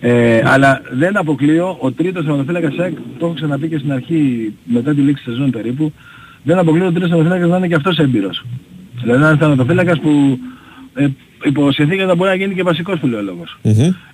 Ε, 0.00 0.42
αλλά 0.44 0.80
δεν 0.92 1.16
αποκλείω, 1.16 1.76
ο 1.80 1.92
τρίτος 1.92 2.24
τερματοφύλακας 2.24 2.78
ΑΕΚ, 2.78 2.94
το 3.18 3.26
έχω 3.26 3.34
ξαναπεί 3.34 3.68
και 3.68 3.78
στην 3.78 3.92
αρχή 3.92 4.52
μετά 4.64 4.94
τη 4.94 5.00
λήξη 5.00 5.24
της 5.24 5.32
σεζόν 5.32 5.50
περίπου, 5.50 5.92
δεν 6.42 6.58
αποκλείω 6.58 6.86
ο 6.86 6.90
τρίτος 6.90 7.08
τερματοφύλακας 7.08 7.50
να 7.50 7.56
είναι 7.56 7.66
και 7.66 7.74
αυτός 7.74 7.98
έμπειρος. 7.98 8.44
Δηλαδή 9.02 9.20
να 9.22 9.28
είναι 9.28 9.38
τερματοφύλακας 9.38 10.00
που 10.00 10.38
ε, 10.94 11.06
υπό 11.44 11.72
συνθήκες 11.72 12.06
θα 12.06 12.14
μπορεί 12.14 12.30
να 12.30 12.36
γίνει 12.36 12.54
και 12.54 12.62
βασικός 12.62 12.98
φιλόλογος. 13.00 13.58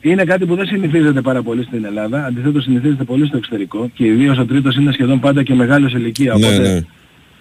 Είναι 0.00 0.24
κάτι 0.24 0.46
που 0.46 0.54
δεν 0.54 0.66
συνηθίζεται 0.66 1.20
πάρα 1.20 1.42
πολύ 1.42 1.62
στην 1.62 1.84
Ελλάδα, 1.84 2.24
αντιθέτως 2.24 2.62
συνηθίζεται 2.62 3.04
πολύ 3.04 3.26
στο 3.26 3.36
εξωτερικό 3.36 3.90
και 3.94 4.04
ιδίως 4.04 4.38
ο 4.38 4.46
τρίτος 4.46 4.76
είναι 4.76 4.92
σχεδόν 4.92 5.20
πάντα 5.20 5.42
και 5.42 5.54
μεγάλος 5.54 5.90
σε 5.90 5.98
ηλικία, 5.98 6.34
Ναι, 6.38 6.46
οπότε 6.46 6.58
ναι. 6.58 6.80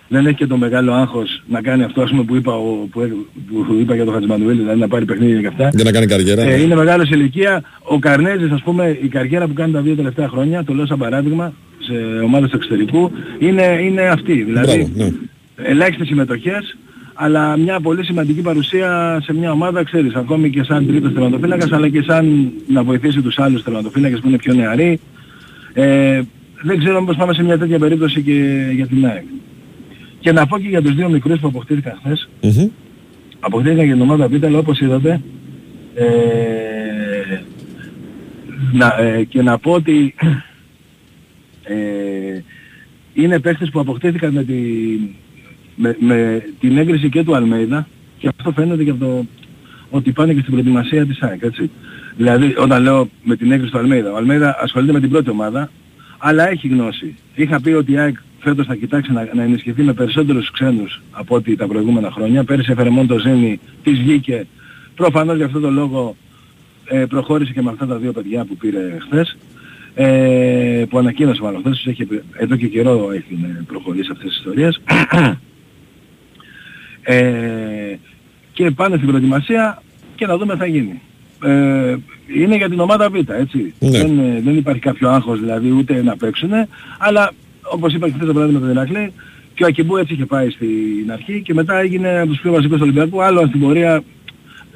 Δεν 0.08 0.26
έχει 0.26 0.36
και 0.36 0.47
το 0.47 0.58
μεγάλο 0.58 0.93
άγχος 0.93 1.43
να 1.47 1.62
κάνει 1.62 1.84
αυτό 1.84 2.01
ας 2.01 2.10
πούμε, 2.10 2.24
που, 2.24 2.36
είπα, 2.36 2.54
ο, 2.54 2.88
που, 2.91 3.28
που 3.68 3.78
είπα 3.80 3.95
για 3.95 4.06
τον 4.06 4.14
Χατζημανουήλ, 4.14 4.58
δηλαδή 4.58 4.80
να 4.80 4.88
πάρει 4.88 5.06
παιχνίδια 5.06 5.41
και 5.41 5.47
αυτά. 5.47 5.70
Για 5.74 5.84
να 5.84 5.91
κάνει 5.91 6.06
καριέρα. 6.06 6.41
Ε, 6.41 6.45
ναι. 6.45 6.54
είναι 6.54 6.76
μεγάλος 6.76 7.08
σε 7.08 7.16
ηλικία. 7.16 7.64
Ο 7.84 7.99
Καρνέζης, 7.99 8.51
ας 8.51 8.62
πούμε, 8.62 8.97
η 9.01 9.08
καριέρα 9.08 9.47
που 9.47 9.54
κάνει 9.54 9.72
τα 9.72 9.82
δύο 9.82 9.95
τελευταία 9.95 10.28
χρόνια, 10.28 10.64
το 10.64 10.74
λέω 10.74 10.86
σαν 10.86 10.97
παράδειγμα, 10.97 11.54
σε 11.80 11.93
ομάδες 12.24 12.49
του 12.49 12.56
εξωτερικού, 12.56 13.12
είναι, 13.39 13.80
είναι 13.82 14.01
αυτή. 14.01 14.43
Δηλαδή, 14.43 14.66
Μπράβο, 14.66 14.89
ναι. 14.95 15.12
ελάχιστες 15.56 16.08
συμμετοχές, 16.08 16.78
αλλά 17.14 17.58
μια 17.58 17.80
πολύ 17.80 18.06
σημαντική 18.06 18.41
παρουσία 18.41 19.20
σε 19.24 19.34
μια 19.34 19.51
ομάδα, 19.51 19.84
ξέρεις, 19.84 20.16
ακόμη 20.16 20.49
και 20.49 20.64
σαν 20.64 20.88
τρίτος 20.88 21.14
τερματοφύλακας, 21.14 21.72
αλλά 21.72 21.89
και 21.89 22.01
σαν 22.01 22.51
να 22.68 22.84
βοηθήσει 22.84 23.22
τους 23.22 23.39
άλλους 23.39 23.64
τερματοφύλακες 23.64 24.20
που 24.20 24.28
είναι 24.28 24.38
πιο 24.38 24.54
νεαροί. 24.54 24.99
Ε, 25.74 26.22
δεν 26.62 26.80
ξέρω 26.80 26.99
μήπως 26.99 27.16
πάμε 27.16 27.34
σε 27.34 27.43
μια 27.43 27.58
τέτοια 27.58 27.80
περίπτωση 27.80 28.22
και 28.22 28.70
για 28.76 28.88
την 28.88 29.06
ΑΕΚ. 29.06 29.24
Και 30.24 30.32
να 30.32 30.47
πω 30.47 30.59
και 30.59 30.67
για 30.67 30.82
τους 30.82 30.95
δύο 30.95 31.09
μικρούς 31.09 31.39
που 31.39 31.47
αποκτήθηκαν 31.47 31.99
χθες, 32.03 32.30
Μμμ. 32.41 32.67
αποκτήθηκαν 33.39 33.86
για 33.86 33.93
την 33.93 34.01
ομάδα 34.01 34.28
Β, 34.28 34.43
αλλά 34.45 34.57
όπως 34.57 34.80
είδατε, 34.80 35.21
ε, 35.95 36.05
να, 38.74 38.95
ε, 38.99 39.24
και 39.24 39.41
να 39.41 39.57
πω 39.57 39.71
ότι 39.71 40.15
ε, 41.63 42.41
είναι 43.13 43.39
παίχτες 43.39 43.69
που 43.69 43.80
αποκτήθηκαν 43.80 44.34
με, 44.34 44.43
τη, 44.43 44.55
με, 45.76 45.95
με 45.99 46.43
την 46.59 46.78
έγκριση 46.78 47.09
και 47.09 47.24
του 47.24 47.36
Αλμέιδα 47.36 47.88
και 48.17 48.30
αυτό 48.38 48.51
φαίνεται 48.51 48.84
και 48.84 48.89
από 48.89 49.05
το 49.05 49.26
ότι 49.89 50.11
πάνε 50.11 50.34
και 50.34 50.39
στην 50.39 50.51
προετοιμασία 50.51 51.05
της 51.05 51.21
ΑΕΚ, 51.21 51.41
έτσι. 51.41 51.69
Δηλαδή, 52.17 52.55
όταν 52.57 52.84
λέω 52.84 53.09
με 53.24 53.36
την 53.36 53.51
έγκριση 53.51 53.71
του 53.71 53.78
Αλμέιδα, 53.78 54.11
ο 54.11 54.15
Αλμέιδα 54.15 54.57
ασχολείται 54.61 54.91
με 54.91 54.99
την 54.99 55.09
πρώτη 55.09 55.30
ομάδα, 55.30 55.69
αλλά 56.17 56.49
έχει 56.49 56.67
γνώση. 56.67 57.15
Είχα 57.36 57.61
πει 57.61 57.71
ότι 57.71 57.91
η 57.91 57.97
ΑΕΚ 57.97 58.17
φέτος 58.44 58.66
θα 58.66 58.76
κοιτάξει 58.76 59.12
να, 59.12 59.30
να 59.34 59.44
ενισχυθεί 59.44 59.84
με 59.84 59.94
περισσότερους 59.94 60.52
ξένους 60.52 61.02
από 61.12 61.36
ό,τι 61.36 61.56
τα 61.56 61.68
προηγούμενα 61.68 62.12
χρόνια. 62.12 62.44
Πέρυσι 62.44 62.72
έφερε 62.72 62.89
μόνο 62.89 63.08
το 63.08 63.18
Ζένι, 63.20 63.60
της 63.84 64.00
βγήκε. 64.00 64.48
Προφανώς 64.96 65.36
για 65.36 65.46
αυτό 65.46 65.60
το 65.60 65.72
λόγο 65.72 66.16
ε, 66.86 67.06
προχώρησε 67.06 67.54
και 67.54 67.62
με 67.62 67.70
αυτά 67.70 67.86
τα 67.86 67.96
δύο 67.96 68.12
παιδιά 68.12 68.46
που 68.46 68.56
πήρε 68.56 68.98
χθες. 69.00 69.38
Ε, 69.96 70.84
που 70.89 70.98
ανακοίνωσε 70.98 71.41
μάλλον 71.41 71.60
χθες, 71.60 71.78
τους 71.78 71.86
έχει, 71.86 72.08
εδώ 72.34 72.56
και 72.56 72.68
καιρό 72.68 73.12
έχει 73.12 73.39
ε, 73.44 73.64
προχωρήσει 73.68 74.10
αυτές 74.12 74.28
τις 74.28 74.38
ιστορίες. 74.38 74.82
ε, 77.02 77.98
και 78.54 78.72
πάνε 78.72 78.96
στην 78.96 79.08
προετοιμασία 79.08 79.82
και 80.16 80.26
να 80.26 80.38
δούμε 80.38 80.54
τι 80.54 80.60
θα 80.60 80.66
γίνει. 80.66 81.02
Ε, 81.44 81.96
είναι 82.36 82.56
για 82.56 82.70
την 82.70 82.80
ομάδα 82.80 83.10
Β, 83.10 83.16
έτσι. 83.16 83.74
Ναι. 83.80 83.89
Δεν, 83.89 84.20
ε, 84.20 84.41
δεν 84.44 84.58
υπάρχει 84.58 84.82
κάποιο 84.82 85.10
άγχος 85.10 85.39
δηλαδή 85.39 85.72
ούτε 85.72 86.04
να 86.04 86.18
παίξουνε, 86.18 86.68
αλλά 86.98 87.32
όπως 87.74 87.93
είπα 87.93 88.07
και 88.07 88.13
χθες 88.13 88.28
το 88.28 88.34
βράδυ 88.34 88.53
με 88.53 88.59
τον 88.59 88.69
Ηρακλή, 88.69 89.13
και 89.53 89.63
ο 89.63 89.67
Ακιμπού 89.67 89.97
έτσι 89.97 90.13
είχε 90.13 90.26
πάει 90.26 90.49
στην 90.49 91.11
αρχή 91.11 91.41
και 91.41 91.53
μετά 91.53 91.80
έγινε 91.80 92.19
από 92.19 92.28
τους 92.28 92.39
πιο 92.41 92.51
βασικούς 92.51 92.78
του 92.78 92.84
Ολυμπιακού, 92.84 93.21
άλλο 93.21 93.45
στην 93.47 93.59
πορεία 93.59 94.03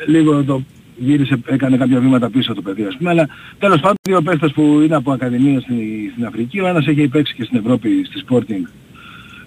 λίγο 0.07 0.43
το 0.43 0.63
γύρισε, 0.97 1.39
έκανε 1.45 1.77
κάποια 1.77 1.99
βήματα 1.99 2.29
πίσω 2.29 2.53
το 2.53 2.61
παιδί 2.61 2.83
ας 2.83 2.97
πούμε, 2.97 3.09
αλλά 3.09 3.27
τέλος 3.59 3.79
πάντων 3.79 3.95
δύο 4.01 4.21
παίχτες 4.21 4.51
που 4.51 4.81
είναι 4.83 4.95
από 4.95 5.11
ακαδημία 5.11 5.59
στην, 5.59 5.77
στην 6.11 6.25
Αφρική, 6.25 6.59
ο 6.59 6.67
ένας 6.67 6.87
έχει 6.87 7.07
παίξει 7.07 7.33
και 7.33 7.43
στην 7.43 7.57
Ευρώπη, 7.57 8.05
στη 8.05 8.23
Sporting, 8.27 8.67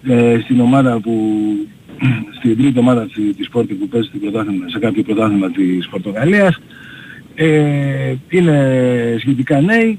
ε, 0.03 0.38
στην 0.42 0.61
ομάδα 0.61 1.01
που, 1.01 1.44
στην 2.38 2.57
τρίτη 2.57 2.78
ομάδα 2.78 3.05
της, 3.05 3.36
της 3.36 3.48
Sporting 3.53 3.76
που 3.78 3.88
παίζει 3.88 4.09
στην 4.09 4.20
πρωτάθλημα, 4.20 4.68
σε 4.68 4.78
κάποιο 4.78 5.03
πρωτάθλημα 5.03 5.51
της 5.51 5.88
Πορτογαλίας, 5.88 6.59
ε, 7.34 8.14
είναι 8.28 9.16
σχετικά 9.18 9.61
νέοι, 9.61 9.98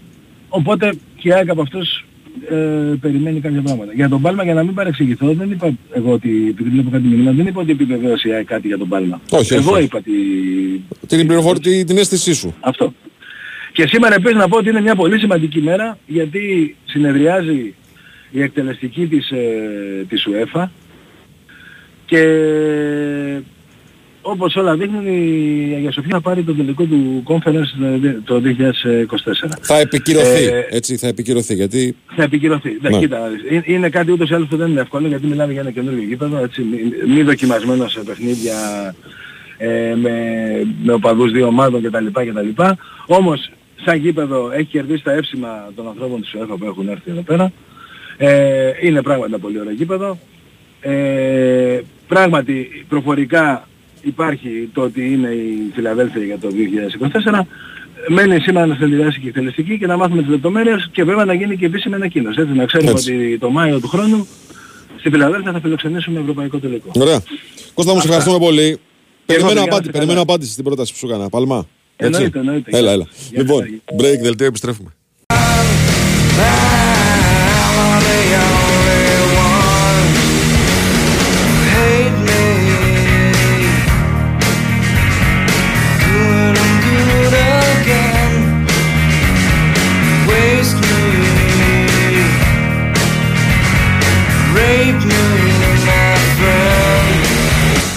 οπότε 0.50 0.94
και 1.16 1.28
η 1.28 1.34
ΑΕΚ 1.34 1.50
από 1.50 1.62
αυτούς 1.62 2.06
ε, 2.50 2.56
περιμένει 3.02 3.40
κάποια 3.40 3.62
πράγματα. 3.62 3.94
Για 3.94 4.10
τον 4.10 4.22
Πάλμα, 4.22 4.44
για 4.44 4.54
να 4.54 4.64
μην 4.64 4.74
παρεξηγηθώ, 4.74 5.34
δεν 5.34 5.52
είπα 5.52 5.72
εγώ 5.94 6.12
ότι, 6.12 6.46
επειδή 6.50 6.70
βλέπω 6.70 6.90
κάτι 6.90 7.08
μηνύμα, 7.08 7.32
δεν 7.32 7.48
είπα 7.48 7.62
ότι 7.62 7.72
επιβεβαίωσε 7.72 8.28
η 8.28 8.32
ΑΕΚ 8.34 8.46
κάτι 8.46 8.68
για 8.68 8.78
τον 8.78 8.88
Πάλμα. 8.88 9.22
Όχι, 9.30 9.54
εγώ 9.54 9.72
όχι. 9.72 9.84
είπα 9.84 9.98
ότι 9.98 10.12
Την 11.08 11.28
πληροφορία, 11.28 11.86
την 11.86 11.98
αίσθησή 11.98 12.34
σου. 12.34 12.56
αυτό. 12.60 12.94
Και 13.74 13.88
σήμερα 13.88 14.16
επίσης 14.16 14.38
να 14.38 14.48
πω 14.48 14.58
ότι 14.58 14.70
είναι 14.70 14.82
μια 14.82 14.96
πολύ 14.96 15.20
σημαντική 15.20 15.62
μέρα 15.62 15.98
γιατί 16.08 16.76
συνεδριάζει 16.86 17.74
η 18.32 18.42
εκτελεστική 18.42 19.08
της, 19.08 19.30
ε, 19.32 20.06
της 20.10 20.28
UEFA 20.32 20.64
και 22.06 22.24
όπως 24.22 24.56
όλα 24.56 24.76
δείχνουν 24.76 25.06
η 25.06 25.74
Αγία 25.76 25.92
Σοφία 25.92 26.10
θα 26.12 26.22
πάρει 26.22 26.44
το 26.44 26.54
τελικό 26.54 26.84
του 26.84 27.24
conference 27.28 27.84
ε, 28.04 28.12
το 28.24 28.42
2024. 28.46 29.50
Θα 29.62 29.80
επικυρωθεί. 29.80 30.44
Ε, 30.44 30.66
έτσι, 30.70 30.98
θα 30.98 31.08
επικυρωθεί. 31.08 31.54
Γιατί. 31.54 31.96
θα 32.16 32.24
επικυρωθεί. 32.24 32.78
Ναι. 32.82 32.90
Ναι. 32.90 33.00
Κοίτα, 33.00 33.18
ε- 33.50 33.62
είναι 33.74 33.90
κάτι 33.90 34.12
ούτως 34.12 34.30
ή 34.30 34.34
άλλως 34.34 34.48
που 34.48 34.58
δεν 34.58 34.70
είναι 34.70 34.82
εύκολο 34.82 35.08
γιατί 35.08 35.28
μιλάμε 35.28 35.52
για 35.52 35.62
ένα 35.62 35.72
καινούργιο 35.72 36.04
γήπεδο, 36.04 36.38
έτσι, 36.38 36.62
μη, 36.62 37.14
μη 37.14 37.24
δοκιμασμένο 37.24 37.88
σε 37.88 38.00
παιχνίδια 38.00 38.56
ε, 39.58 39.96
με, 39.96 40.14
με 40.84 40.94
οπαδούς 40.94 41.32
δύο 41.32 41.48
ομάδων 41.48 41.82
κτλ. 41.82 42.06
κτλ. 42.06 42.64
Όμως, 43.06 43.52
σαν 43.86 43.98
γήπεδο 43.98 44.52
έχει 44.52 44.66
κερδίσει 44.66 45.04
τα 45.04 45.12
εύσημα 45.12 45.72
των 45.76 45.88
ανθρώπων 45.88 46.22
της 46.22 46.36
UEFA 46.36 46.56
που 46.60 46.66
έχουν 46.66 46.88
έρθει 46.88 47.12
εδώ 47.12 47.22
πέρα. 47.22 47.52
Ε, 48.18 48.72
είναι 48.82 49.02
πράγματι 49.02 49.32
ένα 49.32 49.42
πολύ 49.42 49.60
ωραίο 49.60 49.74
γήπεδο. 49.74 50.18
Ε, 50.82 51.80
πράγματι, 52.08 52.86
προφορικά 52.90 53.68
υπάρχει 54.02 54.70
το 54.74 54.82
ότι 54.82 55.14
είναι 55.14 55.28
η 55.28 55.72
Φιλαδέλφια 55.74 56.24
για 56.24 56.38
το 56.40 56.48
2024. 57.34 57.40
Μένει 58.08 58.40
σήμερα 58.40 58.66
να 58.66 58.76
συνδυάσει 58.76 59.20
και 59.20 59.26
η 59.26 59.30
εκτελεστική 59.30 59.78
και 59.78 59.88
να 59.88 59.98
μάθουμε 59.98 60.22
τις 60.22 60.32
λεπτομέρειες 60.32 60.90
και 60.92 61.04
βέβαια 61.04 61.26
να 61.26 61.34
γίνει 61.34 61.58
και 61.58 61.66
επίσημη 61.66 61.96
ανακοίνωση. 61.96 62.42
Έτσι, 62.42 62.54
να 62.54 62.66
ξέρουμε 62.66 62.92
Έτσι. 62.92 63.16
ότι 63.16 63.38
το 63.38 63.50
Μάιο 63.50 63.80
του 63.80 63.88
χρόνου 63.88 64.28
στη 65.00 65.10
Φιλαδέλφια 65.10 65.52
θα 65.52 65.60
φιλοξενήσουμε 65.60 66.20
ευρωπαϊκό 66.20 66.58
τελικό. 66.60 66.92
Ωραία. 67.00 67.22
Κώστα 67.74 67.94
μου, 67.94 68.00
σε 68.00 68.06
ευχαριστούμε 68.08 68.38
πολύ. 68.40 68.78
Περιμένω, 69.26 69.54
να 69.54 69.62
απάντη, 69.62 69.76
είστε 69.80 69.92
περιμένω 69.92 70.20
καλά. 70.20 70.22
απάντηση 70.22 70.52
στην 70.52 70.64
πρόταση 70.64 70.92
που 70.92 70.98
σου 70.98 71.08
έκανα. 71.08 71.30
Παλμά. 71.30 71.68
Έτσι. 71.96 72.14
Εννοείται, 72.16 72.40
εννοείται. 72.40 72.78
Έλα, 72.78 72.92
έλα. 72.92 73.08
Γεια 73.32 73.42
Λοιπόν, 73.42 73.60
σας. 73.60 73.96
break, 74.00 74.20
δελτίο, 74.22 74.46
επιστρέφουμε. 74.46 74.90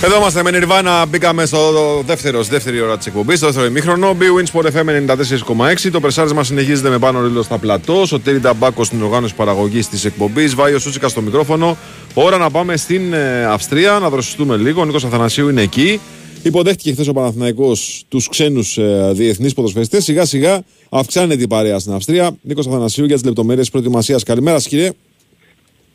Εδώ 0.05 0.17
είμαστε 0.17 0.43
με 0.43 0.51
Nirvana. 0.53 1.05
Μπήκαμε 1.09 1.47
στο 1.47 1.59
δεύτερος, 2.07 2.45
στη 2.45 2.55
δεύτερη 2.55 2.81
ώρα 2.81 2.97
της 2.97 3.07
εκπομπής, 3.07 3.37
στο 3.37 3.47
δεύτερο 3.47 3.67
ημίχρονο. 3.67 4.17
B-Wins 4.21 4.61
Sport 4.61 4.65
FM 4.65 4.89
94,6. 4.89 5.91
Το 5.93 6.01
πρεσάρισμα 6.01 6.45
συνεχίζεται 6.45 6.89
με 6.89 6.99
πάνω 6.99 7.23
ρίλο 7.23 7.43
στα 7.43 7.59
πλατό. 7.59 8.03
Ο 8.13 8.19
Τέρι 8.19 8.41
Ταμπάκο 8.41 8.85
στην 8.85 9.03
οργάνωση 9.03 9.35
παραγωγής 9.35 9.89
της 9.89 10.05
εκπομπής. 10.05 10.55
Βάιο 10.55 10.79
Σούτσικα 10.79 11.09
στο 11.09 11.21
μικρόφωνο. 11.21 11.77
Ώρα 12.15 12.39
να 12.39 12.51
πάμε 12.51 12.77
στην 12.77 13.13
ε, 13.13 13.45
Αυστρία, 13.45 13.99
να 13.99 14.11
δροσιστούμε 14.11 14.57
λίγο. 14.57 14.81
Ο 14.81 14.85
Νίκος 14.85 15.05
Αθανασίου 15.05 15.49
είναι 15.49 15.63
εκεί. 15.63 16.01
Υποδέχτηκε 16.43 16.93
χθες 16.93 17.09
ο 17.09 17.13
Παναθηναϊκός 17.13 18.05
τους 18.09 18.29
ξένους 18.29 18.79
ε, 18.79 19.11
διεθνείς 19.15 19.55
ποδοσφαιριστές. 19.55 20.05
Σιγά 20.05 20.25
σιγά 20.25 20.63
αυξάνεται 20.89 21.43
η 21.43 21.47
παρέα 21.47 21.79
στην 21.79 21.93
Αυστρία. 21.93 22.37
Νίκος 22.43 22.67
Αθανασίου 22.67 23.05
για 23.05 23.15
τις 23.15 23.25
λεπτομέρειες 23.25 23.71
προετοιμασίας. 23.71 24.23
Καλημέρα, 24.23 24.59
σας, 24.59 24.69
κύριε. 24.69 24.91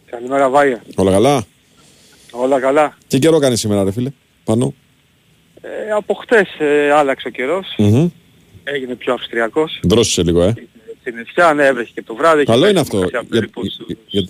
Καλημέρα 0.10 0.50
Βάγια. 0.50 0.84
Όλα 0.96 1.12
καλά; 1.12 1.44
Όλα 2.32 2.60
καλά. 2.60 2.98
Τι 3.08 3.20
καιρό 3.20 3.40
κάνει 3.40 3.58
σήμερα, 3.58 3.84
ρε 3.84 3.92
φίλε. 3.92 4.12
Πάνω; 4.44 4.74
Ε, 5.62 5.92
από 5.92 6.14
χτες 6.14 6.48
ε, 6.60 6.92
άλλαξε 6.92 7.28
ο 7.28 7.32
καιρός. 7.32 7.74
Μμμ. 7.78 8.10
Έγινε 8.64 8.96
πιο 8.96 9.14
αυστριακός. 9.14 9.80
Δρόσησε 9.84 10.24
λίγο, 10.24 10.42
ε. 10.44 10.54
Στην 11.00 11.16
νησιά, 11.16 11.54
ναι, 11.54 11.66
έβρεχε 11.66 11.92
και 11.94 12.02
το 12.04 12.16
βράδυ. 12.16 12.44
Καλό 12.44 12.60
Είχε 12.60 12.70
είναι 12.70 12.80
πέσει 12.80 12.96
αυτό. 12.96 13.00
κάποια 13.00 13.20
Για, 13.22 13.30
περίπου 13.30 13.62
για- 14.08 14.28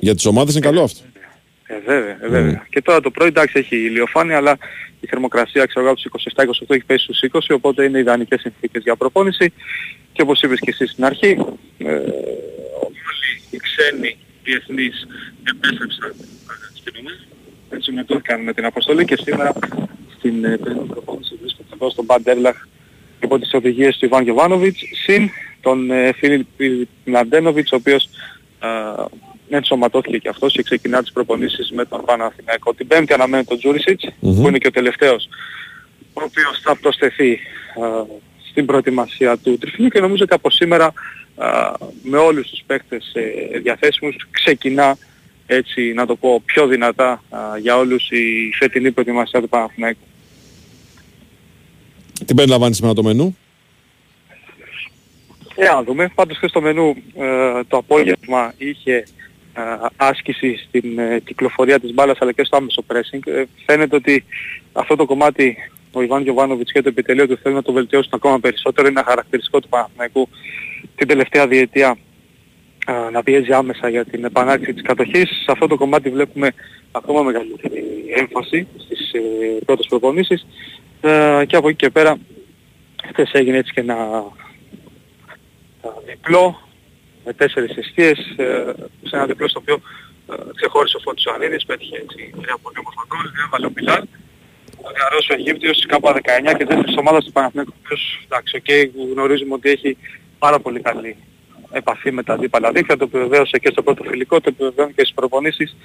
Για 0.00 0.14
τις 0.14 0.26
ομάδες 0.26 0.54
είναι 0.54 0.66
καλό 0.66 0.82
αυτό. 0.82 1.00
Ε, 1.66 1.78
βέβαια, 1.86 2.18
ε, 2.24 2.28
βέβαια. 2.28 2.66
Και 2.70 2.82
τώρα 2.82 3.00
το 3.00 3.10
πρωί 3.10 3.28
εντάξει 3.28 3.58
έχει 3.58 3.76
ηλιοφάνεια, 3.76 4.36
αλλά 4.36 4.58
η 5.00 5.06
θερμοκρασία 5.06 5.66
ξέρω 5.66 5.80
εγώ 5.80 5.90
από 5.90 6.00
τους 6.00 6.04
27-28 6.04 6.74
έχει 6.74 6.84
πέσει 6.84 7.04
στους 7.04 7.20
20, 7.22 7.54
οπότε 7.54 7.84
είναι 7.84 7.98
ιδανικές 7.98 8.40
συνθήκες 8.40 8.82
για 8.82 8.96
προπόνηση. 8.96 9.52
Και 10.12 10.22
όπως 10.22 10.42
είπες 10.42 10.58
και 10.60 10.70
εσύ 10.70 10.86
στην 10.86 11.04
αρχή, 11.04 11.28
ε, 11.78 11.86
όλοι 12.84 12.96
οι 13.50 13.56
ξένοι 13.56 14.16
διεθνείς 14.46 15.06
επέστρεψαν 15.50 16.10
ε, 16.10 16.78
στην 16.78 16.92
ομάδα. 17.00 17.24
Έτσι 17.70 17.92
μετώθηκαν 17.92 18.40
με 18.40 18.52
την 18.52 18.64
αποστολή 18.64 19.04
και 19.04 19.16
σήμερα 19.24 19.52
στην 20.16 20.44
ε, 20.44 20.56
περίπτωση 20.56 20.88
προπόνηση 20.88 21.34
βρίσκονται 21.40 21.74
εδώ 21.74 21.90
στον 21.90 22.04
Μπαντέρλαχ 22.04 22.56
υπό 23.22 23.38
τις 23.38 23.52
οδηγίες 23.54 23.96
του 23.96 24.04
Ιβάν 24.04 24.22
Γιωβάνοβιτς, 24.22 24.80
συν 25.04 25.30
τον 25.60 25.90
ε, 25.90 26.12
Φίλιπ 26.12 26.46
Μλαντένοβιτς, 27.04 27.72
ο 27.72 27.76
οποίος 27.76 28.08
ε, 28.60 28.68
ενσωματώθηκε 29.56 30.18
και 30.18 30.28
αυτός 30.28 30.52
και 30.52 30.62
ξεκινά 30.62 31.02
τις 31.02 31.12
προπονήσεις 31.12 31.70
με 31.70 31.84
τον 31.84 32.04
Παναθηναϊκό. 32.04 32.74
Την 32.74 32.86
πέμπτη 32.86 33.12
αναμένει 33.12 33.44
τον 33.44 33.58
τζουρισιτς 33.58 34.04
που 34.20 34.44
είναι 34.48 34.58
και 34.58 34.66
ο 34.66 34.70
τελευταίος, 34.70 35.28
ο 36.12 36.22
οποίος 36.22 36.60
θα 36.62 36.76
προσθεθεί 36.76 37.32
ε, 37.32 37.38
στην 38.50 38.66
προετοιμασία 38.66 39.36
του 39.36 39.58
τριφυλίου 39.58 39.88
και 39.88 40.00
νομίζω 40.00 40.24
ότι 40.24 40.34
από 40.34 40.50
σήμερα 40.50 40.86
ε, 40.86 40.92
με 42.02 42.16
όλους 42.16 42.48
τους 42.48 42.62
παίκτες 42.66 43.12
ε, 43.14 43.58
διαθέσιμους 43.58 44.16
ξεκινά 44.30 44.98
έτσι 45.46 45.92
να 45.92 46.06
το 46.06 46.16
πω 46.16 46.42
πιο 46.44 46.66
δυνατά 46.66 47.22
ε, 47.32 47.60
για 47.60 47.76
όλους 47.76 48.10
η 48.10 48.52
φετινή 48.58 48.92
προετοιμασία 48.92 49.40
του 49.40 49.48
Παναθηναϊκού. 49.48 50.06
Τι 52.26 52.34
περιλαμβάνεις 52.34 52.76
σήμερα 52.76 52.94
το 52.94 53.02
μενού; 53.02 53.36
Για 55.56 55.72
να 55.72 55.82
δούμε. 55.82 56.10
Πάντως 56.14 56.38
και 56.38 56.48
στο 56.48 56.60
μενού 56.60 56.96
ε, 57.14 57.64
το 57.68 57.76
απόγευμα 57.76 58.54
είχε 58.58 59.04
ε, 59.58 59.62
άσκηση 59.96 60.56
στην 60.56 60.98
ε, 60.98 61.20
κυκλοφορία 61.24 61.80
της 61.80 61.92
μπάλας 61.94 62.18
αλλά 62.20 62.32
και 62.32 62.44
στο 62.44 62.56
άμεσο 62.56 62.84
pressing. 62.86 63.20
Ε, 63.24 63.44
φαίνεται 63.66 63.96
ότι 63.96 64.24
αυτό 64.72 64.96
το 64.96 65.04
κομμάτι 65.04 65.56
ο 65.92 66.02
Ιβάν 66.02 66.22
Γιωβάνοβιτς 66.22 66.72
και 66.72 66.82
το 66.82 66.88
επιτελείο 66.88 67.26
του 67.26 67.38
θέλουν 67.42 67.56
να 67.56 67.62
το 67.62 67.72
βελτιώσουν 67.72 68.10
ακόμα 68.14 68.40
περισσότερο. 68.40 68.88
Είναι 68.88 69.00
ένα 69.00 69.08
χαρακτηριστικό 69.08 69.60
του 69.60 69.68
Παναθηναϊκού 69.68 70.28
την 70.96 71.08
τελευταία 71.08 71.46
διετία 71.46 71.96
ε, 72.86 73.10
να 73.10 73.22
πιέζει 73.22 73.52
άμεσα 73.52 73.88
για 73.88 74.04
την 74.04 74.24
επανάληψη 74.24 74.72
της 74.72 74.82
κατοχής. 74.82 75.28
Σε 75.28 75.52
αυτό 75.52 75.66
το 75.66 75.76
κομμάτι 75.76 76.10
βλέπουμε 76.10 76.52
ακόμα 76.92 77.22
μεγαλύτερη 77.22 77.84
έμφαση 78.16 78.68
στις 78.78 79.12
ε, 79.12 79.20
πρώτες 79.64 79.86
προπονήσεις. 79.86 80.46
Ε, 81.00 81.42
και 81.46 81.56
από 81.56 81.68
εκεί 81.68 81.76
και 81.76 81.90
πέρα 81.90 82.18
χθες 83.08 83.30
έγινε 83.32 83.56
έτσι 83.56 83.72
και 83.72 83.80
ένα 83.80 84.24
ε, 85.82 85.88
διπλό 86.06 86.60
με 87.24 87.32
τέσσερις 87.32 87.76
αιστείες 87.76 88.18
ε, 88.36 88.72
σε 89.02 89.16
ένα 89.16 89.26
διπλό 89.26 89.48
στο 89.48 89.60
οποίο 89.62 89.80
ε, 90.30 90.34
ξεχώρισε 90.54 90.96
ο 90.96 91.00
Φώτης 91.00 91.24
Ιωαννίδης, 91.24 91.64
πέτυχε 91.64 91.96
έτσι 91.96 92.30
τρία 92.42 92.56
πολύ 92.62 92.78
όμορφα 92.78 93.02
γκολ, 93.08 93.26
έβαλε 93.46 93.66
ο 93.66 93.70
Πιλάρ. 93.70 94.02
Ο 94.86 94.90
νεαρός 94.96 95.28
ο 95.30 95.34
Αιγύπτιος 95.34 95.86
κάπου 95.86 96.08
19 96.08 96.54
και 96.58 96.64
δεύτερης 96.64 96.96
ομάδας 96.96 97.24
του 97.24 97.32
Παναθηναϊκού, 97.32 97.72
ο 97.74 97.80
οποίος 97.84 98.02
εντάξει, 98.24 98.62
okay, 98.62 98.82
γνωρίζουμε 99.12 99.54
ότι 99.54 99.68
έχει 99.70 99.96
πάρα 100.38 100.58
πολύ 100.58 100.80
καλή 100.80 101.16
επαφή 101.70 102.12
με 102.12 102.22
τα 102.22 102.32
αντίπαλα 102.32 102.72
δίκτυα, 102.72 102.96
το 102.96 103.04
επιβεβαίωσε 103.04 103.58
και 103.58 103.68
στο 103.72 103.82
πρώτο 103.82 104.02
φιλικό, 104.04 104.40
το 104.40 104.48
επιβεβαίωσε 104.52 104.92
και 104.96 105.02
στις 105.02 105.14
προπονήσεις, 105.14 105.76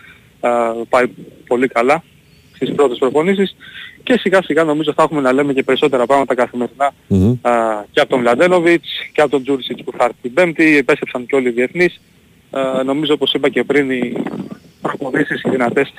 ε, 0.41 0.49
πάει 0.89 1.05
πολύ 1.47 1.67
καλά 1.67 2.03
στις 2.55 2.71
πρώτες 2.75 2.97
προπονήσεις 2.97 3.55
και 4.03 4.17
σιγά 4.17 4.41
σιγά 4.43 4.63
νομίζω 4.63 4.93
θα 4.93 5.03
έχουμε 5.03 5.21
να 5.21 5.31
λέμε 5.31 5.53
και 5.53 5.63
περισσότερα 5.63 6.05
πράγματα 6.05 6.35
καθημερινά 6.35 6.85
α, 7.41 7.83
και 7.91 7.99
από 7.99 8.09
τον 8.09 8.19
Βλαντένοβιτς 8.19 8.89
και 9.13 9.21
από 9.21 9.31
τον 9.31 9.43
Τζούρισιτς 9.43 9.83
που 9.83 9.91
θα 9.97 10.03
έρθει 10.03 10.17
την 10.21 10.33
Πέμπτη, 10.33 10.77
επέστρεψαν 10.77 11.25
και 11.25 11.35
όλοι 11.35 11.47
οι 11.47 11.51
διεθνείς. 11.51 12.01
Α, 12.51 12.83
νομίζω 12.83 13.13
όπως 13.13 13.33
είπα 13.33 13.49
και 13.49 13.63
πριν 13.63 13.91
οι 13.91 14.13
προπονήσεις 14.81 15.41
οι 15.41 15.49
δυνατές 15.49 15.93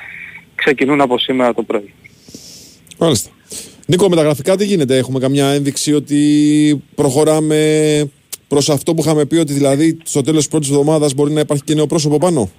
ξεκινούν 0.55 1.01
από 1.01 1.19
σήμερα 1.19 1.55
το 1.55 1.63
πρωί. 1.63 1.93
Μάλιστα. 2.99 3.31
Νίκο, 3.87 4.09
με 4.09 4.17
τα 4.17 4.23
γραφικά 4.23 4.57
τι 4.57 4.65
γίνεται, 4.65 4.97
έχουμε 4.97 5.19
καμιά 5.19 5.47
ένδειξη 5.47 5.95
ότι 5.95 6.83
προχωράμε 6.95 8.11
προς 8.53 8.71
αυτό 8.71 8.95
που 8.95 9.03
είχαμε 9.03 9.25
πει 9.27 9.37
ότι 9.37 9.53
δηλαδή 9.53 9.99
στο 10.05 10.21
τέλος 10.21 10.39
της 10.39 10.49
πρώτης 10.49 10.69
εβδομάδας 10.69 11.15
μπορεί 11.15 11.33
να 11.33 11.41
υπάρχει 11.41 11.63
και 11.63 11.75
νέο 11.75 11.87
πρόσωπο 11.87 12.19
πάνω. 12.19 12.51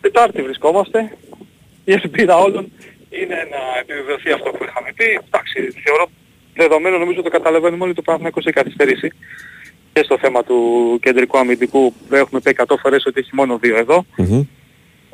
Τετάρτη 0.00 0.42
βρισκόμαστε. 0.42 1.16
Η 1.84 1.92
ελπίδα 1.92 2.36
όλων 2.36 2.72
είναι 3.10 3.34
να 3.54 3.60
επιβεβαιωθεί 3.80 4.30
αυτό 4.30 4.50
που 4.50 4.64
είχαμε 4.64 4.92
πει. 4.96 5.04
Εντάξει, 5.26 5.80
θεωρώ 5.84 6.06
δεδομένο 6.54 6.98
νομίζω 6.98 7.22
το 7.22 7.28
καταλαβαίνουμε 7.28 7.84
όλοι 7.84 7.94
το 7.94 8.02
Παναθηναϊκός 8.02 8.44
έχει 8.44 8.54
καθυστερήσει 8.54 9.12
και 9.92 10.02
στο 10.04 10.18
θέμα 10.18 10.44
του 10.44 10.58
κεντρικού 11.02 11.38
αμυντικού 11.38 11.94
έχουμε 12.10 12.40
πει 12.40 12.56
100 12.66 12.74
φορές 12.82 13.06
ότι 13.06 13.20
έχει 13.20 13.34
μόνο 13.34 13.58
δύο 13.58 13.76
εδώ 13.76 14.04
Mm-hmm. 14.18 14.46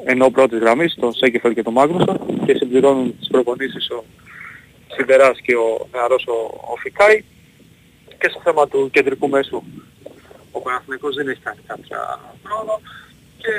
ενώ 0.05 0.31
πρώτης 0.31 0.59
γραμμής, 0.59 0.95
τον 1.01 1.15
Σέκεφελ 1.15 1.55
και 1.55 1.63
τον 1.63 1.73
Μάγνουσον 1.73 2.21
και 2.47 2.55
συμπληρώνουν 2.55 3.19
τις 3.19 3.29
προπονήσεις 3.29 3.91
ο 3.91 4.05
Σιδεράς 4.95 5.41
και 5.41 5.55
ο 5.55 5.89
νεαρός 5.93 6.25
ο, 6.27 6.37
ο 6.73 6.77
Φικάη 6.77 7.25
και 8.25 8.31
στο 8.31 8.41
θέμα 8.45 8.69
του 8.69 8.91
κεντρικού 8.93 9.29
μέσου 9.29 9.63
ο 10.53 10.61
Παναθηναϊκός 10.61 11.15
δεν 11.15 11.29
έχει 11.29 11.41
κάνει 11.41 11.61
κάποια 11.67 11.99
πρόοδο 12.43 12.81
και 13.39 13.53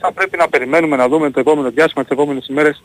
θα 0.00 0.12
πρέπει 0.12 0.36
να 0.36 0.48
περιμένουμε 0.48 0.96
να 0.96 1.08
δούμε 1.08 1.30
το 1.30 1.40
επόμενο 1.40 1.70
διάστημα, 1.70 2.04
τις 2.04 2.12
επόμενες 2.12 2.46
ημέρες 2.46 2.82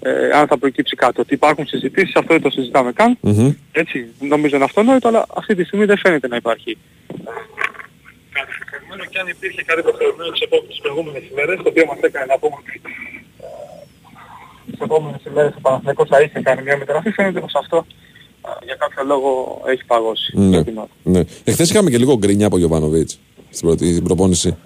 ε, 0.00 0.30
αν 0.30 0.46
θα 0.46 0.58
προκύψει 0.58 0.96
κάτι. 0.96 1.20
Ότι 1.20 1.34
υπάρχουν 1.34 1.66
συζητήσεις, 1.66 2.16
αυτό 2.16 2.32
δεν 2.34 2.42
το 2.42 2.50
συζητάμε 2.50 2.92
καν. 2.92 3.18
Mm-hmm. 3.22 3.54
Έτσι, 3.72 4.14
νομίζω 4.18 4.56
είναι 4.56 4.64
αυτονόητο, 4.64 5.08
αλλά 5.08 5.26
αυτή 5.34 5.54
τη 5.54 5.64
στιγμή 5.64 5.84
δεν 5.84 5.98
φαίνεται 5.98 6.28
να 6.28 6.36
υπάρχει 6.36 6.70
ε, 6.70 7.30
κάτι 8.36 8.52
συγκεκριμένο 8.52 9.04
και 9.10 9.18
αν 9.18 9.28
υπήρχε 9.28 9.62
κάτι 9.62 9.82
προχωρημένο 9.82 10.30
τις, 10.30 10.40
επόμενες, 10.40 10.68
τις 10.68 10.80
προηγούμενες 10.80 11.22
ημέρες, 11.30 11.56
το 11.56 11.68
οποίο 11.68 11.86
μας 11.86 11.98
έκανε 12.00 12.26
να 12.32 12.38
πούμε 12.38 12.56
ότι 12.62 12.80
ε, 13.44 13.48
τις 14.70 14.80
επόμενες 14.80 15.20
ημέρες 15.30 15.52
ο 15.58 15.60
Παναθηναϊκός 15.60 16.08
θα 16.08 16.20
είχε 16.20 16.40
κάνει 16.40 16.62
μια 16.62 16.76
μεταγραφή, 16.76 17.10
φαίνεται 17.10 17.40
πως 17.40 17.54
αυτό 17.54 17.78
ε, 17.78 18.07
για 18.64 18.74
κάποιο 18.78 19.04
λόγο 19.04 19.60
έχει 19.66 19.84
παγώσει. 19.86 20.32
Ναι. 20.38 20.48
για 20.48 20.64
την 20.64 20.76
ώρα. 20.78 20.88
ναι. 21.02 21.22
Εχθές 21.44 21.70
είχαμε 21.70 21.90
και 21.90 21.98
λίγο 21.98 22.16
γκρινιά 22.16 22.46
από 22.46 22.58
Γιωβάνοβιτς 22.58 23.18
στην, 23.50 23.66
πρώτη, 23.68 23.90
στην 23.92 24.04
προπόνηση. 24.04 24.56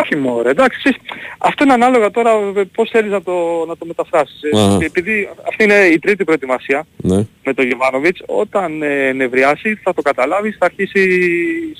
Όχι 0.00 0.16
μωρέ, 0.16 0.50
εντάξει, 0.50 0.80
εσείς- 0.84 1.00
αυτό 1.38 1.64
είναι 1.64 1.72
ανάλογα 1.72 2.10
τώρα 2.10 2.30
ε, 2.56 2.62
πώς 2.74 2.90
θέλεις 2.90 3.10
να 3.10 3.22
το, 3.22 3.32
να 3.68 3.76
το 3.76 3.86
μεταφράσεις. 3.86 4.42
Ε, 4.42 4.58
Αχα. 4.60 4.84
Επειδή 4.84 5.28
αυτή 5.48 5.64
είναι 5.64 5.74
η 5.84 5.98
τρίτη 5.98 6.24
προετοιμασία 6.24 6.86
Ναι. 6.96 7.26
με 7.44 7.54
τον 7.54 7.66
Γεβάνοβιτς, 7.66 8.22
όταν 8.26 8.82
ε, 8.82 9.12
νευριάσει 9.12 9.74
θα 9.74 9.94
το 9.94 10.02
καταλάβεις, 10.02 10.56
θα 10.58 10.64
αρχίσει 10.64 11.08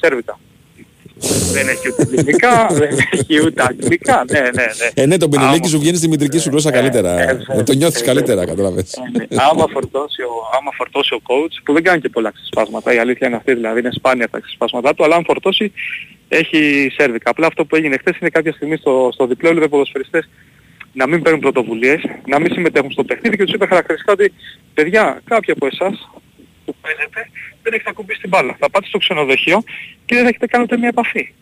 σέρβιτα. 0.00 0.38
Δεν 1.52 1.68
έχει 1.68 1.88
ούτε 1.88 2.02
ελληνικά, 2.02 2.66
δεν 2.70 2.88
έχει 3.12 3.44
ούτε 3.46 3.62
αγγλικά, 3.62 4.24
ναι, 4.30 4.40
ναι, 4.40 4.48
ναι. 4.50 5.02
Ε, 5.02 5.06
ναι, 5.06 5.16
το 5.16 5.28
πινελίκι 5.28 5.56
Άμα- 5.56 5.66
σου 5.68 5.78
βγαίνει 5.78 5.96
στη 5.96 6.08
μητρική 6.08 6.38
σου 6.38 6.48
γλώσσα 6.50 6.70
καλύτερα. 6.70 7.20
ε, 7.30 7.38
Ε, 7.48 7.62
το 7.62 7.72
νιώθεις 7.72 8.02
καλύτερα, 8.02 8.46
κατάλαβες. 8.46 8.98
άμα, 9.50 9.66
φορτώσει 9.72 10.22
ο, 10.22 10.30
άμα 10.58 10.70
φορτώσει 10.76 11.14
ο 11.14 11.20
coach, 11.26 11.60
που 11.64 11.72
δεν 11.72 11.82
κάνει 11.82 12.00
και 12.00 12.08
πολλά 12.08 12.30
ξεσπάσματα, 12.30 12.94
η 12.94 12.98
αλήθεια 12.98 13.26
είναι 13.26 13.36
αυτή, 13.36 13.54
δηλαδή 13.54 13.78
είναι 13.80 13.90
σπάνια 13.92 14.28
τα 14.28 14.40
ξεσπάσματά 14.40 14.94
του, 14.94 15.04
αλλά 15.04 15.16
αν 15.16 15.24
φορτώσει 15.24 15.72
έχει 16.28 16.90
σέρβικα. 16.98 17.30
Απλά 17.30 17.46
αυτό 17.46 17.64
που 17.64 17.76
έγινε 17.76 17.96
χθες 17.98 18.16
είναι 18.20 18.30
κάποια 18.30 18.52
στιγμή 18.52 18.76
στο, 18.76 19.08
στο 19.12 19.26
διπλό 19.26 19.48
έλεγε 19.48 19.68
ποδοσφαιριστές 19.68 20.28
να 20.92 21.06
μην 21.06 21.22
παίρνουν 21.22 21.40
πρωτοβουλίες, 21.40 22.00
να 22.26 22.40
μην 22.40 22.52
συμμετέχουν 22.52 22.90
στο 22.90 23.04
παιχνίδι 23.04 23.36
και 23.36 23.44
τους 23.44 23.54
είπε 23.54 23.66
χαρακτηριστικά 23.66 24.12
ότι 24.12 24.32
παιδιά, 24.74 25.20
κάποιοι 25.24 25.52
από 25.52 25.66
εσάς 25.66 26.08
που 26.64 26.74
παίζετε 26.80 27.20
δεν 27.62 27.72
έχετε 27.72 27.90
ακουμπήσει 27.90 28.20
την 28.20 28.28
μπάλα. 28.28 28.56
Θα 28.58 28.70
πάτε 28.70 28.86
στο 28.86 28.98
ξενοδοχείο 28.98 29.62
και 30.04 30.14
δεν 30.14 30.26
έχετε 30.26 30.46
κάνει 30.46 30.64
ούτε 30.64 30.76
μια 30.76 30.88
επαφή. 30.88 31.32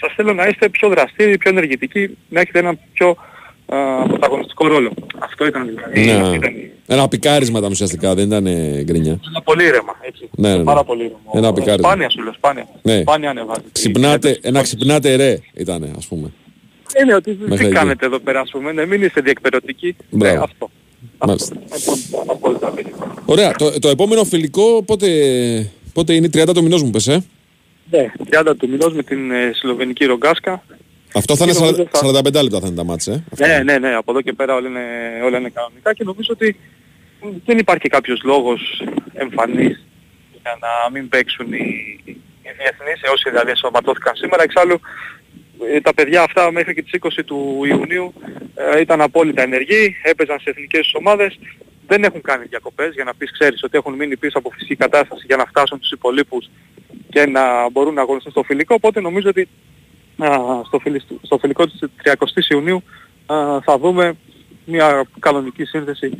Σας 0.00 0.12
θέλω 0.16 0.32
να 0.34 0.46
είστε 0.46 0.68
πιο 0.68 0.88
δραστήριοι, 0.88 1.38
πιο 1.38 1.50
ενεργητικοί, 1.50 2.16
να 2.28 2.40
έχετε 2.40 2.58
ένα 2.58 2.74
πιο 2.92 3.16
α, 3.66 4.02
πρωταγωνιστικό 4.08 4.66
ρόλο. 4.66 4.92
Αυτό 5.18 5.46
ήταν 5.46 5.66
δηλαδή. 5.66 6.04
Ναι. 6.04 6.12
αυτή 6.12 6.36
ήταν 6.36 6.54
η- 6.54 6.70
Ένα 6.86 7.08
πικάρισμα 7.08 7.58
ήταν 7.58 7.70
ουσιαστικά, 7.70 8.14
δεν 8.14 8.26
ήταν 8.26 8.46
ε, 8.46 8.82
γκρινιά; 8.82 9.20
Ένα 9.28 9.42
πολύ 9.44 9.64
ήρεμα, 9.64 9.96
έτσι. 10.02 10.28
Ναι, 10.36 10.48
ναι, 10.50 10.56
ναι. 10.56 10.64
Πάρα 10.64 10.84
πολύ 10.84 11.00
ήρεμο. 11.04 11.30
Ένα 11.34 11.52
πικάρισμα. 11.52 11.88
Σπάνια 11.88 12.10
σου 12.10 12.22
λέω, 12.22 12.32
σπάνια. 12.32 12.68
Ναι. 12.82 13.00
Σπάνια 13.00 13.30
ανεβάζει. 13.30 13.60
Ξυπνάτε, 13.72 14.38
ένα 14.42 14.62
ξυπνάτε 14.62 15.14
ρε 15.16 15.38
ήταν, 15.54 15.92
ας 15.96 16.06
πούμε. 16.06 16.32
Είναι 17.00 17.14
ότι 17.14 17.36
Μέχρι 17.40 17.56
τι 17.58 17.64
εκεί. 17.64 17.74
κάνετε 17.74 18.06
εδώ 18.06 18.18
πέρα, 18.18 18.40
ας 18.40 18.50
πούμε, 18.50 18.72
ναι, 18.72 18.86
μην 18.86 19.02
είστε 19.02 19.20
διεκπαιρεωτικοί. 19.20 19.96
Μπράβο. 20.10 20.34
Ναι, 20.36 20.42
αυτό. 20.42 20.70
Μάλιστα. 21.26 21.56
Αυτό, 21.72 21.92
απόλυτα 22.26 22.70
δίκιο. 22.70 23.14
Ωραία, 23.24 23.52
το, 23.52 23.78
το 23.78 23.88
επόμενο 23.88 24.24
φιλικό 24.24 24.82
πότε, 24.82 25.08
πότε 25.92 26.14
είναι, 26.14 26.26
30 26.32 26.54
το 26.54 26.62
μηνός 26.62 26.82
μου 26.82 26.90
πες, 26.90 27.06
ε; 27.08 27.24
Ναι, 27.90 28.12
30 28.30 28.52
του 28.58 28.68
μηνός 28.68 28.92
με 28.92 29.02
την 29.02 29.30
ε, 29.30 29.50
Σλοβενική 29.54 30.04
Ρογκάσκα. 30.04 30.62
Αυτό 31.14 31.36
θα 31.36 31.44
είναι 31.44 31.52
Και 31.52 31.58
νομίζω 31.58 31.82
40 31.82 31.86
θα- 31.90 32.20
45 32.38 32.42
λεπτά 32.42 32.60
θα 32.60 32.66
είναι 32.66 32.76
τα 32.76 32.84
μάτς, 32.84 33.06
ε; 33.06 33.24
Ναι, 33.38 33.62
ναι, 33.64 33.78
ναι, 33.78 33.94
από 33.94 34.10
εδώ 34.10 34.20
και 34.20 34.32
πέρα 34.32 34.54
όλα 34.54 34.68
είναι, 34.68 34.84
όλα 35.24 35.38
είναι 35.38 35.48
κανονικά 35.48 35.94
και 35.94 36.04
νομίζω 36.04 36.28
ότι 36.32 36.56
δεν 37.44 37.58
υπάρχει 37.58 37.88
κάποιος 37.88 38.20
λόγος 38.24 38.82
εμφανής 39.14 39.84
για 40.42 40.58
να 40.60 40.90
μην 40.92 41.08
παίξουν 41.08 41.52
οι, 41.52 42.00
οι 42.04 42.50
διεθνείς, 42.58 43.02
ε, 43.02 43.08
όσοι 43.08 43.30
δηλαδή 43.30 43.50
ενσωματώθηκαν 43.50 44.14
σήμερα. 44.16 44.42
Εξάλλου 44.42 44.74
ε, 44.74 44.78
τα 45.82 45.94
παιδιά 45.94 46.22
αυτά 46.22 46.52
μέχρι 46.52 46.74
και 46.74 46.82
τις 46.82 46.92
20 47.00 47.08
του 47.24 47.62
Ιουνίου 47.64 48.12
ε, 48.54 48.80
ήταν 48.80 49.00
απόλυτα 49.00 49.42
ενεργοί, 49.42 49.96
έπαιζαν 50.02 50.38
σε 50.38 50.50
εθνικές 50.50 50.80
τους 50.80 50.94
ομάδες, 50.94 51.38
δεν 51.86 52.04
έχουν 52.04 52.20
κάνει 52.20 52.44
διακοπές 52.44 52.94
για 52.94 53.04
να 53.04 53.14
πεις 53.14 53.32
ξέρεις 53.32 53.62
ότι 53.62 53.76
έχουν 53.76 53.94
μείνει 53.94 54.16
πίσω 54.16 54.38
από 54.38 54.50
φυσική 54.50 54.76
κατάσταση 54.76 55.24
για 55.26 55.36
να 55.36 55.44
φτάσουν 55.44 55.78
τους 55.78 55.90
υπολείπους 55.90 56.50
και 57.08 57.26
να 57.26 57.70
μπορούν 57.70 57.94
να 57.94 58.00
αγωνιστούν 58.00 58.32
στο 58.32 58.42
φιλικό, 58.42 58.74
οπότε 58.74 59.00
νομίζω 59.00 59.28
ότι 59.28 59.48
α, 60.18 60.28
στο, 60.66 60.78
φιλι- 60.78 61.02
στο 61.22 61.38
φιλικό 61.38 61.66
της 61.66 61.78
30 62.04 62.14
Ιουνίου 62.48 62.82
α, 63.26 63.60
θα 63.64 63.78
δούμε 63.78 64.16
μια 64.64 65.04
κανονική 65.18 65.64
σύνθεση 65.64 66.10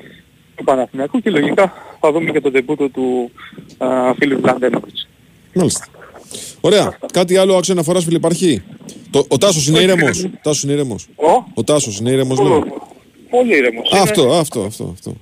του 0.55 0.65
Παναθηναϊκού 0.65 1.21
και 1.21 1.31
λογικά 1.31 1.73
θα 2.01 2.13
δούμε 2.13 2.31
και 2.31 2.41
το 2.41 2.51
τεμπούτο 2.51 2.89
του 2.89 3.31
α, 3.79 4.15
Φίλιπ 4.15 4.41
Βλαντένοβιτς. 4.41 5.09
Μάλιστα. 5.55 5.87
Ωραία. 6.61 6.99
Κάτι 7.13 7.37
άλλο 7.37 7.57
άξιο 7.57 7.75
αναφοράς 7.75 8.07
υπάρχει; 8.07 8.63
Το, 9.11 9.25
ο 9.29 9.39
Τάσος 9.39 9.67
είναι 9.67 9.79
ήρεμος. 9.79 10.27
Τάσος 10.43 10.63
είναι 10.63 10.73
ήρεμος. 10.73 11.07
Ο; 11.15 11.45
Ο 11.55 11.65
Τάσος 11.65 11.99
είναι 11.99 12.11
ήρεμος, 12.11 12.39
λέω. 12.39 12.67
Πολύ 13.31 13.57
ήρεμος; 13.57 13.91
είναι. 13.91 14.01
Αυτό, 14.01 14.33
αυτό, 14.33 14.63
αυτό. 14.63 14.91
αυτό. 14.93 15.17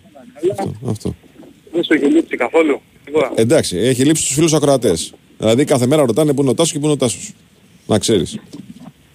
αυτό, 0.51 0.75
αυτό. 0.89 1.15
Δεν 1.73 1.85
σου 1.85 1.93
έχει 1.93 2.05
λείψει 2.05 2.37
καθόλου; 2.37 2.81
Τίποτα. 3.05 3.33
Εντάξει, 3.35 3.77
έχει 3.77 4.05
λείψει 4.05 4.25
τους 4.27 4.35
φίλους 4.35 4.53
ακροατές. 4.55 5.13
Δηλαδή 5.39 5.65
κάθε 5.65 5.87
μέρα 5.87 6.05
ρωτάνε 6.07 6.33
πού 6.33 6.41
είναι 6.41 6.51
ο 6.51 6.55
Τάσος 6.55 6.73
και 6.73 6.79
πού 6.79 6.85
είναι 6.85 6.95
ο 6.95 6.97
Τάσος. 6.97 7.33
Να 7.87 7.99
ξέρεις. 7.99 8.39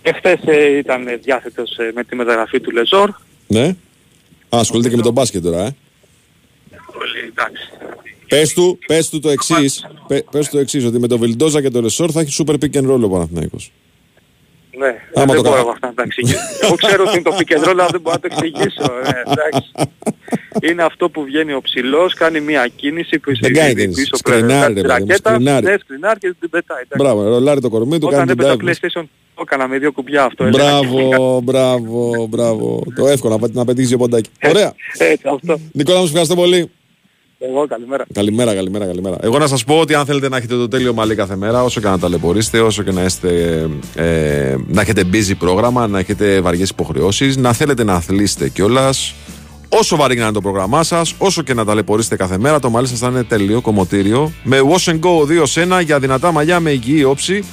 Και 0.01 0.13
χθες 0.13 0.39
ε, 0.45 0.77
ήταν 0.77 1.19
διάθετος 1.23 1.77
ε, 1.77 1.91
με 1.95 2.03
τη 2.03 2.15
μεταγραφή 2.15 2.59
του 2.59 2.71
Λεζόρ. 2.71 3.11
Ναι. 3.47 3.65
Α, 3.65 4.59
ασχολείται 4.59 4.89
και 4.89 4.95
με 4.95 5.01
τον 5.01 5.13
μπάσκετ 5.13 5.43
τώρα, 5.43 5.65
ε. 5.65 5.75
Πολύ 6.91 7.31
εντάξει. 7.31 7.69
Πες 8.29 8.53
του, 8.53 8.79
πες 8.87 9.09
του 9.09 9.19
το 9.19 9.29
εξής, 9.29 9.85
πε, 10.07 10.23
πες 10.31 10.45
του 10.45 10.51
το 10.55 10.59
εξής, 10.59 10.85
ότι 10.85 10.99
με 10.99 11.07
τον 11.07 11.19
Βιλντόζα 11.19 11.61
και 11.61 11.69
τον 11.69 11.81
Ρεσόρ 11.83 12.09
θα 12.13 12.19
έχει 12.19 12.43
super 12.45 12.53
pick 12.53 12.73
and 12.81 12.91
roll 12.93 13.01
ο 13.03 13.09
Παναθηναϊκός. 13.09 13.71
Ναι, 14.77 14.87
Άμα 14.87 15.25
δεν 15.25 15.25
το 15.25 15.33
μπορώ 15.33 15.41
κάνω. 15.41 15.55
εγώ 15.57 15.69
αυτά 15.69 15.87
να 15.87 15.93
τα 15.93 16.03
εξηγήσω. 16.03 16.37
Εγώ 16.61 16.75
ξέρω 16.75 17.03
ότι 17.07 17.13
είναι 17.17 17.29
το 17.29 17.35
pick 17.39 17.57
and 17.57 17.63
roll, 17.65 17.69
αλλά 17.69 17.85
δεν 17.91 18.01
μπορώ 18.01 18.15
να 18.21 18.29
το 18.29 18.35
εξηγήσω. 18.35 18.91
Ναι, 19.03 19.31
εντάξει. 19.31 19.71
Είναι 20.71 20.83
αυτό 20.83 21.09
που 21.09 21.23
βγαίνει 21.23 21.53
ο 21.53 21.61
ψηλός, 21.61 22.13
κάνει 22.13 22.39
μια 22.39 22.67
κίνηση 22.75 23.19
που 23.19 23.31
Δεν 23.39 23.53
κάνει 23.53 23.73
κίνηση. 23.73 24.01
πίσω 24.01 24.15
Σκρινάρει, 24.15 24.73
ρε 24.73 24.81
τη 24.81 24.87
παιδί 24.87 25.01
μου, 25.01 25.07
ρακέτα, 25.07 25.29
σκρινάρει. 25.33 25.65
ναι, 25.65 25.75
σκρινάρει 25.79 26.19
και 26.19 26.35
την 26.39 26.49
πετάει. 26.49 26.81
εντάξει. 26.81 26.97
Μπράβο, 26.97 27.29
ρολάρει 27.29 27.61
το 27.61 27.69
κορμί 27.69 27.99
του, 27.99 28.07
Όταν 28.07 28.19
κάνει 28.19 28.35
την 28.35 28.39
έπαιζα 28.45 28.57
dive. 28.59 28.63
PlayStation 29.01 29.03
το 29.35 29.41
έκανα 29.41 29.67
με 29.67 29.77
δύο 29.77 29.91
κουμπιά 29.91 30.23
αυτό. 30.23 30.43
έλεγα 30.43 30.79
και 30.79 30.85
Μπράβο, 30.87 31.41
μπράβο, 31.41 32.27
μπράβο. 32.29 32.83
Το 32.95 33.07
εύκολο 33.07 33.33
να, 33.33 33.39
πε- 33.39 33.55
να 33.55 33.65
πετύχεις 33.65 33.89
δύο 33.89 33.97
ποντάκι. 33.97 34.29
Ωραία. 34.47 34.73
Έτσι, 34.97 35.27
αυτό. 35.33 35.59
Νικόλα 35.71 35.97
μου, 35.97 36.03
σε 36.03 36.09
ευχαριστώ 36.09 36.35
πολύ. 36.35 36.69
Εγώ 37.41 37.67
καλημέρα. 37.67 38.05
Καλημέρα, 38.13 38.55
καλημέρα, 38.55 38.85
καλημέρα. 38.85 39.17
Εγώ 39.21 39.37
να 39.37 39.47
σας 39.47 39.63
πω 39.63 39.79
ότι 39.79 39.93
αν 39.93 40.05
θέλετε 40.05 40.29
να 40.29 40.37
έχετε 40.37 40.55
το 40.55 40.67
τέλειο 40.67 40.93
μαλλί 40.93 41.15
κάθε 41.15 41.35
μέρα, 41.35 41.63
όσο 41.63 41.79
και 41.81 41.87
να 41.87 41.99
ταλαιπωρήσετε, 41.99 42.59
όσο 42.59 42.83
και 42.83 42.91
να, 42.91 43.03
είστε, 43.03 43.61
ε, 43.95 44.55
να 44.67 44.81
έχετε 44.81 45.03
busy 45.13 45.33
πρόγραμμα, 45.39 45.87
να 45.87 45.99
έχετε 45.99 46.41
βαριές 46.41 46.69
υποχρεώσεις, 46.69 47.37
να 47.37 47.53
θέλετε 47.53 47.83
να 47.83 47.93
αθλήσετε 47.93 48.49
κιόλας. 48.49 49.13
Όσο 49.69 49.95
βαρύ 49.95 50.13
και 50.13 50.19
να 50.19 50.25
είναι 50.25 50.33
το 50.33 50.41
πρόγραμμά 50.41 50.83
σας, 50.83 51.15
όσο 51.17 51.41
και 51.41 51.53
να 51.53 51.65
ταλαιπωρήσετε 51.65 52.15
κάθε 52.15 52.37
μέρα, 52.37 52.59
το 52.59 52.69
μαλλί 52.69 52.87
σας 52.87 52.99
θα 52.99 53.07
είναι 53.07 53.23
τέλειο, 53.23 53.61
κομμωτήριο. 53.61 54.31
Με 54.43 54.57
Wash 54.71 54.91
and 54.91 54.99
Go 54.99 55.41
2 55.41 55.45
σε 55.45 55.61
1 55.61 55.81
για 55.81 55.99
δυνατά 55.99 56.31
μαλλιά 56.31 56.59
με 56.59 56.71
υγιή 56.71 57.03
όψη. 57.07 57.43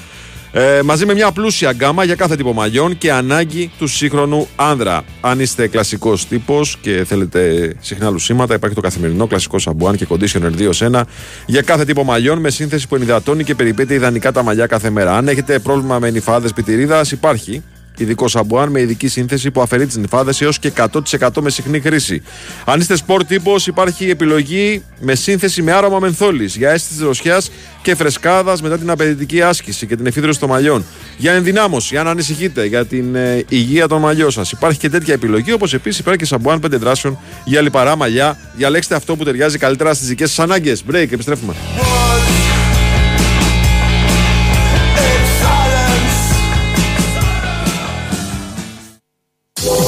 Ε, 0.53 0.80
μαζί 0.84 1.07
με 1.07 1.14
μια 1.14 1.32
πλούσια 1.32 1.72
γκάμα 1.72 2.05
για 2.05 2.14
κάθε 2.14 2.36
τύπο 2.36 2.53
μαλλιών 2.53 2.99
και 2.99 3.12
ανάγκη 3.12 3.70
του 3.78 3.86
σύγχρονου 3.86 4.49
άνδρα. 4.57 5.05
Αν 5.20 5.40
είστε 5.40 5.68
κλασικός 5.68 6.26
τύπος 6.28 6.76
και 6.80 7.05
θέλετε 7.05 7.72
συχνά 7.80 8.11
λουσίματα, 8.11 8.55
υπάρχει 8.55 8.74
το 8.76 8.82
καθημερινό 8.82 9.26
κλασικό 9.26 9.59
σαμπουάν 9.59 9.97
και 9.97 10.07
conditioner 10.09 10.51
2 10.59 10.68
σε 10.70 10.90
1 10.92 11.01
για 11.47 11.62
κάθε 11.62 11.84
τύπο 11.84 12.05
μαλλιών 12.05 12.38
με 12.38 12.51
σύνθεση 12.51 12.88
που 12.88 12.94
ενυδατώνει 12.94 13.44
και 13.44 13.55
περιπέτει 13.55 13.94
ιδανικά 13.94 14.32
τα 14.32 14.42
μαλλιά 14.42 14.66
κάθε 14.66 14.90
μέρα. 14.90 15.16
Αν 15.16 15.28
έχετε 15.28 15.59
πρόβλημα 15.59 15.99
με 15.99 16.11
νυφάδες 16.11 16.53
πιτηρίδα, 16.53 17.05
υπάρχει 17.11 17.62
ειδικό 18.03 18.28
σαμπουάν 18.28 18.70
με 18.70 18.80
ειδική 18.80 19.09
σύνθεση 19.09 19.51
που 19.51 19.61
αφαιρεί 19.61 19.86
τις 19.86 19.97
νυφάδες 19.97 20.40
έως 20.40 20.59
και 20.59 20.72
100% 20.76 21.28
με 21.40 21.51
συχνή 21.51 21.80
χρήση. 21.80 22.22
Αν 22.64 22.80
είστε 22.80 22.97
σπορ 22.97 23.24
τύπος, 23.24 23.66
υπάρχει 23.66 24.11
επιλογή 24.11 24.82
με 25.01 25.14
σύνθεση 25.14 25.62
με 25.62 25.72
άρωμα 25.72 25.99
μενθόλης 25.99 26.57
για 26.57 26.70
αίσθηση 26.70 27.01
δροσιά 27.01 27.42
και 27.82 27.94
φρεσκάδας 27.94 28.62
μετά 28.62 28.78
την 28.78 28.90
απαιτητική 28.90 29.42
άσκηση 29.42 29.86
και 29.86 29.97
την 29.97 30.07
εφίδρωση 30.07 30.40
των 30.40 30.49
μαλλιών. 30.49 30.84
Για 31.16 31.32
ενδυνάμωση, 31.32 31.97
αν 31.97 32.09
ανησυχείτε 32.09 32.64
για 32.64 32.86
την 32.86 33.14
ε, 33.14 33.44
υγεία 33.49 33.88
των 33.88 34.01
μαλλιών 34.01 34.30
σας, 34.30 34.51
υπάρχει 34.51 34.78
και 34.78 34.88
τέτοια 34.88 35.14
επιλογή, 35.14 35.53
όπως 35.53 35.74
επίσης 35.74 35.99
υπάρχει 35.99 36.18
και 36.18 36.26
σαμπουάν 36.26 36.61
5 36.66 36.70
δράσεων 36.70 37.18
για 37.44 37.61
λιπαρά 37.61 37.97
μαλλιά. 37.97 38.38
Διαλέξτε 38.57 38.94
αυτό 38.94 39.16
που 39.16 39.24
ταιριάζει 39.24 39.59
καλύτερα 39.59 39.94
στις 39.94 40.09
δικές 40.09 40.28
σας 40.28 40.38
ανάγκες. 40.38 40.84
Break, 40.90 41.12
επιστρέφουμε. 41.12 41.55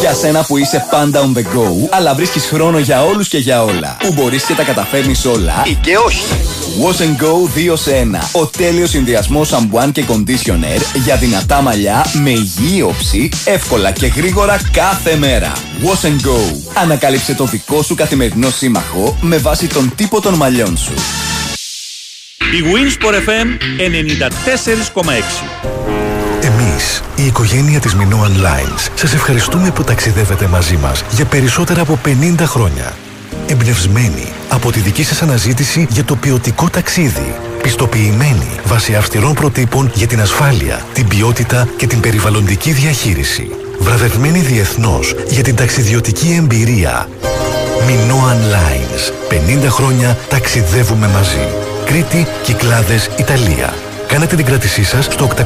Για 0.00 0.14
σένα 0.14 0.44
που 0.44 0.56
είσαι 0.56 0.86
πάντα 0.90 1.20
on 1.22 1.38
the 1.38 1.42
go, 1.42 1.88
αλλά 1.90 2.14
βρίσκεις 2.14 2.44
χρόνο 2.44 2.78
για 2.78 3.04
όλους 3.04 3.28
και 3.28 3.38
για 3.38 3.64
όλα. 3.64 3.96
Που 4.00 4.12
μπορείς 4.12 4.44
και 4.44 4.54
τα 4.54 4.62
καταφέρνεις 4.62 5.24
όλα 5.24 5.62
ή 5.66 5.74
και 5.74 5.96
όχι. 5.96 6.24
Wash 6.82 7.00
and 7.02 7.22
Go 7.22 7.72
2 7.72 7.76
σε 7.76 8.08
1. 8.34 8.40
Ο 8.40 8.46
τέλειος 8.46 8.90
συνδυασμός 8.90 9.48
σαμπουάν 9.48 9.92
και 9.92 10.04
conditioner 10.08 10.82
για 11.04 11.16
δυνατά 11.16 11.62
μαλλιά 11.62 12.06
με 12.12 12.30
υγιή 12.30 12.82
όψη, 12.88 13.28
εύκολα 13.44 13.90
και 13.90 14.06
γρήγορα 14.06 14.60
κάθε 14.72 15.16
μέρα. 15.16 15.52
Wash 15.82 16.06
and 16.06 16.26
Go. 16.26 16.38
Ανακάλυψε 16.74 17.34
το 17.34 17.44
δικό 17.44 17.82
σου 17.82 17.94
καθημερινό 17.94 18.50
σύμμαχο 18.50 19.18
με 19.20 19.36
βάση 19.36 19.66
τον 19.66 19.92
τύπο 19.94 20.20
των 20.20 20.34
μαλλιών 20.34 20.76
σου. 20.76 20.92
Η 22.38 22.62
Winsport 22.72 23.14
FM 23.14 23.48
94,6 25.94 25.97
Εμείς, 26.78 27.02
η 27.16 27.26
οικογένεια 27.26 27.80
της 27.80 27.96
Minoan 27.98 28.44
Lines, 28.44 28.88
σας 28.94 29.14
ευχαριστούμε 29.14 29.70
που 29.70 29.84
ταξιδεύετε 29.84 30.46
μαζί 30.46 30.76
μας 30.76 31.04
για 31.10 31.24
περισσότερα 31.24 31.80
από 31.80 31.98
50 32.04 32.46
χρόνια. 32.46 32.92
Εμπνευσμένοι 33.46 34.32
από 34.48 34.72
τη 34.72 34.80
δική 34.80 35.04
σας 35.04 35.22
αναζήτηση 35.22 35.86
για 35.90 36.04
το 36.04 36.16
ποιοτικό 36.16 36.68
ταξίδι. 36.68 37.34
Πιστοποιημένοι 37.62 38.48
βάσει 38.64 38.94
αυστηρών 38.94 39.34
προτύπων 39.34 39.90
για 39.94 40.06
την 40.06 40.20
ασφάλεια, 40.20 40.80
την 40.92 41.08
ποιότητα 41.08 41.68
και 41.76 41.86
την 41.86 42.00
περιβαλλοντική 42.00 42.70
διαχείριση. 42.70 43.50
Βραβευμένοι 43.78 44.38
διεθνώς 44.38 45.14
για 45.28 45.42
την 45.42 45.56
ταξιδιωτική 45.56 46.36
εμπειρία. 46.38 47.08
Minoan 47.88 48.54
Lines. 48.54 49.12
50 49.64 49.68
χρόνια 49.68 50.16
ταξιδεύουμε 50.28 51.08
μαζί. 51.08 51.48
Κρήτη, 51.84 52.26
Κυκλάδες, 52.42 53.10
Ιταλία. 53.18 53.72
Κάνετε 54.08 54.36
την 54.36 54.44
κράτησή 54.44 54.84
σας 54.84 55.04
στο 55.04 55.28
890 55.36 55.42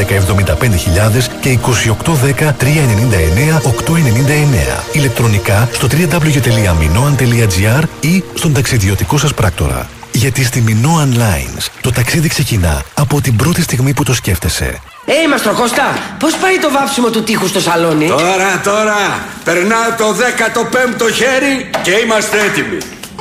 75000 0.00 1.26
και 1.40 1.58
2810 1.62 2.52
399 2.52 2.54
899. 3.60 4.82
Ηλεκτρονικά 4.92 5.68
στο 5.72 5.86
www.minoan.gr 5.90 7.82
ή 8.00 8.24
στον 8.34 8.52
ταξιδιωτικό 8.52 9.18
σας 9.18 9.34
πράκτορα. 9.34 9.88
Γιατί 10.12 10.44
στη 10.44 10.64
Minoan 10.66 11.16
Lines 11.16 11.66
το 11.80 11.92
ταξίδι 11.92 12.28
ξεκινά 12.28 12.82
από 12.94 13.20
την 13.20 13.36
πρώτη 13.36 13.62
στιγμή 13.62 13.94
που 13.94 14.02
το 14.02 14.14
σκέφτεσαι. 14.14 14.80
Ε, 15.04 15.28
Μαστροκώστα, 15.28 15.98
πώς 16.18 16.36
πάει 16.36 16.58
το 16.58 16.70
βάψιμο 16.70 17.10
του 17.10 17.22
τείχους 17.22 17.50
στο 17.50 17.60
σαλόνι; 17.60 18.06
Τώρα, 18.06 18.60
τώρα, 18.64 19.26
περνάω 19.44 19.90
το 19.98 20.14
15ο 20.14 21.12
χέρι 21.12 21.70
και 21.82 21.90
είμαστε 21.90 22.38
έτοιμοι. 22.40 22.97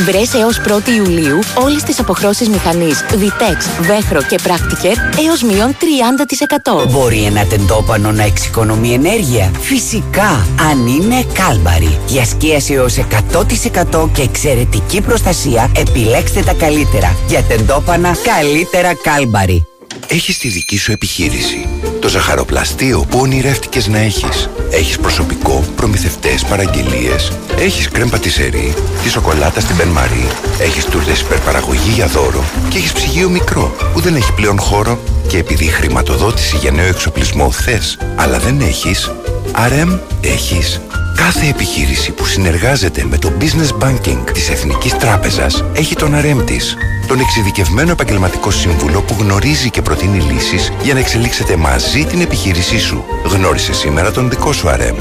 Βρες 0.00 0.34
έως 0.34 0.60
1η 0.66 0.88
Ιουλίου 0.96 1.38
όλες 1.54 1.82
τις 1.82 1.98
αποχρώσεις 1.98 2.48
μηχανής 2.48 3.04
Vitex, 3.10 3.86
Vechro 3.90 4.22
και 4.28 4.38
Practiker 4.46 5.20
έως 5.26 5.42
μείον 5.42 5.76
30%. 6.82 6.90
Μπορεί 6.90 7.24
ένα 7.24 7.44
τεντόπανο 7.44 8.12
να 8.12 8.22
εξοικονομεί 8.22 8.92
ενέργεια; 8.92 9.50
Φυσικά, 9.60 10.46
αν 10.70 10.86
είναι 10.86 11.24
κάλμπαρη. 11.32 11.98
Για 12.06 12.24
σκίαση 12.24 12.72
έως 12.72 12.96
100% 12.96 14.08
και 14.12 14.22
εξαιρετική 14.22 15.00
προστασία, 15.00 15.70
επιλέξτε 15.76 16.42
τα 16.42 16.52
καλύτερα. 16.52 17.16
Για 17.28 17.42
τεντόπανα, 17.42 18.16
καλύτερα 18.24 18.94
κάλμπαρη. 18.94 19.66
Έχεις 20.08 20.38
τη 20.38 20.48
δική 20.48 20.76
σου 20.76 20.92
επιχείρηση. 20.92 21.68
Το 22.00 22.08
ζαχαροπλαστείο 22.08 23.06
που 23.10 23.18
ονειρεύτηκες 23.18 23.86
να 23.86 23.98
έχεις. 23.98 24.48
Έχεις 24.70 24.98
προσωπικό, 24.98 25.64
προμηθευτές, 25.76 26.44
παραγγελίες. 26.44 27.32
Έχεις 27.58 27.88
κρέμ 27.88 28.08
πατησερί, 28.08 28.74
τη 29.02 29.08
σοκολάτα 29.10 29.60
στην 29.60 29.76
Μπεν 29.76 29.88
Μαρί. 29.88 30.26
Έχεις 30.60 30.84
τούρτες 30.84 31.20
υπερπαραγωγή 31.20 31.90
για 31.90 32.06
δώρο. 32.06 32.44
Και 32.68 32.76
έχεις 32.76 32.92
ψυγείο 32.92 33.28
μικρό 33.28 33.76
που 33.92 34.00
δεν 34.00 34.14
έχει 34.14 34.32
πλέον 34.32 34.58
χώρο. 34.60 34.98
Και 35.28 35.38
επειδή 35.38 35.64
χρηματοδότηση 35.64 36.56
για 36.56 36.70
νέο 36.70 36.86
εξοπλισμό 36.86 37.50
θες, 37.50 37.98
αλλά 38.16 38.38
δεν 38.38 38.60
έχεις, 38.60 39.10
RM 39.54 39.98
έχεις. 40.20 40.80
Κάθε 41.16 41.46
επιχείρηση 41.46 42.12
που 42.12 42.24
συνεργάζεται 42.24 43.04
με 43.04 43.18
το 43.18 43.32
Business 43.40 43.84
Banking 43.84 44.18
της 44.32 44.48
Εθνικής 44.48 44.96
Τράπεζας 44.96 45.64
έχει 45.72 45.94
τον 45.94 46.14
RM 46.14 46.42
της. 46.46 46.76
Τον 47.08 47.20
εξειδικευμένο 47.20 47.90
επαγγελματικό 47.90 48.50
σύμβουλο 48.50 49.02
που 49.02 49.16
γνωρίζει 49.18 49.70
και 49.70 49.82
προτείνει 49.82 50.20
λύσεις 50.20 50.72
για 50.82 50.94
να 50.94 51.00
εξελίξετε 51.00 51.56
μαζί 51.56 52.04
την 52.04 52.20
επιχείρησή 52.20 52.78
σου. 52.78 53.04
Γνώρισε 53.24 53.72
σήμερα 53.72 54.10
τον 54.10 54.30
δικό 54.30 54.52
σου 54.52 54.68
RM. 54.68 54.96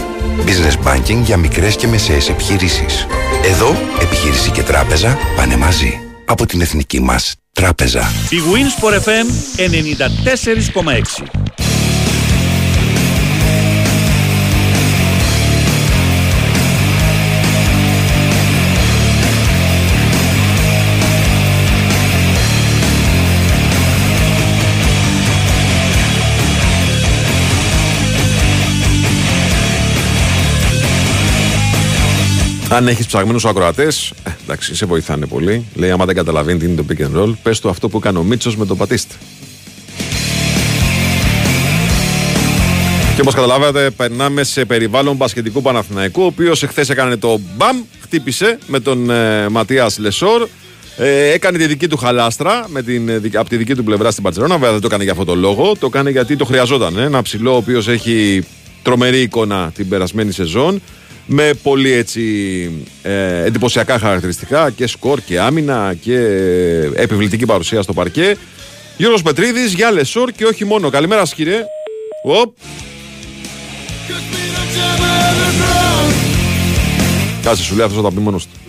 Business 0.45 0.77
Banking 0.87 1.21
για 1.23 1.37
μικρές 1.37 1.75
και 1.75 1.87
μεσαίες 1.87 2.29
επιχειρήσεις. 2.29 3.07
Εδώ, 3.45 3.75
επιχείρηση 4.01 4.51
και 4.51 4.63
τράπεζα 4.63 5.17
πάνε 5.35 5.57
μαζί. 5.57 5.99
Από 6.25 6.45
την 6.45 6.61
εθνική 6.61 7.01
μας 7.01 7.35
τράπεζα. 7.51 8.11
Η 8.29 8.37
Winsport 8.53 8.93
FM 8.93 9.27
94,6 9.57 11.80
Αν 32.71 32.87
έχεις 32.87 33.05
ψαγμένους 33.05 33.45
ακροατές, 33.45 34.13
ε, 34.23 34.29
εντάξει, 34.43 34.75
σε 34.75 34.85
βοηθάνε 34.85 35.25
πολύ. 35.25 35.65
Λέει: 35.73 35.91
Άμα 35.91 36.05
δεν 36.05 36.15
καταλαβαίνει 36.15 36.59
τι 36.59 36.65
είναι 36.65 36.75
το 36.75 36.85
pick 36.89 37.01
and 37.01 37.21
roll, 37.21 37.33
πες 37.43 37.59
του 37.59 37.69
αυτό 37.69 37.89
που 37.89 37.97
έκανε 37.97 38.17
ο 38.17 38.23
Μίτσος 38.23 38.55
με 38.55 38.65
τον 38.65 38.77
Πατίστη. 38.77 39.15
Και 43.15 43.21
όπως 43.21 43.33
καταλάβατε, 43.33 43.89
περνάμε 43.89 44.43
σε 44.43 44.65
περιβάλλον 44.65 45.15
μπασκετικού 45.15 45.61
Παναθηναϊκού, 45.61 46.21
ο 46.21 46.25
οποίος 46.25 46.63
εχθές 46.63 46.89
έκανε 46.89 47.17
το 47.17 47.39
μπαμ, 47.57 47.77
χτύπησε 48.01 48.57
με 48.67 48.79
τον 48.79 49.09
ε, 49.09 49.49
Ματίας 49.49 49.97
Λεσόρ. 49.97 50.47
Ε, 50.97 51.31
έκανε 51.31 51.57
τη 51.57 51.67
δική 51.67 51.87
του 51.87 51.97
χαλάστρα 51.97 52.65
με 52.67 52.81
την, 52.81 53.09
ε, 53.09 53.21
από 53.33 53.49
τη 53.49 53.57
δική 53.57 53.75
του 53.75 53.83
πλευρά 53.83 54.11
στην 54.11 54.23
Πατσερόνα. 54.23 54.53
Βέβαια 54.53 54.71
δεν 54.71 54.81
το 54.81 54.87
έκανε 54.87 55.03
για 55.03 55.11
αυτό 55.11 55.25
το 55.25 55.35
λόγο. 55.35 55.75
Το 55.79 55.85
έκανε 55.85 56.09
γιατί 56.09 56.35
το 56.35 56.45
χρειαζόταν. 56.45 56.97
Ε. 56.97 57.03
Ένα 57.03 57.21
ψηλό 57.21 57.53
ο 57.53 57.55
οποίος 57.55 57.87
έχει 57.87 58.43
τρομερή 58.81 59.21
εικόνα 59.21 59.71
την 59.75 59.89
περασμένη 59.89 60.31
σεζόν 60.31 60.81
με 61.25 61.53
πολύ 61.63 61.91
έτσι 61.91 62.21
ε, 63.01 63.43
εντυπωσιακά 63.43 63.99
χαρακτηριστικά 63.99 64.69
και 64.69 64.87
σκορ 64.87 65.19
και 65.21 65.39
άμυνα 65.39 65.95
και 66.01 66.17
επιβλητική 66.95 67.45
παρουσία 67.45 67.81
στο 67.81 67.93
παρκέ. 67.93 68.37
Γιώργος 68.97 69.21
Πετρίδης 69.21 69.73
για 69.73 69.91
Λεσόρ 69.91 70.31
και 70.31 70.45
όχι 70.45 70.65
μόνο. 70.65 70.89
Καλημέρα 70.89 71.25
σας 71.25 71.35
κύριε. 71.35 71.63
Οπ. 72.23 72.55
Κάτσε 77.41 77.63
σου 77.63 77.75
λέει 77.75 77.85
αυτός 77.85 78.01
θα 78.01 78.09
τα 78.09 78.15
πει 78.15 78.21
μόνος 78.21 78.47
του. 78.47 78.59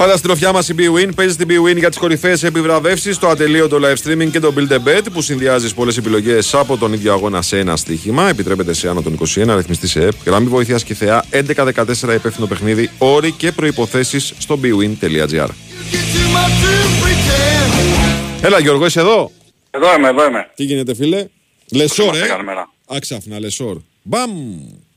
Πάντα 0.00 0.16
στην 0.16 0.30
οφιά 0.30 0.52
μας 0.52 0.68
η 0.68 0.74
BWIN 0.78 1.10
παίζεις 1.14 1.34
στην 1.34 1.48
BWIN 1.50 1.76
για 1.76 1.88
τις 1.88 1.98
κορυφαίες 1.98 2.42
επιβραβεύσεις, 2.42 3.18
το 3.18 3.28
ατελείωτο 3.28 3.78
live 3.82 3.96
streaming 4.04 4.30
και 4.30 4.40
το 4.40 4.54
build 4.56 4.72
a 4.72 4.76
bet 4.76 5.02
που 5.12 5.20
συνδυάζεις 5.20 5.74
πολλές 5.74 5.96
επιλογές 5.96 6.54
από 6.54 6.76
τον 6.76 6.92
ίδιο 6.92 7.12
αγώνα 7.12 7.42
σε 7.42 7.58
ένα 7.58 7.76
στοίχημα. 7.76 8.28
Επιτρέπεται 8.28 8.72
σε 8.72 8.88
άνω 8.88 9.02
των 9.02 9.18
21, 9.36 9.48
ρυθμιστής 9.48 10.06
ΕΕΕΠ, 10.06 10.12
γραμμή 10.26 10.46
βοήθειας 10.46 10.84
ΚΕΘΕΑ 10.84 11.24
1114 11.30 12.14
υπεύθυνο 12.14 12.46
παιχνίδι, 12.46 12.90
όροι 12.98 13.32
και 13.32 13.52
προϋποθέσεις 13.52 14.20
στο 14.20 14.58
bwin.gr. 14.62 15.48
Έλα 18.40 18.58
Γιώργο, 18.58 18.86
είσαι 18.86 19.00
εδώ; 19.00 19.32
Εδώ 19.70 19.94
είμαι, 19.96 20.08
εδώ 20.08 20.26
είμαι. 20.26 20.50
Τι 20.54 20.64
γίνεται 20.64 20.94
φίλε; 20.94 21.26
Λεσόρ, 21.72 22.16
ε; 22.16 22.26
Καλημέρα. 22.26 22.70
Άξαφνα, 22.86 23.40
Λεσόρ. 23.40 23.76
Μπαμ. 24.02 24.30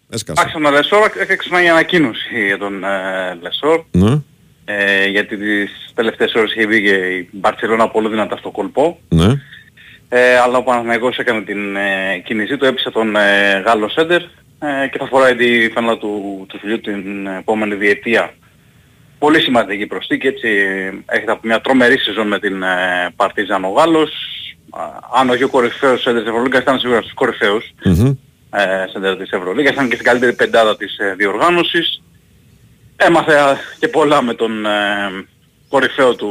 Έσκασε. 0.10 0.41
Άξαφνα 0.45 0.70
Λεσόρ, 0.72 1.12
έκανα 1.28 1.60
μια 1.60 1.72
ανακοίνωση 1.72 2.45
για 2.45 2.58
τον 2.58 2.84
ε, 2.84 3.38
Λεσόρ. 3.41 3.84
Ναι. 3.91 4.22
Ε, 4.66 5.05
γιατί 5.05 5.38
τις 5.38 5.91
τελευταίες 5.95 6.34
ώρες 6.34 6.51
είχε 6.51 6.66
βγει 6.66 6.82
και 6.82 6.95
η 6.95 7.30
Μπαρτσελώνα 7.32 7.88
πολύ 7.88 8.09
δυνατά 8.09 8.38
στο 8.38 8.51
κόλπο. 8.51 8.99
Ναι. 9.09 9.34
Ε, 10.09 10.38
αλλά 10.38 10.57
ο 10.57 10.64
Παναθηναϊκός 10.64 11.18
έκανε 11.18 11.41
την 11.41 11.76
ε, 11.76 12.18
κίνησή 12.26 12.57
του, 12.57 12.66
έπεισε 12.66 12.91
τον 12.91 13.16
ε, 13.16 13.64
Γάλλο 13.66 13.89
Σέντερ 13.89 14.22
ε, 14.59 14.88
και 14.91 14.97
θα 14.97 15.05
φοράει 15.05 15.36
τη 15.36 15.70
φανέλα 15.70 15.97
του, 15.97 16.45
του 16.49 16.59
τριφυλλιού 16.59 16.80
την 16.80 17.28
επόμενη 17.28 17.76
διετία. 17.76 18.34
Πολύ 19.20 19.39
σημαντική 19.39 19.88
προσθήκη, 19.88 20.28
έτσι 20.28 20.49
έρχεται 21.05 21.32
από 21.32 21.41
μια 21.43 21.61
τρομερή 21.61 21.97
σεζόν 21.97 22.28
με 22.28 22.39
την 22.39 22.64
ε, 22.64 23.09
Παρτίζαν 23.16 23.64
ο 23.64 23.70
Γάλλος. 23.70 24.11
Αν 25.16 25.30
όχι 25.30 25.43
ο 25.43 25.49
κορυφαίος 25.49 26.01
Σέντερ 26.01 26.22
της 26.22 26.30
Ευρωλίγκας 26.30 26.61
ήταν 26.61 26.80
σίγουρα 26.80 27.01
στους 27.01 27.14
κορυφαίους 27.14 27.74
mm-hmm. 27.86 28.16
ε, 28.49 28.88
Σέντερ 28.91 29.18
της 29.18 29.32
Ευρωλίγκας, 29.32 29.74
ήταν 29.74 29.88
και 29.88 29.93
στην 29.93 30.05
καλύτερη 30.05 30.34
πεντάδα 30.34 30.78
της 30.78 30.97
ε, 30.97 31.14
διοργάνωσης. 31.18 32.03
Έμαθε 32.96 33.34
και 33.80 33.88
πολλά 33.88 34.22
με 34.22 34.34
τον 34.34 34.66
ε, 34.66 34.70
κορυφαίο 35.74 36.16
του 36.16 36.28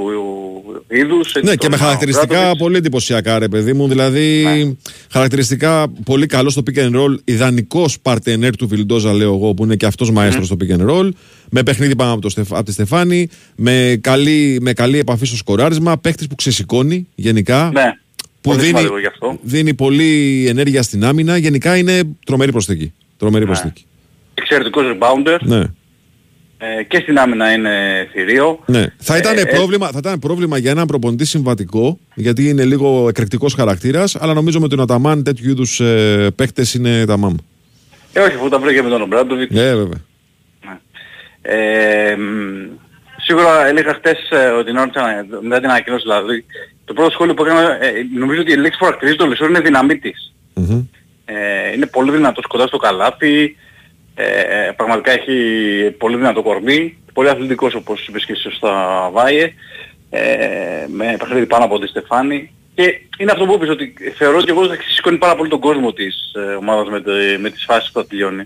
είδους. 0.89 1.35
Ναι, 1.43 1.55
και 1.55 1.69
με 1.69 1.77
χαρακτηριστικά 1.77 2.57
πολύ 2.57 2.77
εντυπωσιακά 2.77 3.39
ρε 3.39 3.49
παιδί 3.49 3.73
μου. 3.73 3.89
Δηλαδή, 3.89 4.43
ναι. 4.43 4.75
χαρακτηριστικά 5.11 5.93
πολύ 6.05 6.27
καλός 6.27 6.53
στο 6.53 6.63
pick 6.67 6.79
and 6.79 6.97
roll. 6.97 7.17
Ιδανικός 7.25 8.01
παρτενέρ 8.01 8.57
του 8.57 8.69
Βιλντόζα, 8.69 9.13
λέω 9.13 9.35
εγώ, 9.35 9.55
που 9.55 9.65
είναι 9.65 9.77
και 9.77 9.87
αυτός 9.87 10.11
μαέστρος 10.11 10.47
στο 10.47 10.57
pick 10.61 10.77
and 10.77 10.91
roll. 10.91 11.09
Με 11.51 11.63
παιχνίδι 11.63 11.97
πάνω 11.97 12.13
από, 12.13 12.21
το 12.21 12.29
Στεφ, 12.29 12.53
από 12.53 12.65
τη 12.65 12.73
Στεφάνη. 12.73 13.29
Με 13.57 13.99
καλή, 14.01 14.59
με 14.61 14.73
καλή 14.73 14.99
επαφή 14.99 15.27
στο 15.27 15.37
σκοράρισμα. 15.37 15.99
Παίχτης 15.99 16.27
που 16.27 16.35
ξεσηκώνει 16.35 17.07
γενικά. 17.15 17.71
Ναι. 17.73 17.93
Που 18.41 18.55
δίνει, 18.55 18.89
δίνει 19.43 19.75
πολύ 19.75 20.45
ενέργεια 20.49 20.83
στην 20.83 21.05
άμυνα. 21.05 21.37
Γενικά 21.37 21.77
είναι 21.77 22.03
τρομερή 22.27 22.53
προσθήκη. 22.53 22.93
Τρομερή 23.17 23.45
ναι. 23.45 23.51
προσθήκη. 23.51 23.85
Εξαιρετικός 24.35 24.85
rebounder. 24.85 25.39
Ναι. 25.41 25.65
Ε, 26.79 26.83
και 26.83 26.99
στην 27.03 27.19
άμυνα 27.19 27.53
είναι 27.53 28.09
θηρίο. 28.13 28.59
Ναι. 28.67 28.87
Θα, 28.99 29.17
ήταν 29.17 29.37
Ε, 29.39 29.45
πρόβλημα, 29.45 29.87
θα 29.89 29.99
ήταν 29.99 30.19
πρόβλημα 30.19 30.59
για 30.59 30.71
έναν 30.71 30.87
προπονητή 30.87 31.25
συμβατικό, 31.25 31.99
γιατί 32.15 32.49
είναι 32.49 32.65
λίγο 32.65 33.09
εκρηκτικός 33.09 33.55
χαρακτήρας, 33.55 34.17
αλλά 34.17 34.35
νομίζω 34.35 34.61
με 34.61 34.69
τον 34.69 34.81
Αταμάν 34.81 35.23
τέτοιου 35.25 35.51
είδους 35.51 35.81
ε, 35.81 36.29
παίκτες 36.37 36.75
είναι 36.75 37.05
τα 37.05 37.17
μάμ. 37.17 37.35
Ε, 38.13 38.21
όχι, 38.21 38.35
αφού 38.37 38.49
τα 38.49 38.59
βρήκε 38.59 38.83
με 38.83 38.89
τον 38.89 39.03
Ομπράντοβιτς. 39.03 39.55
Ναι, 39.55 39.75
βέβαια. 39.75 40.01
Ε, 41.43 42.15
μ, 42.17 42.77
σίγουρα 43.17 43.67
έλεγα 43.67 43.95
χτες 43.95 44.19
ε, 44.31 44.47
ότι 44.47 44.65
την 44.65 44.77
ώρα 44.77 44.87
της 44.89 45.03
ανα- 45.03 45.27
μετά 45.43 45.61
την 45.61 45.71
ανακοίνωση 45.71 46.03
δηλαδή, 46.03 46.45
το 46.85 46.93
πρώτο 46.93 47.11
σχόλιο 47.11 47.35
που 47.35 47.45
έκανα, 47.45 47.85
ε, 47.85 47.93
νομίζω 48.19 48.41
ότι 48.41 48.53
η 48.53 48.57
λέξη 48.57 48.79
που 48.79 48.85
χαρακτηρίζει 48.85 49.17
τον 49.17 49.29
Λεσόρ 49.29 49.49
είναι 49.49 49.61
δυναμίτης. 49.61 50.33
Μμμ. 50.55 50.85
Ε, 51.25 51.73
είναι 51.75 51.87
πολύ 51.87 52.11
δυνατός 52.11 52.47
κοντά 52.47 52.67
στο 52.67 52.77
καλάθι, 52.77 53.57
ε, 54.15 54.71
πραγματικά 54.77 55.11
έχει 55.13 55.91
πολύ 55.99 56.17
δυνατό 56.17 56.43
κορμί, 56.43 56.97
πολύ 57.13 57.29
αθλητικός 57.29 57.75
όπως 57.75 58.07
είπες 58.07 58.25
και 58.25 58.35
σωστά 58.35 59.09
Βάιε, 59.13 59.55
ε, 60.11 60.87
με 60.89 61.17
παιχνίδι 61.19 61.47
πάνω 61.47 61.65
από 61.65 61.79
τη 61.79 61.87
Στεφάνη. 61.87 62.55
Και 62.75 63.01
είναι 63.19 63.33
αυτό 63.33 63.45
που 63.45 63.53
είπες 63.55 63.69
ότι 63.69 63.95
θεωρώ 64.17 64.43
και 64.43 64.51
εγώ 64.51 64.63
ότι 64.63 64.79
σηκώνει 64.89 65.17
πάρα 65.19 65.37
πολύ 65.37 65.49
τον 65.51 65.61
κόσμο 65.61 65.93
της 65.93 66.33
ε, 66.35 66.55
ομάδας 66.55 66.89
με, 66.89 67.01
τε- 67.01 67.39
με 67.39 67.51
τις 67.51 67.65
φάσεις 67.65 67.91
που 67.93 67.99
θα 68.01 68.07
τελειώνει. 68.07 68.45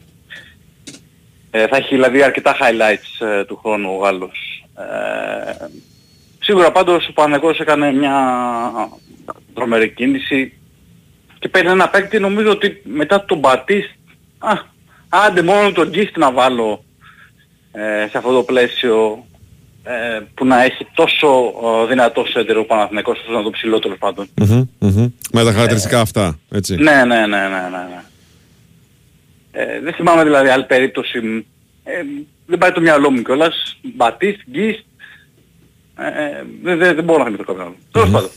Ε, 1.50 1.66
θα 1.66 1.76
έχει 1.76 1.94
δηλαδή 1.94 2.22
αρκετά 2.22 2.56
highlights 2.60 3.26
ε, 3.26 3.44
του 3.44 3.56
χρόνου 3.56 3.90
ο 3.92 3.96
Γάλλος. 3.96 4.64
Ε, 4.78 5.66
σίγουρα 6.40 6.72
πάντως 6.72 7.08
ο 7.08 7.12
Παναγός 7.12 7.60
έκανε 7.60 7.92
μια 7.92 8.14
τρομερή 9.54 9.88
κίνηση 9.90 10.52
και 11.38 11.48
παίρνει 11.48 11.70
ένα 11.70 11.88
παίκτη 11.88 12.18
νομίζω 12.18 12.50
ότι 12.50 12.82
μετά 12.84 13.24
τον 13.24 13.38
Μπατίστ, 13.38 13.90
α, 14.38 14.52
άντε 15.24 15.42
μόνο 15.42 15.72
τον 15.72 15.88
Γκίστ 15.88 16.16
να 16.16 16.32
βάλω 16.32 16.84
ε, 17.72 18.08
σε 18.10 18.18
αυτό 18.18 18.32
το 18.32 18.42
πλαίσιο 18.42 19.24
ε, 19.84 20.20
που 20.34 20.46
να 20.46 20.62
έχει 20.62 20.86
τόσο 20.94 21.28
ε, 21.82 21.86
δυνατό 21.86 22.24
σέντερ 22.26 22.56
ο 22.56 22.64
Παναθηναϊκός 22.64 23.18
όσο 23.18 23.32
να 23.32 23.42
το 23.42 23.50
ψηλό 23.50 23.78
τέλος 23.78 23.98
πάντων. 23.98 24.28
Μμμ, 24.34 24.64
μμμ. 24.78 25.10
Με 25.32 25.44
τα 25.44 25.52
χαρακτηριστικά 25.52 26.00
αυτά, 26.00 26.38
έτσι. 26.50 26.74
Ναι, 26.74 27.04
ναι, 27.04 27.04
ναι, 27.04 27.26
ναι, 27.26 27.48
ναι. 27.48 27.68
ναι. 27.68 28.02
Ε, 29.52 29.80
δεν 29.80 29.92
θυμάμαι 29.92 30.24
δηλαδή 30.24 30.48
άλλη 30.48 30.64
περίπτωση. 30.64 31.46
Ε, 31.84 32.02
δεν 32.46 32.58
πάει 32.58 32.72
το 32.72 32.80
μυαλό 32.80 33.10
μου 33.10 33.22
κιόλας. 33.22 33.76
Μπατίστ, 33.82 34.40
Γκίστ. 34.50 34.84
Ε, 35.98 36.44
δεν, 36.62 36.78
δεν, 36.78 36.94
δεν 36.94 37.04
μπορώ 37.04 37.18
να 37.18 37.24
θυμηθώ 37.24 37.44
κάποιον 37.44 37.66
άλλο. 37.66 37.76
Τέλος 37.92 38.10
πάντων. 38.10 38.30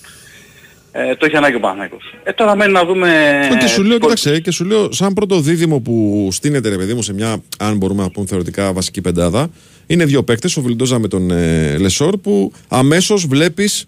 Ε, 0.91 1.15
το 1.15 1.25
έχει 1.25 1.35
ανάγκη 1.35 1.55
ο 1.55 1.59
Παναθηναϊκός. 1.59 2.13
Ε, 2.23 2.31
τώρα 2.31 2.55
μένει 2.55 2.71
να 2.71 2.85
δούμε... 2.85 3.39
Ε, 3.53 3.57
Και 3.57 3.67
σου 3.67 3.83
λέω, 3.83 3.97
κοίταξε, 3.99 4.39
και 4.39 4.51
σου 4.51 4.65
λέω, 4.65 4.91
σαν 4.91 5.13
πρώτο 5.13 5.39
δίδυμο 5.39 5.79
που 5.79 6.27
στείνεται 6.31 6.69
ρε 6.69 6.75
παιδί 6.77 6.93
μου 6.93 7.01
σε 7.01 7.13
μια, 7.13 7.41
αν 7.59 7.77
μπορούμε 7.77 8.03
να 8.03 8.09
πούμε 8.09 8.25
θεωρητικά, 8.25 8.73
βασική 8.73 9.01
πεντάδα, 9.01 9.49
είναι 9.87 10.05
δύο 10.05 10.23
παίκτες, 10.23 10.57
ο 10.57 10.61
Βιλντόζα 10.61 10.99
με 10.99 11.07
τον 11.07 11.31
ε, 11.31 11.77
Λεσόρ, 11.77 12.17
που 12.17 12.51
αμέσως 12.67 13.25
βλέπεις, 13.27 13.85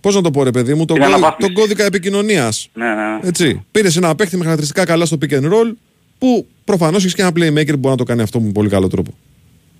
πώς 0.00 0.14
να 0.14 0.20
το 0.20 0.30
πω 0.30 0.42
ρε 0.42 0.50
παιδί 0.50 0.74
μου, 0.74 0.84
τον, 0.84 0.96
Την 0.96 1.04
κώδι- 1.04 1.16
αναβάθμιση. 1.18 1.52
τον 1.52 1.62
κώδικα 1.62 1.84
επικοινωνίας. 1.84 2.68
Ναι, 2.74 2.84
ναι, 2.86 2.94
ναι. 2.94 3.18
Έτσι. 3.28 3.64
Πήρες 3.70 3.96
ένα 3.96 4.14
παίχτη 4.14 4.36
με 4.36 4.42
χαρακτηριστικά 4.42 4.84
καλά 4.84 5.04
στο 5.06 5.16
pick 5.20 5.32
and 5.32 5.44
roll, 5.44 5.72
που 6.18 6.46
προφανώς 6.64 7.02
έχεις 7.02 7.14
και 7.14 7.22
ένα 7.22 7.30
playmaker 7.30 7.70
που 7.70 7.76
μπορεί 7.76 7.88
να 7.90 7.96
το 7.96 8.04
κάνει 8.04 8.22
αυτό 8.22 8.40
με 8.40 8.52
πολύ 8.52 8.68
καλό 8.68 8.88
τρόπο. 8.88 9.14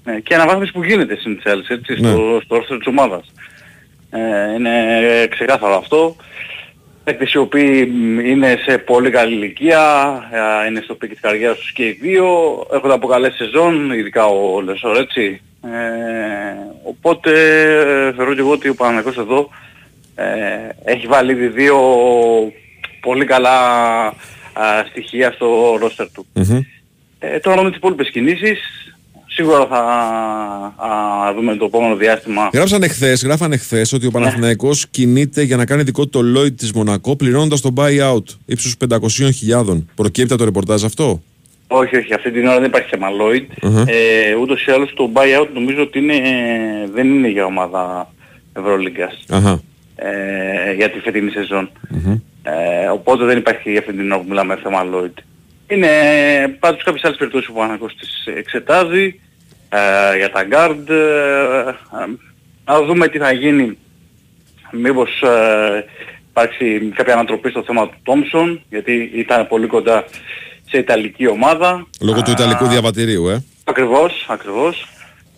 Ναι, 0.05 0.19
και 0.21 0.35
αναβάθμιση 0.35 0.73
που 0.73 0.85
γίνεται 0.85 1.17
στην 1.21 1.39
Chelsea, 1.45 1.71
έτσι, 1.79 2.01
Ναι. 2.01 2.09
στο, 2.11 2.41
στο 2.45 2.55
όρθιο 2.57 2.77
της 2.79 2.87
ομάδας. 2.87 3.25
Ε, 4.15 4.55
είναι 4.55 5.27
ξεκάθαρο 5.31 5.77
αυτό. 5.77 6.17
Παίκτες 7.05 7.33
οι 7.33 7.39
οποίοι 7.39 7.93
μ, 7.95 8.19
είναι 8.19 8.59
σε 8.67 8.79
πολύ 8.79 9.11
καλή 9.11 9.35
ηλικία, 9.35 9.83
ε, 10.65 10.67
είναι 10.69 10.81
στο 10.85 10.95
peak 10.95 11.11
της 11.11 11.21
καριέρας 11.21 11.59
τους 11.59 11.73
και 11.73 11.87
οι 11.87 11.99
δύο, 12.01 12.27
έρχονται 12.73 12.91
από 12.91 13.07
καλές 13.07 13.35
σεζόν, 13.35 13.91
ειδικά 13.91 14.27
ο 14.27 14.61
Λεσόρ, 14.61 14.97
έτσι. 14.97 15.41
Ε, 15.63 15.69
οπότε 16.85 17.31
ε, 18.09 18.13
θεωρώ 18.13 18.35
και 18.35 18.41
εγώ 18.41 18.51
ότι 18.51 18.69
ο 18.69 18.75
Παναθηναϊκός 18.75 19.17
εδώ 19.17 19.49
Ε, 20.17 20.93
έχει 20.93 21.07
βάλει 21.07 21.33
ήδη 21.33 21.47
δύο 21.47 21.79
πολύ 23.01 23.25
καλά 23.25 23.59
α, 24.53 24.85
στοιχεία 24.91 25.33
στο 25.33 25.77
ρόστερ 25.81 26.11
του. 26.13 26.27
Ε, 27.19 27.39
τώρα 27.39 27.63
με 27.63 27.69
τις 27.69 27.79
υπόλοιπες 27.79 28.11
κινήσεις 28.11 28.59
σίγουρα 29.35 29.67
θα 29.67 29.79
α, 30.77 31.35
δούμε 31.35 31.57
το 31.57 31.65
επόμενο 31.65 31.97
διάστημα. 31.97 32.51
Γράψαν 32.53 32.83
εχθέ, 32.83 33.13
γράφανε 33.23 33.57
χθες 33.57 33.93
ότι 33.93 34.07
ο 34.07 34.11
Παναθηναϊκός 34.11 34.87
κινείται 34.91 35.43
για 35.43 35.57
να 35.57 35.65
κάνει 35.65 35.83
δικό 35.83 36.07
το 36.07 36.21
Lloyd 36.37 36.53
της 36.57 36.73
Μονακό 36.73 37.17
πληρώνοντας 37.17 37.61
το 37.61 37.73
buyout 37.77 38.25
ύψους 38.47 38.77
500.000. 38.89 39.85
Προκύπτει 39.95 40.33
από 40.33 40.39
το 40.39 40.45
ρεπορτάζ 40.45 40.85
αυτό; 40.85 41.23
Όχι, 41.67 41.97
όχι, 41.97 42.15
αυτή 42.15 42.31
την 42.31 42.47
ώρα 42.47 42.59
δεν 42.59 42.69
υπάρχει 42.69 42.89
θέμα 42.89 43.09
Lloyd. 43.09 43.71
Ε, 43.87 44.35
ούτως 44.35 44.67
ή 44.67 44.71
άλλως 44.71 44.95
το 44.95 45.11
buyout 45.15 45.49
νομίζω 45.55 45.83
ότι 45.83 45.99
είναι, 45.99 46.21
δεν 46.95 47.07
είναι 47.15 47.29
για 47.29 47.45
ομάδα 47.45 48.13
Ευρωλίγκας. 48.53 49.25
Αχα. 49.29 49.61
Ε, 49.97 50.73
για 50.73 50.91
τη 50.91 50.99
φετινή 50.99 51.31
σεζόν. 51.31 51.71
Ε, 52.43 52.87
οπότε 52.87 53.25
δεν 53.25 53.39
υπάρχει 53.39 53.71
για 53.71 53.81
αυτή 53.81 53.93
την 53.93 54.13
ώρα 54.13 54.21
που 54.21 54.29
μιλάμε 54.29 54.59
θέμα 54.63 54.83
Lloyd. 54.93 55.23
Είναι 55.67 55.89
πάντως 56.59 56.83
κάποιες 56.83 57.05
άλλες 57.05 57.17
περιπτώσεις 57.17 57.49
που 57.49 57.55
ο 57.57 57.61
Παναγός 57.61 57.97
τις 57.97 58.27
εξετάζει 58.37 59.21
ε, 59.75 60.17
για 60.17 60.31
τα 60.31 60.47
guard. 60.51 60.89
Ε, 60.89 61.69
ε, 61.69 62.07
να 62.65 62.83
δούμε 62.83 63.09
τι 63.09 63.19
θα 63.19 63.33
γίνει. 63.33 63.79
Μήπως 64.71 65.23
ε, 65.23 65.85
υπάρξει 66.29 66.93
κάποια 66.95 67.15
ανατροπή 67.15 67.51
στο 67.51 67.63
θέμα 67.63 67.89
του 67.89 67.97
Τόμσον, 68.03 68.61
γιατί 68.69 69.11
ήταν 69.15 69.49
πολύ 69.49 69.67
κοντά 69.67 70.05
σε 70.69 70.79
Ιταλική 70.79 71.29
ομάδα. 71.29 71.87
Λόγω 72.01 72.23
του 72.23 72.31
Ιταλικού 72.31 72.67
διαβατηρίου, 72.67 73.29
ε. 73.29 73.45
Ακριβώς, 73.65 74.27
ακριβώς. 74.29 74.89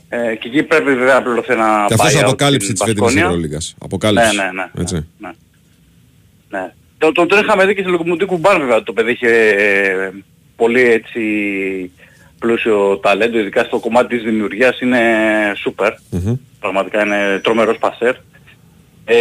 Ε, 0.09 0.35
και 0.35 0.49
εκεί 0.49 0.63
πρέπει 0.63 0.95
βέβαια 0.95 1.15
να 1.15 1.23
πληρωθεί 1.23 1.53
ένα 1.53 1.85
Και 1.89 1.95
αυτός 1.95 2.15
buyout 2.15 2.25
αποκάλυψε 2.25 2.67
στην 2.67 2.79
τη 2.79 2.85
φετινή 2.85 3.01
Βασκόνια. 3.01 3.27
Ευρωλίγκας. 3.27 3.75
Αποκάλυψε. 3.79 4.33
Ναι, 4.35 4.43
ναι, 4.43 4.51
ναι. 4.51 4.81
Έτσι. 4.81 5.07
Ναι. 6.49 6.73
Το, 6.99 7.13
το, 7.13 7.27
το 7.27 7.39
είχαμε 7.39 7.67
δει 7.67 7.75
και 7.75 7.81
στη 7.81 7.91
Λοκομωτή 7.91 8.25
Κουμπάν 8.25 8.59
βέβαια. 8.59 8.83
Το 8.83 8.93
παιδί 8.93 9.13
είχε 9.13 9.29
ε, 9.29 10.11
πολύ 10.57 10.81
έτσι 10.81 11.21
πλούσιο 12.39 12.99
ταλέντο, 13.03 13.39
ειδικά 13.39 13.65
στο 13.65 13.79
κομμάτι 13.79 14.17
της 14.17 14.25
δημιουργίας 14.25 14.81
είναι 14.81 15.01
σούπερ. 15.57 15.93
Πραγματικά 16.61 17.05
είναι 17.05 17.41
τρομερός 17.43 17.79
πασέρ. 17.79 18.15
Ε, 19.05 19.17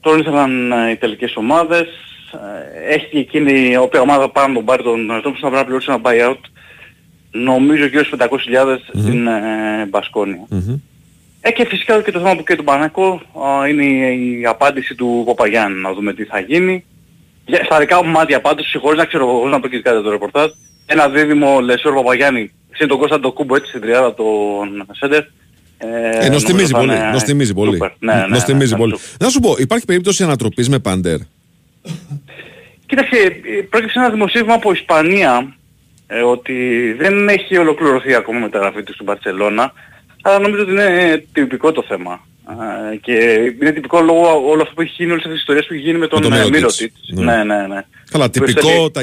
τον 0.00 0.18
ήθελαν 0.18 0.72
ε, 0.72 0.90
οι 0.90 0.96
τελικές 0.96 1.36
ομάδες. 1.36 1.86
Ε, 2.88 2.94
Έχει 2.94 3.06
και 3.06 3.18
εκείνη 3.18 3.70
η 3.70 3.76
οποία 3.76 4.00
ομάδα 4.00 4.30
πάνω 4.30 4.48
να 4.48 4.54
τον 4.54 4.64
πάρει 4.64 4.82
τον 4.82 5.06
Τόμψον 5.06 5.34
θα 5.34 5.48
πρέπει 5.48 5.56
να 5.56 5.64
πληρώσει 5.64 5.90
ένα 5.90 6.00
buyout. 6.04 6.40
Νομίζω 7.30 7.86
γύρω 7.86 8.04
στους 8.04 8.18
500.000 8.22 8.28
στην 9.00 9.26
ε, 9.26 9.86
Μπασκόνια. 9.88 10.46
Ε, 11.40 11.50
και 11.52 11.66
φυσικά 11.66 12.02
και 12.02 12.10
το 12.10 12.18
θέμα 12.18 12.36
που 12.36 12.42
και 12.42 12.56
τον 12.56 12.64
Πανακό 12.64 13.22
είναι 13.68 13.84
η, 13.84 14.40
η 14.40 14.46
απάντηση 14.46 14.94
του 14.94 15.22
Παπαγιάννη, 15.26 15.80
να 15.80 15.92
δούμε 15.92 16.12
τι 16.12 16.24
θα 16.24 16.38
γίνει. 16.40 16.84
Για, 17.46 17.64
στα 17.64 17.78
δικά 17.78 18.04
μου 18.04 18.10
μάτια 18.10 18.40
πάντως, 18.40 18.68
συγχωρείς 18.68 18.98
να 18.98 19.04
ξέρω 19.04 19.28
εγώ 19.28 19.48
να 19.48 19.60
πω 19.60 19.68
και 19.68 19.80
κάτι 19.80 20.02
το 20.02 20.10
ρεπορτάζ, 20.10 20.50
ένα 20.86 21.08
δίδυμο 21.08 21.60
Λεσόρ 21.60 21.94
Παπαγιάννη, 21.94 22.52
συν 22.70 22.88
τον 22.88 22.98
Κώστα 22.98 23.20
το 23.20 23.32
Κούμπο 23.32 23.56
έτσι 23.56 23.68
στην 23.68 23.80
τριάδα 23.80 24.14
των 24.14 24.86
Σέντερ. 24.92 25.24
Ε, 25.78 26.28
νοστιμίζει 26.28 26.72
πολύ. 26.72 26.98
Νοστιμίζει 27.12 27.54
πολύ. 27.54 27.78
Ναι, 27.78 28.12
ναι, 28.12 28.20
ναι, 28.20 28.26
Νοστιμίζει 28.26 28.72
ναι, 28.72 28.78
πολύ. 28.78 28.94
Να 29.20 29.28
σου 29.28 29.40
πω, 29.40 29.54
υπάρχει 29.58 29.84
περίπτωση 29.84 30.22
ανατροπής 30.22 30.68
με 30.68 30.78
Πάντερ. 30.78 31.18
Κοίταξε, 32.86 33.16
ε, 33.16 33.62
πρόκειψε 33.70 33.98
ένα 33.98 34.10
δημοσίευμα 34.10 34.54
από 34.54 34.72
Ισπανία 34.72 35.56
ε, 36.06 36.20
ότι 36.20 36.92
δεν 36.98 37.28
έχει 37.28 37.58
ολοκληρωθεί 37.58 38.14
ακόμα 38.14 38.38
η 38.38 38.42
μεταγραφή 38.42 38.82
του 38.82 38.92
στην 38.92 39.04
Μπαρτσελώνα, 39.04 39.72
αλλά 40.22 40.38
νομίζω 40.38 40.62
ότι 40.62 40.70
είναι 40.70 41.24
τυπικό 41.32 41.72
το 41.72 41.84
θέμα. 41.88 42.20
Ε, 42.48 42.96
και 42.96 43.12
είναι 43.60 43.70
τυπικό 43.72 44.00
λόγω 44.00 44.42
όλο 44.50 44.62
αυτό 44.62 44.74
που 44.74 44.80
έχει 44.80 44.92
γίνει, 44.96 45.10
όλες 45.10 45.24
αυτές 45.24 45.32
τις 45.32 45.40
ιστορίες 45.40 45.66
που 45.66 45.72
έχει 45.74 45.82
γίνει 45.82 45.98
με 45.98 46.06
τον 46.06 46.22
τον 46.22 46.32
ε, 46.32 46.42
Mirotic. 46.44 46.50
Μύρωτιτς. 46.50 47.00
Ναι. 47.12 47.24
Ναι, 47.24 47.44
ναι, 47.44 47.66
ναι. 47.66 47.80
Καλά, 48.10 48.24
Που 48.24 48.30
τυπικό 48.30 48.68
έστελνε- 48.68 48.92
τα 48.92 49.02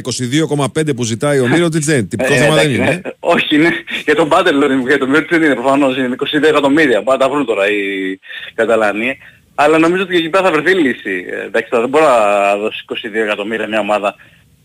22,5 0.90 0.96
που 0.96 1.04
ζητάει 1.04 1.40
ο 1.40 1.48
Μύρωτιτς 1.48 1.86
δεν 1.86 1.98
είναι. 1.98 2.06
Τυπικό 2.08 2.34
Ε, 2.34 2.36
θέμα 2.38 2.56
δεν 2.56 2.64
εντάξει, 2.66 2.82
είναι. 2.82 3.02
ναι. 3.04 3.12
Όχι, 3.20 3.56
είναι 3.56 3.70
για 4.06 4.16
τον 4.16 4.30
Πάντελ, 4.30 4.58
για 4.88 4.98
τον 4.98 5.10
Μύρωτιτς 5.10 5.32
δεν 5.38 5.44
είναι 5.44 5.54
προφανώς, 5.56 5.98
είναι 5.98 6.16
22 6.18 6.44
εκατομμύρια, 6.48 7.04
πάντα 7.04 7.30
βρουν 7.30 7.46
τώρα 7.46 7.66
οι 7.70 8.20
Καταλανοί. 8.54 9.18
Αλλά 9.56 9.78
νομίζω 9.78 10.04
ότι 10.04 10.16
εκεί 10.16 10.30
πέρα 10.30 10.44
θα 10.44 10.52
βρεθεί 10.52 10.78
λύση. 10.80 11.26
Ε, 11.32 11.46
εντάξει, 11.46 11.70
τώρα 11.70 11.82
δεν 11.82 11.90
μπορεί 11.92 12.06
να 12.06 12.56
δώσει 12.58 12.86
22 12.88 12.98
εκατομμύρια 13.24 13.68
μια 13.68 13.80
ομάδα 13.80 14.16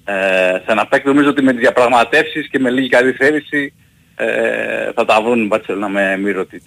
ε, 0.04 0.12
σε 0.64 0.64
ένα 0.66 0.86
παίκτη. 0.86 1.08
Νομίζω 1.08 1.28
ότι 1.28 1.42
με 1.42 1.50
τις 1.52 1.60
διαπραγματεύσεις 1.60 2.48
και 2.48 2.58
με 2.58 2.70
λίγη 2.70 2.88
καλή 2.88 3.12
θέληση 3.12 3.72
ε, 4.16 4.26
θα 4.94 5.04
τα 5.04 5.22
βρουν 5.22 5.42
οι 5.42 5.46
Μπαρτσελώνα 5.46 5.88
με 5.88 6.18
Μύρωτιτς. 6.22 6.64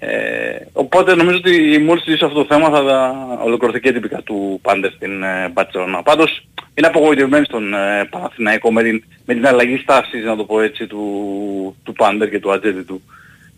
Ε, 0.00 0.56
οπότε 0.72 1.14
νομίζω 1.14 1.36
ότι 1.36 1.78
μόλις 1.78 2.06
λύσει 2.06 2.24
αυτό 2.24 2.44
το 2.44 2.54
θέμα 2.54 2.70
θα 2.70 2.84
τα 2.84 3.14
ολοκληρωθεί 3.44 3.80
και 3.80 3.92
τυπικά 3.92 4.22
του 4.22 4.58
Πάντερ 4.62 4.92
στην 4.92 5.22
ε, 5.22 5.48
Μπαρτσελώνα. 5.52 6.02
Πάντως 6.02 6.46
είναι 6.74 6.86
απογοητευμένοι 6.86 7.44
στον 7.44 7.74
ε, 7.74 8.04
Παναθηναϊκό 8.10 8.72
με 8.72 8.82
την, 8.82 9.04
με 9.24 9.34
την 9.34 9.46
αλλαγή 9.46 9.76
στάσης 9.76 10.24
να 10.24 10.36
το 10.36 10.44
πω 10.44 10.60
έτσι 10.60 10.86
του, 10.86 11.76
του 11.82 11.92
Πάντερ 11.92 12.30
και 12.30 12.40
του 12.40 12.52
ατζέντη 12.52 12.82
του. 12.82 13.02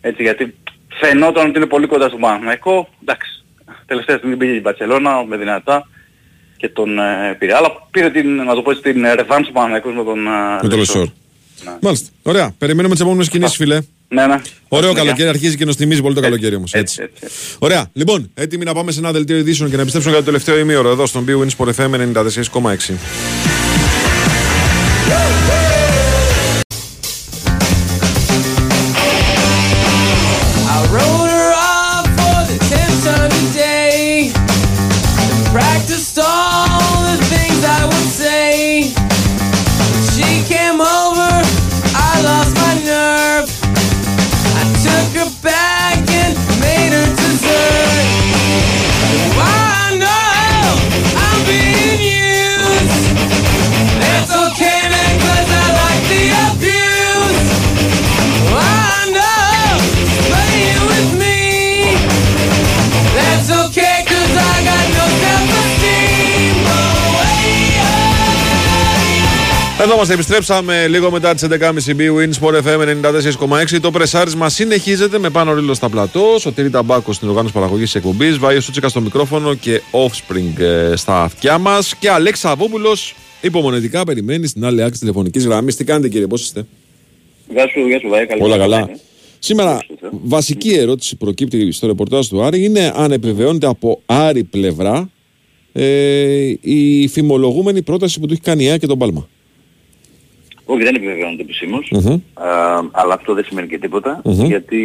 Έτσι 0.01 0.23
γιατί 0.23 0.55
φαινόταν 0.89 1.49
ότι 1.49 1.59
είναι 1.59 1.67
πολύ 1.67 1.87
κοντά 1.87 2.09
στον 2.09 2.21
Παναθηναϊκό. 2.21 2.89
Εντάξει, 3.03 3.45
τελευταία 3.87 4.17
στιγμή 4.17 4.37
πήγε 4.37 4.53
η 4.53 4.61
Μπαρτσελώνα 4.63 5.25
με 5.25 5.37
δυνατά 5.37 5.89
και 6.57 6.69
τον 6.69 6.99
ε, 6.99 7.37
πήρε. 7.39 7.57
Αλλά 7.57 7.69
πήρε 7.91 8.11
την, 8.11 8.35
να 8.35 8.55
το 8.55 8.63
πω 8.63 8.71
έτσι, 8.71 8.83
την 8.83 9.07
ρεβάνς 9.15 9.47
του 9.47 9.53
Παναθηναϊκού 9.53 9.91
με 9.91 10.05
τον, 10.05 10.27
ε, 10.27 10.59
Με 10.63 10.69
το 10.69 10.77
Λεσόρ. 10.77 11.07
Λεσόρ. 11.65 11.79
Μάλιστα. 11.83 12.09
Ωραία. 12.23 12.55
Περιμένουμε 12.59 12.95
τις 12.95 13.03
επόμενες 13.03 13.29
κινήσεις, 13.29 13.57
φίλε. 13.57 13.79
Ναι, 14.09 14.27
ναι. 14.27 14.41
Ωραίο 14.69 14.89
Συνέχεια. 14.89 15.03
καλοκαίρι, 15.05 15.29
αρχίζει 15.29 15.57
και 15.57 15.65
νοστιμίζει 15.65 16.03
πολύ 16.03 16.15
το 16.15 16.21
καλοκαίρι 16.21 16.55
όμως. 16.55 16.75
Έτσι. 16.75 17.03
Ωραία. 17.59 17.87
Λοιπόν, 17.93 18.31
έτοιμοι 18.35 18.65
να 18.65 18.75
πάμε 18.75 18.93
σε 18.93 18.99
ένα 18.99 19.13
δελτίο 19.13 19.37
ειδήσεων 19.37 19.71
και 19.71 19.77
να 19.77 19.81
επιστρέψουμε 19.83 20.15
για 20.15 20.25
το 20.25 20.31
τελευταίο 20.31 20.59
ημίωρο 20.59 20.91
εδώ 20.91 21.07
στον 21.07 21.25
BWIN 21.29 21.49
Sport 21.57 21.69
FM 21.75 21.91
94,6. 21.95 23.40
Είμαστε, 70.01 70.15
επιστρέψαμε 70.15 70.87
λίγο 70.89 71.11
μετά 71.11 71.35
τις 71.35 71.47
11.30 71.51 71.73
BWIN 71.99 72.31
Sport 72.41 72.63
FM 72.63 72.81
94,6. 73.75 73.81
Το 73.81 73.91
πρεσάρισμα 73.91 74.49
συνεχίζεται 74.49 75.19
με 75.19 75.31
πάνω 75.31 75.55
ρίλο 75.55 75.75
στα 75.75 75.89
πλατό. 75.89 76.37
Σωτήρη 76.39 76.71
Ταμπάκο 76.71 77.13
στην 77.13 77.29
οργάνωση 77.29 77.55
παραγωγής 77.55 77.93
τη 77.93 77.99
εκπομπής. 77.99 78.39
Βάιο 78.39 78.61
Σούτσικα 78.61 78.89
στο 78.89 79.01
μικρόφωνο 79.01 79.55
και 79.55 79.81
offspring 79.91 80.61
ε, 80.61 80.97
στα 80.97 81.23
αυτιά 81.23 81.59
μας. 81.59 81.95
Και 81.97 82.11
Αλέξα 82.11 82.51
Αβόπουλο 82.51 82.97
υπομονετικά 83.41 84.05
περιμένει 84.05 84.47
στην 84.47 84.65
άλλη 84.65 84.83
άκρη 84.83 84.99
τηλεφωνικής 84.99 85.45
γραμμής. 85.47 85.77
Τι 85.77 85.85
κάνετε 85.85 86.09
κύριε, 86.09 86.27
πώς 86.27 86.43
είστε; 86.43 86.67
Γεια 87.49 87.69
σου, 87.69 87.87
γεια 87.87 88.01
σου, 88.01 88.09
Βάη, 88.09 88.27
καλή 88.27 88.43
Όλα 88.43 88.57
μέρα. 88.57 88.63
καλά. 88.63 88.91
Σήμερα, 89.39 89.79
βασική 90.11 90.73
ερώτηση 90.73 91.17
προκύπτει 91.17 91.73
στο 91.73 91.87
ρεπορτάζ 91.87 92.27
του 92.27 92.43
Άρη 92.43 92.65
είναι 92.65 92.93
αν 92.97 93.13
επιβεβαιώνεται 93.13 93.67
από 93.67 94.03
Άρη 94.07 94.45
πλευρά 94.45 95.11
ε, 95.73 96.53
η 96.61 97.09
φημολογούμενη 97.09 97.83
πρόταση 97.83 98.21
που 98.21 98.27
του 98.27 98.33
έχει 98.33 98.43
κάνει 98.43 98.65
η 98.65 98.69
ΑΕ 98.71 98.79
και 98.79 98.87
τον 98.87 98.99
Πάλμα. 98.99 99.29
Όχι, 100.73 100.83
δεν 100.83 100.95
επιβεβαιώνεται 100.95 101.43
επισήμως. 101.43 101.91
Μμμ. 101.91 102.13
Α, 102.35 102.49
αλλά 102.91 103.15
αυτό 103.15 103.35
δεν 103.35 103.45
σημαίνει 103.45 103.69
και 103.69 103.79
τίποτα, 103.79 104.21
Μμμ. 104.25 104.45
γιατί 104.45 104.81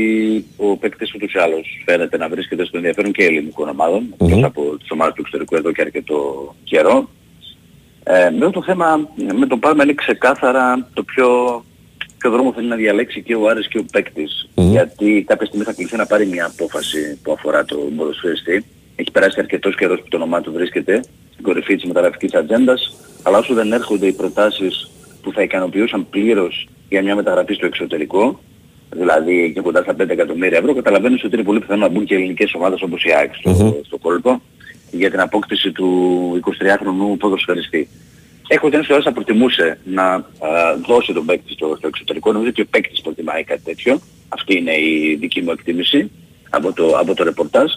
ο 0.57 0.77
παίκτης 0.77 1.13
ούτως 1.13 1.33
ή 1.33 1.39
άλλως 1.39 1.83
φαίνεται 1.85 2.17
να 2.17 2.29
βρίσκεται 2.29 2.65
στο 2.65 2.77
ενδιαφέρον 2.77 3.11
και 3.11 3.23
ελληνικών 3.23 3.69
ομάδων, 3.69 4.15
εκτός 4.21 4.43
από 4.43 4.77
τις 4.77 4.91
ομάδες 4.91 5.13
του 5.13 5.21
εξωτερικού 5.21 5.55
εδώ 5.55 5.71
και 5.71 5.81
αρκετό 5.81 6.19
καιρό. 6.63 7.09
Ε, 8.03 8.29
με 8.29 8.49
το 8.51 8.63
θέμα 8.63 9.09
με 9.39 9.45
τον 9.47 9.59
Πάρμα 9.59 9.83
είναι 9.83 9.93
ξεκάθαρα 9.93 10.89
το 10.93 11.03
πιο, 11.03 11.27
ποιο 12.17 12.29
δρόμο 12.31 12.53
θέλει 12.53 12.67
να 12.67 12.75
διαλέξει 12.75 13.23
και 13.23 13.35
ο 13.35 13.47
Άρης 13.49 13.67
και 13.67 13.77
ο 13.77 13.85
παίκτης. 13.91 14.49
Γιατί 14.55 15.23
κάποια 15.27 15.45
στιγμή 15.45 15.65
θα 15.65 15.73
κληθεί 15.73 15.95
να 15.95 16.05
πάρει 16.05 16.25
μια 16.25 16.45
απόφαση 16.45 17.19
που 17.23 17.31
αφορά 17.31 17.65
τον 17.65 17.95
ποδοσφαιριστή. 17.95 18.65
Έχει 18.95 19.11
περάσει 19.11 19.39
αρκετός 19.39 19.75
καιρός 19.75 19.99
που 20.01 20.07
το 20.09 20.17
όνομά 20.17 20.41
του 20.41 20.51
βρίσκεται 20.51 21.03
στην 21.31 21.43
κορυφή 21.43 21.75
της 21.75 21.85
μεταγραφικής 21.85 22.33
ατζέντας, 22.33 22.95
αλλά 23.23 23.37
όσο 23.37 23.53
δεν 23.53 23.71
έρχονται 23.71 24.07
οι 24.07 24.13
προτάσεις 24.13 24.89
που 25.25 25.31
θα 25.31 25.41
ικανοποιούσαν 25.41 26.09
πλήρως 26.09 26.67
για 26.89 27.01
μια 27.01 27.15
μεταγραφή 27.15 27.53
στο 27.53 27.65
εξωτερικό, 27.65 28.39
δηλαδή 28.89 29.51
και 29.53 29.61
κοντά 29.61 29.81
στα 29.81 29.93
5 29.93 30.09
εκατομμύρια 30.09 30.57
ευρώ, 30.57 30.73
καταλαβαίνεις 30.73 31.23
ότι 31.23 31.35
είναι 31.35 31.43
πολύ 31.43 31.59
πιθανό 31.59 31.79
να 31.79 31.89
μπουν 31.89 32.05
και 32.05 32.15
ελληνικές 32.15 32.53
ομάδες 32.53 32.81
όπως 32.81 33.03
η 33.03 33.11
ΑΕΚ 33.11 33.35
στο, 33.35 33.81
στο 33.85 33.97
κόλπο. 33.97 34.41
για 34.91 35.11
την 35.11 35.19
απόκτηση 35.19 35.71
του 35.71 35.87
23χρονου 36.45 37.17
ποδοσφαιριστή. 37.19 37.87
Έχω 38.47 38.69
την 38.69 38.79
αίσθηση 38.79 38.93
ότι 38.93 39.03
θα 39.03 39.11
προτιμούσε 39.11 39.79
να 39.83 40.03
α, 40.03 40.23
δώσει 40.87 41.13
τον 41.13 41.25
παίκτη 41.25 41.53
στο, 41.53 41.75
στο 41.77 41.87
εξωτερικό. 41.87 42.31
Νομίζω 42.31 42.49
ότι 42.49 42.61
ο 42.61 42.65
παίκτης 42.69 43.01
προτιμάει 43.01 43.43
κάτι 43.43 43.61
τέτοιο. 43.63 43.99
Αυτή 44.29 44.57
είναι 44.57 44.73
η 44.73 45.17
δική 45.19 45.41
μου 45.41 45.51
εκτίμηση 45.51 46.11
από 46.49 46.73
το, 46.73 46.97
από 46.97 47.13
το 47.13 47.23
ρεπορτάζ. 47.23 47.71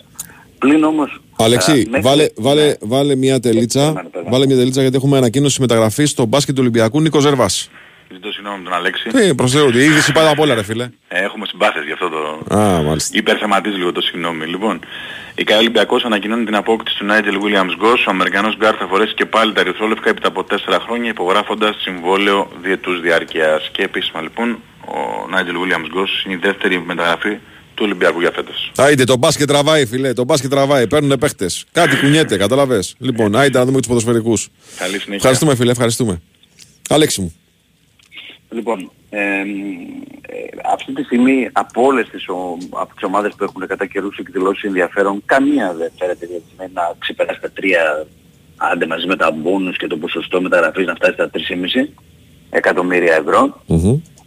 Πλην 0.58 0.84
όμως... 0.84 1.20
Αλέξη, 1.36 1.70
α, 1.70 1.74
μέχρι- 1.74 2.00
βάλε, 2.02 2.28
βάλε, 2.36 2.64
Ναι. 2.66 2.72
βάλε 2.80 3.14
μια 3.14 3.40
τελίτσα. 3.40 3.92
Βάλε 4.30 4.46
μια 4.46 4.56
τελίτσα 4.56 4.80
γιατί 4.80 4.96
έχουμε 4.96 5.16
ανακοίνωση 5.16 5.60
μεταγραφής 5.60 6.10
στο 6.10 6.24
μπάσκετ 6.24 6.54
του 6.54 6.60
Ολυμπιακού 6.60 7.00
Νίκος 7.00 7.22
Ζερβάς. 7.22 7.70
Ζητώ 8.12 8.32
συγγνώμη 8.32 8.56
από 8.56 8.64
τον 8.64 8.74
Αλέξη. 8.74 9.08
Τι, 9.08 9.34
προσθέτω 9.34 9.66
ότι 9.66 9.78
η 9.78 9.84
είδηση 9.84 10.12
πάντα 10.12 10.30
απ' 10.30 10.38
όλα, 10.38 10.54
ρε 10.54 10.62
φίλε. 10.62 10.88
Ε, 11.08 11.22
έχουμε 11.24 11.46
συμπάθειες 11.46 11.84
γι' 11.84 11.92
αυτό 11.92 12.08
το... 12.08 12.54
Α, 12.56 12.82
μάλιστα. 12.82 13.18
Υπερθεματίζει 13.18 13.76
λίγο 13.76 13.92
το 13.92 14.00
συγγνώμη. 14.00 14.46
Λοιπόν, 14.46 14.80
η 15.34 15.44
ΚΑΕ 15.44 15.56
Ολυμπιακός 15.58 16.04
ανακοινώνει 16.04 16.44
την 16.44 16.54
απόκτηση 16.54 16.98
του 16.98 17.04
Νάιτζελ 17.04 17.34
Williams 17.44 17.84
Goss. 17.84 17.98
Ο 18.06 18.10
Αμερικανός 18.10 18.56
γκαρντ 18.56 18.74
θα 18.78 18.86
φορέσει 18.86 19.14
και 19.14 19.24
πάλι 19.26 19.52
τα 19.52 19.60
ερυθρόλευκα 19.60 20.08
έπειτα 20.10 20.28
από 20.28 20.44
4 20.50 20.54
χρόνια 20.86 21.10
υπογράφοντας 21.10 21.76
συμβόλαιο 21.80 22.48
διετούς 22.62 23.00
διάρκειας. 23.00 23.68
Και 23.72 23.82
επίσημα 23.82 24.20
λοιπόν, 24.20 24.58
ο 24.84 25.28
Νάιτζελ 25.30 25.54
Williams 25.62 25.98
Goss 25.98 26.24
είναι 26.26 26.34
η 26.34 26.38
δεύτερη 26.42 26.80
μεταγραφή 26.86 27.36
του 27.78 27.84
Ολυμπιακού 27.84 28.20
για 28.20 28.32
φέτος. 28.34 28.72
Άιντε, 28.76 29.04
το 29.04 29.16
μπάσκετ 29.16 29.48
τραβάει, 29.48 29.86
φίλε. 29.86 30.12
Το 30.12 30.24
μπάσκετ 30.24 30.50
τραβάει. 30.50 30.86
Παίρνουν 30.86 31.18
παίχτες. 31.18 31.64
Κάτι 31.72 31.96
κουνιέται, 31.96 32.36
κατάλαβε. 32.36 32.82
Λοιπόν, 32.98 33.36
άιντε 33.36 33.58
να 33.58 33.64
δούμε 33.64 33.78
τους 33.78 33.86
ποδοσφαιρικούς. 33.86 34.48
Καλή 34.78 34.90
συνέχεια. 34.90 35.14
Ευχαριστούμε, 35.14 35.54
φίλε, 35.54 35.70
ευχαριστούμε. 35.70 36.20
Αλέξη 36.88 37.20
μου. 37.20 37.34
Λοιπόν, 38.50 38.90
ε, 39.10 39.18
ε, 39.18 39.42
αυτή 40.72 40.92
τη 40.92 41.02
στιγμή 41.02 41.48
από 41.52 41.82
όλες 41.82 42.08
τις, 42.08 42.28
ο, 42.28 42.56
από 42.70 42.94
τις 42.94 43.02
ομάδες 43.02 43.34
που 43.36 43.44
έχουν 43.44 43.66
κατά 43.66 43.86
καιρούς 43.86 44.16
εκδηλώσεις 44.18 44.62
ενδιαφέρον, 44.62 45.22
καμία 45.24 45.74
δεν 45.74 45.90
φέρεται 45.98 46.26
διατηρημένη 46.26 46.72
να 46.72 46.82
ξεπεράσει 46.98 47.40
τα 47.40 47.50
τρία, 47.50 48.06
άντε 48.56 48.86
μαζί 48.86 49.06
με 49.06 49.16
τα 49.16 49.30
μπόνους 49.30 49.76
και 49.76 49.86
το 49.86 49.96
ποσοστό 49.96 50.40
μεταγραφής 50.40 50.86
να 50.86 50.94
φτάσει 50.94 51.12
στα 51.12 51.30
3,5 51.34 51.88
εκατομμύρια 52.50 53.14
ευρώ. 53.14 53.62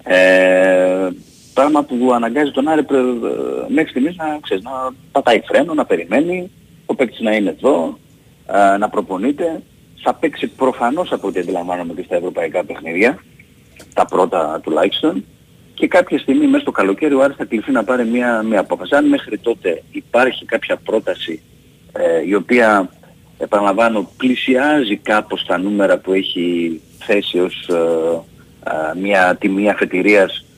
Ε, 0.04 1.10
πράγμα 1.54 1.84
που 1.84 2.14
αναγκάζει 2.14 2.52
τον 2.52 2.68
Άρη 2.68 2.84
πρε- 2.84 3.02
μέχρι 3.68 3.90
στιγμής 3.90 4.16
να, 4.16 4.40
ξέρεις, 4.42 4.64
να 4.64 4.72
πατάει 5.12 5.42
φρένο, 5.48 5.74
να 5.74 5.86
περιμένει, 5.86 6.52
ο 6.86 6.96
παίκτης 6.96 7.20
να 7.20 7.36
είναι 7.36 7.50
εδώ, 7.50 7.98
ε, 8.74 8.78
να 8.78 8.90
προπονείται. 8.90 9.62
Θα 10.04 10.14
παίξει 10.14 10.48
προφανώς 10.48 11.12
από 11.12 11.28
ό,τι 11.28 11.40
αντιλαμβάνομαι 11.40 11.94
και 11.94 12.04
στα 12.04 12.16
ευρωπαϊκά 12.16 12.64
παιχνίδια, 12.64 13.24
τα 13.94 14.06
πρώτα 14.06 14.60
τουλάχιστον, 14.64 15.26
και 15.74 15.88
κάποια 15.88 16.20
στιγμή 16.20 16.48
μέσα 16.48 16.62
στο 16.62 16.72
καλοκαίρι 16.72 17.14
ο 17.14 17.24
Άρης 17.24 17.36
θα 17.36 17.46
κληθεί 17.46 17.72
να 17.72 17.84
πάρει 17.84 18.06
μια, 18.06 18.44
μια 18.44 18.60
απόφαση. 18.60 18.96
Αν 18.96 19.08
μέχρι 19.08 19.38
τότε 19.38 19.84
υπάρχει 19.92 20.46
κάποια 20.46 20.78
πρόταση 20.78 21.42
ε, 21.94 22.28
η 22.28 22.34
οποία, 22.34 22.90
επαναλαμβάνω, 23.38 24.10
πλησιάζει 24.18 24.98
κάπως 24.98 25.46
τα 25.46 25.58
νούμερα 25.58 25.98
που 25.98 26.14
έχει 26.14 26.82
θέσει 27.00 27.40
ως 27.40 27.68
ε, 27.70 27.76
ε, 28.70 29.00
μια 29.00 29.36
τιμή 29.40 29.70
αφετηρίας 29.70 30.38
ε, 30.38 30.51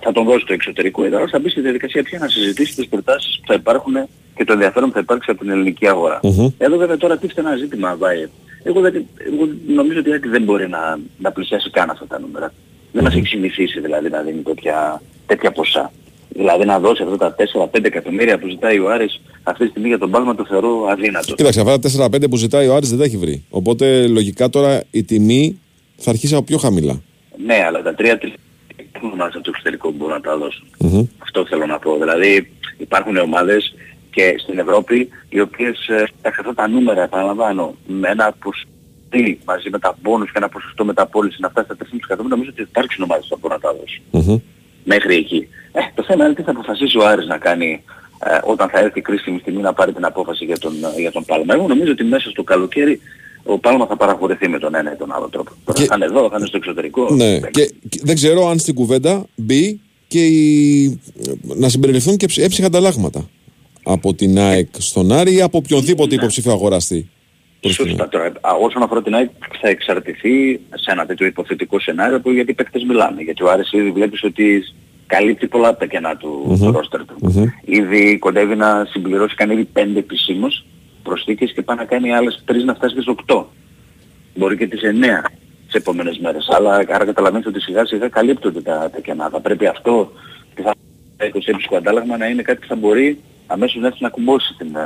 θα 0.00 0.12
τον 0.12 0.24
δώσει 0.24 0.44
το 0.44 0.52
εξωτερικό, 0.52 1.04
εδώ 1.04 1.28
θα 1.28 1.38
μπει 1.38 1.48
στη 1.48 1.60
διαδικασία 1.60 2.02
πια 2.02 2.18
να 2.18 2.28
συζητήσει 2.28 2.74
τις 2.74 2.88
προτάσεις 2.88 3.38
που 3.40 3.46
θα 3.46 3.54
υπάρχουν 3.54 3.94
και 4.36 4.44
το 4.44 4.52
ενδιαφέρον 4.52 4.88
που 4.88 4.94
θα 4.94 5.00
υπάρξει 5.00 5.30
από 5.30 5.40
την 5.40 5.50
ελληνική 5.50 5.88
αγορά. 5.88 6.20
Εδώ 6.58 6.76
βέβαια 6.76 6.96
τώρα 6.96 7.16
τίθεται 7.16 7.40
ένα 7.40 7.56
ζήτημα, 7.56 7.96
Βάιε. 7.96 8.28
Εγώ, 8.62 8.80
δεν, 8.80 9.06
εγώ 9.18 9.48
νομίζω 9.66 9.98
ότι 9.98 10.08
η 10.08 10.12
Άκη 10.12 10.28
δεν 10.28 10.42
μπορεί 10.42 10.68
να, 10.68 10.98
να 11.18 11.32
πλησιάσει 11.32 11.70
καν 11.70 11.90
αυτά 11.90 12.06
τα 12.06 12.20
νούμερα. 12.20 12.52
Δεν 12.92 13.04
μας 13.04 13.14
έχει 13.14 13.26
συνηθίσει 13.26 13.80
δηλαδή 13.80 14.08
να 14.08 14.20
δίνει 14.20 14.42
τέτοια, 14.42 15.02
τέτοια 15.26 15.52
ποσά. 15.52 15.92
Δηλαδή 16.28 16.64
να 16.64 16.78
δώσει 16.78 17.02
αυτά 17.02 17.16
τα 17.16 17.34
4-5 17.72 17.84
εκατομμύρια 17.84 18.38
που 18.38 18.48
ζητάει 18.48 18.78
ο 18.78 18.90
Άρης 18.90 19.20
αυτή 19.42 19.64
τη 19.64 19.70
στιγμή 19.70 19.88
για 19.88 19.98
τον 19.98 20.10
πάλμα 20.10 20.34
το 20.34 20.44
θεωρώ 20.48 20.86
αδύνατο. 20.90 21.34
Κοίταξε, 21.34 21.60
αυτά 21.60 21.78
τα 21.78 22.06
4-5 22.06 22.30
που 22.30 22.36
ζητάει 22.36 22.68
ο 22.68 22.74
Άρης 22.74 22.88
δεν 22.88 22.98
τα 22.98 23.04
έχει 23.04 23.16
βρει. 23.16 23.44
Οπότε 23.50 24.06
λογικά 24.06 24.48
τώρα 24.48 24.82
η 24.90 25.04
τιμή 25.04 25.60
θα 25.96 26.10
αρχίσει 26.10 26.34
από 26.34 26.44
πιο 26.44 26.58
χαμηλά. 26.58 27.02
Ναι, 27.46 27.64
αλλά 27.66 27.82
τα 27.82 27.94
3 27.98 28.16
ομάδες 29.12 29.34
από 29.34 29.44
το 29.44 29.50
εξωτερικό 29.50 29.88
που 29.88 29.96
μπορούν 29.96 30.14
να 30.14 30.20
τα 30.20 30.36
δώσουν. 30.36 30.66
Αυτό 31.18 31.46
θέλω 31.46 31.66
να 31.66 31.78
πω. 31.78 31.98
Δηλαδή 31.98 32.50
υπάρχουν 32.76 33.16
ομάδες 33.16 33.74
και 34.10 34.34
στην 34.38 34.58
Ευρώπη 34.58 35.08
οι 35.28 35.40
οποίες 35.40 35.88
ε, 35.88 35.98
σε 35.98 36.34
αυτά 36.38 36.54
τα 36.54 36.68
νούμερα 36.68 37.02
επαναλαμβάνω 37.02 37.74
με 37.86 38.08
ένα 38.08 38.34
ποσοστή 38.38 39.40
μαζί 39.44 39.70
με 39.70 39.78
τα 39.78 39.96
μπόνους 40.00 40.32
και 40.32 40.38
ένα 40.38 40.48
ποσοστό 40.48 40.84
μεταπόληση 40.84 41.36
να 41.40 41.48
φτάσει 41.48 41.66
στα 41.66 41.76
3,5 41.84 41.98
εκατομμύρια 42.04 42.36
νομίζω 42.36 42.50
ότι 42.52 42.62
υπάρχουν 42.62 43.04
ομάδες 43.04 43.26
που 43.26 43.34
θα 43.34 43.38
μπορούν 43.40 43.58
να 43.62 43.70
τα 43.70 43.76
δώσουν. 43.78 44.42
Μέχρι 44.84 45.14
εκεί. 45.14 45.48
Ε, 45.72 45.80
το 45.94 46.02
θέμα 46.02 46.24
είναι 46.24 46.34
τι 46.34 46.42
θα 46.42 46.50
αποφασίσει 46.50 46.98
ο 46.98 47.06
Άρης 47.06 47.26
να 47.26 47.38
κάνει 47.38 47.84
ε, 48.24 48.38
όταν 48.44 48.68
θα 48.68 48.78
έρθει 48.78 48.98
η 48.98 49.02
κρίσιμη 49.02 49.38
στιγμή 49.38 49.60
να 49.60 49.72
πάρει 49.72 49.92
την 49.92 50.04
απόφαση 50.04 50.44
για 50.44 50.58
τον, 50.58 50.72
ε, 50.96 51.00
για 51.00 51.12
τον 51.12 51.24
Πάλμα. 51.24 51.54
Εγώ 51.54 51.66
νομίζω 51.66 51.92
ότι 51.92 52.04
μέσα 52.04 52.30
στο 52.30 52.42
καλοκαίρι 52.42 53.00
ο 53.42 53.58
Πάλμα 53.58 53.86
θα 53.86 53.96
παραχωρηθεί 53.96 54.48
με 54.48 54.58
τον 54.58 54.74
ένα 54.74 54.92
ή 54.92 54.96
τον 54.96 55.12
άλλο 55.12 55.28
τρόπο. 55.28 55.50
Τώρα 55.64 55.84
θα 55.84 55.94
είναι 55.96 56.04
εδώ, 56.04 56.28
θα 56.28 56.36
είναι 56.38 56.46
στο 56.46 56.56
εξωτερικό. 56.56 57.14
Ναι, 57.14 57.38
και, 57.40 57.72
και 57.88 58.00
δεν 58.02 58.14
ξέρω 58.14 58.48
αν 58.48 58.58
στην 58.58 58.74
κουβέντα 58.74 59.24
μπει 59.36 59.80
και 60.08 60.26
η... 60.26 61.00
να 61.42 61.68
συμπεριληφθούν 61.68 62.16
και 62.16 62.26
ψ- 62.26 62.38
έψυχα 62.38 62.66
ανταλλάγματα 62.66 63.28
από 63.82 64.14
την 64.14 64.38
ΑΕΚ 64.38 64.68
στον 64.78 65.12
Άρη 65.12 65.34
ή 65.34 65.40
από 65.42 65.58
οποιονδήποτε 65.58 66.14
υποψήφιο 66.14 66.52
αγοραστή. 66.52 67.08
προς 67.60 67.76
την 67.76 67.86
Σωστά. 67.86 68.08
Τώρα, 68.08 68.24
α, 68.40 68.50
όσον 68.62 68.82
αφορά 68.82 69.02
την 69.02 69.14
ΑΕΚ 69.14 69.30
θα 69.60 69.68
εξαρτηθεί 69.68 70.60
σε 70.74 70.90
ένα 70.90 71.06
τέτοιο 71.06 71.26
υποθετικό 71.26 71.80
σενάριο 71.80 72.20
που 72.20 72.30
γιατί 72.30 72.50
οι 72.50 72.54
παίκτες 72.54 72.82
μιλάνε. 72.84 73.22
Γιατί 73.22 73.42
ο 73.42 73.50
Άρης 73.50 73.72
ήδη 73.72 73.90
βλέπεις 73.90 74.22
ότι 74.24 74.62
καλύπτει 75.06 75.46
πολλά 75.46 75.68
από 75.68 75.78
τα 75.78 75.86
κενά 75.86 76.16
του, 76.16 76.42
Μμμ. 76.46 76.58
του 76.58 76.72
ρόστερ 76.72 77.04
του. 77.04 77.14
Μμμ. 77.20 77.44
Ήδη 77.64 78.18
κοντεύει 78.18 78.56
να 78.56 78.86
συμπληρώσει, 78.90 79.34
κάνει 79.34 79.52
ήδη 79.52 79.64
πέντε 79.64 79.98
επισήμως 79.98 80.64
προσθήκες 81.10 81.52
και 81.54 81.62
πάει 81.62 81.76
να 81.76 81.84
κάνει 81.92 82.08
άλλες 82.18 82.42
τρεις 82.44 82.64
να 82.64 82.74
φτάσει 82.74 82.94
στις 82.94 83.06
οκτώ. 83.14 83.38
Μπορεί 84.36 84.56
και 84.56 84.66
τις 84.66 84.82
εννέα 84.82 85.22
τις 85.66 85.74
επόμενες 85.80 86.18
μέρες. 86.18 86.44
Αλλά 86.56 86.72
άρα 86.96 87.04
καταλαβαίνετε 87.04 87.48
ότι 87.48 87.60
σιγά 87.60 87.82
σιγά 87.86 88.08
καλύπτονται 88.08 88.60
τα, 88.68 88.76
τα 88.92 89.00
κενά. 89.00 89.28
Θα 89.34 89.40
πρέπει 89.40 89.66
αυτό 89.66 90.12
και 90.54 90.62
θα 90.62 90.72
το 91.32 91.40
έψυχο 91.46 91.76
αντάλλαγμα 91.76 92.16
να 92.16 92.26
είναι 92.26 92.42
κάτι 92.42 92.58
που 92.60 92.66
θα 92.66 92.76
μπορεί 92.76 93.18
αμέσως 93.46 93.80
να 93.80 93.86
έρθει 93.86 94.02
να 94.02 94.08
κουμπώσει 94.08 94.52
στην, 94.54 94.70
ε, 94.76 94.80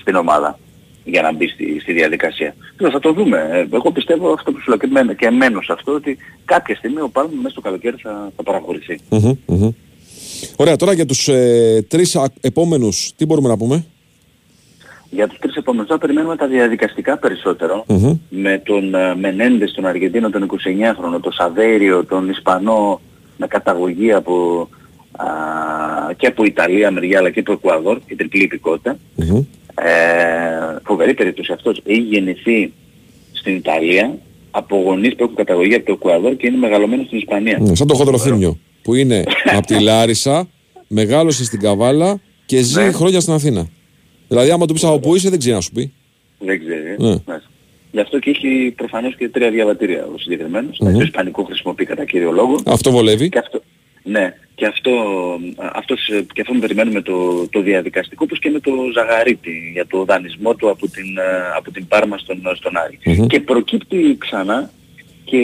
στην 0.00 0.14
ομάδα 0.14 0.58
για 1.04 1.22
να 1.22 1.32
μπει 1.34 1.46
στη, 1.48 1.78
στη 1.82 1.92
διαδικασία. 1.92 2.54
Τώρα 2.76 2.92
θα 2.92 2.98
το 2.98 3.12
δούμε. 3.12 3.38
Ε, 3.52 3.76
Εγώ 3.76 3.90
πιστεύω 3.92 4.32
αυτό 4.32 4.52
που 4.52 4.58
σου 4.60 4.68
λέω 4.68 4.78
και, 4.78 4.86
εμένα- 4.86 5.14
και 5.14 5.26
εμένω 5.26 5.60
σε 5.62 5.72
αυτό 5.72 5.92
ότι 5.92 6.16
κάποια 6.44 6.74
στιγμή 6.76 7.00
ο 7.00 7.08
Πάλμα 7.08 7.32
μέσα 7.36 7.50
στο 7.50 7.60
καλοκαίρι 7.60 7.96
θα, 8.02 8.32
θα 8.36 8.42
παραχωρηθεί. 8.42 8.98
Μμμ, 9.08 9.32
μμμ. 9.46 9.70
Ωραία, 10.56 10.76
τώρα 10.76 10.92
για 10.92 11.06
τους 11.06 11.28
ε, 11.28 11.84
τρεις 11.88 12.16
α- 12.16 12.32
επόμενους, 12.40 13.12
τι 13.16 13.26
μπορούμε 13.26 13.48
να 13.48 13.56
πούμε; 13.56 13.84
Για 15.10 15.28
τους 15.28 15.38
τρεις 15.38 15.54
επόμενους 15.54 15.88
θα 15.88 15.98
περιμένουμε 15.98 16.36
τα 16.36 16.46
διαδικαστικά 16.46 17.18
περισσότερο. 17.18 17.84
Μμμ. 17.88 18.18
με 18.28 18.62
τον 18.64 18.94
ε, 18.94 19.14
Μενέντες, 19.14 19.72
τον 19.72 19.86
Αργεντίνο, 19.86 20.30
τον 20.30 20.46
29χρονο, 20.50 21.20
τον 21.22 21.32
Σαβέριο, 21.32 22.04
τον 22.04 22.28
Ισπανό 22.28 23.00
με 23.36 23.46
καταγωγή 23.46 24.12
από, 24.12 24.68
α, 25.16 25.24
και 26.16 26.26
από 26.26 26.44
Ιταλία 26.44 26.90
μεριά 26.90 27.18
αλλά 27.18 27.30
και 27.30 27.40
από 27.40 27.52
Εκουαδόρ, 27.52 27.98
η 28.06 28.14
τριπλή 28.14 28.42
υπηκότητα. 28.42 28.98
Ε, 29.74 30.76
φοβερή 30.84 31.14
περίπτωση 31.14 31.52
αυτός. 31.52 31.80
Έχει 31.86 32.00
γεννηθεί 32.00 32.72
στην 33.32 33.54
Ιταλία 33.56 34.18
από 34.50 34.76
γονείς 34.76 35.14
που 35.14 35.22
έχουν 35.22 35.34
καταγωγή 35.34 35.74
από 35.74 35.84
το 35.86 35.92
Εκουαδόρ 35.92 36.36
και 36.36 36.46
είναι 36.46 36.56
μεγαλωμένος 36.56 37.06
στην 37.06 37.18
Ισπανία. 37.18 37.58
Ναι, 37.60 37.74
σαν 37.74 37.86
το 37.86 37.94
χοντροθύμιο 37.94 38.58
που 38.82 38.94
είναι 38.94 39.22
από 39.56 39.66
τη 39.66 39.80
Λάρισα, 39.82 40.48
μεγάλωσε 40.88 41.44
στην 41.44 41.60
Καβάλα 41.60 42.20
και 42.46 42.60
ζει 42.62 42.82
Ναι. 42.82 42.92
χρόνια 42.92 43.20
στην 43.20 43.32
Αθήνα. 43.32 43.66
Δηλαδή, 44.28 44.50
άμα 44.50 44.66
του 44.66 44.72
πεις 44.72 44.84
από 44.84 44.98
πού 44.98 45.14
είσαι, 45.14 45.30
δεν 45.30 45.38
ξέρει 45.38 45.54
να 45.54 45.60
σου 45.60 45.72
πει. 45.72 45.92
Δεν 46.38 46.58
ξέρει. 46.58 46.96
Ναι. 46.98 47.08
Ναι. 47.08 47.40
Γι' 47.90 48.00
αυτό 48.00 48.18
και 48.18 48.30
έχει 48.30 48.72
προφανώς 48.76 49.16
και 49.16 49.28
τρία 49.28 49.50
διαβατήρια 49.50 50.08
ο 50.14 50.18
συγκεκριμένος. 50.18 50.78
Μμμ. 50.78 50.92
Το 50.92 51.00
ισπανικό 51.00 51.42
χρησιμοποιεί 51.42 51.84
κατά 51.84 52.04
κύριο 52.04 52.32
λόγο. 52.32 52.60
Αυτό 52.66 52.90
βολεύει. 52.90 53.28
Και 53.28 53.38
αυτό, 53.38 53.62
ναι, 54.02 54.34
και 54.54 54.66
αυτό, 54.66 54.92
αυτός, 55.56 56.08
ε, 56.08 56.26
και 56.32 56.40
αυτό 56.40 56.52
με 56.52 56.60
περιμένουμε 56.60 57.00
το, 57.02 57.48
το 57.48 57.60
διαδικαστικό 57.60 58.24
όπως 58.24 58.38
και 58.38 58.50
με 58.50 58.60
το 58.60 58.72
Ζαγαρίτη 58.94 59.70
για 59.72 59.86
το 59.86 60.04
δανεισμό 60.04 60.54
του 60.54 60.70
από 60.70 60.88
την, 60.88 61.18
ε, 61.18 61.56
από 61.56 61.70
την 61.70 61.86
Πάρμα 61.86 62.18
στον, 62.18 62.42
στον 62.54 62.72
Άρη. 62.76 62.98
Μμμ. 63.04 63.26
Και 63.26 63.40
προκύπτει 63.40 64.16
ξανά 64.18 64.70
και 65.24 65.42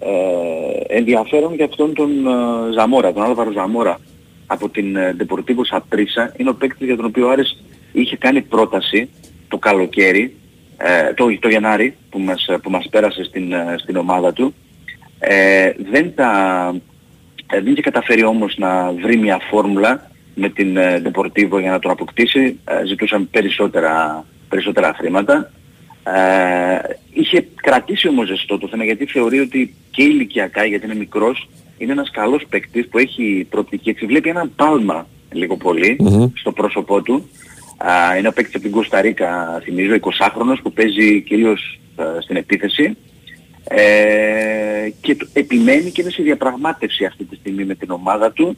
ε, 0.00 0.96
ενδιαφέρον 0.96 1.54
για 1.54 1.64
αυτόν 1.64 1.94
τον 1.94 2.26
ε, 2.26 2.72
Ζαμόρα, 2.72 3.12
τον 3.12 3.22
Άλβαρο 3.22 3.52
Ζαμόρα 3.52 3.98
από 4.46 4.68
την 4.68 4.96
ε, 4.96 5.16
Deportivo 5.18 5.76
Saprissa 5.76 6.36
είναι 6.36 6.48
ο 6.48 6.54
παίκτης 6.54 6.86
για 6.86 6.96
τον 6.96 7.04
οποίο 7.04 7.26
ο 7.26 7.30
Άρης 7.30 7.62
είχε 7.92 8.16
κάνει 8.16 8.42
πρόταση 8.42 9.08
το 9.48 9.58
καλοκαίρι, 9.58 10.36
ε, 10.76 11.14
το, 11.14 11.38
το 11.38 11.48
Γενάρη 11.48 11.96
που 12.10 12.18
μας, 12.18 12.46
που 12.62 12.70
μας 12.70 12.88
πέρασε 12.90 13.24
στην, 13.24 13.52
ε, 13.52 13.74
στην 13.78 13.96
ομάδα 13.96 14.32
του 14.32 14.54
ε, 15.24 15.72
δεν, 15.90 16.14
τα, 16.14 16.30
ε, 17.46 17.60
δεν 17.60 17.72
είχε 17.72 17.82
καταφέρει 17.82 18.24
όμως 18.24 18.56
να 18.58 18.92
βρει 18.92 19.16
μια 19.16 19.40
φόρμουλα 19.50 20.10
με 20.34 20.48
την 20.48 20.76
ε, 20.76 21.02
Deportivo 21.04 21.60
για 21.60 21.70
να 21.70 21.78
τον 21.78 21.90
αποκτήσει. 21.90 22.60
Ε, 22.64 22.86
ζητούσαν 22.86 23.30
περισσότερα, 23.30 24.24
περισσότερα 24.48 24.94
χρήματα. 24.94 25.50
Ε, 26.04 26.78
είχε 27.12 27.46
κρατήσει 27.54 28.08
όμως 28.08 28.26
ζεστό 28.26 28.58
το 28.58 28.68
θέμα 28.68 28.84
γιατί 28.84 29.06
θεωρεί 29.06 29.40
ότι 29.40 29.74
και 29.90 30.02
ηλικιακά 30.02 30.64
γιατί 30.64 30.84
είναι 30.84 30.94
μικρός 30.94 31.48
είναι 31.78 31.92
ένας 31.92 32.10
καλός 32.10 32.46
παίκτης 32.48 32.88
που 32.88 32.98
έχει 32.98 33.46
προοπτική. 33.50 33.90
Έτσι 33.90 34.06
βλέπει 34.06 34.28
έναν 34.28 34.52
πάλμα 34.56 35.06
λίγο 35.32 35.56
πολύ 35.56 35.96
στο 36.34 36.52
πρόσωπό 36.52 37.02
του 37.02 37.28
Α, 37.90 38.16
είναι 38.18 38.28
ο 38.28 38.32
παίκτης 38.32 38.54
από 38.54 38.62
την 38.64 38.72
Κωνσταντίνα, 38.72 39.60
θυμίζω, 39.64 39.94
20χρονος 40.00 40.56
που 40.62 40.72
παίζει 40.72 41.20
κυρίως 41.20 41.80
ε, 41.96 42.20
στην 42.20 42.36
επίθεση. 42.36 42.96
Ε, 43.64 44.88
και 45.00 45.14
το- 45.16 45.26
επιμένει 45.32 45.90
και 45.90 46.00
είναι 46.00 46.10
σε 46.10 46.22
διαπραγμάτευση 46.22 47.04
αυτή 47.04 47.24
τη 47.24 47.36
στιγμή 47.36 47.64
με 47.64 47.74
την 47.74 47.90
ομάδα 47.90 48.32
του 48.32 48.56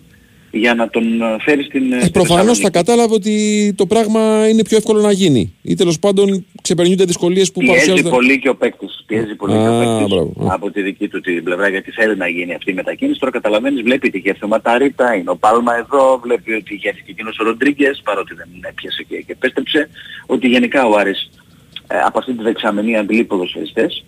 για 0.57 0.75
να 0.75 0.89
τον 0.89 1.23
ε, 1.23 1.37
φέρεις 1.41 1.67
στην, 1.67 1.93
ε, 1.93 2.01
στην 2.01 2.13
Προφανώς 2.13 2.37
θα 2.39 2.45
Θεσσαλονίκη. 2.45 2.71
κατάλαβε 2.71 3.15
ότι 3.15 3.35
το 3.77 3.87
πράγμα 3.87 4.49
είναι 4.49 4.63
πιο 4.63 4.77
εύκολο 4.77 5.01
να 5.01 5.13
γίνει. 5.13 5.55
Ή 5.63 5.75
τέλος 5.75 5.99
πάντων 5.99 6.45
ξεπερνιούνται 6.63 7.05
δυσκολίες 7.05 7.53
που 7.53 7.61
Πιέζει 7.61 7.75
παρουσιάζονται. 7.75 8.09
πολύ 8.17 8.39
και 8.39 8.49
ο 8.49 8.57
παίκτης. 8.57 9.03
Πιέζει 9.07 9.35
πολύ 9.35 9.53
και 9.53 9.59
ο 9.59 9.75
Α, 9.77 9.79
παίκτης 9.79 10.09
μπράβο. 10.17 10.33
από 10.55 10.71
τη 10.71 10.83
δική 10.83 11.09
του 11.09 11.21
την 11.21 11.45
πλευρά 11.45 11.69
γιατί 11.69 11.91
θέλει 11.91 12.17
να 12.17 12.29
γίνει 12.29 12.55
αυτή 12.55 12.71
η 12.71 12.75
μετακίνηση. 12.75 13.19
Τώρα 13.21 13.33
καταλαβαίνεις, 13.33 13.83
βλέπει 13.83 14.07
ότι 14.07 14.19
είχε 14.19 14.37
ο 14.43 14.47
Ματαρίτα, 14.47 15.15
είναι 15.15 15.31
ο 15.31 15.37
Πάλμα 15.37 15.77
εδώ, 15.77 16.21
βλέπει 16.23 16.53
ότι 16.53 16.75
είχε 16.75 16.91
και 16.91 17.11
εκείνος 17.11 17.39
ο 17.39 17.45
Ροντρίγκες, 17.45 18.01
παρότι 18.05 18.35
δεν 18.35 18.49
έπιασε 18.69 19.03
και, 19.09 19.17
και 19.17 19.33
επέστρεψε, 19.33 19.89
ότι 20.27 20.49
γενικά 20.49 20.87
ο 20.87 20.97
Άρης 20.99 21.31
ε, 21.89 21.99
από 22.07 22.19
αυτή 22.19 22.33
τη 22.33 22.43
δεξαμενή 22.43 22.97
αντιλεί 22.97 23.25
ποδοσφαιριστές. 23.25 24.05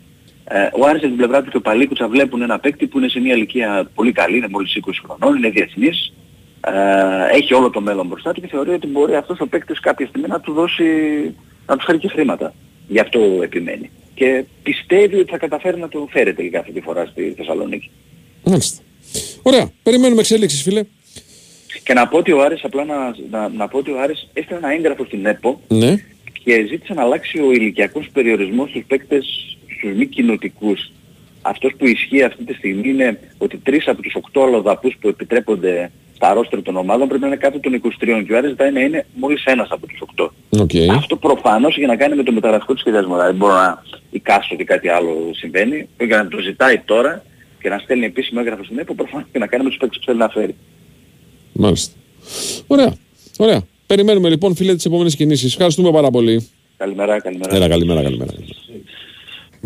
Ε, 0.49 0.59
ο 0.81 0.85
Άρης 0.87 1.01
από 1.01 1.09
την 1.09 1.17
πλευρά 1.17 1.43
του 1.43 1.51
και 1.51 1.57
ο 1.57 1.61
Παλίκουτσα 1.61 2.09
βλέπουν 2.09 2.43
ένα 2.43 2.59
παίκτη 2.59 2.87
που 2.87 2.99
είναι 2.99 3.09
σε 3.09 3.21
μια 3.21 3.35
ηλικία 3.35 3.91
πολύ 3.95 4.13
καλή, 4.13 4.37
είναι 4.37 4.49
μόλις 4.51 4.79
20 4.87 4.91
χρονών, 5.07 5.37
είναι 5.37 5.49
διεθνής, 5.51 6.13
ε, 6.61 7.37
έχει 7.37 7.55
όλο 7.55 7.71
το 7.71 7.81
μέλλον 7.81 8.07
μπροστά 8.07 8.33
του 8.33 8.41
και 8.41 8.47
θεωρεί 8.47 8.71
ότι 8.71 8.87
μπορεί 8.87 9.15
αυτός 9.15 9.41
ο 9.41 9.47
παίκτης 9.47 9.81
κάποια 9.81 10.07
στιγμή 10.07 10.29
να 10.29 10.41
του 10.41 10.53
δώσει, 10.53 10.85
να 11.67 11.77
του 11.77 11.85
φέρει 11.85 11.99
και 11.99 12.09
χρήματα. 12.09 12.55
Γι' 12.89 13.01
αυτό 13.01 13.21
επιμένει. 13.43 13.91
Και 14.15 14.45
πιστεύει 14.63 15.19
ότι 15.19 15.31
θα 15.31 15.39
καταφέρει 15.39 15.79
να 15.81 15.89
το 15.89 16.09
φέρει 16.11 16.35
τελικά 16.35 16.59
αυτή 16.59 16.73
τη 16.73 16.81
φορά 16.81 17.07
στη 17.07 17.35
Θεσσαλονίκη. 17.37 17.91
Μάλιστα. 18.45 18.83
Ωραία. 19.43 19.71
Περιμένουμε 19.83 20.21
εξέλιξει, 20.21 20.63
φίλε. 20.63 20.85
Και 21.85 21.93
να 21.93 22.09
πω 22.09 22.19
ότι 22.19 22.33
ο 22.33 22.43
Άρης, 22.43 22.65
απλά 22.65 22.85
να, 22.85 23.15
να, 23.31 23.49
να 23.49 23.69
πω 23.69 23.79
ότι 23.79 23.91
ο 23.91 24.01
Άρης 24.01 24.29
έστειλε 24.33 24.59
ένα 24.59 24.73
έγγραφο 24.73 25.05
στην 25.05 25.27
ΕΠΟ 25.27 25.61
Ναι. 25.69 25.95
και 26.45 26.67
ζήτησε 26.69 26.95
να 26.95 27.03
αλλάξει 27.03 27.39
ο 27.41 27.53
ηλικιακός 27.53 28.09
περιορισμός 28.13 28.71
στους 28.71 28.85
παίκτες, 28.87 29.57
στους 29.79 29.97
μη 29.97 30.07
κοινοτικούς. 30.07 30.91
Αυτός 31.43 31.73
που 31.79 31.87
ισχύει 31.87 32.23
αυτή 32.23 32.45
τη 32.45 32.55
στιγμή 32.55 32.89
είναι 32.89 33.21
ότι 33.39 33.57
τρεις 33.57 33.89
από 33.89 34.03
τους 34.03 34.15
οκτώ 34.15 34.43
αλλοδαπούς 34.43 34.97
που 35.01 35.09
επιτρέπονται 35.09 35.91
στα 36.17 36.33
ρόστρια 36.33 36.63
των 36.63 36.77
ομάδων 36.77 37.09
πρέπει 37.09 37.23
να 37.23 37.27
είναι 37.27 37.37
κάτω 37.37 37.61
των 37.61 37.81
23 37.85 38.25
και 38.27 38.33
ο 38.33 38.37
Άρης 38.37 38.51
ζητάει 38.51 38.73
να 38.73 38.81
είναι 38.81 39.07
μόλις 39.15 39.45
ένας 39.45 39.69
από 39.71 39.87
τους 39.87 40.01
οκτώ. 40.01 40.33
Okay. 40.57 40.87
Αυτό 40.97 41.17
προφανώς 41.17 41.77
για 41.77 41.87
να 41.87 41.97
κάνει 41.97 42.17
με 42.17 42.23
το 42.23 42.33
μεταγραφικό 42.33 42.73
του 42.73 42.79
σχεδιασμός. 42.79 43.17
Δηλαδή 43.17 43.31
δεν 43.31 43.41
μπορώ 43.41 43.55
να 43.55 43.83
εικάσω 44.11 44.55
ότι 44.55 44.65
κάτι 44.65 44.89
άλλο 44.89 45.31
συμβαίνει. 45.35 45.89
Για 45.99 46.17
να 46.17 46.29
το 46.29 46.39
ζητάει 46.39 46.79
τώρα 46.79 47.23
και 47.63 47.69
να 47.69 47.79
στέλνει 47.79 48.05
επίσημο 48.05 48.41
έγγραφο 48.43 48.65
στην 48.65 48.79
ΕΠΟ 48.79 48.95
προφανώς 48.95 49.27
και 49.33 49.39
να 49.39 49.47
κάνει 49.47 49.63
με 49.63 49.69
τους 49.69 49.79
παίκτες 49.79 49.99
που 49.99 50.05
θέλει 50.05 50.19
να 50.19 50.29
φέρει. 50.29 50.55
Μάλιστα. 51.53 51.95
Ωραία. 52.67 52.95
Ωραία. 53.39 53.63
Περιμένουμε 53.87 54.29
λοιπόν, 54.29 54.55
φίλε, 54.55 54.75
τις 54.75 54.85
επόμενες 54.85 55.17
κινήσεις. 55.17 55.53
Ευχαριστούμε 55.53 55.91
πάρα 55.93 56.11
πολύ. 56.11 56.49
Καλημέρα, 56.77 57.21
καλημέρα. 57.21 57.57
Έλα, 57.57 57.69
καλημέρα, 57.69 58.03
καλημέρα. 58.03 58.33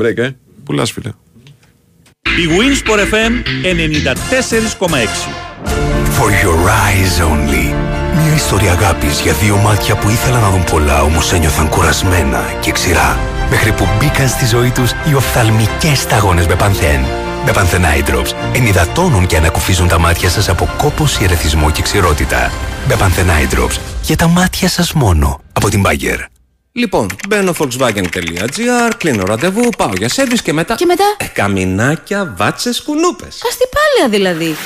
Break, 0.01 0.17
ε. 0.17 0.31
Πουλάς, 0.65 0.93
φίλε. 0.93 1.09
Η 2.23 2.47
Winsport 2.49 2.99
FM 2.99 3.33
94,6. 3.65 5.50
For 6.21 6.31
your 6.45 6.59
eyes 6.85 7.21
only. 7.31 7.75
Μια 8.15 8.35
ιστορία 8.35 8.73
αγάπης 8.73 9.21
για 9.21 9.33
δύο 9.33 9.57
μάτια 9.57 9.97
που 9.97 10.09
ήθελαν 10.09 10.41
να 10.41 10.51
δουν 10.51 10.65
πολλά 10.65 11.03
όμως 11.03 11.33
ένιωθαν 11.33 11.69
κουρασμένα 11.69 12.57
και 12.61 12.71
ξηρά. 12.73 13.19
Μέχρι 13.51 13.73
που 13.73 13.87
μπήκαν 13.99 14.29
στη 14.29 14.47
ζωή 14.47 14.71
τους 14.71 14.91
οι 15.11 15.15
οφθαλμικές 15.15 15.99
σταγόνες 15.99 16.47
με 16.47 16.55
πανθέν. 16.57 17.01
Με 17.45 17.53
πανθέν 17.53 17.83
Eye 17.83 18.11
Drops 18.11 18.33
ενυδατώνουν 18.55 19.27
και 19.27 19.37
ανακουφίζουν 19.37 19.89
τα 19.89 19.99
μάτια 19.99 20.29
σας 20.29 20.49
από 20.49 20.69
κόπωση, 20.79 21.25
ερεθισμό 21.25 21.71
και 21.71 21.83
ξηρότητα. 21.83 22.53
Με 22.89 22.97
πανθέν 22.97 23.27
Eye 23.27 23.55
Drops 23.55 23.79
για 24.03 24.17
τα 24.17 24.29
μάτια 24.29 24.69
σας 24.69 24.93
μόνο. 24.93 25.41
Από 25.53 25.69
την 25.69 25.83
Bayer. 25.87 26.19
Λοιπόν, 26.73 27.07
μπαίνω 27.29 27.55
volkswagen.gr, 27.59 28.91
κλείνω 28.97 29.25
ραντεβού, 29.25 29.69
πάω 29.77 29.91
για 29.97 30.09
σέρβις 30.09 30.43
και 30.43 30.53
μετά... 30.53 30.75
Και 30.75 30.87
μετά; 30.87 31.05
Ε, 31.19 31.25
καμινάκια, 31.25 32.35
βάτσες, 32.37 32.83
κουνούπες. 32.83 33.43
Αστιπάλαια 33.49 34.09
δηλαδή. 34.09 34.57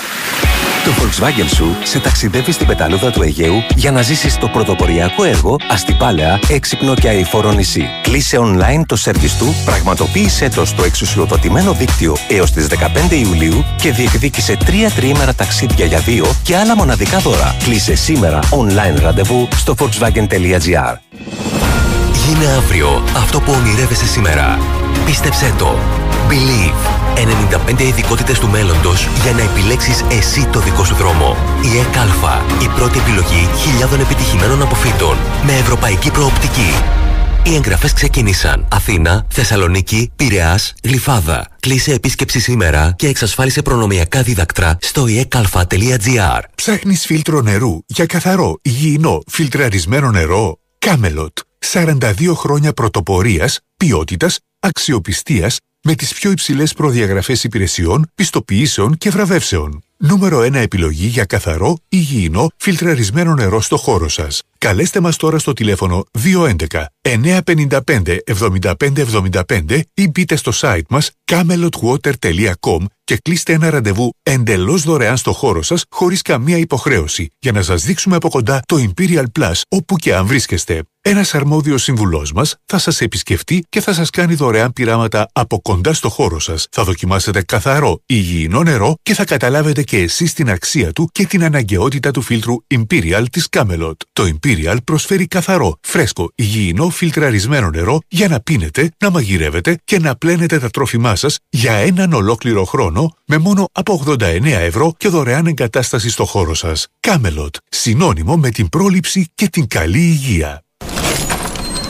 Το 0.84 0.90
Volkswagen 0.90 1.48
σου 1.54 1.76
σε 1.82 1.98
ταξιδεύει 1.98 2.52
στην 2.52 2.66
πεταλούδα 2.66 3.10
του 3.10 3.22
Αιγαίου 3.22 3.62
για 3.76 3.90
να 3.90 4.02
ζήσεις 4.02 4.38
το 4.38 4.48
πρωτοποριακό 4.48 5.24
έργο 5.24 5.56
αστιπάλαια, 5.70 6.38
έξυπνο 6.48 6.94
και 6.94 7.08
αηφόρο 7.08 7.52
νησί. 7.52 7.88
Κλείσε 8.02 8.38
online 8.40 8.82
το 8.86 8.96
σερβις 8.96 9.36
του, 9.36 9.54
πραγματοποίησέ 9.64 10.48
το 10.48 10.64
στο 10.64 10.84
εξουσιοδοτημένο 10.84 11.72
δίκτυο 11.72 12.16
έως 12.28 12.50
τις 12.50 12.66
15 13.10 13.12
Ιουλίου 13.12 13.64
και 13.76 13.92
διεκδίκησε 13.92 14.56
τρία 14.56 14.90
τριήμερα 14.90 15.34
ταξίδια 15.34 15.84
για 15.84 15.98
δύο 15.98 16.26
και 16.42 16.56
άλλα 16.56 16.76
μοναδικά 16.76 17.18
δώρα. 17.18 17.56
Κλείσε 17.64 17.94
σήμερα 17.94 18.38
online 18.42 19.00
ραντεβού 19.00 19.48
στο 19.56 19.74
volkswagen.gr. 19.78 20.96
Γίνε 22.26 22.46
αύριο 22.56 23.02
αυτό 23.16 23.40
που 23.40 23.52
ονειρεύεσαι 23.52 24.06
σήμερα. 24.06 24.58
Πίστεψέ 25.04 25.54
το. 25.58 25.78
Believe. 26.28 27.04
95 27.76 27.80
ειδικότητες 27.80 28.38
του 28.38 28.48
μέλλοντος 28.48 29.08
για 29.22 29.32
να 29.32 29.42
επιλέξεις 29.42 30.04
εσύ 30.10 30.46
το 30.46 30.60
δικό 30.60 30.84
σου 30.84 30.94
δρόμο. 30.94 31.36
Η 31.62 31.78
ΕΚΑΛΦΑ. 31.78 32.44
Η 32.62 32.68
πρώτη 32.68 32.98
επιλογή 32.98 33.48
χιλιάδων 33.56 34.00
επιτυχημένων 34.00 34.62
αποφύτων. 34.62 35.16
Με 35.46 35.52
ευρωπαϊκή 35.52 36.10
προοπτική. 36.10 36.72
Οι 37.46 37.54
εγγραφές 37.54 37.92
ξεκίνησαν. 37.92 38.66
Αθήνα, 38.72 39.26
Θεσσαλονίκη, 39.28 40.10
Πειραιάς, 40.16 40.72
Γλυφάδα. 40.82 41.46
Κλείσε 41.60 41.92
επίσκεψη 41.92 42.40
σήμερα 42.40 42.94
και 42.96 43.08
εξασφάλισε 43.08 43.62
προνομιακά 43.62 44.22
δίδακτρα 44.22 44.76
στο 44.80 45.04
ekalfa.gr. 45.08 46.40
Ψάχνεις 46.54 47.06
φίλτρο 47.06 47.40
νερού 47.40 47.78
για 47.86 48.06
καθαρό, 48.06 48.58
υγιεινό, 48.62 49.20
φιλτραρισμένο 49.26 50.10
νερό; 50.10 50.58
Κάμελοτ. 50.78 51.38
42 51.72 52.34
χρόνια 52.34 52.72
πρωτοπορίας, 52.72 53.60
ποιότητας, 53.76 54.38
αξιοπιστίας 54.64 55.58
με 55.82 55.94
τις 55.94 56.14
πιο 56.14 56.30
υψηλές 56.30 56.72
προδιαγραφές 56.72 57.44
υπηρεσιών, 57.44 58.10
πιστοποιήσεων 58.14 58.96
και 58.96 59.10
βραβεύσεων. 59.10 59.82
Νούμερο 59.96 60.40
1 60.40 60.54
επιλογή 60.54 61.06
για 61.06 61.24
καθαρό, 61.24 61.76
υγιεινό, 61.88 62.48
φιλτραρισμένο 62.56 63.34
νερό 63.34 63.60
στο 63.60 63.76
χώρο 63.76 64.08
σας. 64.08 64.42
Καλέστε 64.58 65.00
μας 65.00 65.16
τώρα 65.16 65.38
στο 65.38 65.52
τηλέφωνο 65.52 66.04
211 66.10 66.84
955 67.04 68.18
7575 68.24 69.80
ή 69.94 70.08
μπείτε 70.08 70.36
στο 70.36 70.52
site 70.54 70.82
μας 70.88 71.10
camelotwater.com 71.32 72.84
και 73.04 73.18
κλείστε 73.22 73.52
ένα 73.52 73.70
ραντεβού 73.70 74.10
εντελώς 74.22 74.82
δωρεάν 74.82 75.16
στο 75.16 75.32
χώρο 75.32 75.62
σας 75.62 75.84
χωρίς 75.90 76.22
καμία 76.22 76.56
υποχρέωση 76.56 77.28
για 77.38 77.52
να 77.52 77.62
σας 77.62 77.82
δείξουμε 77.82 78.16
από 78.16 78.28
κοντά 78.28 78.60
το 78.66 78.76
Imperial 78.76 79.24
Plus 79.38 79.60
όπου 79.68 79.96
και 79.96 80.14
αν 80.14 80.26
βρίσκεστε. 80.26 80.82
Ένας 81.06 81.34
αρμόδιος 81.34 81.82
συμβουλός 81.82 82.32
μας 82.32 82.56
θα 82.64 82.78
σας 82.78 83.00
επισκεφτεί 83.00 83.64
και 83.68 83.80
θα 83.80 83.92
σας 83.92 84.10
κάνει 84.10 84.34
δωρεάν 84.34 84.72
πειράματα 84.72 85.28
από 85.32 85.60
κοντά 85.62 85.92
στο 85.92 86.08
χώρο 86.08 86.40
σας. 86.40 86.66
Θα 86.70 86.84
δοκιμάσετε 86.84 87.42
καθαρό, 87.42 88.00
υγιεινό 88.06 88.62
νερό 88.62 88.94
και 89.02 89.14
θα 89.14 89.24
καταλάβετε 89.24 89.82
και 89.82 89.98
εσείς 89.98 90.32
την 90.32 90.50
αξία 90.50 90.92
του 90.92 91.08
και 91.12 91.26
την 91.26 91.44
αναγκαιότητα 91.44 92.10
του 92.10 92.22
φίλτρου 92.22 92.56
Imperial 92.74 93.24
της 93.32 93.46
Camelot. 93.50 93.92
Το 94.12 94.24
Imperial 94.34 94.76
προσφέρει 94.84 95.26
καθαρό, 95.26 95.78
φρέσκο, 95.80 96.30
υγιεινό, 96.34 96.90
φιλτραρισμένο 96.94 97.70
νερό 97.70 97.98
για 98.08 98.28
να 98.28 98.40
πίνετε, 98.40 98.90
να 98.98 99.10
μαγειρεύετε 99.10 99.78
και 99.84 99.98
να 99.98 100.16
πλένετε 100.16 100.58
τα 100.58 100.70
τρόφιμά 100.70 101.16
σας 101.16 101.38
για 101.48 101.72
έναν 101.72 102.12
ολόκληρο 102.12 102.64
χρόνο 102.64 103.14
με 103.26 103.38
μόνο 103.38 103.68
από 103.72 104.04
89 104.06 104.44
ευρώ 104.44 104.94
και 104.96 105.08
δωρεάν 105.08 105.46
εγκατάσταση 105.46 106.10
στο 106.10 106.24
χώρο 106.24 106.54
σας. 106.54 106.86
Camelot, 107.00 107.56
συνώνυμο 107.68 108.36
με 108.36 108.50
την 108.50 108.68
πρόληψη 108.68 109.26
και 109.34 109.48
την 109.48 109.66
καλή 109.66 109.98
υγεία. 109.98 110.62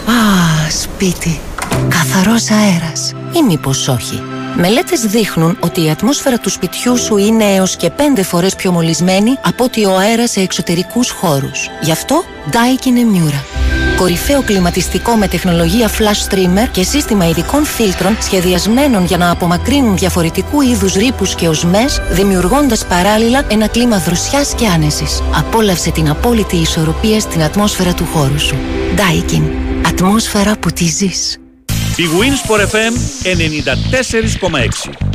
Α, 0.06 0.70
σπίτι. 0.70 1.40
Καθαρός 1.88 2.50
αέρας. 2.50 3.12
Ή 3.32 3.42
μήπως 3.48 3.88
όχι. 3.88 4.22
Μελέτες 4.56 5.00
δείχνουν 5.00 5.56
ότι 5.60 5.84
η 5.84 5.90
ατμόσφαιρα 5.90 6.38
του 6.38 6.50
σπιτιού 6.50 6.96
σου 6.96 7.16
είναι 7.16 7.44
έως 7.44 7.76
και 7.76 7.90
πέντε 7.90 8.22
φορές 8.22 8.54
πιο 8.54 8.72
μολυσμένη 8.72 9.30
από 9.42 9.64
ότι 9.64 9.84
ο 9.84 9.96
αέρας 9.96 10.30
σε 10.30 10.40
εξωτερικούς 10.40 11.10
χώρους. 11.10 11.68
Γι' 11.82 11.92
αυτό, 11.92 12.24
Daikin 12.50 12.96
Emura. 12.98 13.63
Κορυφαίο 13.96 14.42
κλιματιστικό 14.42 15.16
με 15.16 15.28
τεχνολογία 15.28 15.90
flash 15.90 16.32
streamer 16.32 16.68
και 16.70 16.82
σύστημα 16.82 17.28
ειδικών 17.28 17.64
φίλτρων 17.64 18.16
σχεδιασμένων 18.20 19.04
για 19.04 19.16
να 19.16 19.30
απομακρύνουν 19.30 19.96
διαφορετικού 19.96 20.60
είδους 20.60 20.94
ρήπους 20.94 21.34
και 21.34 21.48
οσμές, 21.48 22.00
δημιουργώντας 22.10 22.86
παράλληλα 22.86 23.44
ένα 23.50 23.66
κλίμα 23.66 23.98
δροσιάς 23.98 24.54
και 24.54 24.66
άνεσης. 24.66 25.22
Απόλαυσε 25.34 25.90
την 25.90 26.08
απόλυτη 26.08 26.56
ισορροπία 26.56 27.20
στην 27.20 27.42
ατμόσφαιρα 27.42 27.94
του 27.94 28.04
χώρου 28.12 28.40
σου. 28.40 28.56
Daikin. 28.96 29.42
Ατμόσφαιρα 29.86 30.56
που 30.56 30.70
τη 30.70 30.84
ζεις. 30.84 31.38
Η 31.96 32.04
Winsport 32.18 32.60
FM 32.60 32.92
94,6. 33.22 35.14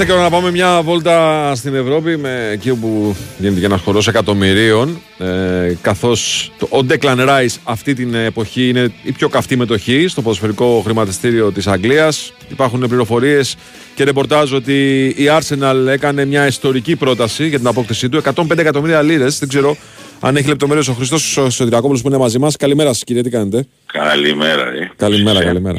Ήρθε 0.00 0.12
και 0.12 0.18
να 0.18 0.30
πάμε 0.30 0.50
μια 0.50 0.82
βόλτα 0.82 1.52
στην 1.54 1.74
Ευρώπη 1.74 2.16
με 2.16 2.48
εκεί 2.52 2.70
όπου 2.70 3.16
γίνεται 3.38 3.60
και 3.60 3.66
ένας 3.66 3.80
χορός 3.80 4.08
εκατομμυρίων. 4.08 5.00
Ε, 5.18 5.76
Καθώς 5.80 6.50
ο 6.60 6.78
Declan 6.88 7.28
Rice 7.28 7.56
αυτή 7.64 7.94
την 7.94 8.14
εποχή 8.14 8.68
είναι 8.68 8.92
η 9.02 9.12
πιο 9.12 9.28
καυτή 9.28 9.56
μετοχή 9.56 10.08
στο 10.08 10.22
ποδοσφαιρικό 10.22 10.80
χρηματιστήριο 10.84 11.52
της 11.52 11.66
Αγγλίας. 11.66 12.32
Υπάρχουν 12.48 12.80
πληροφορίες 12.80 13.56
και 13.94 14.04
ρεπορτάζ 14.04 14.52
ότι 14.52 15.06
η 15.06 15.24
Arsenal 15.38 15.86
έκανε 15.88 16.24
μια 16.24 16.46
ιστορική 16.46 16.96
πρόταση 16.96 17.48
για 17.48 17.58
την 17.58 17.66
απόκτησή 17.66 18.08
του. 18.08 18.22
105 18.34 18.58
εκατομμύρια 18.58 19.02
λίρες. 19.02 19.38
Δεν 19.38 19.48
ξέρω 19.48 19.76
αν 20.20 20.36
έχει 20.36 20.48
λεπτομέρειες 20.48 20.88
ο 20.88 20.92
Χριστό 20.92 21.42
ο 21.42 21.50
Σωτηρακόπουλος 21.50 22.02
που 22.02 22.08
είναι 22.08 22.18
μαζί 22.18 22.38
μας. 22.38 22.56
Καλημέρα 22.56 22.92
σας, 22.92 23.04
κύριε, 23.04 23.22
τι 23.22 23.30
κάνετε; 23.30 23.66
Καλημέρα, 23.92 24.70
ρε. 24.70 24.90
Καλημέρα, 24.96 25.44
καλημέρα. 25.44 25.78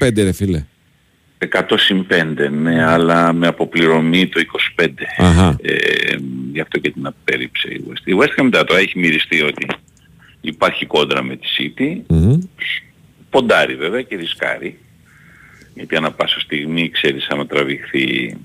105 0.00 0.22
ρε 0.22 0.32
φίλε. 0.32 0.64
100 1.38 1.60
συν 1.76 2.06
5, 2.10 2.50
ναι, 2.50 2.84
αλλά 2.84 3.32
με 3.32 3.46
αποπληρωμή 3.46 4.26
το 4.26 4.40
25. 4.76 4.88
Αχα. 5.16 5.56
Ε, 5.62 6.16
γι' 6.52 6.60
αυτό 6.60 6.78
και 6.78 6.90
την 6.90 7.06
απέρριψε 7.06 7.68
η 7.68 7.84
West. 7.88 8.02
Η 8.04 8.12
West 8.18 8.40
Ham 8.40 8.42
μετά 8.42 8.64
το 8.64 8.74
έχει 8.74 8.98
μυριστεί 8.98 9.42
ότι 9.42 9.66
υπάρχει 10.40 10.86
κόντρα 10.86 11.22
με 11.22 11.36
τη 11.36 11.46
City. 11.58 12.14
Ποντάρει 13.30 13.74
βέβαια 13.74 14.02
και 14.02 14.16
ρισκάρει. 14.16 14.78
Γιατί 15.74 15.96
ανά 15.96 16.10
πάσα 16.10 16.40
στιγμή 16.40 16.90
ξέρεις 16.90 17.28
άμα 17.28 17.46
τραβηχθεί 17.46 18.36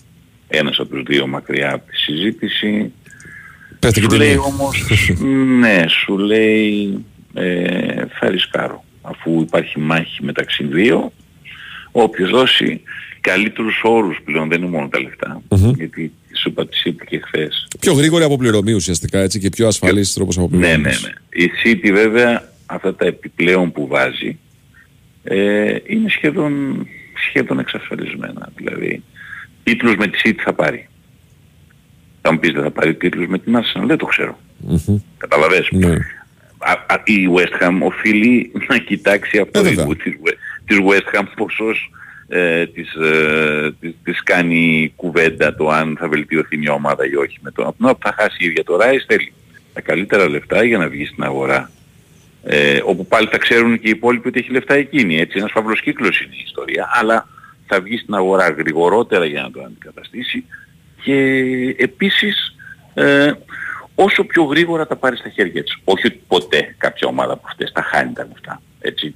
ένας 0.47 0.79
από 0.79 0.89
τους 0.89 1.03
δύο 1.03 1.27
μακριά 1.27 1.73
από 1.73 1.91
τη 1.91 1.97
συζήτηση. 1.97 2.91
Πέστε 3.79 3.99
και 3.99 4.01
σου 4.01 4.07
την 4.07 4.17
λέει 4.17 4.29
μία. 4.29 4.41
όμως, 4.41 4.85
ναι, 5.59 5.83
σου 5.87 6.17
λέει 6.17 7.05
ε, 7.33 8.05
θα 8.19 8.29
ρισκάρω. 8.29 8.83
Αφού 9.01 9.41
υπάρχει 9.41 9.79
μάχη 9.79 10.23
μεταξύ 10.23 10.63
δύο, 10.63 11.11
όποιος 11.95 12.29
δώσει 12.29 12.81
καλύτερους 13.21 13.81
όρους 13.83 14.17
πλέον, 14.25 14.49
δεν 14.49 14.61
είναι 14.61 14.69
μόνο 14.69 14.87
τα 14.87 14.99
λεφτα 15.01 15.41
Γιατί 15.75 16.11
σου 16.39 16.49
είπα 16.49 16.67
τη 16.67 16.81
City 16.85 17.03
και 17.07 17.19
χθες. 17.25 17.67
Πιο 17.79 17.93
γρήγορη 17.93 18.23
αποπληρωμή 18.23 18.73
ουσιαστικά 18.73 19.19
έτσι 19.19 19.39
και 19.39 19.49
πιο 19.49 19.67
ασφαλής 19.67 20.13
τρόπος 20.13 20.37
αποπληρωμής. 20.37 20.75
Ναι, 20.75 20.81
ναι, 20.81 20.89
ναι. 20.89 21.43
Η 21.45 21.51
City 21.63 21.91
βέβαια 21.93 22.51
αυτά 22.65 22.95
τα 22.95 23.05
επιπλέον 23.05 23.71
που 23.71 23.87
βάζει 23.87 24.37
ε, 25.23 25.75
είναι 25.85 26.09
σχεδόν, 26.09 26.85
σχεδόν 27.29 27.59
εξασφαλισμένα. 27.59 28.49
Δηλαδή, 28.55 29.03
τίτλους 29.63 29.95
με 29.95 30.07
τη 30.07 30.19
City 30.23 30.39
θα 30.43 30.53
πάρει. 30.53 30.87
Θα 32.21 32.31
μου 32.33 32.39
πεις 32.39 32.51
δεν 32.51 32.63
θα 32.63 32.71
πάρει 32.71 32.95
τίτλους 32.95 33.27
με 33.27 33.39
την 33.39 33.57
Arsenal, 33.57 33.83
δεν 33.85 33.97
το 33.97 34.05
ξέρω. 34.05 34.39
Καταλαβες. 35.17 35.67
Ναι. 35.71 35.93
Α, 36.57 36.71
α, 36.71 37.01
η 37.05 37.13
West 37.35 37.63
Ham 37.63 37.77
οφείλει 37.79 38.51
να 38.67 38.77
κοιτάξει 38.77 39.37
από 39.37 39.51
το 39.51 39.59
Ε, 39.59 39.63
βέβαια. 39.63 39.83
ρηγού 39.83 39.95
της, 39.95 40.13
West- 40.25 40.37
της 40.73 40.81
West 40.87 41.19
Ham 41.19 41.23
ποσός 41.35 41.91
ε, 42.27 42.67
της, 42.67 42.93
ε, 42.93 43.71
της, 43.79 43.93
της 44.03 44.23
κάνει 44.23 44.93
κουβέντα 44.95 45.55
το 45.55 45.69
αν 45.69 45.97
θα 45.99 46.07
βελτιωθεί 46.07 46.57
μια 46.57 46.73
ομάδα 46.73 47.05
ή 47.05 47.15
όχι. 47.15 47.37
Με 47.41 47.51
το 47.51 47.61
από 47.61 47.75
την 47.75 47.85
ώρα 47.85 47.95
που 47.95 48.07
θα 48.07 48.15
χάσει 48.17 48.37
η 48.39 48.45
ίδια 48.45 48.63
το 48.63 48.77
Rice 48.81 49.05
θέλει 49.07 49.33
τα 49.73 49.81
καλύτερα 49.81 50.29
λεφτά 50.29 50.63
για 50.63 50.77
να 50.77 50.87
βγει 50.87 51.05
στην 51.05 51.23
αγορά. 51.23 51.71
Ε, 52.43 52.79
όπου 52.85 53.05
πάλι 53.05 53.27
θα 53.31 53.37
ξέρουν 53.37 53.79
και 53.79 53.87
οι 53.87 53.89
υπόλοιποι 53.89 54.27
ότι 54.27 54.39
έχει 54.39 54.51
λεφτά 54.51 54.73
εκείνη. 54.73 55.19
Έτσι, 55.19 55.37
ένας 55.37 55.51
φαύλος 55.51 55.81
κύκλος 55.81 56.21
είναι 56.21 56.35
η 56.35 56.43
ιστορία. 56.45 56.89
Αλλά 56.93 57.27
θα 57.67 57.81
βγει 57.81 57.97
στην 57.97 58.13
αγορά 58.13 58.49
γρηγορότερα 58.49 59.25
για 59.25 59.41
να 59.41 59.51
το 59.51 59.61
αντικαταστήσει 59.61 60.45
και 61.03 61.15
επίσης 61.77 62.55
ε, 62.93 63.31
όσο 63.95 64.23
πιο 64.23 64.43
γρήγορα 64.43 64.87
τα 64.87 64.95
πάρει 64.95 65.17
στα 65.17 65.29
χέρια 65.29 65.63
της. 65.63 65.77
Όχι 65.83 66.07
ότι 66.07 66.21
ποτέ 66.27 66.75
κάποια 66.77 67.07
ομάδα 67.07 67.33
από 67.33 67.43
αυτές 67.47 67.71
τα 67.71 67.81
χάνει 67.81 68.13
τα 68.13 68.27
λεφτά. 68.27 68.61
Έτσι. 68.79 69.15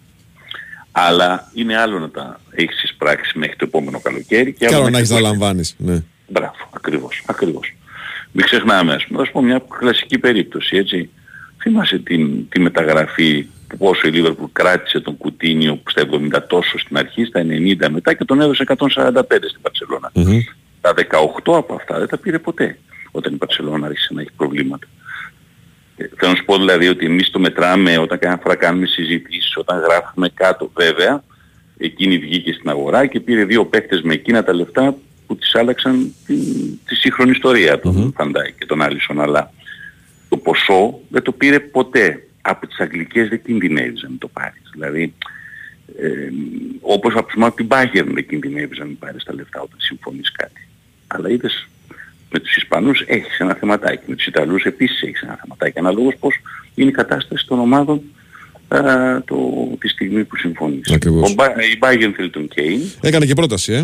Αλλά 0.99 1.49
είναι 1.53 1.77
άλλο 1.77 1.99
να 1.99 2.09
τα 2.09 2.39
έχεις 2.51 2.83
εισπράξει 2.83 3.37
μέχρι 3.37 3.55
το 3.55 3.65
επόμενο 3.67 3.99
καλοκαίρι 3.99 4.53
και 4.53 4.65
Και 4.65 4.75
άλλο 4.75 4.83
να 4.83 4.83
μέχρι 4.83 4.97
έχεις 4.97 5.09
το 5.09 5.15
να 5.15 5.21
λαμβάνεις. 5.21 5.75
Ναι. 5.77 6.03
Μπράβο, 6.27 6.69
ακριβώς, 6.71 7.23
ακριβώς. 7.25 7.75
Μην 8.31 8.45
ξεχνάμε, 8.45 8.93
ας 8.93 9.05
πούμε, 9.05 9.19
θα 9.19 9.25
σου 9.25 9.31
πω 9.31 9.41
μια 9.41 9.61
κλασική 9.79 10.17
περίπτωση, 10.17 10.77
έτσι. 10.77 11.09
Θυμάσαι 11.61 11.97
την, 11.97 12.49
τη 12.49 12.59
μεταγραφή 12.59 13.47
που 13.67 13.77
πόσο 13.77 14.07
η 14.07 14.11
Λίβερπουλ 14.11 14.49
κράτησε 14.51 14.99
τον 14.99 15.17
Κουτίνιο 15.17 15.75
που 15.75 15.89
στα 15.89 16.01
70 16.37 16.39
τόσο 16.47 16.77
στην 16.77 16.97
αρχή, 16.97 17.25
στα 17.25 17.41
90 17.41 17.89
μετά 17.89 18.13
και 18.13 18.25
τον 18.25 18.41
έδωσε 18.41 18.63
145 18.67 18.77
στην 19.49 19.61
Παρσελώνα. 19.61 20.11
Τα 20.81 20.93
18 21.45 21.57
από 21.57 21.73
αυτά 21.73 21.99
δεν 21.99 22.07
τα 22.07 22.17
πήρε 22.17 22.39
ποτέ 22.39 22.77
όταν 23.11 23.33
η 23.33 23.37
Παρσελώνα 23.37 23.87
άρχισε 23.87 24.13
να 24.13 24.21
έχει 24.21 24.31
προβλήματα. 24.37 24.87
Ε, 25.97 26.05
Θέλω 26.15 26.31
να 26.31 26.37
σου 26.37 26.45
πω 26.45 26.57
δηλαδή 26.57 26.87
ότι 26.87 27.05
εμείς 27.05 27.29
το 27.29 27.39
μετράμε 27.39 27.97
όταν 27.97 28.19
κάθε 28.19 28.39
φορά 28.41 28.55
κάνουμε 28.55 28.85
συζητήσεις, 28.85 29.57
όταν 29.57 29.79
γράφουμε 29.79 30.29
κάτω 30.29 30.71
βέβαια, 30.75 31.23
εκείνη 31.77 32.17
βγήκε 32.17 32.53
στην 32.53 32.69
αγορά 32.69 33.05
και 33.05 33.19
πήρε 33.19 33.45
δύο 33.45 33.65
παίκτες 33.65 34.01
με 34.01 34.13
εκείνα 34.13 34.43
τα 34.43 34.53
λεφτά 34.53 34.97
που 35.27 35.35
τις 35.35 35.55
άλλαξαν 35.55 36.13
την, 36.25 36.39
τη 36.85 36.95
σύγχρονη 36.95 37.31
ιστορία 37.31 37.79
του 37.79 38.13
Φαντάι 38.15 38.51
και 38.51 38.65
τον 38.65 38.81
Άλισον. 38.81 39.21
Αλλά 39.21 39.51
το 40.29 40.37
ποσό 40.37 40.99
δεν 41.09 41.21
το 41.21 41.31
πήρε 41.31 41.59
ποτέ. 41.59 42.21
Από 42.41 42.67
τις 42.67 42.79
αγγλικές 42.79 43.29
δεν 43.29 43.41
κινδυνεύεις 43.41 44.01
να 44.01 44.09
μην 44.09 44.17
το 44.17 44.27
πάρεις. 44.27 44.61
Δηλαδή, 44.71 45.13
ε, 45.99 46.29
όπως 46.81 47.13
από 47.15 47.27
πούμε, 47.33 47.45
από 47.45 47.55
την 47.55 47.67
Bayern 47.69 48.07
δεν 48.13 48.27
κινδυνεύεις 48.27 48.77
να 48.77 48.85
μην 48.85 48.97
πάρεις 48.97 49.23
τα 49.23 49.33
λεφτά 49.33 49.61
όταν 49.61 49.79
συμφωνείς 49.79 50.31
κάτι. 50.31 50.67
Αλλά 51.07 51.29
είδες 51.29 51.67
με 52.31 52.39
τους 52.39 52.55
Ισπανούς 52.55 53.03
έχεις 53.07 53.39
ένα 53.39 53.53
θεματάκι, 53.53 54.03
με 54.05 54.15
τους 54.15 54.25
Ιταλούς 54.25 54.63
επίσης 54.63 55.01
έχεις 55.01 55.21
ένα 55.21 55.37
θεματάκι. 55.41 55.79
Αναλόγως 55.79 56.15
πώς 56.19 56.35
είναι 56.75 56.89
η 56.89 56.93
κατάσταση 56.93 57.45
των 57.47 57.59
ομάδων 57.59 58.01
α, 58.67 58.79
το, 59.25 59.37
τη 59.79 59.87
στιγμή 59.87 60.23
που 60.23 60.35
συμφωνείς. 60.37 60.91
Ακριβώς. 60.91 61.31
Ο, 61.31 61.33
Μπα- 61.33 61.51
η 61.63 61.77
Bayern 61.81 62.11
θέλει 62.15 62.29
τον 62.29 62.47
Κέιν. 62.47 62.79
Έκανε 63.01 63.25
και 63.25 63.33
πρόταση, 63.33 63.73
ε. 63.73 63.83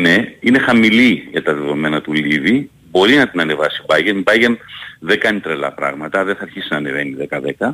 Ναι, 0.00 0.32
είναι 0.40 0.58
χαμηλή 0.58 1.28
για 1.30 1.42
τα 1.42 1.54
δεδομένα 1.54 2.00
του 2.00 2.12
Λίβη. 2.12 2.70
Μπορεί 2.90 3.14
να 3.14 3.28
την 3.28 3.40
ανεβάσει 3.40 3.82
η 3.82 3.86
Bayern. 3.88 4.16
Η 4.16 4.22
Bayern 4.24 4.56
δεν 5.00 5.18
κάνει 5.20 5.40
τρελά 5.40 5.72
πράγματα, 5.72 6.24
δεν 6.24 6.36
θα 6.36 6.42
αρχίσει 6.42 6.66
να 6.70 6.76
ανεβαίνει 6.76 7.16
10-10. 7.58 7.70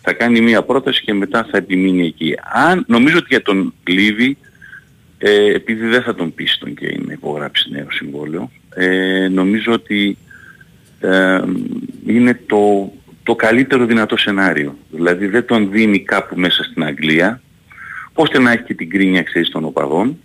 Θα 0.00 0.12
κάνει 0.12 0.40
μία 0.40 0.62
πρόταση 0.62 1.02
και 1.02 1.14
μετά 1.14 1.46
θα 1.50 1.56
επιμείνει 1.56 2.06
εκεί. 2.06 2.34
Αν, 2.52 2.84
νομίζω 2.88 3.16
ότι 3.16 3.26
για 3.28 3.42
τον 3.42 3.74
Λίβη, 3.88 4.36
ε, 5.18 5.54
επειδή 5.54 5.86
δεν 5.86 6.02
θα 6.02 6.14
τον 6.14 6.34
πείσει 6.34 6.58
τον 6.58 6.74
Κέιν 6.74 7.02
να 7.06 7.12
υπογράψει 7.12 7.70
νέο 7.70 7.86
συμβόλαιο, 7.90 8.50
ε, 8.74 9.28
νομίζω 9.28 9.72
ότι 9.72 10.16
ε, 11.00 11.42
είναι 12.06 12.40
το, 12.46 12.92
το 13.22 13.34
καλύτερο 13.34 13.84
δυνατό 13.84 14.16
σενάριο. 14.16 14.78
Δηλαδή 14.90 15.26
δεν 15.26 15.46
τον 15.46 15.70
δίνει 15.70 15.98
κάπου 16.00 16.38
μέσα 16.38 16.62
στην 16.62 16.84
Αγγλία, 16.84 17.40
ώστε 18.12 18.38
να 18.38 18.50
έχει 18.52 18.62
και 18.62 18.74
την 18.74 18.90
κρίνια 18.90 19.22
ξέρεις 19.22 19.48
των 19.50 19.64
οπαδών, 19.64 20.18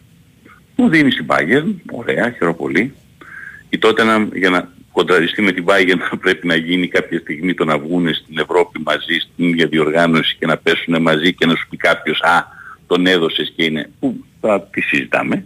μου 0.75 0.89
δίνει 0.89 1.11
στην 1.11 1.25
Bayern, 1.29 1.73
ωραία, 1.91 2.31
χαίρομαι 2.31 2.57
πολύ. 2.57 2.93
Η 3.69 3.77
τότε 3.77 4.03
να, 4.03 4.27
για 4.33 4.49
να 4.49 4.69
κοντραριστεί 4.91 5.41
με 5.41 5.51
την 5.51 5.65
Bayern 5.67 5.99
θα 6.09 6.17
πρέπει 6.17 6.47
να 6.47 6.55
γίνει 6.55 6.87
κάποια 6.87 7.19
στιγμή 7.19 7.53
το 7.53 7.65
να 7.65 7.77
βγουν 7.77 8.13
στην 8.13 8.37
Ευρώπη 8.37 8.81
μαζί, 8.85 9.17
στην 9.19 9.47
ίδια 9.47 9.67
διοργάνωση 9.67 10.35
και 10.39 10.45
να 10.45 10.57
πέσουν 10.57 11.01
μαζί 11.01 11.33
και 11.33 11.45
να 11.45 11.55
σου 11.55 11.67
πει 11.69 11.77
κάποιος 11.77 12.21
«Α, 12.21 12.45
τον 12.87 13.05
έδωσες 13.05 13.53
και 13.55 13.63
είναι...» 13.63 13.89
που 13.99 14.25
θα 14.41 14.61
τη 14.71 14.81
συζητάμε. 14.81 15.45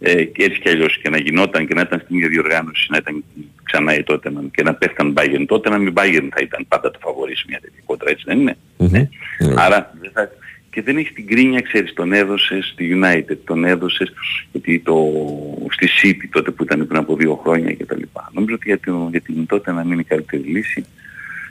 Ε, 0.00 0.24
και 0.24 0.44
έτσι 0.44 0.60
κι 0.60 0.68
αλλιώς 0.68 0.98
και 1.02 1.08
να 1.08 1.18
γινόταν 1.18 1.66
και 1.66 1.74
να 1.74 1.80
ήταν 1.80 2.00
στην 2.04 2.16
ίδια 2.16 2.28
διοργάνωση, 2.28 2.86
να 2.90 2.96
ήταν 2.96 3.24
ξανά 3.62 3.98
η 3.98 4.02
τότε 4.02 4.32
και 4.54 4.62
να 4.62 4.74
πέφταν 4.74 5.14
Bayern 5.16 5.44
τότε, 5.46 5.68
να 5.68 5.78
μην 5.78 5.92
Bayern 5.96 6.28
θα 6.30 6.40
ήταν 6.42 6.64
πάντα 6.68 6.90
το 6.90 6.98
φαβορής 7.02 7.38
σε 7.38 7.44
μια 7.48 7.60
τέτοια 7.60 7.80
κόντρα, 7.84 8.10
έτσι 8.10 8.24
δεν 8.26 8.38
είναι; 8.40 8.56
Ναι. 8.76 9.08
Άρα 9.56 9.94
δεν 10.00 10.10
θα... 10.14 10.30
Και 10.70 10.82
δεν 10.82 10.96
έχει 10.96 11.12
την 11.12 11.26
κρίνια, 11.26 11.60
ξέρεις, 11.60 11.92
τον 11.92 12.12
έδωσες 12.12 12.70
στη 12.72 12.98
United, 13.00 13.36
τον 13.44 13.64
έδωσες 13.64 14.12
γιατί 14.52 14.78
το, 14.84 14.96
στη 15.70 15.88
City 16.02 16.28
τότε 16.32 16.50
που 16.50 16.62
ήταν 16.62 16.86
πριν 16.86 16.98
από 17.00 17.16
δύο 17.16 17.40
χρόνια 17.42 17.74
κτλ. 17.74 18.02
Νομίζω 18.32 18.54
ότι 18.54 18.68
για, 18.68 18.80
το, 18.80 19.08
για 19.10 19.20
την 19.20 19.46
τότε 19.46 19.72
να 19.72 19.82
μην 19.82 19.92
είναι 19.92 20.00
η 20.00 20.04
καλύτερη 20.04 20.42
λύση. 20.42 20.84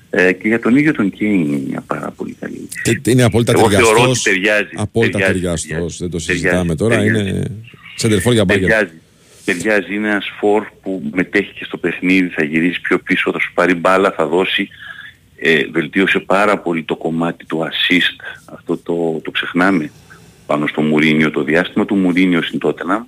Ε, 0.09 0.31
και 0.31 0.47
για 0.47 0.59
τον 0.59 0.75
ίδιο 0.75 0.93
τον 0.93 1.09
Κέιν 1.09 1.31
είναι 1.41 1.61
μια 1.67 1.83
πάρα 1.87 2.11
πολύ 2.11 2.35
καλή 2.39 2.53
λύση. 2.53 2.99
Και 3.01 3.11
είναι 3.11 3.23
απόλυτα 3.23 3.51
Εγώ 3.55 3.69
θεωρώ 3.69 3.85
ότι 3.85 3.95
ταιριαστός. 3.95 4.23
ταιριάζει. 4.23 4.69
Απόλυτα 4.75 5.19
Ταιριάζει, 5.19 5.41
ταιριαστός. 5.67 5.97
Δεν 5.97 6.09
το 6.09 6.17
ταιριάζει, 6.17 6.41
συζητάμε 6.41 6.75
τώρα. 6.75 6.95
ταιριάζει. 6.95 7.29
Είναι 7.29 7.51
σεντερφόρ 7.95 8.33
για 8.33 8.45
μπάγκερ. 8.45 8.69
Ταιριάζει. 8.69 8.93
Ταιριάζει. 9.45 9.95
Είναι 9.95 10.09
ένας 10.09 10.31
φορ 10.39 10.63
που 10.81 11.03
μετέχει 11.13 11.53
και 11.53 11.63
στο 11.65 11.77
παιχνίδι, 11.77 12.27
θα 12.27 12.43
γυρίσει 12.43 12.81
πιο 12.81 12.97
πίσω, 12.99 13.31
θα 13.31 13.39
σου 13.39 13.51
πάρει 13.53 13.73
μπάλα, 13.73 14.11
θα 14.11 14.25
δώσει. 14.27 14.69
Ε, 15.37 15.63
βελτίωσε 15.71 16.19
πάρα 16.19 16.57
πολύ 16.59 16.83
το 16.83 16.95
κομμάτι 16.95 17.45
του 17.45 17.59
assist. 17.69 18.43
Αυτό 18.45 18.77
το, 18.77 19.19
το 19.23 19.31
ξεχνάμε 19.31 19.91
πάνω 20.45 20.67
στο 20.67 20.81
Μουρίνιο. 20.81 21.31
Το 21.31 21.43
διάστημα 21.43 21.85
του 21.85 21.95
Μουρίνιο 21.95 22.41
στην 22.41 22.59
Τότενα. 22.59 23.07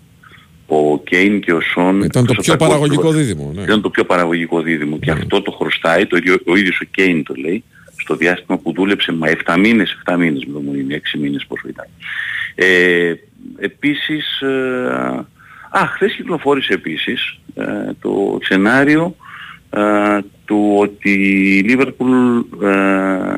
Ο 0.70 1.00
Κέιν 1.00 1.40
και 1.42 1.54
ο 1.54 1.62
Σον 1.62 2.02
Ήταν 2.02 2.26
το 2.26 2.32
εκτός 2.32 2.46
πιο 2.46 2.54
από 2.54 2.64
τα 2.64 2.70
παραγωγικό 2.70 3.02
κόλπα, 3.02 3.18
δίδυμο. 3.18 3.52
Ναι. 3.56 3.62
ήταν 3.62 3.82
το 3.82 3.90
πιο 3.90 4.06
παραγωγικό 4.06 4.62
δίδυμο 4.62 5.00
και 5.00 5.12
αυτό 5.12 5.42
το 5.42 5.52
χρωστάει, 5.52 6.06
το, 6.06 6.18
ίδιο- 6.18 6.42
ο 6.46 6.56
ίδιος 6.56 6.80
ο 6.80 6.86
Κέιν 6.92 7.24
το 7.24 7.34
λέει, 7.38 7.64
στο 7.98 8.16
διάστημα 8.16 8.58
που 8.58 8.74
δούλεψε 8.74 9.12
μα 9.12 9.28
7 9.46 9.56
μήνες, 9.60 9.98
7 10.06 10.18
μήνες 10.18 10.44
με 10.46 10.54
το 10.54 10.60
Μουρίνιο, 10.60 10.96
6 10.96 11.18
μήνες 11.20 11.46
πόσο 11.48 11.68
ήταν. 11.68 11.86
Ε, 12.56 13.14
επίσης, 13.58 14.42
ε, 14.42 15.26
α, 15.70 15.86
χθες 15.88 16.14
κυκλοφόρησε 16.14 16.74
επίσης 16.74 17.40
ε, 17.56 17.64
το 18.02 18.38
σενάριο 18.42 19.16
ε, 19.70 20.20
του 20.46 20.76
ότι 20.78 21.12
η 21.58 21.62
Λίβερπουλ 21.62 22.40
ε, 22.64 23.36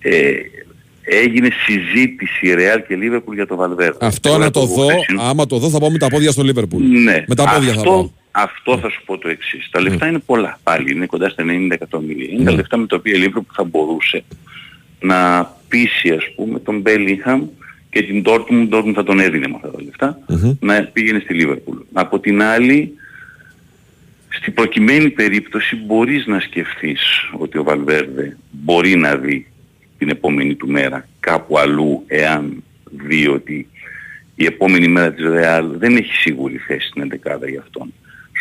ε, 0.00 0.32
έγινε 1.02 1.48
συζήτηση 1.66 2.54
Ρεάλ 2.54 2.82
και 2.86 2.96
Λίβερπουλ 2.96 3.34
για 3.34 3.46
το 3.46 3.56
Βαλβέρδε. 3.56 4.06
Αυτό 4.06 4.38
να 4.38 4.50
το 4.50 4.64
δω, 4.66 4.86
άμα 5.18 5.46
το 5.46 5.58
δω 5.58 5.68
θα 5.70 5.78
πάω 5.78 5.90
με 5.90 5.98
τα 5.98 6.08
πόδια 6.08 6.30
στο 6.30 6.42
Λίβερπουλ. 6.42 6.82
Ναι, 6.84 7.24
Με 7.26 7.34
τα 7.34 7.44
πόδια 7.44 7.72
θα 7.72 7.78
αυτό, 7.78 7.90
πάω. 7.90 8.10
αυτό 8.30 8.78
θα 8.78 8.88
σου 8.90 9.02
πω 9.04 9.18
το 9.18 9.28
εξής. 9.28 9.68
Τα 9.70 9.80
λεφτά 9.80 10.06
είναι 10.06 10.18
πολλά 10.18 10.58
πάλι, 10.62 10.92
είναι 10.92 11.06
κοντά 11.06 11.28
στα 11.28 11.44
90 11.44 11.68
εκατομμύρια. 11.70 12.28
Είναι 12.30 12.44
τα 12.44 12.52
λεφτά 12.52 12.76
με 12.76 12.86
τα 12.86 12.96
οποία 12.96 13.12
η 13.12 13.16
Λίβερπουλ 13.16 13.52
θα 13.52 13.64
μπορούσε 13.64 14.24
να 15.00 15.50
πείσει 15.68 16.10
ας 16.10 16.24
πούμε 16.36 16.58
τον 16.58 16.80
Μπέλιγχαμ 16.80 17.42
και 18.00 18.06
την 18.06 18.22
Dortmund, 18.26 18.64
η 18.64 18.68
Dortmund 18.72 18.92
θα 18.94 19.04
τον 19.04 19.20
έδινε 19.20 19.48
με 19.48 19.54
αυτά 19.54 19.70
τα 19.70 19.82
λεφτα 19.82 20.18
να 20.60 20.82
πήγαινε 20.82 21.18
στη 21.18 21.34
Λίβερπουλ. 21.34 21.76
Από 21.92 22.20
την 22.20 22.42
άλλη, 22.42 22.94
στην 24.28 24.54
προκειμένη 24.54 25.10
περίπτωση 25.10 25.76
μπορείς 25.76 26.26
να 26.26 26.40
σκεφτείς 26.40 27.00
ότι 27.38 27.58
ο 27.58 27.62
Βαλβέρδε 27.62 28.36
μπορεί 28.50 28.96
να 28.96 29.16
δει 29.16 29.46
την 29.98 30.08
επόμενη 30.08 30.54
του 30.54 30.68
μέρα 30.68 31.08
κάπου 31.20 31.58
αλλού 31.58 32.04
εάν 32.06 32.62
δει 32.90 33.28
ότι 33.28 33.68
η 34.34 34.44
επόμενη 34.44 34.88
μέρα 34.88 35.12
της 35.12 35.24
Ρεάλ 35.24 35.78
δεν 35.78 35.96
έχει 35.96 36.14
σίγουρη 36.14 36.56
θέση 36.56 36.88
στην 36.88 37.02
εντεκάδα 37.02 37.48
για 37.48 37.60
αυτόν. 37.60 37.92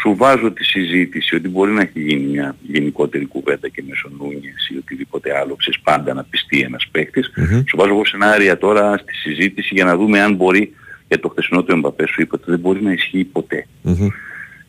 Σου 0.02 0.16
βάζω 0.16 0.52
τη 0.52 0.64
συζήτηση 0.64 1.36
ότι 1.36 1.48
μπορεί 1.48 1.72
να 1.72 1.82
έχει 1.82 2.02
γίνει 2.02 2.26
μια 2.26 2.56
γενικότερη 2.62 3.26
κουβέντα 3.26 3.68
και 3.70 3.84
μέσω 3.88 4.10
Νούνιες 4.20 4.70
ή 4.74 4.78
οτιδήποτε 4.78 5.38
άλλο, 5.38 5.56
ξέρεις 5.56 5.80
πάντα 5.80 6.14
να 6.14 6.24
πιστεί 6.24 6.60
ένας 6.62 6.88
παίκτης. 6.92 7.32
Σου 7.68 7.78
βάζω 7.78 7.90
εγώ 7.90 8.06
σενάρια 8.06 8.58
τώρα 8.58 8.98
στη 8.98 9.14
συζήτηση 9.16 9.74
για 9.74 9.84
να 9.86 9.96
δούμε 9.98 10.20
αν 10.22 10.36
μπορεί, 10.36 10.74
για 11.08 11.20
το 11.20 11.28
χθεσινό 11.30 11.64
του 11.64 11.72
Εμπαπέ 11.72 12.08
σου 12.08 12.22
είπα 12.22 12.38
ότι 12.42 12.52
δεν 12.52 12.60
μπορεί 12.60 12.84
να 12.84 12.92
ισχύει 12.92 13.24
ποτέ. 13.24 13.68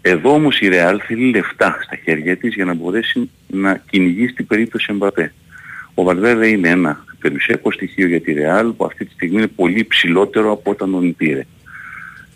Εδώ 0.01 0.33
όμως 0.33 0.61
η 0.61 0.69
Real 0.73 0.97
θέλει 1.07 1.31
λεφτά 1.31 1.79
στα 1.83 1.97
χέρια 2.05 2.37
της 2.37 2.55
για 2.55 2.65
να 2.65 2.75
μπορέσει 2.75 3.31
να 3.47 3.83
κυνηγήσει 3.91 4.33
την 4.33 4.47
περίπτωση 4.47 4.87
Εμπαπέ. 4.91 5.33
Ο 5.95 6.03
Βαλβέρδε 6.03 6.49
είναι 6.49 6.69
ένα 6.69 7.05
περιουσιακό 7.21 7.73
στοιχείο 7.73 8.07
για 8.07 8.21
τη 8.21 8.35
Real 8.37 8.73
που 8.77 8.85
αυτή 8.85 9.05
τη 9.05 9.13
στιγμή 9.13 9.37
είναι 9.37 9.47
πολύ 9.47 9.85
ψηλότερο 9.85 10.53
από 10.53 10.71
όταν 10.71 10.91
τον 10.91 11.17
πήρε. 11.17 11.47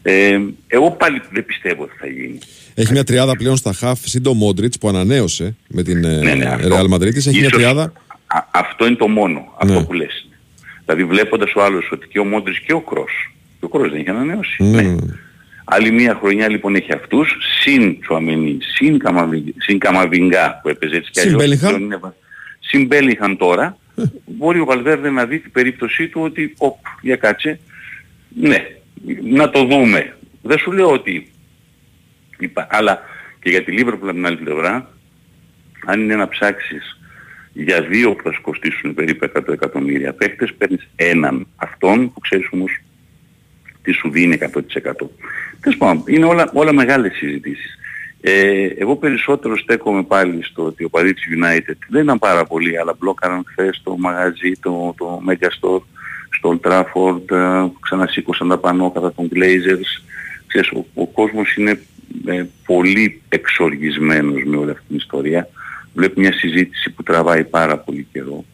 Ε, 0.02 0.38
εγώ 0.66 0.90
πάλι 0.90 1.20
δεν 1.30 1.44
πιστεύω 1.44 1.82
ότι 1.82 1.92
θα 1.98 2.06
γίνει. 2.06 2.38
Έχει 2.74 2.92
μια 2.92 3.04
τριάδα 3.04 3.36
πλέον 3.36 3.56
στα 3.56 3.72
χαφ, 3.72 3.98
σύντο 4.04 4.34
Μόντριτς 4.34 4.78
που 4.78 4.88
ανανέωσε 4.88 5.56
με 5.68 5.82
την 5.82 6.04
ε, 6.04 6.16
Ναι, 6.16 6.34
ναι, 6.34 6.44
αυτό. 6.44 6.68
Real 6.76 6.94
Madrid. 6.94 7.14
Έχει 7.16 7.28
μια 7.30 7.38
Ίσως 7.38 7.52
τριάδα. 7.52 7.92
α- 8.26 8.46
αυτό 8.50 8.86
είναι 8.86 8.96
το 8.96 9.08
μόνο, 9.08 9.52
αυτό 9.60 9.74
Ναι. 9.78 9.84
που 9.84 9.92
λες. 9.92 10.26
Δηλαδή 10.84 11.04
βλέποντας 11.04 11.54
ο 11.54 11.62
άλλος 11.64 11.88
ότι 11.92 12.08
και 12.08 12.18
ο 12.18 12.24
Μόντρης 12.24 12.58
και 12.58 12.72
ο 12.72 12.80
Κρός, 12.80 13.32
και 13.58 13.64
ο 13.64 13.68
Κρός 13.68 13.90
δεν 13.90 14.00
είχε 14.00 14.10
ανανέωσει. 14.10 14.62
Ναι. 14.62 14.94
Άλλη 15.64 15.90
μία 15.90 16.14
χρονιά 16.20 16.48
λοιπόν 16.48 16.74
έχει 16.74 16.92
αυτούς, 16.92 17.36
συν 17.60 18.00
Τσουαμενί, 18.00 18.58
συν, 18.74 18.98
Καμαβι- 18.98 19.54
συν 19.62 19.78
Καμαβιγκά 19.78 20.60
που 20.62 20.68
έπαιζε 20.68 20.96
έτσι 20.96 21.10
κι 21.10 21.18
Συν 21.20 21.28
αλλιώς. 21.28 21.42
Μπέλιγχαμ. 21.42 21.68
πλέον 21.68 21.82
είναι 21.84 21.96
βα- 21.96 22.14
Συν 22.60 22.86
Μπέλιγχαμ 22.86 23.36
τώρα, 23.36 23.76
μπορεί 24.24 24.60
ο 24.60 24.64
Βαλβέρδε 24.64 25.10
να 25.10 25.24
δει 25.26 25.38
την 25.38 25.52
περίπτωσή 25.52 26.08
του 26.08 26.20
ότι, 26.22 26.54
οπ, 26.58 26.76
για 27.02 27.16
κάτσε, 27.16 27.60
ναι, 28.40 28.66
να 29.22 29.50
το 29.50 29.64
δούμε. 29.64 30.16
Δεν 30.42 30.58
σου 30.58 30.72
λέω 30.72 30.92
ότι 30.92 31.30
είπα, 32.38 32.66
αλλά 32.70 33.00
και 33.40 33.50
για 33.50 33.64
τη 33.64 33.72
Λίβερπουλ 33.72 34.08
από 34.08 34.16
την 34.16 34.26
άλλη 34.26 34.36
πλευρά, 34.36 34.90
αν 35.86 36.00
είναι 36.00 36.16
να 36.16 36.28
ψάξεις 36.28 36.96
για 37.52 37.82
δύο 37.82 38.14
που 38.14 38.22
θα 38.22 38.32
σου 38.32 38.40
κοστίσουν 38.40 38.94
περίπου 38.94 39.30
100 39.34 39.48
εκατομμύρια 39.52 40.12
παίκτες, 40.12 40.54
παίρνεις 40.54 40.88
έναν 40.96 41.46
αυτόν 41.56 42.12
που 42.12 42.20
ξέρεις 42.20 42.48
όμως 42.50 42.78
τι 43.82 43.92
σου 43.92 44.10
δίνει 44.10 44.38
100%. 44.40 44.60
Τέλος 45.60 45.78
πάντων, 45.78 46.02
είναι 46.06 46.24
όλα, 46.24 46.50
όλα 46.52 46.72
μεγάλες 46.72 47.16
συζητήσεις. 47.16 47.76
Ε, 48.20 48.66
εγώ 48.66 48.96
περισσότερο 48.96 49.56
στέκομαι 49.56 50.02
πάλι 50.02 50.44
στο 50.44 50.64
ότι 50.64 50.84
ο 50.84 50.88
Παρίτσι 50.88 51.28
United 51.40 51.76
δεν 51.88 52.02
ήταν 52.02 52.18
πάρα 52.18 52.44
πολύ, 52.44 52.78
αλλά 52.78 52.96
μπλόκαραν 52.98 53.44
χθες 53.46 53.80
το 53.84 53.96
μαγαζί, 53.98 54.52
το, 54.60 54.94
το 54.98 55.22
Megastore 55.28 55.82
στο 56.36 56.60
Old 56.62 56.68
Trafford, 56.68 57.30
ε, 57.30 57.66
που 57.72 57.78
ξανασήκωσαν 57.80 58.48
τα 58.48 58.58
πανώ 58.58 58.90
κατά 58.90 59.12
των 59.12 59.28
Glazers. 59.34 60.02
Ξέρεις, 60.46 60.70
ο, 60.70 60.86
ο 60.94 61.06
κόσμος 61.06 61.56
είναι 61.56 61.80
ε, 62.26 62.44
πολύ 62.66 63.22
εξοργισμένος 63.28 64.42
με 64.44 64.56
όλη 64.56 64.70
αυτή 64.70 64.84
την 64.86 64.96
ιστορία. 64.96 65.48
Βλέπει 65.94 66.20
μια 66.20 66.32
συζήτηση 66.32 66.90
που 66.90 67.02
τραβάει 67.02 67.44
πάρα 67.44 67.78
πολύ 67.78 68.06
καιρό. 68.12 68.44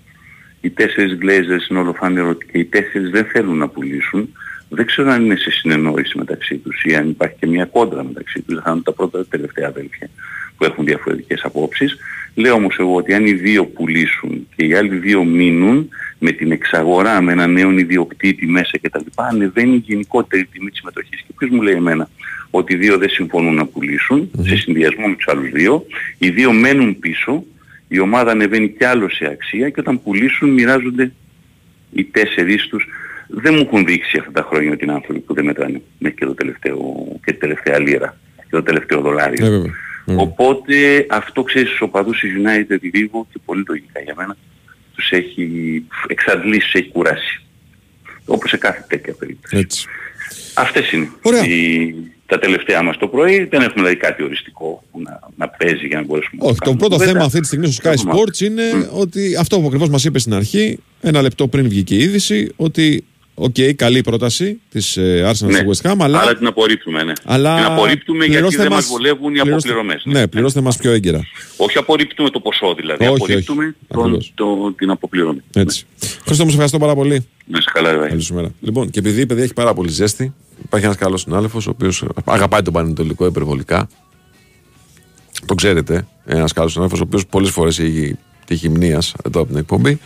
Οι 0.60 0.70
τέσσερις 0.70 1.18
Glazers 1.22 1.70
είναι 1.70 1.78
ολοφάνερο 1.78 2.28
ότι 2.28 2.46
και 2.46 2.58
οι 2.58 2.64
τέσσερις 2.64 3.10
δεν 3.10 3.24
θέλουν 3.24 3.56
να 3.56 3.68
πουλήσουν. 3.68 4.32
Δεν 4.68 4.86
ξέρω 4.86 5.10
αν 5.10 5.24
είναι 5.24 5.36
σε 5.36 5.50
συνεννόηση 5.50 6.18
μεταξύ 6.18 6.56
τους 6.56 6.82
ή 6.84 6.94
αν 6.94 7.08
υπάρχει 7.08 7.36
και 7.40 7.46
μια 7.46 7.64
κόντρα 7.64 8.04
μεταξύ 8.04 8.42
τους. 8.42 8.54
Δεν 8.54 8.62
θα 8.62 8.70
είναι 8.70 8.80
τα 8.80 8.92
πρώτα 8.92 9.26
τελευταία 9.26 9.68
αδέλφια 9.68 10.08
που 10.58 10.64
έχουν 10.64 10.84
διαφορετικές 10.84 11.40
απόψεις. 11.44 11.96
Λέω 12.34 12.54
όμως 12.54 12.76
εγώ 12.78 12.94
ότι 12.94 13.14
αν 13.14 13.26
οι 13.26 13.32
δύο 13.32 13.64
πουλήσουν 13.64 14.48
και 14.56 14.64
οι 14.64 14.74
άλλοι 14.74 14.96
δύο 14.96 15.24
μείνουν 15.24 15.88
με 16.18 16.32
την 16.32 16.52
εξαγορά, 16.52 17.20
με 17.20 17.32
έναν 17.32 17.52
νέο 17.52 17.70
ιδιοκτήτη 17.70 18.46
μέσα 18.46 18.78
κτλ. 18.82 19.00
ανεβαίνει 19.14 19.74
η 19.74 19.82
γενικότερη 19.86 20.44
τιμή 20.44 20.70
της 20.70 20.78
συμμετοχής. 20.78 21.20
Και 21.26 21.32
ποιος 21.36 21.50
μου 21.50 21.62
λέει 21.62 21.74
εμένα 21.74 22.08
ότι 22.50 22.74
οι 22.74 22.76
δύο 22.76 22.98
δεν 22.98 23.08
συμφωνούν 23.08 23.54
να 23.54 23.66
πουλήσουν 23.66 24.30
σε 24.40 24.56
συνδυασμό 24.56 25.06
με 25.06 25.14
τους 25.14 25.28
άλλους 25.28 25.50
δύο. 25.50 25.86
Οι 26.18 26.30
δύο 26.30 26.52
μένουν 26.52 26.98
πίσω, 26.98 27.44
η 27.88 27.98
ομάδα 27.98 28.30
ανεβαίνει 28.30 28.68
κι 28.68 28.84
άλλο 28.84 29.08
σε 29.10 29.26
αξία 29.26 29.68
και 29.68 29.80
όταν 29.80 30.02
πουλήσουν 30.02 30.50
μοιράζονται 30.50 31.12
οι 31.92 32.04
τέσσερις 32.04 32.66
τους. 32.66 32.88
Δεν 33.28 33.54
μου 33.54 33.60
έχουν 33.60 33.84
δείξει 33.84 34.18
αυτά 34.18 34.30
τα 34.32 34.46
χρόνια 34.50 34.72
ότι 34.72 34.84
είναι 34.84 34.92
άνθρωποι 34.92 35.20
που 35.20 35.34
δεν 35.34 35.44
μετράνε 35.44 35.82
μέχρι 35.98 36.18
και 36.18 36.24
το 36.24 36.34
τελευταίο 36.34 37.06
και 37.24 37.32
τη 37.32 37.38
τελευταία 37.38 37.78
λίρα 37.78 38.18
και 38.36 38.56
το 38.56 38.62
τελευταίο 38.62 39.00
δολάριο. 39.00 39.44
Ναι, 39.44 39.50
βέβαια. 39.50 39.72
Οπότε 40.16 41.06
αυτό 41.08 41.42
ξέρεις 41.42 41.68
στους 41.68 41.80
οπαδούς 41.80 42.20
της 42.20 42.32
United 42.36 42.78
λίγο 42.92 43.26
και 43.32 43.38
πολύ 43.44 43.64
λογικά 43.68 44.00
για 44.00 44.14
μένα 44.16 44.36
τους 44.94 45.10
έχει 45.10 45.84
εξαντλήσει, 46.06 46.60
τους 46.60 46.74
έχει 46.74 46.88
κουράσει. 46.88 47.42
Όπως 48.26 48.50
σε 48.50 48.56
κάθε 48.56 48.84
τέτοια 48.88 49.14
περίπτωση. 49.18 49.56
Έτσι. 49.56 49.86
Αυτές 50.54 50.92
είναι 50.92 51.08
οι, 51.46 51.94
τα 52.26 52.38
τελευταία 52.38 52.82
μας 52.82 52.96
το 52.96 53.08
πρωί. 53.08 53.36
Δεν 53.44 53.60
έχουμε 53.60 53.74
δηλαδή 53.74 53.96
κάτι 53.96 54.22
οριστικό 54.22 54.84
που 54.90 55.00
να, 55.00 55.20
να 55.36 55.48
παίζει 55.48 55.86
για 55.86 55.96
να 55.96 56.04
μπορέσουμε 56.04 56.42
Όχι, 56.44 56.52
το 56.52 56.58
κάνουμε 56.64 56.78
πρώτο 56.78 56.94
κουβέντα. 56.94 57.12
θέμα 57.12 57.24
αυτή 57.24 57.40
τη 57.40 57.46
στιγμή 57.46 57.72
στο 57.72 57.90
Sky 57.90 57.92
Έχουμε. 57.92 58.12
Sports 58.12 58.40
είναι 58.40 58.88
ότι 58.92 59.36
αυτό 59.36 59.60
που 59.60 59.66
ακριβώς 59.66 59.88
μας 59.88 60.04
είπες 60.04 60.20
στην 60.20 60.34
αρχή, 60.34 60.78
ένα 61.00 61.22
λεπτό 61.22 61.48
πριν 61.48 61.68
βγήκε 61.68 61.94
η 61.94 61.98
είδηση, 61.98 62.52
ότι 62.56 63.04
οκ, 63.38 63.54
καλή 63.76 64.00
πρόταση 64.00 64.60
της 64.70 64.98
Arsenal 65.00 65.46
Ναι. 65.46 65.52
στη 65.52 65.64
West 65.70 65.90
Ham, 65.90 65.94
αλλά. 65.98 66.18
Αλλά 66.20 66.36
την 66.36 66.46
απορρίπτουμε, 66.46 67.02
ναι. 67.02 67.12
αλλά 67.24 67.56
την 67.56 67.64
απορρίπτουμε 67.64 68.18
γιατί 68.18 68.32
πληρώστε 68.32 68.62
δεν 68.62 68.70
μας 68.72 68.80
μας- 68.80 68.88
βολεύουν 68.90 69.34
οι 69.34 69.40
πληρώστε- 69.40 69.72
αποπληρωμές. 69.72 70.02
Ναι, 70.04 70.26
πληρώστε 70.26 70.60
μας 70.60 70.76
πιο 70.76 70.90
έγκαιρα. 70.90 71.20
Όχι 71.56 71.78
απορρίπτουμε 71.78 72.30
το 72.30 72.40
ποσό 72.40 72.74
δηλαδή, 72.74 73.04
Όχι, 73.04 73.14
απορρίπτουμε 73.14 73.64
όχι. 73.64 73.74
τον, 73.88 74.00
Ακριβώς. 74.02 74.32
το, 74.34 74.72
την 74.76 74.90
αποπληρωμή. 74.90 75.40
Έτσι. 75.54 75.86
Χρήστο, 76.24 76.42
μου 76.44 76.48
σε 76.50 76.54
ευχαριστώ 76.54 76.78
πάρα 76.78 76.94
πολύ. 76.94 77.26
Να 77.46 77.60
σε 77.60 77.70
καλά, 77.72 77.90
βέβαια. 77.90 78.08
Καλή 78.08 78.20
σου 78.22 78.34
μέρα. 78.34 78.50
Λοιπόν, 78.60 78.90
και 78.90 78.98
επειδή 78.98 79.20
η 79.20 79.26
παιδιά 79.26 79.44
έχει 79.44 79.52
πάρα 79.52 79.74
πολύ 79.74 79.90
ζέστη, 79.90 80.34
υπάρχει 80.64 80.86
ένας 80.86 80.98
καλός 80.98 81.20
συνάδελφος 81.20 81.66
ο 81.66 81.70
οποίος 81.70 82.04
αγαπάει 82.24 82.62
τον 82.62 82.72
Πανετολικό 82.72 83.26
υπερβολικά. 83.26 83.88
Το 85.46 85.54
ξέρετε. 85.54 86.06
Ένας 86.24 86.52
καλός 86.52 86.72
συνάδελφος 86.72 87.00
ο 87.00 87.04
οποίος 87.06 87.26
πολλές 87.26 87.50
φορές 87.50 87.78
έχει 87.78 88.16
τύχει 88.46 88.68
μνήμα 88.68 88.98
εδώ 89.24 89.40
από 89.40 89.48
την 89.48 89.56
εκπομπή. 89.58 89.90
Ο 89.90 89.98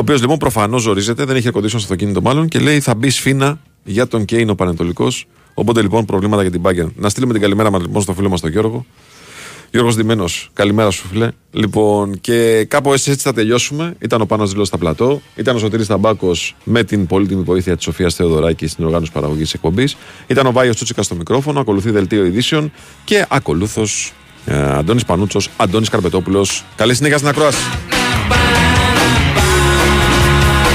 οποίος 0.00 0.20
λοιπόν 0.20 0.38
προφανώς 0.38 0.82
ζορίζεται, 0.82 1.24
δεν 1.24 1.36
έχει 1.36 1.48
air 1.52 1.56
condition 1.56 1.68
στο 1.68 1.76
αυτοκίνητο 1.76 2.20
μάλλον 2.22 2.48
και 2.48 2.58
λέει 2.58 2.80
θα 2.80 2.94
μπει 2.94 3.10
σφίνα 3.10 3.58
για 3.84 4.06
τον 4.06 4.24
Κέιν 4.24 4.50
ο 4.50 4.54
Πανετολικός. 4.54 5.26
Οπότε 5.54 5.82
λοιπόν 5.82 6.04
προβλήματα 6.04 6.42
για 6.42 6.50
την 6.50 6.62
Bayern. 6.64 6.90
Να 6.96 7.08
στείλουμε 7.08 7.32
την 7.32 7.42
καλημέρα 7.42 7.70
μα 7.70 7.78
λοιπόν 7.78 8.02
στο 8.02 8.12
φίλο 8.12 8.28
μας 8.28 8.40
τον 8.40 8.50
Γιώργο. 8.50 8.86
Γιώργος 9.70 9.94
Δημένο, 9.94 10.24
καλημέρα 10.52 10.90
σου 10.90 11.06
φίλε. 11.06 11.28
Λοιπόν, 11.50 12.20
και 12.20 12.64
κάπου 12.68 12.92
έτσι, 12.92 13.10
έτσι 13.10 13.24
θα 13.24 13.32
τελειώσουμε. 13.32 13.94
Ήταν 13.98 14.20
ο 14.20 14.26
Πάνος 14.26 14.50
Δηλός 14.50 14.68
στα 14.68 14.78
πλατό. 14.78 15.20
Ήταν 15.34 15.56
ο 15.56 15.58
Σωτήρης 15.58 15.86
Ταμπάκος 15.86 16.56
με 16.64 16.84
την 16.84 17.06
πολύτιμη 17.06 17.42
βοήθεια 17.42 17.74
της 17.76 17.84
Σοφίας 17.84 18.14
Θεοδωράκης 18.14 18.70
στην 18.70 18.84
οργάνωση 18.84 19.12
παραγωγής 19.12 19.54
εκπομπής. 19.54 19.96
Ήταν 20.26 20.46
ο 20.46 20.52
Βάιος 20.52 20.74
Τσούτσικα 20.74 21.02
στο 21.02 21.14
μικρόφωνο. 21.14 21.60
Ακολουθεί 21.60 21.90
δελτίο 21.90 22.24
ειδήσεων. 22.24 22.72
Και 23.04 23.26
ακολούθως 23.28 24.12
ε, 24.44 24.72
Αντώνης 24.72 25.04
Πανούτσος, 25.04 25.50
Αντώνης 25.56 25.88
Καρπετόπουλος. 25.88 26.64
Καλή 26.76 26.94
συνέχεια 26.94 27.16
στην 27.16 27.28
ακρόαση. 27.28 27.58